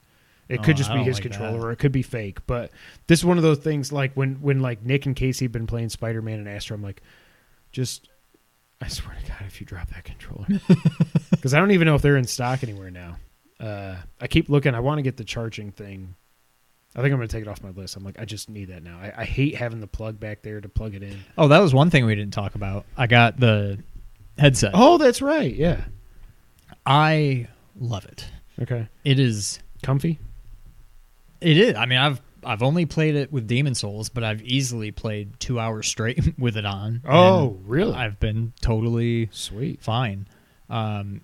It 0.50 0.62
Oh, 0.62 0.64
could 0.64 0.78
just 0.78 0.90
I 0.90 0.94
be 0.94 1.00
don't 1.00 1.08
his 1.08 1.18
like 1.18 1.24
controller, 1.24 1.60
that. 1.60 1.66
or 1.68 1.72
it 1.74 1.76
could 1.78 1.92
be 1.92 2.02
fake. 2.02 2.40
But 2.48 2.72
this 3.06 3.20
is 3.20 3.26
one 3.26 3.38
of 3.38 3.44
those 3.44 3.60
things 3.60 3.92
like 3.92 4.14
when 4.16 4.42
when 4.42 4.62
like 4.62 4.84
Nick 4.84 5.06
and 5.06 5.16
Casey 5.16 5.46
have 5.46 5.52
been 5.52 5.68
playing 5.68 5.90
Spider 5.90 6.24
Man 6.24 6.40
and 6.40 6.50
Astro, 6.50 6.76
I'm 6.76 6.82
like, 6.82 7.04
just 7.72 8.10
I 8.82 8.88
swear 8.90 9.16
to 9.24 9.28
God, 9.28 9.42
if 9.48 9.60
you 9.60 9.66
drop 9.66 9.90
that 9.90 10.04
controller, 10.04 10.46
because 11.32 11.54
I 11.54 11.60
don't 11.60 11.72
even 11.72 11.86
know 11.88 11.96
if 11.96 12.02
they're 12.02 12.18
in 12.18 12.26
stock 12.26 12.64
anywhere 12.64 12.92
now. 12.92 13.18
Uh, 13.60 13.96
I 14.22 14.28
keep 14.28 14.50
looking. 14.50 14.76
I 14.76 14.80
want 14.82 15.00
to 15.00 15.02
get 15.02 15.18
the 15.18 15.24
charging 15.24 15.72
thing. 15.72 16.14
I 16.96 17.02
think 17.02 17.12
I'm 17.12 17.18
going 17.20 17.28
to 17.28 17.36
take 17.36 17.42
it 17.44 17.48
off 17.48 17.64
my 17.64 17.70
list. 17.70 17.96
I'm 17.96 18.04
like, 18.04 18.20
I 18.20 18.26
just 18.26 18.50
need 18.50 18.66
that 18.70 18.84
now. 18.84 18.98
I, 18.98 19.14
I 19.22 19.26
hate 19.26 19.56
having 19.56 19.82
the 19.82 19.88
plug 19.88 20.20
back 20.20 20.42
there 20.42 20.62
to 20.62 20.70
plug 20.70 20.96
it 20.96 21.04
in. 21.04 21.20
Oh, 21.38 21.48
that 21.48 21.60
was 21.60 21.74
one 21.74 21.90
thing 21.90 22.06
we 22.06 22.16
didn't 22.16 22.34
talk 22.34 22.56
about. 22.56 22.86
I 22.96 23.08
got 23.08 23.40
the 23.40 23.80
headset. 24.38 24.72
Oh, 24.74 24.98
that's 24.98 25.22
right. 25.22 25.54
Yeah. 25.54 25.84
I 26.86 27.48
love 27.80 28.06
it. 28.06 28.26
Okay. 28.62 28.88
It 29.04 29.20
is 29.20 29.60
Comfy. 29.84 30.20
it 31.42 31.58
is. 31.58 31.76
I 31.76 31.86
mean, 31.86 32.00
I've 32.00 32.22
I've 32.48 32.64
only 32.64 32.86
played 32.86 33.16
it 33.16 33.32
with 33.32 33.48
Demon's 33.48 33.80
Souls, 33.80 34.10
but 34.10 34.24
I've 34.24 34.42
easily 34.42 34.92
played 34.92 35.40
2 35.40 35.60
hours 35.60 35.88
straight 35.88 36.34
with 36.40 36.56
it 36.58 36.66
on. 36.66 37.02
Oh, 37.08 37.60
really? 37.66 37.94
I've 37.94 38.20
been 38.20 38.54
totally 38.62 39.30
Sweet. 39.32 39.82
fine. 39.82 40.28
Um 40.70 41.22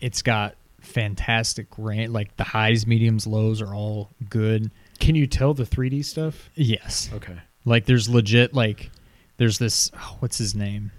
it's 0.00 0.22
got 0.22 0.56
fantastic 0.80 1.66
range 1.78 2.10
like 2.10 2.36
the 2.36 2.44
highs, 2.44 2.86
mediums, 2.86 3.26
lows 3.26 3.62
are 3.62 3.74
all 3.74 4.10
good. 4.28 4.70
Can 5.00 5.14
you 5.14 5.26
tell 5.26 5.54
the 5.54 5.64
3D 5.64 6.04
stuff? 6.04 6.50
Yes. 6.54 7.10
Okay. 7.14 7.36
Like 7.64 7.86
there's 7.86 8.08
legit 8.08 8.54
like 8.54 8.90
there's 9.36 9.58
this 9.58 9.90
oh, 9.94 10.16
what's 10.20 10.38
his 10.38 10.54
name? 10.54 10.90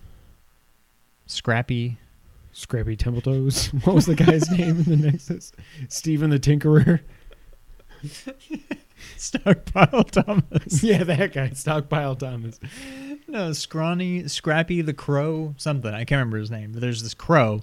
Scrappy 1.28 1.98
Scrappy 2.54 2.96
Templetoes. 2.96 3.70
What 3.86 3.96
was 3.96 4.06
the 4.06 4.16
guy's 4.16 4.50
name 4.58 4.78
in 4.80 4.84
the 4.84 4.96
Nexus? 5.12 5.52
Stephen 5.90 6.30
the 6.30 6.40
Tinkerer. 6.40 7.02
Stockpile 9.18 10.04
Thomas. 10.06 10.84
yeah, 10.84 11.04
that 11.04 11.34
guy. 11.34 11.50
Stockpile 11.52 12.16
Thomas. 12.16 12.60
No, 13.28 13.54
Scrawny, 13.54 14.28
Scrappy 14.28 14.82
the 14.82 14.94
Crow, 14.94 15.54
something. 15.58 15.94
I 15.94 16.00
can't 16.06 16.20
remember 16.20 16.38
his 16.38 16.52
name, 16.52 16.72
but 16.74 16.82
there's 16.82 17.02
this 17.04 17.14
crow, 17.14 17.62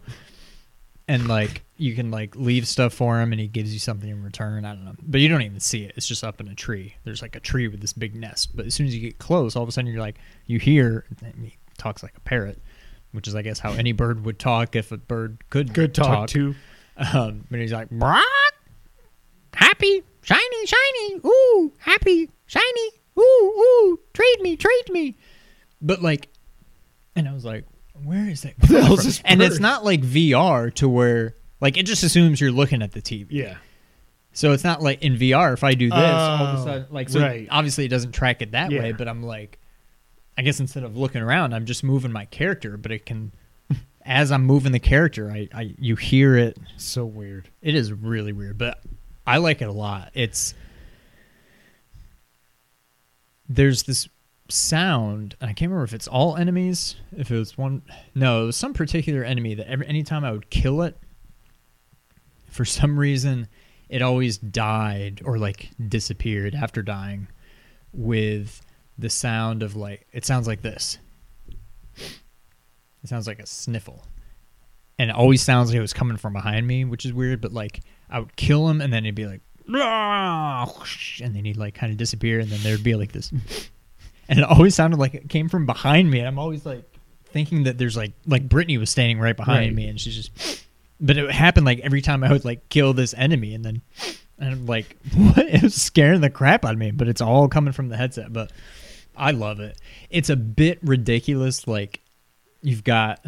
and 1.08 1.28
like 1.28 1.62
you 1.76 1.94
can 1.94 2.10
like 2.10 2.34
leave 2.36 2.66
stuff 2.66 2.92
for 2.94 3.20
him, 3.20 3.32
and 3.32 3.40
he 3.40 3.46
gives 3.46 3.72
you 3.72 3.78
something 3.78 4.08
in 4.08 4.22
return. 4.22 4.64
I 4.64 4.74
don't 4.74 4.84
know, 4.84 4.94
but 5.02 5.20
you 5.20 5.28
don't 5.28 5.42
even 5.42 5.60
see 5.60 5.84
it. 5.84 5.92
It's 5.96 6.06
just 6.08 6.24
up 6.24 6.40
in 6.40 6.48
a 6.48 6.54
tree. 6.54 6.96
There's 7.04 7.22
like 7.22 7.36
a 7.36 7.40
tree 7.40 7.68
with 7.68 7.80
this 7.80 7.92
big 7.92 8.14
nest, 8.14 8.56
but 8.56 8.66
as 8.66 8.74
soon 8.74 8.86
as 8.86 8.94
you 8.94 9.00
get 9.00 9.18
close, 9.18 9.54
all 9.56 9.62
of 9.62 9.68
a 9.68 9.72
sudden 9.72 9.90
you're 9.90 10.00
like, 10.00 10.18
you 10.46 10.58
hear. 10.58 11.04
and 11.24 11.44
He 11.44 11.56
talks 11.78 12.02
like 12.02 12.16
a 12.16 12.20
parrot. 12.20 12.60
which 13.12 13.28
is 13.28 13.34
I 13.34 13.42
guess 13.42 13.58
how 13.58 13.72
any 13.72 13.92
bird 13.92 14.24
would 14.24 14.38
talk 14.38 14.74
if 14.76 14.90
a 14.92 14.96
bird 14.96 15.42
could 15.50 15.72
Good 15.74 15.94
talk, 15.94 16.28
too. 16.28 16.54
Um, 16.96 17.44
but 17.50 17.60
he's 17.60 17.72
like, 17.72 17.88
Brock, 17.90 18.22
happy, 19.54 20.02
shiny, 20.22 20.66
shiny, 20.66 21.20
ooh, 21.24 21.72
happy, 21.78 22.30
shiny, 22.46 22.90
ooh, 23.18 23.22
ooh, 23.22 24.00
trade 24.14 24.40
me, 24.40 24.56
trade 24.56 24.88
me. 24.90 25.16
But 25.80 26.02
like, 26.02 26.28
and 27.16 27.28
I 27.28 27.32
was 27.32 27.44
like, 27.44 27.66
where 28.04 28.28
is 28.28 28.42
that? 28.42 28.54
the 28.58 28.66
coming 28.80 28.96
from? 28.96 29.12
And 29.24 29.42
it's 29.42 29.58
not 29.60 29.84
like 29.84 30.00
VR 30.00 30.72
to 30.74 30.88
where 30.88 31.36
like 31.60 31.76
it 31.76 31.84
just 31.86 32.02
assumes 32.02 32.40
you're 32.40 32.50
looking 32.52 32.82
at 32.82 32.92
the 32.92 33.02
TV. 33.02 33.26
Yeah. 33.30 33.56
So 34.32 34.52
it's 34.52 34.64
not 34.64 34.80
like 34.82 35.02
in 35.02 35.16
VR 35.16 35.52
if 35.52 35.62
I 35.62 35.74
do 35.74 35.90
this, 35.90 35.98
all 35.98 36.46
of 36.46 36.54
a 36.54 36.60
Oh, 36.60 36.64
sudden, 36.64 36.86
like 36.90 37.10
so 37.10 37.20
right. 37.20 37.46
obviously 37.50 37.84
it 37.84 37.88
doesn't 37.88 38.12
track 38.12 38.40
it 38.40 38.52
that 38.52 38.70
Yeah. 38.70 38.80
way. 38.80 38.92
But 38.92 39.06
I'm 39.08 39.22
like, 39.22 39.58
I 40.38 40.42
guess 40.42 40.58
instead 40.58 40.84
of 40.84 40.96
looking 40.96 41.20
around, 41.20 41.52
I'm 41.54 41.66
just 41.66 41.84
moving 41.84 42.10
my 42.12 42.24
character. 42.24 42.76
But 42.78 42.92
it 42.92 43.04
can, 43.04 43.32
as 44.06 44.32
I'm 44.32 44.44
moving 44.44 44.72
the 44.72 44.78
character, 44.80 45.30
I, 45.30 45.48
I 45.54 45.74
you 45.78 45.96
hear 45.96 46.36
it. 46.36 46.56
So 46.78 47.04
weird. 47.04 47.50
It 47.60 47.74
is 47.74 47.92
really 47.92 48.32
weird, 48.32 48.56
but 48.56 48.80
I 49.26 49.38
like 49.38 49.62
it 49.62 49.68
a 49.68 49.72
lot. 49.72 50.10
It's 50.14 50.54
there's 53.48 53.84
this 53.84 54.08
sound, 54.48 55.36
and 55.40 55.50
I 55.50 55.52
can't 55.52 55.70
remember 55.70 55.84
if 55.84 55.92
it's 55.92 56.08
all 56.08 56.36
enemies. 56.36 56.96
If 57.16 57.30
it 57.30 57.38
was 57.38 57.56
one, 57.56 57.82
no, 58.14 58.44
it 58.44 58.46
was 58.46 58.56
some 58.56 58.74
particular 58.74 59.24
enemy 59.24 59.54
that 59.54 59.68
every 59.68 59.86
anytime 59.86 60.24
I 60.24 60.32
would 60.32 60.50
kill 60.50 60.82
it, 60.82 60.96
for 62.50 62.64
some 62.64 62.98
reason, 62.98 63.48
it 63.88 64.02
always 64.02 64.38
died 64.38 65.22
or 65.24 65.38
like 65.38 65.70
disappeared 65.88 66.54
after 66.54 66.82
dying, 66.82 67.28
with 67.92 68.62
the 68.98 69.10
sound 69.10 69.62
of 69.62 69.76
like 69.76 70.06
it 70.12 70.24
sounds 70.24 70.46
like 70.46 70.62
this. 70.62 70.98
It 71.96 73.08
sounds 73.08 73.26
like 73.26 73.40
a 73.40 73.46
sniffle 73.46 74.06
and 75.02 75.10
it 75.10 75.16
always 75.16 75.42
sounds 75.42 75.70
like 75.70 75.78
it 75.78 75.80
was 75.80 75.92
coming 75.92 76.16
from 76.16 76.32
behind 76.32 76.64
me, 76.66 76.84
which 76.84 77.04
is 77.04 77.12
weird. 77.12 77.40
But 77.40 77.52
like, 77.52 77.80
I 78.12 78.20
would 78.20 78.36
kill 78.36 78.68
him, 78.68 78.80
and 78.80 78.92
then 78.92 79.04
he'd 79.04 79.14
be 79.14 79.26
like, 79.26 79.40
"Ah," 79.74 80.70
and 81.22 81.34
then 81.34 81.44
he'd 81.44 81.56
like 81.56 81.74
kind 81.74 81.90
of 81.90 81.96
disappear, 81.98 82.38
and 82.40 82.48
then 82.50 82.60
there'd 82.62 82.84
be 82.84 82.94
like 82.94 83.10
this, 83.12 83.32
and 84.28 84.38
it 84.38 84.44
always 84.44 84.74
sounded 84.74 84.98
like 85.00 85.14
it 85.14 85.28
came 85.28 85.48
from 85.48 85.66
behind 85.66 86.10
me. 86.10 86.18
And 86.20 86.28
I'm 86.28 86.38
always 86.38 86.64
like 86.66 86.84
thinking 87.26 87.64
that 87.64 87.78
there's 87.78 87.96
like 87.96 88.12
like 88.26 88.48
Brittany 88.48 88.78
was 88.78 88.90
standing 88.90 89.18
right 89.18 89.36
behind 89.36 89.58
Right. 89.68 89.74
me, 89.74 89.88
and 89.88 90.00
she's 90.00 90.14
just, 90.14 90.64
but 91.00 91.16
it 91.16 91.30
happened 91.30 91.64
like 91.66 91.80
every 91.80 92.02
time 92.02 92.22
I 92.22 92.30
would 92.30 92.44
like 92.44 92.68
kill 92.68 92.92
this 92.92 93.14
enemy, 93.16 93.54
and 93.54 93.64
then 93.64 93.82
and 94.38 94.50
I'm 94.50 94.66
like, 94.66 94.96
what? 95.16 95.38
It 95.38 95.62
was 95.62 95.74
scaring 95.74 96.20
the 96.20 96.30
crap 96.30 96.64
out 96.64 96.72
of 96.74 96.78
me, 96.78 96.90
but 96.90 97.08
it's 97.08 97.20
all 97.22 97.48
coming 97.48 97.72
from 97.72 97.88
the 97.88 97.96
headset. 97.96 98.32
But 98.32 98.52
I 99.16 99.30
love 99.30 99.60
it. 99.60 99.78
It's 100.10 100.28
a 100.30 100.36
bit 100.36 100.78
ridiculous. 100.82 101.66
Like 101.66 102.00
you've 102.62 102.84
got 102.84 103.24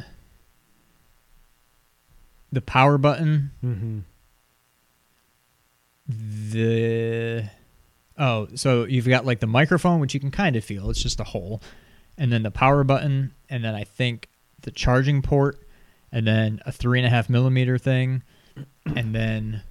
the 2.52 2.60
power 2.60 2.98
button, 2.98 3.50
Mm-hmm. 3.64 3.98
The 6.08 7.44
oh, 8.18 8.48
so 8.54 8.84
you've 8.84 9.08
got 9.08 9.24
like 9.24 9.40
the 9.40 9.46
microphone, 9.46 10.00
which 10.00 10.14
you 10.14 10.20
can 10.20 10.30
kind 10.30 10.56
of 10.56 10.64
feel. 10.64 10.90
It's 10.90 11.02
just 11.02 11.20
a 11.20 11.24
hole, 11.24 11.62
and 12.18 12.32
then 12.32 12.42
the 12.42 12.50
power 12.50 12.84
button, 12.84 13.34
and 13.48 13.64
then 13.64 13.74
I 13.74 13.84
think 13.84 14.28
the 14.62 14.70
charging 14.70 15.22
port, 15.22 15.66
and 16.12 16.26
then 16.26 16.60
a 16.66 16.72
three 16.72 16.98
and 16.98 17.06
a 17.06 17.10
half 17.10 17.28
millimeter 17.28 17.78
thing, 17.78 18.22
and 18.86 19.14
then 19.14 19.62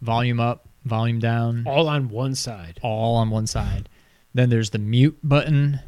volume 0.00 0.40
up, 0.40 0.68
volume 0.84 1.18
down, 1.18 1.64
All 1.66 1.88
on 1.88 2.08
one 2.08 2.34
side. 2.34 2.78
all 2.82 3.16
on 3.16 3.30
one 3.30 3.46
side. 3.46 3.88
Then 4.32 4.48
there's 4.48 4.70
the 4.70 4.78
mute 4.78 5.18
button. 5.22 5.80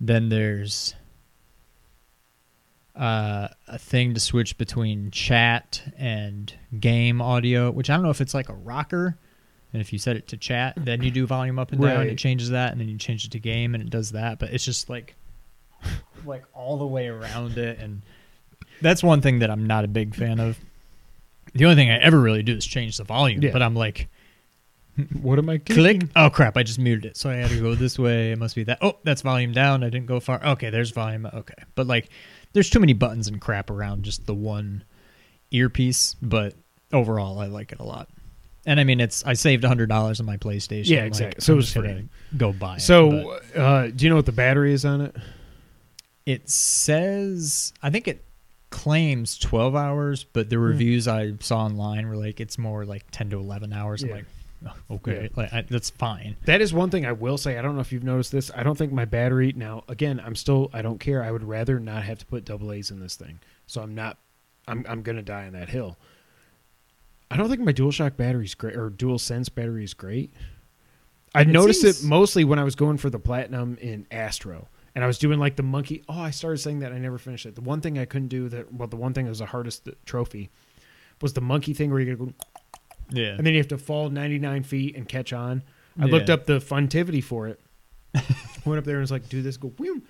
Then 0.00 0.30
there's 0.30 0.94
uh, 2.94 3.48
a 3.68 3.78
thing 3.78 4.14
to 4.14 4.20
switch 4.20 4.58
between 4.58 5.10
chat 5.10 5.82
and 5.96 6.52
game 6.78 7.22
audio, 7.22 7.70
which 7.70 7.90
I 7.90 7.94
don't 7.94 8.02
know 8.02 8.10
if 8.10 8.20
it's 8.20 8.34
like 8.34 8.48
a 8.48 8.54
rocker. 8.54 9.18
And 9.72 9.80
if 9.80 9.90
you 9.92 9.98
set 9.98 10.16
it 10.16 10.28
to 10.28 10.36
chat, 10.36 10.74
then 10.76 11.02
you 11.02 11.10
do 11.10 11.26
volume 11.26 11.58
up 11.58 11.72
and 11.72 11.80
down. 11.80 11.96
Right. 11.96 12.08
It 12.08 12.18
changes 12.18 12.50
that, 12.50 12.72
and 12.72 12.80
then 12.80 12.88
you 12.88 12.98
change 12.98 13.24
it 13.24 13.30
to 13.30 13.38
game, 13.38 13.74
and 13.74 13.82
it 13.82 13.88
does 13.88 14.12
that. 14.12 14.38
But 14.38 14.50
it's 14.50 14.66
just 14.66 14.90
like, 14.90 15.14
like 16.26 16.44
all 16.52 16.76
the 16.76 16.86
way 16.86 17.08
around 17.08 17.56
it, 17.56 17.78
and 17.78 18.02
that's 18.82 19.02
one 19.02 19.22
thing 19.22 19.38
that 19.38 19.50
I'm 19.50 19.66
not 19.66 19.84
a 19.84 19.88
big 19.88 20.14
fan 20.14 20.40
of. 20.40 20.58
The 21.54 21.64
only 21.64 21.76
thing 21.76 21.90
I 21.90 21.96
ever 21.98 22.20
really 22.20 22.42
do 22.42 22.54
is 22.54 22.66
change 22.66 22.98
the 22.98 23.04
volume. 23.04 23.42
Yeah. 23.42 23.52
But 23.52 23.62
I'm 23.62 23.74
like, 23.74 24.08
What 25.22 25.38
am 25.38 25.48
I 25.48 25.58
click. 25.58 25.78
clicking? 25.78 26.10
Oh 26.16 26.28
crap! 26.28 26.56
I 26.56 26.62
just 26.62 26.78
muted 26.78 27.06
it, 27.06 27.16
so 27.16 27.30
I 27.30 27.34
had 27.36 27.48
to 27.50 27.60
go 27.60 27.74
this 27.74 27.98
way. 27.98 28.32
It 28.32 28.38
must 28.38 28.54
be 28.54 28.64
that. 28.64 28.78
Oh, 28.82 28.98
that's 29.04 29.22
volume 29.22 29.52
down. 29.52 29.82
I 29.82 29.88
didn't 29.88 30.06
go 30.06 30.20
far. 30.20 30.44
Okay, 30.44 30.68
there's 30.70 30.90
volume. 30.90 31.26
Okay, 31.32 31.54
but 31.74 31.86
like, 31.86 32.10
there's 32.52 32.70
too 32.70 32.80
many 32.80 32.92
buttons 32.92 33.28
and 33.28 33.40
crap 33.40 33.70
around 33.70 34.04
just 34.04 34.26
the 34.26 34.34
one 34.34 34.84
earpiece. 35.50 36.16
But 36.22 36.54
overall, 36.92 37.38
I 37.38 37.46
like 37.46 37.72
it 37.72 37.80
a 37.80 37.84
lot. 37.84 38.08
And 38.64 38.78
I 38.78 38.84
mean, 38.84 39.00
it's 39.00 39.24
I 39.24 39.32
saved 39.32 39.64
hundred 39.64 39.88
dollars 39.88 40.20
on 40.20 40.26
my 40.26 40.36
PlayStation. 40.36 40.88
Yeah, 40.88 40.98
Like, 40.98 41.06
exactly. 41.08 41.40
So 41.40 41.52
I'm 41.52 41.56
it 41.56 41.56
was 41.56 41.72
free. 41.72 42.08
Go 42.36 42.52
buy 42.52 42.76
it. 42.76 42.80
So, 42.80 43.38
but 43.54 43.58
uh, 43.58 43.88
do 43.88 44.04
you 44.04 44.10
know 44.10 44.16
what 44.16 44.26
the 44.26 44.32
battery 44.32 44.72
is 44.72 44.84
on 44.84 45.00
it? 45.00 45.16
it 46.26 46.48
says 46.48 47.72
I 47.82 47.90
think 47.90 48.08
it 48.08 48.24
claims 48.70 49.38
twelve 49.38 49.74
hours, 49.74 50.24
but 50.24 50.50
the 50.50 50.58
reviews 50.58 51.08
I 51.08 51.34
saw 51.40 51.64
online 51.64 52.08
were 52.08 52.16
like 52.16 52.40
it's 52.40 52.58
more 52.58 52.84
like 52.84 53.04
ten 53.10 53.30
to 53.30 53.38
eleven 53.38 53.72
hours. 53.72 54.02
I'm 54.02 54.10
like, 54.10 54.26
Oh, 54.66 54.94
okay, 54.96 55.22
Yeah. 55.24 55.28
like 55.36 55.52
I, 55.52 55.62
that's 55.62 55.90
fine. 55.90 56.36
That 56.44 56.60
is 56.60 56.72
one 56.72 56.90
thing 56.90 57.04
I 57.06 57.12
will 57.12 57.38
say. 57.38 57.58
I 57.58 57.62
don't 57.62 57.74
know 57.74 57.80
if 57.80 57.92
you've 57.92 58.04
noticed 58.04 58.32
this. 58.32 58.50
I 58.54 58.62
don't 58.62 58.76
think 58.78 58.92
my 58.92 59.04
battery 59.04 59.52
now. 59.56 59.84
Again, 59.88 60.20
I'm 60.24 60.34
still. 60.36 60.70
I 60.72 60.82
don't 60.82 60.98
care. 60.98 61.22
I 61.22 61.30
would 61.30 61.44
rather 61.44 61.78
not 61.80 62.04
have 62.04 62.18
to 62.18 62.26
put 62.26 62.44
double 62.44 62.72
A's 62.72 62.90
in 62.90 63.00
this 63.00 63.16
thing. 63.16 63.40
So 63.66 63.80
I'm 63.82 63.94
not. 63.94 64.18
I'm. 64.68 64.84
I'm 64.88 65.02
gonna 65.02 65.22
die 65.22 65.46
on 65.46 65.52
that 65.54 65.68
hill. 65.68 65.96
I 67.30 67.36
don't 67.36 67.48
think 67.48 67.60
my 67.62 67.72
DualShock 67.72 68.16
battery's 68.16 68.54
great 68.54 68.76
or 68.76 68.90
DualSense 68.90 69.52
battery 69.54 69.84
is 69.84 69.94
great. 69.94 70.32
I 71.34 71.40
It 71.42 71.48
noticed 71.48 71.80
seems- 71.80 72.04
it 72.04 72.06
mostly 72.06 72.44
when 72.44 72.58
I 72.58 72.64
was 72.64 72.74
going 72.74 72.98
for 72.98 73.08
the 73.08 73.18
platinum 73.18 73.78
in 73.80 74.06
Astro, 74.10 74.68
and 74.94 75.02
I 75.02 75.06
was 75.06 75.18
doing 75.18 75.38
like 75.38 75.56
the 75.56 75.62
monkey. 75.62 76.02
Oh, 76.08 76.20
I 76.20 76.30
started 76.30 76.58
saying 76.58 76.80
that 76.80 76.92
I 76.92 76.98
never 76.98 77.16
finished 77.16 77.46
it. 77.46 77.54
The 77.54 77.62
one 77.62 77.80
thing 77.80 77.98
I 77.98 78.04
couldn't 78.04 78.28
do 78.28 78.50
that. 78.50 78.72
Well, 78.74 78.86
the 78.88 78.96
one 78.96 79.14
thing 79.14 79.24
that 79.24 79.30
was 79.30 79.38
the 79.38 79.46
hardest 79.46 79.88
trophy 80.04 80.50
was 81.22 81.32
the 81.32 81.40
monkey 81.40 81.72
thing 81.72 81.90
where 81.90 82.00
you 82.00 82.14
go 82.16 82.32
Yeah, 83.12 83.30
and 83.36 83.46
then 83.46 83.52
you 83.54 83.58
have 83.60 83.68
to 83.68 83.78
fall 83.78 84.10
99 84.10 84.62
feet 84.64 84.96
and 84.96 85.08
catch 85.08 85.32
on. 85.32 85.62
I 86.00 86.06
looked 86.06 86.30
up 86.30 86.46
the 86.46 86.58
funtivity 86.58 87.22
for 87.22 87.48
it. 87.48 87.60
Went 88.64 88.78
up 88.78 88.84
there 88.84 88.96
and 88.96 89.02
was 89.02 89.10
like, 89.10 89.28
do 89.28 89.42
this, 89.42 89.56
go 89.56 89.72
whoom. 89.78 90.02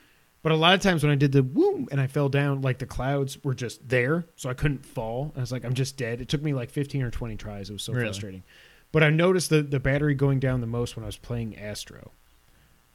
But 0.42 0.52
a 0.52 0.56
lot 0.56 0.74
of 0.74 0.80
times 0.80 1.02
when 1.04 1.12
I 1.12 1.14
did 1.16 1.30
the 1.32 1.42
whoom 1.42 1.88
and 1.92 2.00
I 2.00 2.06
fell 2.08 2.28
down, 2.28 2.62
like 2.62 2.78
the 2.78 2.86
clouds 2.86 3.42
were 3.44 3.54
just 3.54 3.88
there, 3.88 4.26
so 4.36 4.50
I 4.50 4.54
couldn't 4.54 4.84
fall. 4.84 5.32
I 5.36 5.40
was 5.40 5.52
like, 5.52 5.64
I'm 5.64 5.74
just 5.74 5.96
dead. 5.96 6.20
It 6.20 6.28
took 6.28 6.42
me 6.42 6.52
like 6.52 6.70
15 6.70 7.02
or 7.02 7.10
20 7.10 7.36
tries. 7.36 7.70
It 7.70 7.72
was 7.74 7.82
so 7.82 7.92
Really? 7.92 8.06
frustrating. 8.06 8.42
But 8.90 9.02
I 9.02 9.10
noticed 9.10 9.50
the 9.50 9.62
the 9.62 9.80
battery 9.80 10.14
going 10.14 10.38
down 10.40 10.60
the 10.60 10.66
most 10.66 10.96
when 10.96 11.04
I 11.04 11.06
was 11.06 11.16
playing 11.16 11.56
Astro. 11.56 12.10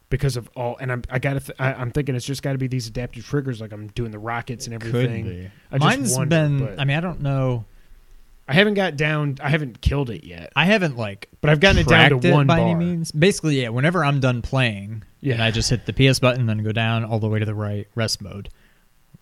Because 0.09 0.37
of 0.37 0.49
all, 0.55 0.77
and 0.79 0.89
I'm 0.91 1.01
I 1.09 1.19
got 1.19 1.33
to 1.33 1.39
th- 1.41 1.55
I, 1.59 1.73
I'm 1.73 1.91
thinking 1.91 2.15
it's 2.15 2.25
just 2.25 2.41
got 2.43 2.53
to 2.53 2.57
be 2.57 2.67
these 2.67 2.87
adaptive 2.87 3.25
triggers, 3.25 3.59
like 3.59 3.73
I'm 3.73 3.87
doing 3.87 4.11
the 4.11 4.19
rockets 4.19 4.65
and 4.65 4.73
everything. 4.73 5.23
Could 5.25 5.33
be. 5.33 5.51
I 5.71 5.77
just 5.95 6.17
Mine's 6.17 6.29
been. 6.29 6.59
but- 6.65 6.79
I 6.79 6.85
mean, 6.85 6.95
I 6.95 7.01
don't 7.01 7.19
know. 7.21 7.65
I 8.47 8.53
haven't 8.53 8.75
got 8.75 8.95
down. 8.95 9.37
I 9.41 9.49
haven't 9.49 9.81
killed 9.81 10.09
it 10.09 10.23
yet, 10.23 10.51
I 10.55 10.65
haven't 10.65 10.95
like 10.97 11.29
but 11.41 11.49
I've 11.49 11.59
gotten 11.59 11.79
it 11.81 11.87
down 11.87 12.19
to 12.21 12.27
it 12.27 12.31
one 12.33 12.47
by 12.47 12.57
bar. 12.57 12.67
any 12.69 12.75
means. 12.75 13.11
Basically, 13.11 13.61
yeah. 13.61 13.69
Whenever 13.69 14.03
I'm 14.05 14.19
done 14.19 14.41
playing, 14.41 15.03
Yeah. 15.21 15.33
and 15.35 15.43
I 15.43 15.51
just 15.51 15.69
hit 15.69 15.85
the 15.85 15.93
PS 15.93 16.19
button, 16.19 16.45
then 16.45 16.63
go 16.63 16.71
down 16.71 17.03
all 17.05 17.19
the 17.19 17.27
way 17.27 17.39
to 17.39 17.45
the 17.45 17.53
right, 17.55 17.87
rest 17.95 18.21
mode. 18.21 18.49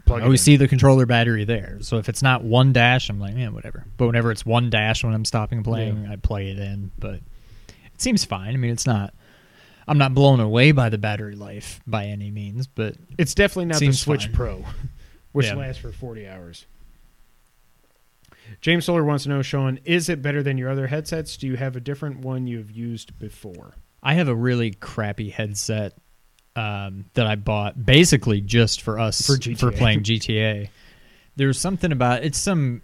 Plug 0.06 0.20
I 0.20 0.22
it 0.22 0.26
always 0.26 0.42
in. 0.42 0.46
see 0.46 0.56
the 0.58 0.68
controller 0.68 1.06
battery 1.08 1.44
there. 1.46 1.78
So 1.82 1.98
if 1.98 2.08
it's 2.10 2.22
not 2.22 2.44
one 2.44 2.72
dash, 2.74 3.10
I'm 3.10 3.20
like, 3.20 3.36
yeah, 3.36 3.50
whatever. 3.50 3.86
But 3.98 4.06
whenever 4.06 4.32
it's 4.32 4.46
one 4.46 4.70
dash 4.70 5.04
when 5.04 5.14
I'm 5.16 5.26
stopping 5.26 5.64
playing, 5.64 6.08
I 6.08 6.16
play 6.18 6.52
it 6.52 6.60
in. 6.60 6.92
But 7.00 7.16
it 7.16 7.22
seems 8.02 8.24
fine. 8.24 8.54
I 8.54 8.58
mean, 8.58 8.72
it's 8.72 8.86
not. 8.86 9.14
I'm 9.88 9.98
not 9.98 10.14
blown 10.14 10.40
away 10.40 10.72
by 10.72 10.90
the 10.90 10.98
battery 11.00 11.36
life 11.36 11.80
by 11.88 12.06
any 12.06 12.30
means, 12.32 12.66
but 12.68 12.96
It's 13.18 13.34
definitely 13.36 13.66
not 13.66 13.74
the 13.76 13.80
Seems 13.86 14.00
Switch 14.00 14.26
fine. 14.26 14.34
Pro, 14.34 14.66
which 15.32 15.48
Yeah. 15.48 15.56
lasts 15.56 15.82
for 15.82 15.92
40 15.92 16.28
hours. 16.28 16.66
James 18.62 18.86
Solar 18.86 19.04
wants 19.04 19.24
to 19.24 19.30
know, 19.30 19.42
Sean, 19.42 19.80
is 19.86 20.10
it 20.10 20.22
better 20.22 20.42
than 20.42 20.58
your 20.58 20.70
other 20.70 20.88
headsets? 20.88 21.38
Do 21.38 21.48
you 21.48 21.56
have 21.58 21.76
a 21.76 21.80
different 21.80 22.20
one 22.20 22.48
you've 22.48 22.72
used 22.72 23.18
before? 23.20 23.76
I 24.02 24.14
have 24.14 24.28
a 24.28 24.36
really 24.36 24.72
crappy 24.72 25.30
headset 25.30 25.94
um, 26.56 27.06
that 27.16 27.28
I 27.28 27.36
bought 27.36 27.86
basically 27.86 28.42
just 28.42 28.82
for 28.82 29.00
us 29.00 29.26
For 29.26 29.38
for, 29.56 29.72
playing 29.72 30.04
GTA. 30.04 30.70
There's 31.36 31.60
something 31.60 31.92
about 31.92 32.24
it's 32.24 32.38
some 32.38 32.82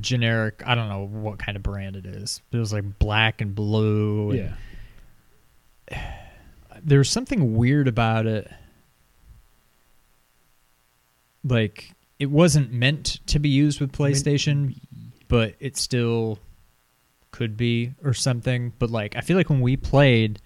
generic. 0.00 0.62
I 0.66 0.74
don't 0.74 0.88
know 0.88 1.06
what 1.06 1.38
kind 1.38 1.56
of 1.56 1.62
brand 1.62 1.96
it 1.96 2.06
is. 2.06 2.40
It 2.50 2.56
was 2.56 2.72
like 2.72 2.98
black 2.98 3.40
and 3.40 3.54
blue. 3.54 4.30
and 4.30 4.54
Yeah. 5.90 6.16
There's 6.84 7.10
something 7.10 7.54
weird 7.54 7.86
about 7.86 8.26
it. 8.26 8.50
Like 11.44 11.92
it 12.18 12.30
wasn't 12.30 12.72
meant 12.72 13.20
to 13.26 13.38
be 13.38 13.48
used 13.48 13.80
with 13.80 13.92
PlayStation, 13.92 14.76
but 15.32 15.54
it 15.60 15.78
still 15.78 16.38
could 17.30 17.56
be 17.56 17.94
or 18.04 18.12
something. 18.12 18.70
But 18.78 18.90
like 18.90 19.16
I 19.16 19.22
feel 19.22 19.38
like 19.38 19.48
when 19.48 19.62
we 19.62 19.78
played, 19.78 20.38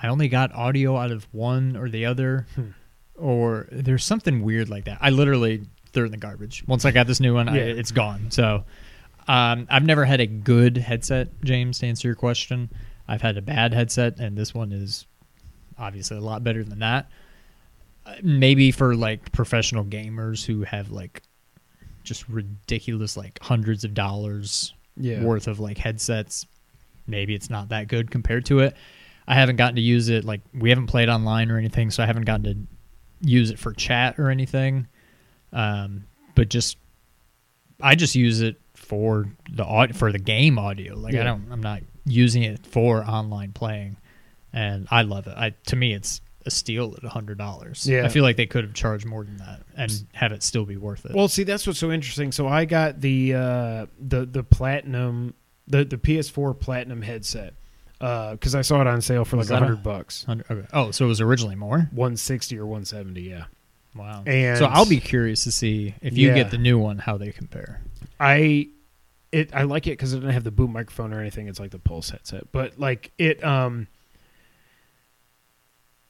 I 0.00 0.06
only 0.06 0.28
got 0.28 0.54
audio 0.54 0.96
out 0.96 1.10
of 1.10 1.26
one 1.32 1.76
or 1.76 1.88
the 1.88 2.06
other. 2.06 2.46
Hmm. 2.54 2.70
or 3.16 3.66
there's 3.72 4.04
something 4.04 4.42
weird 4.42 4.68
like 4.68 4.84
that. 4.84 4.98
I 5.00 5.10
literally 5.10 5.62
threw 5.92 6.02
it 6.04 6.06
in 6.06 6.10
the 6.12 6.16
garbage. 6.18 6.64
Once 6.66 6.84
I 6.84 6.90
got 6.92 7.06
this 7.08 7.18
new 7.20 7.34
one, 7.34 7.48
I, 7.48 7.56
Yeah. 7.56 7.62
it's 7.80 7.92
gone. 7.92 8.30
So 8.30 8.64
um, 9.28 9.66
I've 9.70 9.84
never 9.84 10.04
had 10.04 10.20
a 10.20 10.26
good 10.26 10.76
headset, 10.76 11.28
James. 11.44 11.78
To 11.80 11.86
answer 11.86 12.08
your 12.08 12.14
question, 12.16 12.70
I've 13.08 13.22
had 13.22 13.36
a 13.36 13.42
bad 13.42 13.72
headset, 13.74 14.18
and 14.20 14.36
this 14.36 14.52
one 14.54 14.70
is 14.72 15.06
obviously 15.78 16.16
a 16.16 16.20
lot 16.20 16.42
better 16.44 16.62
than 16.64 16.78
that. 16.80 17.08
Uh, 18.06 18.14
Maybe 18.22 18.70
for 18.72 18.94
like 18.96 19.30
professional 19.32 19.84
gamers 19.84 20.44
who 20.44 20.62
have 20.64 20.90
like 20.90 21.22
just 22.04 22.28
ridiculous, 22.28 23.16
like 23.16 23.38
hundreds 23.42 23.82
of 23.84 23.94
dollars 23.94 24.72
Yeah. 24.96 25.22
worth 25.24 25.48
of 25.48 25.58
like 25.58 25.78
headsets. 25.78 26.46
Maybe 27.06 27.34
it's 27.34 27.50
not 27.50 27.70
that 27.70 27.88
good 27.88 28.10
compared 28.10 28.44
to 28.46 28.60
it. 28.60 28.76
I 29.26 29.34
haven't 29.34 29.56
gotten 29.56 29.76
to 29.76 29.82
use 29.82 30.08
it 30.10 30.24
like 30.24 30.42
we 30.54 30.68
haven't 30.68 30.86
played 30.86 31.08
online 31.08 31.50
or 31.50 31.58
anything, 31.58 31.90
so 31.90 32.02
I 32.02 32.06
haven't 32.06 32.24
gotten 32.24 32.44
to 32.44 33.28
use 33.28 33.50
it 33.50 33.58
for 33.58 33.72
chat 33.72 34.18
or 34.18 34.30
anything. 34.30 34.86
Um, 35.52 36.04
but 36.34 36.48
just 36.50 36.76
I 37.80 37.94
just 37.94 38.14
use 38.14 38.40
it 38.40 38.60
for 38.74 39.26
the 39.50 39.64
aud- 39.64 39.96
for 39.96 40.12
the 40.12 40.18
game 40.18 40.58
audio. 40.58 40.94
Like 40.96 41.14
I 41.14 41.24
don't 41.24 41.50
I'm 41.50 41.62
not 41.62 41.82
using 42.06 42.42
it 42.42 42.66
for 42.66 43.02
online 43.04 43.52
playing, 43.52 43.96
and 44.52 44.86
I 44.90 45.02
love 45.02 45.26
it. 45.26 45.34
I 45.36 45.50
to 45.66 45.76
me 45.76 45.94
it's 45.94 46.20
a 46.46 46.50
steal 46.50 46.94
at 46.96 47.04
a 47.04 47.08
hundred 47.08 47.38
dollars. 47.38 47.86
Yeah. 47.88 48.04
I 48.04 48.08
feel 48.08 48.22
like 48.22 48.36
they 48.36 48.46
could 48.46 48.64
have 48.64 48.74
charged 48.74 49.06
more 49.06 49.24
than 49.24 49.36
that 49.38 49.62
and 49.76 49.90
have 50.12 50.32
it 50.32 50.42
still 50.42 50.64
be 50.64 50.76
worth 50.76 51.04
it. 51.06 51.14
Well, 51.14 51.28
see, 51.28 51.42
that's 51.44 51.66
what's 51.66 51.78
so 51.78 51.90
interesting. 51.90 52.32
So 52.32 52.46
I 52.48 52.64
got 52.64 53.00
the 53.00 53.34
uh, 53.34 53.86
the 53.98 54.26
the 54.26 54.42
platinum, 54.42 55.34
the 55.66 55.84
the 55.84 55.96
PS4 55.98 56.58
platinum 56.58 57.02
headset 57.02 57.54
because 57.98 58.54
I 58.54 58.60
saw 58.62 58.80
it 58.82 58.86
on 58.86 59.00
sale 59.00 59.24
for 59.24 59.36
like 59.36 59.42
Was 59.42 59.48
that 59.48 59.62
a- 59.62 59.66
hundred 59.66 59.82
bucks, 59.82 60.24
Hundred- 60.24 60.46
okay. 60.50 60.66
Oh, 60.72 60.90
so 60.90 61.06
it 61.06 61.08
was 61.08 61.20
originally 61.22 61.54
more. 61.54 61.88
one 61.92 62.16
sixty 62.16 62.58
or 62.58 62.66
one 62.66 62.84
seventy. 62.84 63.22
Yeah, 63.22 63.44
Wow. 63.96 64.24
And- 64.26 64.58
so 64.58 64.66
I'll 64.66 64.84
be 64.84 65.00
curious 65.00 65.44
to 65.44 65.52
see 65.52 65.94
if 66.02 66.16
you 66.18 66.28
Yeah. 66.28 66.34
get 66.34 66.50
the 66.50 66.58
new 66.58 66.78
one, 66.78 66.98
how 66.98 67.16
they 67.16 67.30
compare. 67.32 67.80
I 68.20 68.68
it 69.32 69.54
I 69.54 69.62
like 69.62 69.86
it 69.86 69.90
because 69.92 70.12
it 70.12 70.16
doesn't 70.18 70.30
have 70.32 70.44
the 70.44 70.50
boom 70.50 70.72
microphone 70.72 71.12
or 71.14 71.20
anything. 71.20 71.48
It's 71.48 71.58
like 71.58 71.70
the 71.70 71.78
Pulse 71.78 72.10
headset, 72.10 72.52
but 72.52 72.78
like 72.78 73.10
it 73.18 73.42
um. 73.42 73.86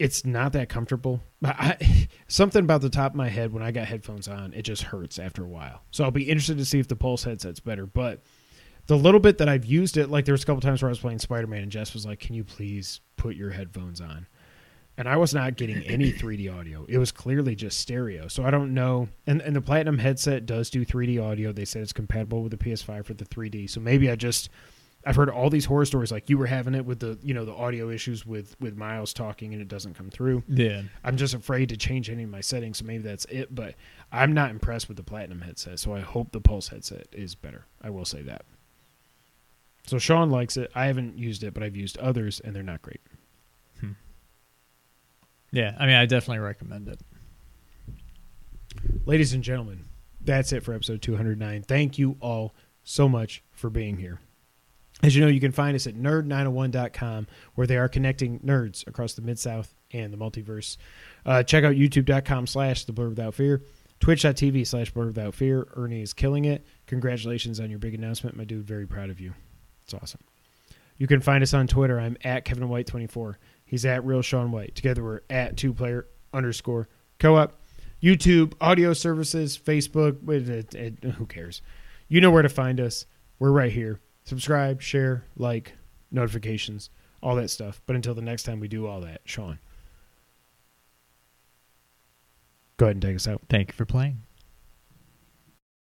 It's 0.05 0.27
not 0.27 0.53
that 0.53 0.69
comfortable. 0.69 1.23
I, 1.43 2.09
something 2.29 2.63
about 2.63 2.83
the 2.83 2.91
top 2.91 3.13
of 3.13 3.17
my 3.17 3.31
head 3.31 3.55
when 3.55 3.63
I 3.63 3.71
got 3.71 3.87
headphones 3.87 4.29
on, 4.29 4.53
it 4.53 4.61
just 4.61 4.83
hurts 4.83 5.19
after 5.19 5.43
a 5.43 5.49
while. 5.49 5.81
So 5.93 6.05
I'll 6.05 6.11
be 6.11 6.29
interested 6.29 6.59
to 6.59 6.67
see 6.67 6.79
if 6.79 6.89
the 6.89 6.95
Pulse 6.95 7.25
headset's 7.25 7.59
better. 7.59 7.87
But 7.87 8.23
the 8.87 8.99
little 8.99 9.19
bit 9.19 9.39
that 9.39 9.49
I've 9.49 9.65
used 9.65 9.97
it, 9.97 10.11
like 10.11 10.27
there 10.27 10.35
was 10.35 10.43
a 10.43 10.47
couple 10.47 10.61
times 10.61 10.83
where 10.83 10.91
I 10.91 10.93
was 10.93 10.99
playing 10.99 11.21
Spider 11.21 11.47
Man 11.47 11.63
and 11.63 11.73
Jess 11.73 11.95
was 11.95 12.05
like, 12.05 12.21
"Can 12.21 12.35
you 12.35 12.45
please 12.45 13.01
put 13.17 13.35
your 13.35 13.49
headphones 13.49 14.03
on?" 14.03 14.27
And 14.99 15.09
I 15.09 15.17
was 15.17 15.33
not 15.33 15.57
getting 15.57 15.83
any 15.85 16.13
3D 16.13 16.55
audio. 16.55 16.85
It 16.87 16.99
was 16.99 17.11
clearly 17.11 17.55
just 17.55 17.79
stereo. 17.79 18.29
So 18.29 18.45
I 18.45 18.51
don't 18.51 18.75
know. 18.75 19.09
And 19.27 19.41
and 19.41 19.57
the 19.57 19.63
Platinum 19.63 19.97
headset 19.97 20.45
does 20.45 20.69
do 20.69 20.85
3D 20.85 21.19
audio. 21.19 21.51
They 21.51 21.65
said 21.65 21.81
it's 21.81 21.95
compatible 21.95 22.43
with 22.43 22.51
the 22.51 22.59
PS5 22.59 23.07
for 23.07 23.15
the 23.15 23.25
3D. 23.25 23.71
So 23.71 23.81
maybe 23.81 24.11
I 24.11 24.17
just 24.17 24.51
I've 25.07 25.17
heard 25.17 25.29
all 25.29 25.51
these 25.51 25.67
horror 25.67 25.85
stories 25.85 26.11
like 26.11 26.31
you 26.31 26.39
were 26.39 26.47
having 26.47 26.75
it 26.75 26.85
with 26.85 27.01
the 27.01 27.19
you 27.23 27.35
know 27.35 27.45
the 27.45 27.55
audio 27.55 27.91
issues 27.91 28.25
with 28.25 28.57
with 28.61 28.77
Miles 28.77 29.13
talking 29.13 29.53
and 29.53 29.61
it 29.61 29.69
doesn't 29.69 29.95
come 29.95 30.11
through. 30.11 30.43
Yeah. 30.49 30.83
I'm 31.03 31.17
just 31.17 31.35
afraid 31.35 31.69
to 31.71 31.77
change 31.77 32.09
any 32.09 32.25
of 32.25 32.31
my 32.31 32.41
settings, 32.41 32.79
so 32.79 32.85
maybe 32.85 33.03
that's 33.03 33.25
it. 33.27 33.55
But 33.55 33.75
I'm 34.11 34.33
not 34.33 34.51
impressed 34.51 34.89
with 34.89 34.97
the 34.97 35.03
Platinum 35.03 35.43
headset, 35.43 35.79
so 35.79 35.95
I 35.95 36.01
hope 36.01 36.33
the 36.33 36.41
Pulse 36.41 36.69
headset 36.69 37.07
is 37.13 37.35
better. 37.35 37.67
I 37.83 37.91
will 37.91 38.05
say 38.05 38.23
that. 38.23 38.45
So 39.87 39.99
Sean 39.99 40.31
likes 40.31 40.57
it. 40.57 40.71
I 40.75 40.87
haven't 40.87 41.19
used 41.19 41.45
it, 41.45 41.53
but 41.53 41.63
I've 41.63 41.77
used 41.77 41.99
others, 41.99 42.41
and 42.41 42.57
they're 42.57 42.63
not 42.63 42.81
great. 42.81 43.03
Hmm. 43.81 43.93
Yeah. 45.53 45.77
I 45.79 45.87
mean, 45.87 45.97
I 45.97 46.07
definitely 46.07 46.39
recommend 46.39 46.89
it. 46.89 47.01
Ladies 49.05 49.35
and 49.35 49.45
gentlemen, 49.45 49.85
that's 50.21 50.53
it 50.53 50.63
for 50.63 50.73
episode 50.73 51.03
209. 51.03 51.63
Thank 51.63 51.99
you 51.99 52.17
all 52.21 52.55
so 52.83 53.09
much 53.09 53.43
for 53.53 53.69
being 53.69 53.99
here. 53.99 54.21
As 55.05 55.15
you 55.15 55.21
know, 55.21 55.29
you 55.29 55.39
can 55.41 55.53
find 55.53 55.75
us 55.77 55.87
at 55.87 55.95
nerd901.com, 55.97 57.27
where 57.57 57.67
they 57.67 57.77
are 57.77 57.89
connecting 57.91 58.41
nerds 58.41 58.87
across 58.87 59.13
the 59.13 59.21
Mid 59.21 59.39
South 59.39 59.75
and 59.93 60.11
the 60.11 60.17
multiverse. 60.17 60.79
Uh, 61.27 61.43
check 61.43 61.63
out 61.63 61.75
youtube.com 61.75 62.47
slash 62.47 62.85
the 62.87 62.93
blur 62.93 63.11
without 63.11 63.35
fear, 63.35 63.63
twitch.tv 64.01 64.67
slash 64.67 64.91
blur 64.93 65.05
without 65.07 65.35
fear. 65.35 65.69
Ernie 65.77 66.01
is 66.01 66.15
killing 66.15 66.47
it. 66.47 66.65
Congratulations 66.87 67.61
on 67.61 67.69
your 67.69 67.79
big 67.79 67.93
announcement, 67.95 68.35
my 68.35 68.45
dude. 68.45 68.65
Very 68.65 68.87
proud 68.87 69.11
of 69.11 69.21
you. 69.21 69.35
It's 69.83 69.93
awesome. 69.93 70.23
You 70.97 71.07
can 71.07 71.21
find 71.21 71.43
us 71.43 71.53
on 71.53 71.67
Twitter. 71.67 72.01
I'm 72.01 72.17
at 72.25 72.47
Kevin 72.47 72.71
White 72.71 72.87
24. 72.87 73.39
He's 73.67 73.85
at 73.85 74.05
Real 74.07 74.23
Sean 74.23 74.53
White. 74.53 74.75
Together 74.75 75.05
we're 75.05 75.21
at 75.29 75.59
two 75.59 75.75
player 75.75 76.07
underscore 76.33 76.89
co 77.19 77.37
op. 77.37 77.61
YouTube, 78.03 78.55
audio 78.61 78.95
services, 78.95 79.59
Facebook. 79.59 80.27
It, 80.31 80.75
it, 80.75 80.75
it- 81.05 81.11
who 81.13 81.27
cares? 81.27 81.61
You 82.09 82.23
know 82.23 82.31
where 82.31 82.43
to 82.43 82.49
find 82.49 82.81
us. 82.81 83.05
We're 83.39 83.51
right 83.51 83.73
here. 83.73 84.01
Subscribe, 84.25 84.81
share, 84.81 85.25
like, 85.37 85.75
notifications, 86.11 86.91
all 87.23 87.37
that 87.37 87.51
stuff. 87.51 87.81
But 87.87 87.97
until 87.97 88.15
the 88.15 88.23
next 88.23 88.45
time 88.45 88.59
we 88.61 88.69
do 88.69 88.87
all 88.87 89.01
that, 89.03 89.21
Sean, 89.25 89.59
go 92.77 92.87
ahead 92.87 92.97
and 92.97 93.03
take 93.03 93.17
us 93.17 93.29
out. 93.29 93.43
Thank 93.49 93.69
you 93.69 93.75
for 93.75 93.85
playing. 93.85 94.23